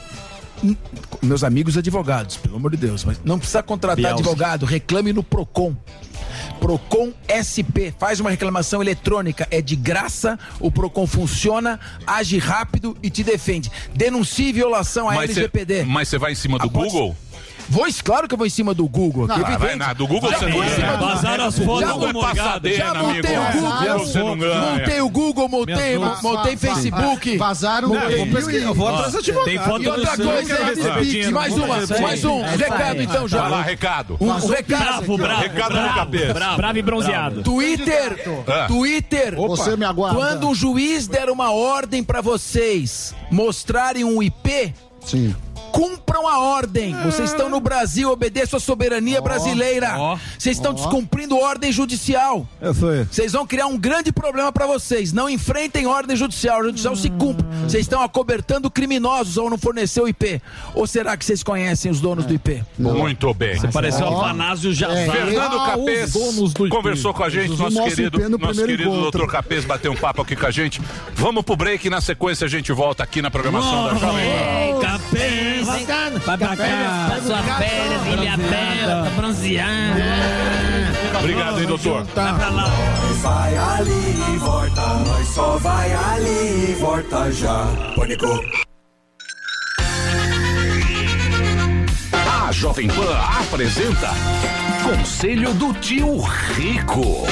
Meus 1.22 1.42
amigos 1.42 1.76
advogados, 1.76 2.36
pelo 2.36 2.56
amor 2.56 2.70
de 2.72 2.76
Deus, 2.76 3.04
mas 3.04 3.20
não 3.24 3.38
precisa 3.38 3.62
contratar 3.62 3.96
Bielsa. 3.96 4.14
advogado, 4.14 4.66
reclame 4.66 5.12
no 5.12 5.22
Procon. 5.22 5.74
Procon 6.60 7.12
SP, 7.26 7.92
faz 7.98 8.20
uma 8.20 8.30
reclamação 8.30 8.82
eletrônica, 8.82 9.48
é 9.50 9.62
de 9.62 9.74
graça, 9.74 10.38
o 10.58 10.70
Procon 10.70 11.06
funciona, 11.06 11.80
age 12.06 12.38
rápido 12.38 12.96
e 13.02 13.10
te 13.10 13.24
defende. 13.24 13.70
Denuncie 13.94 14.52
violação 14.52 15.08
à 15.08 15.14
Mas 15.14 15.30
LGPD. 15.30 15.84
Mas 15.84 16.08
você 16.08 16.18
vai 16.18 16.32
em 16.32 16.34
cima 16.36 16.58
do 16.58 16.68
Google? 16.68 17.16
Vou, 17.70 17.86
claro 18.04 18.26
que 18.28 18.34
eu 18.34 18.38
vou 18.38 18.46
em 18.46 18.50
cima 18.50 18.74
do 18.74 18.86
Google. 18.88 19.26
Não, 19.28 19.36
vai, 19.38 19.52
evidente. 19.54 19.78
vai, 19.78 19.88
não, 19.88 19.94
do 19.94 20.06
Google 20.06 20.30
já 20.30 20.38
você 20.38 20.46
não 20.46 20.58
ganha. 20.58 20.74
cima 20.74 20.96
do- 20.96 21.06
Vazaram 21.06 21.44
as 21.46 21.58
fotos 21.58 21.80
Já 21.80 21.92
do 21.92 22.00
montei- 22.12 22.74
Já 22.76 22.90
amigo. 22.90 23.06
montei 23.06 23.36
o 23.38 23.42
Google, 23.52 23.70
Vazaram 23.70 23.98
você 24.00 24.18
não 24.18 24.38
ganha. 24.38 24.60
montei 24.60 25.00
o 25.00 25.08
Google, 25.10 25.48
montei, 25.48 25.98
montei. 25.98 26.56
Facebook. 26.56 27.36
Vazaram 27.38 27.88
vou 27.88 28.26
pesquisar, 28.26 28.66
eu 28.66 28.74
vou 28.74 28.88
atrás 28.88 29.14
advogado. 29.14 29.44
Tem 29.44 29.58
foto 29.58 29.80
E 29.80 29.84
do 29.84 29.90
outra 29.90 30.16
coisa, 30.16 31.30
mais 31.32 31.54
uma, 31.56 32.00
mais 32.00 32.24
um, 32.24 32.42
recado 32.42 33.02
então, 33.02 33.28
já. 33.28 33.40
Vai 33.42 33.50
lá, 33.50 33.62
recado. 33.62 34.16
Vazou 34.20 34.50
recado. 34.50 34.84
bravo, 34.84 35.16
bravo, 35.16 35.94
cabeça. 35.94 36.56
Bravo 36.56 36.78
e 36.78 36.82
bronzeado. 36.82 37.42
Twitter, 37.42 38.42
Ah. 38.48 38.66
Twitter. 38.66 39.36
Você 39.36 39.76
me 39.76 39.84
aguarda. 39.84 40.18
Quando 40.18 40.48
um 40.48 40.54
juiz 40.54 41.06
der 41.06 41.30
uma 41.30 41.52
ordem 41.52 42.02
pra 42.02 42.20
vocês 42.20 43.14
mostrarem 43.30 44.04
um 44.04 44.22
IP, 44.22 44.74
Sim. 45.04 45.34
Cumpram 45.72 46.26
a 46.28 46.38
ordem. 46.38 46.94
Vocês 47.04 47.30
estão 47.30 47.48
no 47.48 47.60
Brasil, 47.60 48.10
obedeçam 48.10 48.56
a 48.56 48.60
soberania 48.60 49.20
brasileira. 49.20 49.94
ó, 49.98 50.18
Vocês 50.38 50.56
estão 50.56 50.72
descumprindo 50.74 51.36
ordem 51.38 51.72
judicial. 51.72 52.46
Vocês 53.10 53.32
vão 53.32 53.46
criar 53.46 53.66
um 53.66 53.78
grande 53.78 54.12
problema 54.12 54.52
pra 54.52 54.66
vocês. 54.66 55.12
Não 55.12 55.28
enfrentem 55.28 55.86
ordem 55.86 56.16
judicial. 56.16 56.60
A 56.60 56.64
judicial 56.64 56.94
se 56.96 57.08
cumpre. 57.10 57.44
Vocês 57.62 57.82
estão 57.82 58.02
acobertando 58.02 58.70
criminosos 58.70 59.38
ao 59.38 59.48
não 59.50 59.58
fornecer 59.58 60.00
o 60.00 60.08
IP. 60.08 60.40
Ou 60.74 60.86
será 60.86 61.16
que 61.16 61.24
vocês 61.24 61.42
conhecem 61.42 61.90
os 61.90 62.00
donos 62.00 62.24
do 62.26 62.34
IP? 62.34 62.62
Muito 62.78 63.32
bem. 63.34 63.56
Você 63.58 63.68
pareceu 63.68 64.06
Ó. 64.06 64.20
Afanásio 64.20 64.72
Jazar. 64.72 64.96
É. 64.96 65.10
Fernando 65.10 65.58
Ah, 65.58 65.66
Capês 65.70 66.14
os 66.14 66.34
donos 66.34 66.52
do 66.54 66.66
IP. 66.66 66.76
conversou 66.76 67.12
com 67.14 67.22
a 67.24 67.28
gente, 67.30 67.52
Os 67.52 67.58
nosso 67.58 67.76
nosso 67.76 67.94
querido, 67.96 68.18
no 68.18 68.28
nosso 68.30 68.38
primeiro 68.38 68.66
querido 68.66 68.82
encontro. 68.90 69.10
doutor 69.12 69.30
Capês 69.30 69.64
bateu 69.64 69.92
um 69.92 69.96
papo 69.96 70.22
aqui 70.22 70.34
com 70.36 70.46
a 70.46 70.50
gente. 70.50 70.80
Vamos 71.14 71.44
pro 71.44 71.56
break 71.56 71.86
e 71.86 71.90
na 71.90 72.00
sequência 72.00 72.44
a 72.44 72.48
gente 72.48 72.72
volta 72.72 73.02
aqui 73.02 73.20
na 73.22 73.30
programação 73.30 73.84
da 73.84 73.94
Jovem 73.94 74.24
Pan. 74.24 74.80
Capês, 74.80 75.59
vai 76.24 76.38
pra 76.38 76.56
cá. 76.56 77.08
Passou 77.10 77.34
a 77.34 77.42
férias, 77.58 78.06
Ilha 78.06 78.36
Bela, 78.36 79.04
tá 79.04 79.10
bronzeando. 79.16 80.00
Obrigado, 81.18 81.60
hein, 81.60 81.66
doutor. 81.66 82.04
Vai 82.14 82.34
pra 82.34 82.48
lá. 82.48 82.70
Vai 83.22 83.56
ali 83.56 84.34
e 84.34 84.38
volta, 84.38 84.80
nós 84.80 85.28
só 85.28 85.58
vai 85.58 85.92
ali 85.92 86.70
e 86.70 86.76
volta 86.80 87.30
já. 87.32 87.66
Pânico. 87.94 88.40
A 92.48 92.52
Jovem 92.52 92.88
Pan 92.88 93.16
apresenta 93.40 94.10
Conselho 94.82 95.54
do 95.54 95.72
Tio 95.74 96.20
Rico. 96.20 97.26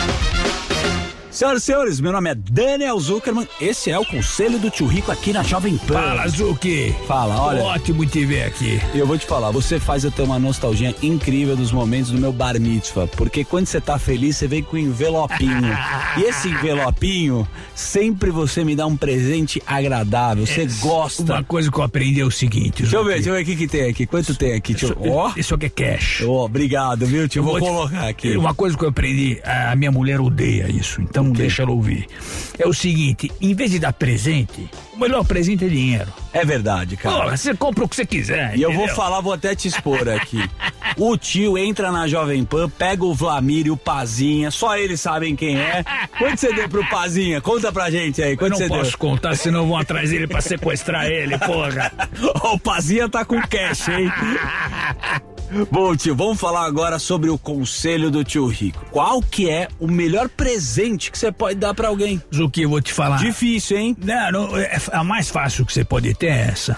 Senhoras 1.39 1.63
e 1.63 1.67
senhores, 1.67 2.01
meu 2.01 2.11
nome 2.11 2.31
é 2.31 2.35
Daniel 2.35 2.99
Zuckerman. 2.99 3.47
Esse 3.61 3.93
é 3.93 3.97
o 3.97 4.05
Conselho 4.05 4.59
do 4.59 4.71
Tio 4.71 4.89
Rico 4.89 5.13
aqui 5.13 5.33
na 5.33 5.45
Jovem 5.45 5.79
Pan. 5.79 5.95
Fala, 5.95 6.27
Zuki. 6.27 6.93
Fala, 7.07 7.41
olha. 7.41 7.63
Ótimo 7.63 8.05
te 8.05 8.25
ver 8.25 8.43
aqui. 8.43 8.81
E 8.93 8.99
eu 8.99 9.07
vou 9.07 9.17
te 9.17 9.25
falar, 9.25 9.53
você 9.53 9.79
faz 9.79 10.03
eu 10.03 10.11
ter 10.11 10.23
uma 10.23 10.37
nostalgia 10.37 10.93
incrível 11.01 11.55
dos 11.55 11.71
momentos 11.71 12.11
do 12.11 12.19
meu 12.19 12.33
bar 12.33 12.59
mitzvah, 12.59 13.07
porque 13.07 13.45
quando 13.45 13.67
você 13.67 13.81
tá 13.81 14.01
feliz, 14.01 14.37
você 14.37 14.49
vem 14.49 14.65
com 14.65 14.75
um 14.75 14.81
envelopinho. 14.81 15.73
e 16.19 16.23
esse 16.23 16.49
envelopinho, 16.49 17.47
sempre 17.73 18.33
você 18.33 18.65
me 18.65 18.75
dá 18.75 18.85
um 18.89 18.97
presente 18.97 19.63
agradável, 19.65 20.45
você 20.45 20.67
gosta. 20.81 21.35
Uma 21.35 21.45
coisa 21.45 21.71
que 21.71 21.79
eu 21.79 21.85
aprendi 21.85 22.21
é 22.21 22.25
o 22.25 22.33
seguinte, 22.33 22.83
Deixa 22.83 22.97
eu 22.97 23.05
ver, 23.05 23.15
deixa 23.15 23.31
eu 23.31 23.35
ver 23.37 23.43
o 23.43 23.45
que, 23.45 23.55
que 23.55 23.69
tem 23.69 23.89
aqui. 23.89 24.07
Quanto 24.07 24.35
tem 24.35 24.55
aqui? 24.55 24.75
Ó, 25.09 25.31
Isso 25.37 25.55
aqui 25.55 25.67
é 25.67 25.69
cash. 25.69 26.25
Ó, 26.27 26.47
obrigado, 26.47 27.07
viu, 27.07 27.29
tio? 27.29 27.43
Eu 27.43 27.45
Vou 27.45 27.61
te- 27.61 27.65
colocar 27.65 28.09
aqui. 28.09 28.37
Uma 28.37 28.55
coisa 28.55 28.77
que 28.77 28.85
eu 28.85 28.89
aprendi, 28.89 29.41
a 29.45 29.77
minha 29.77 29.93
mulher 29.93 30.21
odeia 30.21 30.69
isso, 30.69 31.01
então 31.01 31.28
deixa 31.33 31.63
ela 31.63 31.71
ouvir. 31.73 32.07
É 32.59 32.67
o 32.67 32.73
seguinte, 32.73 33.31
em 33.41 33.55
vez 33.55 33.71
de 33.71 33.79
dar 33.79 33.93
presente, 33.93 34.69
o 34.95 34.99
melhor 34.99 35.25
presente 35.25 35.65
é 35.65 35.69
dinheiro. 35.69 36.13
É 36.33 36.45
verdade, 36.45 36.97
cara. 36.97 37.17
Porra, 37.17 37.37
você 37.37 37.55
compra 37.55 37.85
o 37.85 37.89
que 37.89 37.97
você 37.97 38.07
quiser. 38.07 38.57
E 38.57 38.63
eu 38.63 38.71
vou 38.71 38.85
entendeu? 38.85 38.97
falar, 38.97 39.21
vou 39.21 39.33
até 39.33 39.55
te 39.55 39.69
expor 39.69 40.09
aqui. 40.09 40.39
O 40.97 41.17
tio 41.17 41.57
entra 41.57 41.93
na 41.93 42.09
Jovem 42.09 42.45
Pan, 42.45 42.69
pega 42.69 43.05
o 43.05 43.15
Vlamir 43.15 43.67
e 43.67 43.71
o 43.71 43.77
Pazinha, 43.77 44.51
só 44.51 44.77
eles 44.77 45.01
sabem 45.01 45.37
quem 45.37 45.57
é. 45.57 45.85
Quanto 46.19 46.39
você 46.41 46.53
deu 46.53 46.69
pro 46.69 46.85
Pazinha? 46.89 47.41
Conta 47.41 47.71
pra 47.71 47.89
gente 47.89 48.21
aí, 48.21 48.33
Eu 48.33 48.37
quanto 48.39 48.53
não 48.53 48.59
você 48.59 48.67
posso 48.69 48.91
deu? 48.91 48.99
contar, 48.99 49.37
senão 49.37 49.69
vão 49.69 49.77
atrás 49.77 50.11
dele 50.11 50.27
pra 50.27 50.41
sequestrar 50.41 51.07
ele, 51.07 51.39
porra. 51.39 51.93
o 52.53 52.59
Pazinha 52.59 53.09
tá 53.09 53.25
com 53.25 53.41
cash, 53.43 53.89
hein? 53.91 54.11
Bom, 55.71 55.97
tio, 55.97 56.15
vamos 56.15 56.39
falar 56.39 56.67
agora 56.67 56.99
sobre 56.99 57.31
o 57.31 57.39
conselho 57.39 58.11
do 58.11 58.23
tio 58.23 58.47
Rico. 58.47 58.85
Qual 58.91 59.23
que 59.23 59.49
é 59.49 59.69
o 59.81 59.89
melhor 59.89 60.29
presente 60.29 61.11
que 61.11 61.19
você 61.19 61.33
pode 61.33 61.55
dar 61.59 61.73
pra 61.75 61.89
alguém? 61.89 62.23
Zuki, 62.35 62.63
eu 62.63 62.69
vou 62.71 62.81
te 62.81 62.93
falar. 62.93 63.17
Difícil, 63.17 63.79
hein? 63.79 63.97
Não, 64.03 64.31
não, 64.33 64.57
é, 64.59 64.79
a 64.93 65.03
mais 65.03 65.31
fácil 65.31 65.65
que 65.65 65.73
você 65.73 65.85
pode 65.85 66.13
ter 66.15 66.27
é 66.27 66.49
essa. 66.49 66.77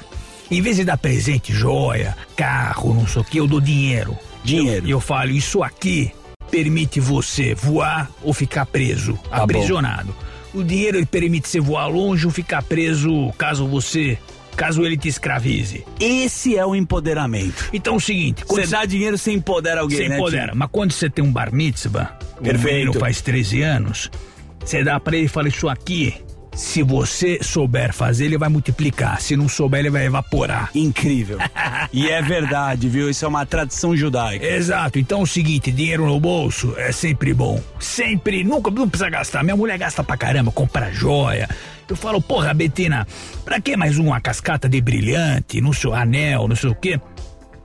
Em 0.50 0.60
vez 0.62 0.76
de 0.76 0.84
dar 0.84 0.96
presente, 0.98 1.52
joia, 1.52 2.16
carro, 2.36 2.94
não 2.94 3.06
sei 3.06 3.22
o 3.22 3.24
que, 3.24 3.38
eu 3.38 3.46
dou 3.46 3.60
dinheiro. 3.60 4.16
Dinheiro. 4.44 4.86
E 4.86 4.90
eu, 4.90 5.00
falo, 5.00 5.30
isso 5.30 5.62
aqui 5.62 6.12
permite 6.50 6.98
você 7.00 7.54
voar 7.54 8.10
ou 8.22 8.32
ficar 8.32 8.66
preso, 8.66 9.14
Tá 9.30 9.38
bom. 9.38 9.42
aprisionado. 9.44 10.14
O 10.52 10.64
dinheiro 10.64 10.96
ele 10.96 11.06
permite 11.06 11.48
você 11.48 11.60
voar 11.60 11.86
longe 11.86 12.26
ou 12.26 12.32
ficar 12.32 12.62
preso 12.62 13.30
caso 13.38 13.66
você, 13.68 14.18
caso 14.60 14.84
ele 14.84 14.94
te 14.94 15.08
escravize. 15.08 15.86
Esse 15.98 16.54
é 16.54 16.66
o 16.66 16.74
empoderamento. 16.74 17.70
Então 17.72 17.94
é 17.94 17.96
o 17.96 18.00
seguinte, 18.00 18.44
Você 18.46 18.66
dá 18.66 18.84
dinheiro, 18.84 19.16
você 19.16 19.32
empodera 19.32 19.80
alguém, 19.80 19.96
você 19.96 20.08
né, 20.10 20.16
empodera. 20.16 20.48
tio? 20.48 20.56
Mas 20.58 20.68
quando 20.70 20.92
você 20.92 21.08
tem 21.08 21.24
um 21.24 21.32
bar 21.32 21.50
mitzvah, 21.50 22.18
Perfeito. 22.42 22.74
menino 22.74 22.92
faz 22.92 23.22
13 23.22 23.62
anos, 23.62 24.10
você 24.62 24.84
dá 24.84 25.00
pra 25.00 25.16
ele 25.16 25.24
e 25.24 25.28
fala, 25.28 25.48
isso 25.48 25.66
aqui 25.66 26.14
Se 26.60 26.82
você 26.82 27.38
souber 27.42 27.90
fazer, 27.90 28.26
ele 28.26 28.36
vai 28.36 28.50
multiplicar. 28.50 29.18
Se 29.18 29.34
não 29.34 29.48
souber, 29.48 29.80
ele 29.80 29.88
vai 29.88 30.04
evaporar. 30.04 30.70
Incrível. 30.74 31.38
e 31.90 32.10
é 32.10 32.20
verdade, 32.20 32.86
viu? 32.86 33.08
Isso 33.08 33.24
é 33.24 33.28
uma 33.28 33.46
tradição 33.46 33.96
judaica. 33.96 34.44
Exato. 34.44 34.98
Então 34.98 35.20
é 35.20 35.22
o 35.22 35.26
seguinte, 35.26 35.72
dinheiro 35.72 36.04
no 36.04 36.20
bolso 36.20 36.74
é 36.76 36.92
sempre 36.92 37.32
bom. 37.32 37.58
Sempre, 37.80 38.44
nunca 38.44 38.70
não 38.70 38.86
precisa 38.86 39.08
gastar. 39.08 39.42
Minha 39.42 39.56
mulher 39.56 39.78
gasta 39.78 40.04
pra 40.04 40.18
caramba, 40.18 40.52
compra 40.52 40.92
joia. 40.92 41.48
Eu 41.88 41.96
falo, 41.96 42.20
porra, 42.20 42.52
Betina, 42.52 43.08
pra 43.42 43.58
que 43.58 43.74
mais 43.74 43.96
uma 43.96 44.20
cascata 44.20 44.68
de 44.68 44.82
brilhante, 44.82 45.62
no 45.62 45.72
seu 45.72 45.94
anel, 45.94 46.46
não 46.46 46.54
sei 46.54 46.68
o 46.68 46.74
quê? 46.74 47.00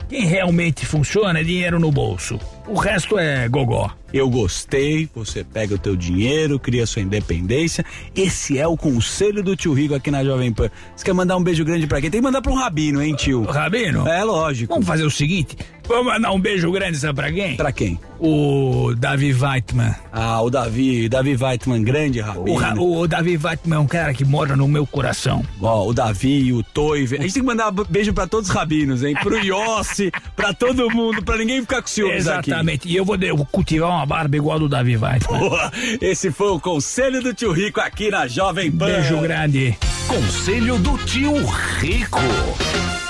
Quem 0.07 0.26
realmente 0.26 0.85
funciona 0.85 1.39
é 1.41 1.43
dinheiro 1.43 1.80
no 1.80 1.91
bolso. 1.91 2.39
O 2.65 2.76
resto 2.76 3.19
é 3.19 3.49
gogó. 3.49 3.91
Eu 4.15 4.29
gostei, 4.29 5.09
você 5.13 5.43
pega 5.43 5.75
o 5.75 5.77
teu 5.77 5.93
dinheiro, 5.93 6.57
cria 6.57 6.85
sua 6.85 7.01
independência. 7.01 7.83
Esse 8.15 8.57
é 8.57 8.65
o 8.65 8.77
conselho 8.77 9.43
do 9.43 9.57
tio 9.57 9.73
Rico 9.73 9.93
aqui 9.93 10.09
na 10.09 10.23
Jovem 10.23 10.53
Pan. 10.53 10.71
Você 10.95 11.03
quer 11.03 11.11
mandar 11.11 11.35
um 11.35 11.43
beijo 11.43 11.65
grande 11.65 11.85
pra 11.85 11.99
quem? 11.99 12.09
Tem 12.09 12.21
que 12.21 12.23
mandar 12.23 12.41
pro 12.41 12.53
Rabino, 12.53 13.03
hein, 13.03 13.13
tio? 13.13 13.43
Rabino? 13.43 14.07
É, 14.07 14.23
lógico. 14.23 14.73
Vamos 14.73 14.87
fazer 14.87 15.03
o 15.03 15.11
seguinte, 15.11 15.57
vamos 15.88 16.06
mandar 16.06 16.32
um 16.32 16.40
beijo 16.40 16.72
grande, 16.72 16.98
sabe 16.98 17.16
pra 17.16 17.32
quem? 17.32 17.56
Pra 17.56 17.72
quem? 17.72 17.99
O 18.20 18.94
Davi 18.98 19.34
Weitman. 19.34 19.94
Ah, 20.12 20.41
o 20.41 20.49
Davi, 20.49 21.10
Davi 21.10 21.36
Weitman, 21.36 21.84
grande 21.84 22.22
Rabino. 22.22 22.82
O, 22.82 23.02
o 23.02 23.07
Davi 23.07 23.38
Weitman 23.41 23.78
é 23.78 23.80
um 23.80 23.88
cara 23.88 24.14
que 24.14 24.24
mora 24.24 24.56
no 24.56 24.68
meu 24.68 24.88
coração. 24.88 25.44
Ó, 25.62 25.88
o 25.88 25.94
Davi, 25.94 26.53
o 26.53 26.64
Toive. 26.64 27.18
A 27.18 27.22
gente 27.22 27.34
tem 27.34 27.44
que 27.44 27.48
mandar 27.48 27.72
beijo 27.72 28.14
pra 28.14 28.26
todos 28.26 28.49
os 28.49 28.56
rabinos, 28.56 29.03
hein? 29.03 29.16
Pro 29.22 29.38
Yossi, 29.38 30.12
pra 30.36 30.53
todo 30.53 30.90
mundo, 30.90 31.22
pra 31.24 31.38
ninguém 31.38 31.62
ficar 31.62 31.82
com 31.82 31.88
ciúmes 31.88 32.28
aqui. 32.28 32.49
Exatamente. 32.49 32.88
E 32.88 32.95
eu 32.95 33.03
vou, 33.03 33.18
eu 33.18 33.36
vou 33.38 33.45
cultivar 33.45 33.90
uma 33.90 34.06
barba 34.06 34.36
igual 34.36 34.56
a 34.56 34.60
do 34.60 34.70
Davi 34.70 34.98
Weitman. 34.98 35.40
Boa. 35.40 35.72
Esse 36.02 36.32
foi 36.32 36.52
o 36.52 36.60
conselho 36.60 37.22
do 37.22 37.34
tio 37.34 37.52
Rico 37.52 37.82
aqui 37.82 38.10
na 38.10 38.28
Jovem 38.28 38.72
Pan. 38.72 38.86
Beijo 38.86 39.20
grande. 39.20 39.78
Conselho 40.07 40.78
do 40.78 40.98
tio 40.99 41.34
Rico. 41.80 42.20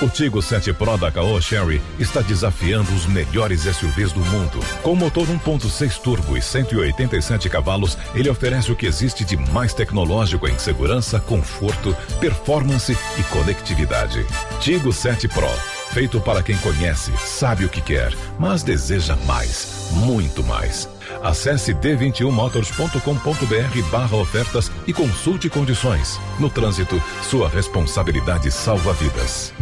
O 0.02 0.08
Tigo 0.08 0.42
7 0.42 0.74
Pro 0.74 0.98
da 0.98 1.10
Caoa 1.10 1.40
Sherry 1.40 1.80
está 1.98 2.20
desafiando 2.20 2.65
os 2.74 3.06
melhores 3.06 3.60
SUVs 3.62 4.12
do 4.12 4.20
mundo. 4.20 4.58
Com 4.82 4.96
motor 4.96 5.26
1.6 5.26 6.00
turbo 6.00 6.36
e 6.36 6.42
187 6.42 7.48
cavalos, 7.48 7.96
ele 8.14 8.28
oferece 8.28 8.72
o 8.72 8.76
que 8.76 8.86
existe 8.86 9.24
de 9.24 9.36
mais 9.36 9.72
tecnológico 9.72 10.48
em 10.48 10.58
segurança, 10.58 11.20
conforto, 11.20 11.96
performance 12.18 12.96
e 13.18 13.22
conectividade. 13.24 14.26
Tigo 14.60 14.92
7 14.92 15.28
Pro, 15.28 15.48
feito 15.92 16.20
para 16.20 16.42
quem 16.42 16.56
conhece, 16.58 17.12
sabe 17.18 17.64
o 17.64 17.68
que 17.68 17.80
quer, 17.80 18.12
mas 18.38 18.64
deseja 18.64 19.14
mais, 19.26 19.90
muito 19.92 20.42
mais. 20.42 20.95
Acesse 21.22 21.74
d21motors.com.br 21.74 23.90
barra 23.90 24.16
ofertas 24.16 24.70
e 24.86 24.92
consulte 24.92 25.48
condições. 25.48 26.20
No 26.38 26.50
trânsito, 26.50 27.02
sua 27.22 27.48
responsabilidade 27.48 28.50
salva 28.50 28.92
vidas. 28.92 29.52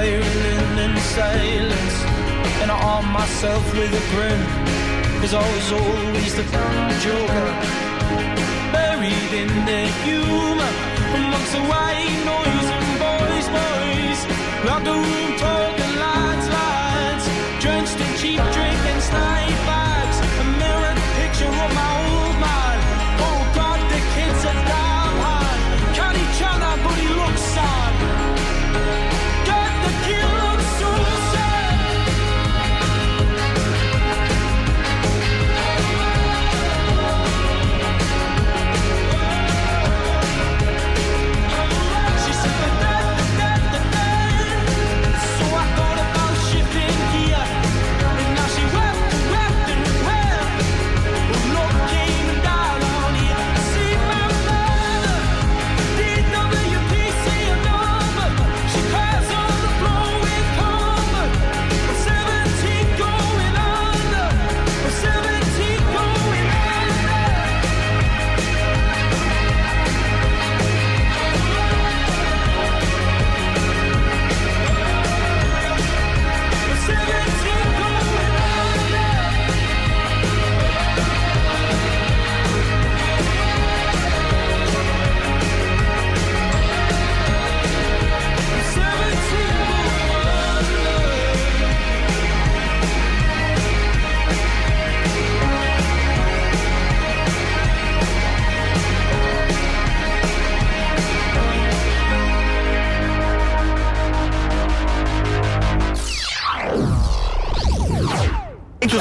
Spiraling 0.00 0.78
in 0.78 0.96
silence. 0.96 1.96
And 2.62 2.70
I 2.70 2.76
arm 2.92 3.06
myself 3.12 3.64
with 3.74 3.92
a 3.92 4.04
grin, 4.12 4.40
cause 5.20 5.34
I 5.34 5.44
was 5.54 5.72
always 5.72 6.32
the 6.38 6.44
joker. 7.04 7.48
Buried 8.72 9.32
in 9.42 9.50
the 9.70 9.82
humor, 10.04 10.72
amongst 11.16 11.52
the 11.52 11.62
white 11.72 12.18
noise 12.32 12.68
and 12.76 12.90
boys, 13.04 13.46
boys. 13.58 14.20
Locked 14.66 14.86
the 14.90 14.96
room, 15.04 15.30
talking 15.44 15.94
lines, 16.06 16.48
lines. 16.58 17.24
Drenched 17.62 18.00
in 18.04 18.10
cheap 18.20 18.42
drink 18.56 18.80
and 18.92 19.02
snipe 19.02 19.49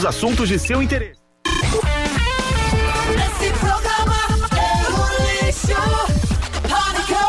assuntos 0.06 0.48
de 0.48 0.60
seu 0.60 0.82
interesse. 0.82 1.20
Esse 3.16 3.52
programa 3.60 4.16
é 4.56 4.68
um 4.92 5.46
lixo. 5.46 5.76
Pânico, 6.70 7.24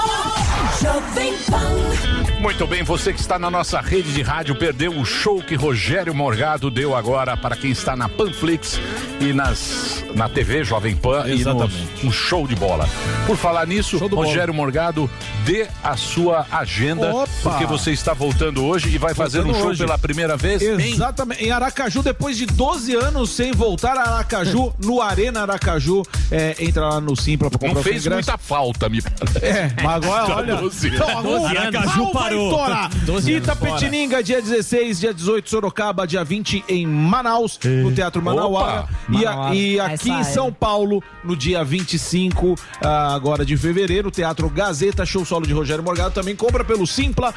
Jovem 0.81 1.35
Pan. 1.51 2.41
Muito 2.41 2.67
bem, 2.67 2.83
você 2.83 3.13
que 3.13 3.21
está 3.21 3.39
na 3.39 3.51
nossa 3.51 3.81
rede 3.81 4.15
de 4.15 4.23
rádio 4.23 4.55
perdeu 4.55 4.93
o 4.99 5.05
show 5.05 5.43
que 5.43 5.55
Rogério 5.55 6.15
Morgado 6.15 6.71
deu 6.71 6.97
agora 6.97 7.37
para 7.37 7.55
quem 7.55 7.71
está 7.71 7.95
na 7.95 8.09
Panflix 8.09 8.81
e 9.21 9.35
nas, 9.35 10.03
na 10.15 10.27
TV 10.27 10.65
Jovem 10.65 10.97
Pan 10.97 11.25
Exatamente. 11.27 11.75
e 12.01 12.05
no 12.05 12.09
um 12.09 12.13
show 12.13 12.47
de 12.47 12.57
bola. 12.57 12.89
Por 13.27 13.37
falar 13.37 13.67
nisso, 13.67 13.99
Rogério 13.99 14.55
Morgado, 14.55 15.09
dê 15.51 15.67
a 15.83 15.97
sua 15.97 16.47
agenda, 16.53 17.13
Opa! 17.13 17.29
porque 17.43 17.67
você 17.67 17.91
está 17.91 18.13
voltando 18.15 18.65
hoje 18.65 18.89
e 18.89 18.99
vai 18.99 19.15
fazer 19.15 19.41
um 19.45 19.53
show 19.53 19.69
hoje. 19.69 19.83
pela 19.85 19.99
primeira 19.99 20.37
vez 20.37 20.63
em 20.63 20.93
Exatamente. 20.93 21.45
Em 21.45 21.51
Aracaju, 21.51 22.03
depois 22.03 22.37
de 22.37 22.47
12 22.47 22.95
anos 22.95 23.31
sem 23.31 23.51
voltar 23.53 23.97
a 23.97 24.03
Aracaju, 24.03 24.73
no 24.85 25.03
Arena 25.03 25.43
Aracaju, 25.43 26.03
é, 26.31 26.55
entra 26.61 26.89
lá 26.89 27.01
no 27.01 27.17
Simpla 27.17 27.51
pra 27.51 27.59
comprar 27.59 27.75
Não 27.75 27.83
fez 27.83 28.07
muita 28.07 28.39
falta, 28.39 28.89
me 28.89 29.03
parece. 29.03 29.45
É, 29.45 29.73
mas 29.83 30.05
agora, 30.05 30.35
olha. 30.37 30.57
12 30.57 30.89
Então, 30.89 31.09
anos. 31.19 31.45
agora 31.47 31.71
12 31.73 31.87
o 31.87 31.91
anos. 31.91 31.95
pau 31.95 32.13
vai 32.13 32.23
parou. 32.23 32.51
estourar. 32.51 32.91
12 33.05 33.33
anos 33.35 33.45
Itapetininga, 33.49 34.23
dia 34.23 34.41
16, 34.43 35.01
dia 35.01 35.13
18, 35.15 35.51
Sorocaba, 35.51 36.07
dia 36.07 36.23
20 36.23 36.65
em 36.69 36.87
Manaus, 36.87 37.59
no 37.65 37.93
Teatro 37.93 38.23
Manauara. 38.23 38.83
Opa, 38.83 38.89
E, 39.11 39.27
a- 39.27 39.55
e 39.55 39.81
aqui 39.81 39.95
Essa 39.95 40.09
em 40.09 40.21
é. 40.21 40.25
São 40.25 40.53
Paulo, 40.53 41.03
no 41.25 41.35
dia 41.37 41.65
25, 41.65 42.55
ah, 42.85 43.15
agora 43.15 43.45
de 43.45 43.57
fevereiro, 43.57 44.11
Teatro 44.11 44.49
Gazeta, 44.49 45.05
show 45.05 45.25
solo 45.25 45.40
de 45.47 45.53
Rogério 45.53 45.83
Morgado. 45.83 46.15
Também 46.15 46.37
compra 46.37 46.65
pelo 46.65 46.87
simpla.com.br. 46.87 47.37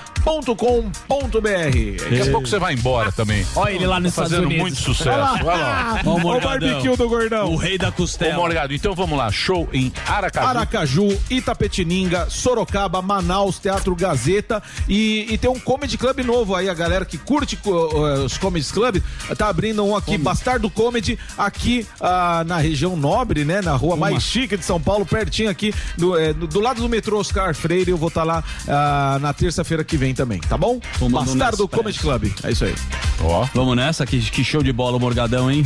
Daqui 2.10 2.22
a 2.22 2.32
pouco 2.32 2.48
você 2.48 2.60
vai 2.60 2.74
embora 2.74 3.12
também. 3.12 3.46
Olha 3.56 3.72
ele 3.74 3.88
lá 3.88 4.00
nos 4.00 4.14
Tá 4.14 4.24
fazendo 4.24 4.44
Unidos. 4.46 4.62
muito 4.62 4.78
sucesso. 4.78 5.10
Olha 5.10 5.44
lá. 5.44 6.02
Olha 6.06 6.26
o. 6.26 6.38
O 6.38 6.42
barbecue 6.42 6.96
do 6.96 7.10
gordão. 7.10 7.52
O 7.52 7.56
rei 7.56 7.78
da 7.78 7.92
costela. 7.92 8.38
Ô, 8.38 8.42
Morgado, 8.42 8.74
então 8.74 8.94
vamos 8.96 9.18
lá. 9.18 9.32
Show 9.32 9.68
em 9.74 9.92
Aracaju. 10.08 10.48
Aracaju, 10.48 11.20
Itapetininga, 11.30 12.28
Sorocaba, 12.30 13.02
Manaus, 13.02 13.60
Teatro 13.60 13.96
Gazeta 13.96 14.62
e, 14.88 15.26
e 15.30 15.38
tem 15.38 15.50
um 15.50 15.60
comedy 15.60 15.98
club 15.98 16.20
novo 16.20 16.56
aí, 16.56 16.70
a 16.70 16.74
galera 16.74 17.06
que 17.06 17.18
curte 17.18 17.58
eh, 17.66 18.20
os 18.26 18.38
comedy 18.38 18.66
club, 18.72 19.02
tá 19.38 19.50
abrindo 19.50 19.84
um 19.84 19.96
aqui, 19.96 20.18
Bastardo 20.18 20.70
Comedy, 20.70 21.18
aqui 21.38 21.86
ah, 22.00 22.44
na 22.46 22.58
região 22.58 22.96
nobre, 22.96 23.44
né, 23.44 23.62
na 23.62 23.76
rua 23.76 23.96
mais 23.96 24.24
chique 24.24 24.58
de 24.58 24.64
São 24.64 24.80
Paulo, 24.80 25.06
pertinho 25.06 25.50
aqui, 25.50 25.74
do, 25.98 26.18
eh, 26.18 26.34
do 26.34 26.60
lado 26.60 26.82
do 26.82 26.90
metrô 26.90 27.20
Oscar 27.20 27.54
Freire, 27.54 27.83
eu 27.92 27.98
vou 27.98 28.10
estar 28.10 28.24
lá 28.24 28.44
ah, 28.68 29.18
na 29.22 29.34
terça-feira 29.34 29.84
que 29.84 29.98
vem 29.98 30.14
também, 30.14 30.40
tá 30.40 30.58
bom? 30.58 30.80
Tomando 31.00 31.26
Bastardo. 31.26 31.68
Comedy 31.68 32.00
Club, 32.00 32.32
é 32.44 32.52
isso 32.52 32.66
aí. 32.66 32.76
Ó. 33.22 33.48
Vamos 33.54 33.76
nessa? 33.76 34.06
Que, 34.06 34.20
que 34.20 34.44
show 34.44 34.62
de 34.64 34.72
bola 34.74 34.98
o 34.98 35.00
Morgadão, 35.00 35.50
hein? 35.52 35.66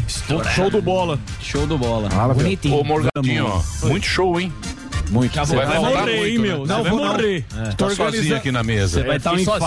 Show 0.55 0.69
do 0.69 0.81
bola. 0.81 1.19
Show 1.41 1.65
do 1.67 1.77
bola. 1.77 2.09
Ô, 2.71 2.83
Morgadinho, 2.83 3.45
ó. 3.47 3.87
Muito 3.87 4.05
show, 4.05 4.39
hein? 4.39 4.51
Muito. 5.09 5.33
Você 5.39 5.55
vai, 5.55 5.65
vai 5.65 5.79
morrer, 5.79 5.95
muito, 5.95 6.11
hein, 6.25 6.37
né? 6.37 6.47
meu? 6.47 6.59
Você 6.65 6.81
vai 6.81 6.91
morrer. 6.91 7.45
É. 7.57 7.69
Tô 7.71 7.87
Tá 7.87 7.95
sozinho 7.95 8.35
aqui 8.35 8.51
na 8.51 8.63
mesa. 8.63 8.99
Você 9.01 9.07
vai 9.07 9.17
estar 9.17 9.33
um 9.33 9.39
infarto. 9.39 9.65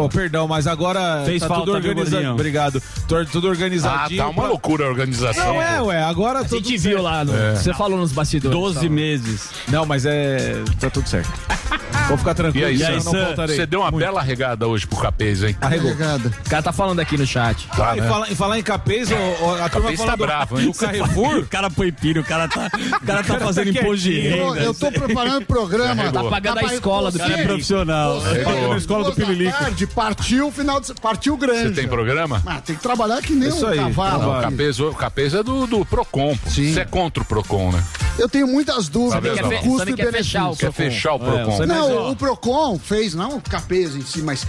Ô, 0.00 0.08
perdão, 0.08 0.48
mas 0.48 0.66
agora 0.66 1.22
Fez 1.26 1.40
tá 1.40 1.48
falta, 1.48 1.64
tudo 1.66 1.74
organizado. 1.76 2.26
Obrigado. 2.32 2.82
Tô- 3.06 3.24
tudo 3.26 3.48
organizadinho. 3.48 4.20
Ah, 4.20 4.24
tá 4.24 4.30
uma 4.30 4.42
pra- 4.42 4.50
loucura 4.50 4.86
a 4.86 4.88
organização. 4.88 5.54
Não 5.54 5.62
é, 5.62 5.82
ué, 5.82 6.02
agora 6.02 6.40
A 6.40 6.44
tudo 6.44 6.56
gente 6.66 6.78
certo. 6.80 6.94
viu 6.94 7.02
lá, 7.02 7.24
no, 7.24 7.36
É. 7.36 7.54
você 7.56 7.74
falou 7.74 7.98
nos 7.98 8.12
bastidores. 8.12 8.56
12 8.56 8.88
meses. 8.88 9.50
Não, 9.68 9.84
mas 9.84 10.06
é. 10.06 10.54
Tá 10.78 10.88
tudo 10.90 11.08
certo. 11.08 11.30
Vou 12.10 12.18
ficar 12.18 12.32
E 12.32 12.34
tranquilo. 12.34 12.66
aí, 12.66 12.80
eu 12.82 13.00
Sam? 13.00 13.12
não 13.12 13.24
voltarei. 13.26 13.54
Você 13.56 13.66
deu 13.66 13.80
uma 13.80 13.90
bela 13.92 14.20
regada 14.20 14.66
hoje 14.66 14.84
pro 14.86 14.98
Capês, 14.98 15.44
hein? 15.44 15.56
Arregou. 15.60 15.92
O 15.92 16.48
cara 16.50 16.62
tá 16.62 16.72
falando 16.72 16.98
aqui 17.00 17.16
no 17.16 17.24
chat. 17.26 17.68
Tá, 17.68 17.90
Ah, 17.92 17.96
e, 17.96 18.00
né? 18.00 18.08
falar, 18.08 18.30
e 18.30 18.34
falar 18.34 18.58
em 18.58 18.62
capês, 18.62 19.08
ô, 19.10 19.14
ô, 19.14 19.54
a 19.54 19.68
turma 19.68 19.90
Capês 19.92 19.98
fala 20.00 20.10
tá 20.10 20.16
do, 20.16 20.26
bravo, 20.26 20.60
hein? 20.60 20.66
do 20.66 20.74
Carrefour. 20.74 21.36
O 21.40 21.46
cara 21.46 21.70
foi 21.70 21.92
piro, 21.92 22.20
o 22.20 22.24
cara 22.24 22.48
tá, 22.48 22.68
o 23.00 23.06
cara 23.06 23.22
tá 23.22 23.38
fazendo 23.38 23.72
tá 23.72 23.80
imposto 23.80 23.98
de 24.02 24.18
renda. 24.20 24.58
Eu 24.60 24.74
tô 24.74 24.90
preparando 24.90 25.42
o 25.42 25.46
programa. 25.46 25.94
Carregou. 25.94 26.22
Tá 26.24 26.28
pagando 26.30 26.58
a 26.58 26.74
escola 26.74 27.10
do 27.12 27.18
cara 27.18 27.32
é 27.40 27.44
profissional. 27.44 28.20
Você 28.20 28.38
pagou 28.40 28.68
Na 28.70 28.76
escola 28.76 29.04
do 29.04 29.12
Pirilico. 29.14 29.56
tarde, 29.58 29.86
Partiu 29.86 30.48
o 30.48 30.52
final 30.52 30.80
de... 30.80 30.92
Partiu 30.94 31.36
grande. 31.36 31.68
Você 31.68 31.80
tem 31.80 31.88
programa? 31.88 32.42
Ah, 32.44 32.60
tem 32.60 32.74
que 32.74 32.82
trabalhar 32.82 33.22
que 33.22 33.32
nem 33.32 33.48
Isso 33.48 33.64
um 33.64 33.68
aí, 33.68 33.78
cavalo. 33.78 34.22
Não, 34.22 34.38
o. 34.38 34.42
Capês, 34.42 34.80
o 34.80 34.92
Capês 34.92 35.34
é 35.34 35.42
do, 35.42 35.66
do 35.66 35.84
Procon. 35.84 36.36
pô. 36.36 36.50
Sim. 36.50 36.72
Você 36.72 36.80
é 36.80 36.84
contra 36.84 37.22
o 37.22 37.26
Procon, 37.26 37.70
né? 37.72 37.82
Eu 38.20 38.28
tenho 38.28 38.46
muitas 38.46 38.88
dúvidas 38.88 39.14
Sabe, 39.14 39.30
do 39.30 39.34
quer 39.34 39.48
fe- 39.62 39.66
custo 39.68 39.90
e 39.90 39.94
que 39.94 40.06
fechar 40.06 40.40
o 40.40 40.44
benefício. 40.50 40.66
Quer 40.66 40.72
fechar 40.72 41.12
o 41.14 41.16
É, 41.16 41.18
Procon. 41.44 41.66
Não, 41.66 42.10
o 42.10 42.16
Procon 42.16 42.78
fez, 42.78 43.14
não 43.14 43.36
o 43.36 43.40
Capesa 43.40 43.96
em 43.98 44.02
si, 44.02 44.20
mas 44.20 44.46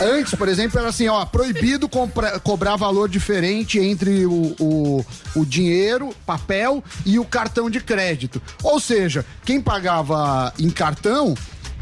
é, 0.00 0.04
antes, 0.04 0.34
por 0.34 0.48
exemplo, 0.48 0.78
era 0.78 0.88
assim, 0.88 1.06
ó, 1.08 1.24
proibido 1.26 1.88
compra- 1.88 2.40
cobrar 2.40 2.76
valor 2.76 3.08
diferente 3.08 3.78
entre 3.78 4.24
o, 4.24 4.56
o, 4.58 5.04
o 5.36 5.44
dinheiro, 5.44 6.14
papel 6.24 6.82
e 7.04 7.18
o 7.18 7.24
cartão 7.24 7.68
de 7.68 7.80
crédito. 7.80 8.40
Ou 8.62 8.80
seja, 8.80 9.24
quem 9.44 9.60
pagava 9.60 10.52
em 10.58 10.70
cartão, 10.70 11.34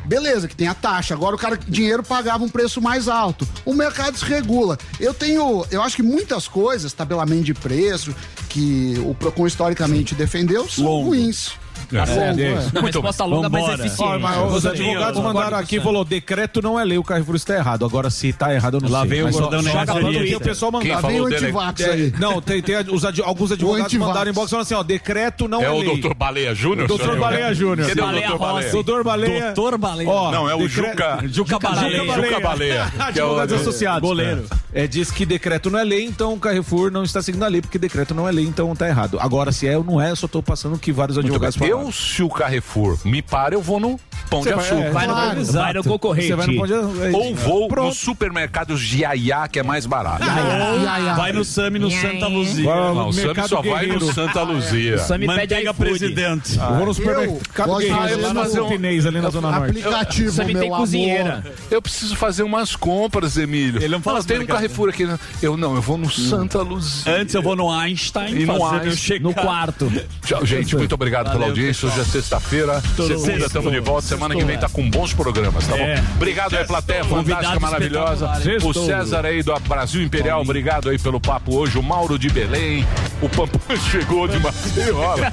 beleza, 0.09 0.48
que 0.48 0.56
tem 0.56 0.66
a 0.66 0.74
taxa. 0.74 1.14
Agora 1.14 1.36
o 1.36 1.39
cara 1.39 1.59
dinheiro 1.68 2.02
pagava 2.02 2.43
um 2.43 2.48
preço 2.48 2.80
mais 2.80 3.06
alto. 3.06 3.47
O 3.64 3.74
mercado 3.74 4.16
se 4.18 4.24
regula. 4.24 4.78
Eu 4.98 5.12
tenho, 5.12 5.64
eu 5.70 5.82
acho 5.82 5.94
que 5.94 6.02
muitas 6.02 6.48
coisas, 6.48 6.93
tabelamento 6.93 7.44
de 7.44 7.55
preço, 7.55 8.14
que 8.48 8.94
o 9.05 9.14
Procon 9.14 9.47
historicamente 9.47 10.14
defendeu, 10.14 10.68
são 10.68 11.02
ruins. 11.02 11.52
É. 11.93 11.98
Longo, 11.98 12.40
É, 12.40 12.44
é. 12.44 12.78
Uma 12.78 12.86
resposta 12.86 13.24
longa, 13.24 13.48
mas 13.48 13.62
Vambora. 13.62 13.86
eficiente. 13.86 14.12
Ó, 14.12 14.19
mas 14.19 14.52
os 14.55 14.66
advogados 14.66 15.23
mandaram 15.23 15.56
aqui 15.59 15.77
e 15.77 15.81
falou: 15.81 16.05
decreto 16.05 16.60
não 16.62 16.78
é 16.78 16.85
lei, 16.85 16.98
o 16.98 17.02
Carrefour 17.05 17.36
está 17.36 17.55
errado. 17.55 17.85
Agora, 17.85 18.10
se 18.10 18.32
tá 18.32 18.55
errado, 18.55 18.77
eu 18.77 18.81
não 18.81 18.89
Lá 18.90 19.01
sei. 19.01 19.09
veio 19.10 19.23
o 19.23 19.27
Mas 19.27 19.35
só- 19.36 19.43
gordão 19.43 19.60
o 19.60 20.40
pessoal 20.40 20.73
mandava. 20.73 21.01
Lá 21.02 21.09
vem 21.09 21.20
o 21.20 21.27
antivax 21.27 21.81
É, 21.81 21.90
aí. 21.90 22.12
não, 22.19 22.40
tem, 22.43 22.60
tem 22.62 22.77
os 22.90 23.05
adi- 23.05 23.23
alguns 23.23 23.52
advogados 23.52 23.93
mandaram 23.94 24.31
inbox 24.31 24.51
falando 24.51 24.62
assim: 24.65 24.74
ó, 24.74 24.82
decreto 24.82 25.48
não 25.48 25.60
É 25.62 25.65
é, 25.65 25.70
o 25.70 25.78
lei. 25.78 25.85
doutor 25.86 26.15
Baleia 26.15 26.55
Júnior? 26.55 26.86
Doutor? 26.89 27.19
Baleia 27.19 27.55
Júnior. 27.55 27.89
Cadê 27.89 28.01
o 28.01 28.05
Baleia 28.05 28.28
doutor 28.28 28.47
Baleia? 28.47 28.73
Doutor 28.73 29.05
Baleia. 29.05 29.44
Doutor 29.55 29.78
Baleia. 29.78 30.09
Não, 30.31 30.48
é 30.51 30.55
o 30.55 30.69
Juca. 30.69 31.19
Juca 31.27 31.59
Baleia. 31.59 32.05
Juca 32.05 32.40
Baleia. 32.40 32.93
é 32.98 32.98
o- 32.98 33.02
Advogados 33.02 33.60
associados. 33.60 34.01
Goleiro. 34.09 34.44
É, 34.73 34.86
diz 34.86 35.10
que 35.10 35.24
decreto 35.24 35.70
não 35.70 35.78
é 35.78 35.85
lei, 35.85 36.05
então 36.05 36.35
o 36.35 36.39
Carrefour 36.39 36.90
não 36.90 37.02
está 37.02 37.23
seguindo 37.23 37.43
a 37.43 37.48
lei, 37.48 37.60
porque 37.62 37.78
decreto 37.78 38.15
não 38.15 38.28
é 38.28 38.32
lei, 38.32 38.44
então 38.44 38.74
tá 38.77 38.86
errado. 38.86 39.19
Agora, 39.20 39.51
se 39.51 39.66
é 39.66 39.77
ou 39.77 39.82
não 39.82 40.01
é, 40.01 40.10
eu 40.10 40.16
só 40.16 40.28
tô 40.28 40.43
passando 40.43 40.74
o 40.77 40.78
que 40.78 40.93
vários 40.93 41.16
Muito 41.16 41.27
advogados 41.28 41.56
bem. 41.56 41.69
Eu, 41.82 41.92
se 41.92 42.22
o 42.22 42.28
Carrefour 42.28 42.98
me 43.05 43.22
para, 43.22 43.55
eu 43.55 43.62
vou 43.62 43.78
no 43.80 43.98
Pão 44.30 44.40
de 44.42 44.48
Você 44.50 44.55
vai- 44.55 44.64
Açúcar. 44.66 44.82
é, 44.84 44.90
Vai 44.90 45.06
no, 45.06 45.14
vai 45.52 45.72
no 45.72 45.84
concorrente. 45.84 46.26
Você 46.28 46.34
vai 46.36 46.46
no 46.48 46.56
Pão 46.56 46.66
de 46.66 46.74
Açúcar. 46.74 47.10
Ou 47.16 47.34
vou 47.34 47.68
Pronto. 47.68 47.86
nos 47.88 47.96
supermercados 47.96 48.80
de 48.82 48.98
Iaiá, 49.00 49.48
que 49.48 49.59
é 49.59 49.62
mais 49.62 49.86
barato. 49.86 50.22
Ia, 50.22 51.00
ia. 51.00 51.14
Vai 51.14 51.32
no 51.32 51.44
Sami 51.44 51.78
no 51.78 51.90
Santa 51.90 52.26
Luzia. 52.26 52.64
Vai 52.66 52.76
Não, 52.94 53.09
o 53.09 53.12
Sami 53.12 53.48
só 53.48 53.62
vai 53.62 53.86
no 53.86 54.12
Santa 54.12 54.42
Luzia. 54.42 54.98
Sami 54.98 55.26
pede 55.26 55.55
iFood. 55.55 55.78
presidente. 55.78 56.59
Eu 56.59 56.74
vou 56.76 56.86
no 56.86 56.92
supermercado 56.94 57.78
de 57.78 57.86
Guerreiro, 57.86 58.20
lá 58.22 58.34
fazer 58.34 58.60
um- 58.60 58.68
ali 58.74 59.20
na 59.20 59.30
Zona 59.30 59.50
Norte. 59.50 59.70
Aplicativo, 59.70 60.30
Sami 60.32 60.52
meu 60.52 60.60
tem 60.62 60.68
amor. 60.70 60.80
cozinheira. 60.80 61.44
Eu 61.70 61.80
preciso 61.80 62.14
fazer 62.14 62.42
umas 62.42 62.76
compras, 62.76 63.36
Emílio. 63.38 63.80
Ele 63.82 63.88
não 63.94 64.02
fala 64.02 64.16
tem 64.22 64.36
um 64.36 64.40
supermercado. 64.40 64.56
Carrefour 64.56 64.88
aqui. 64.90 65.09
Eu 65.42 65.56
não, 65.56 65.74
eu 65.74 65.80
vou 65.80 65.96
no 65.96 66.10
Santa 66.10 66.60
Luzia. 66.60 67.14
Antes 67.14 67.34
eu 67.34 67.40
vou 67.42 67.56
no 67.56 67.70
Einstein 67.70 68.34
E 68.36 68.44
no 68.44 68.66
Einstein. 68.66 69.20
No 69.20 69.32
quarto. 69.32 69.90
Tchau, 70.24 70.44
gente. 70.44 70.76
Muito 70.76 70.94
obrigado 70.94 71.26
pela 71.30 71.38
Valeu, 71.46 71.55
audiência. 71.68 71.88
Hoje 71.88 72.00
é 72.00 72.04
sexta-feira. 72.04 72.82
Segunda, 72.96 73.46
estamos 73.46 73.72
de 73.72 73.80
volta. 73.80 74.06
Semana 74.06 74.34
que 74.34 74.44
vem 74.44 74.58
tá 74.58 74.68
com 74.68 74.88
bons 74.88 75.12
programas, 75.12 75.66
tá 75.66 75.76
bom? 75.76 75.82
É. 75.82 76.02
Obrigado 76.16 76.56
aí, 76.56 76.66
plateia 76.66 77.04
fantástica, 77.04 77.60
maravilhosa. 77.60 78.30
O. 78.64 78.78
César 78.88 79.26
aí 79.26 79.42
do 79.42 79.58
Brasil 79.60 80.02
Imperial, 80.02 80.40
obrigado 80.40 80.88
aí 80.88 80.98
pelo 80.98 81.20
papo 81.20 81.56
hoje. 81.56 81.78
O 81.78 81.82
Mauro 81.82 82.18
de 82.18 82.30
Belém. 82.30 82.86
O 83.20 83.28
Pampam 83.28 83.76
chegou 83.90 84.28
de 84.28 84.38
Maceió. 84.38 84.96
Olha. 84.98 85.32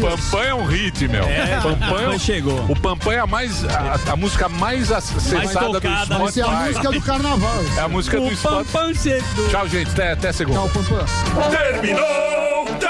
Pampam 0.00 0.42
é 0.42 0.54
um 0.54 0.64
hit, 0.64 1.08
meu. 1.08 1.24
É, 1.24 1.60
é 2.14 2.18
chegou. 2.18 2.64
O 2.68 2.76
Pampam 2.78 3.12
é 3.12 3.18
a, 3.20 3.26
mais, 3.26 3.64
a, 3.64 4.12
a 4.12 4.16
música 4.16 4.48
mais 4.48 4.90
acessada 4.90 5.80
do. 5.80 5.80
Vai 5.80 6.32
ser 6.32 6.42
a 6.42 6.46
Spotify. 6.46 6.68
música 6.68 6.92
do 6.92 7.02
carnaval. 7.02 7.64
É 7.76 7.80
a 7.80 7.88
música 7.88 8.20
do 8.20 8.36
Spotify. 8.36 9.20
Tchau, 9.50 9.68
gente. 9.68 9.90
Até, 9.90 10.12
até 10.12 10.32
segunda. 10.32 10.60
Tchau, 10.60 11.50
terminou. 11.50 12.89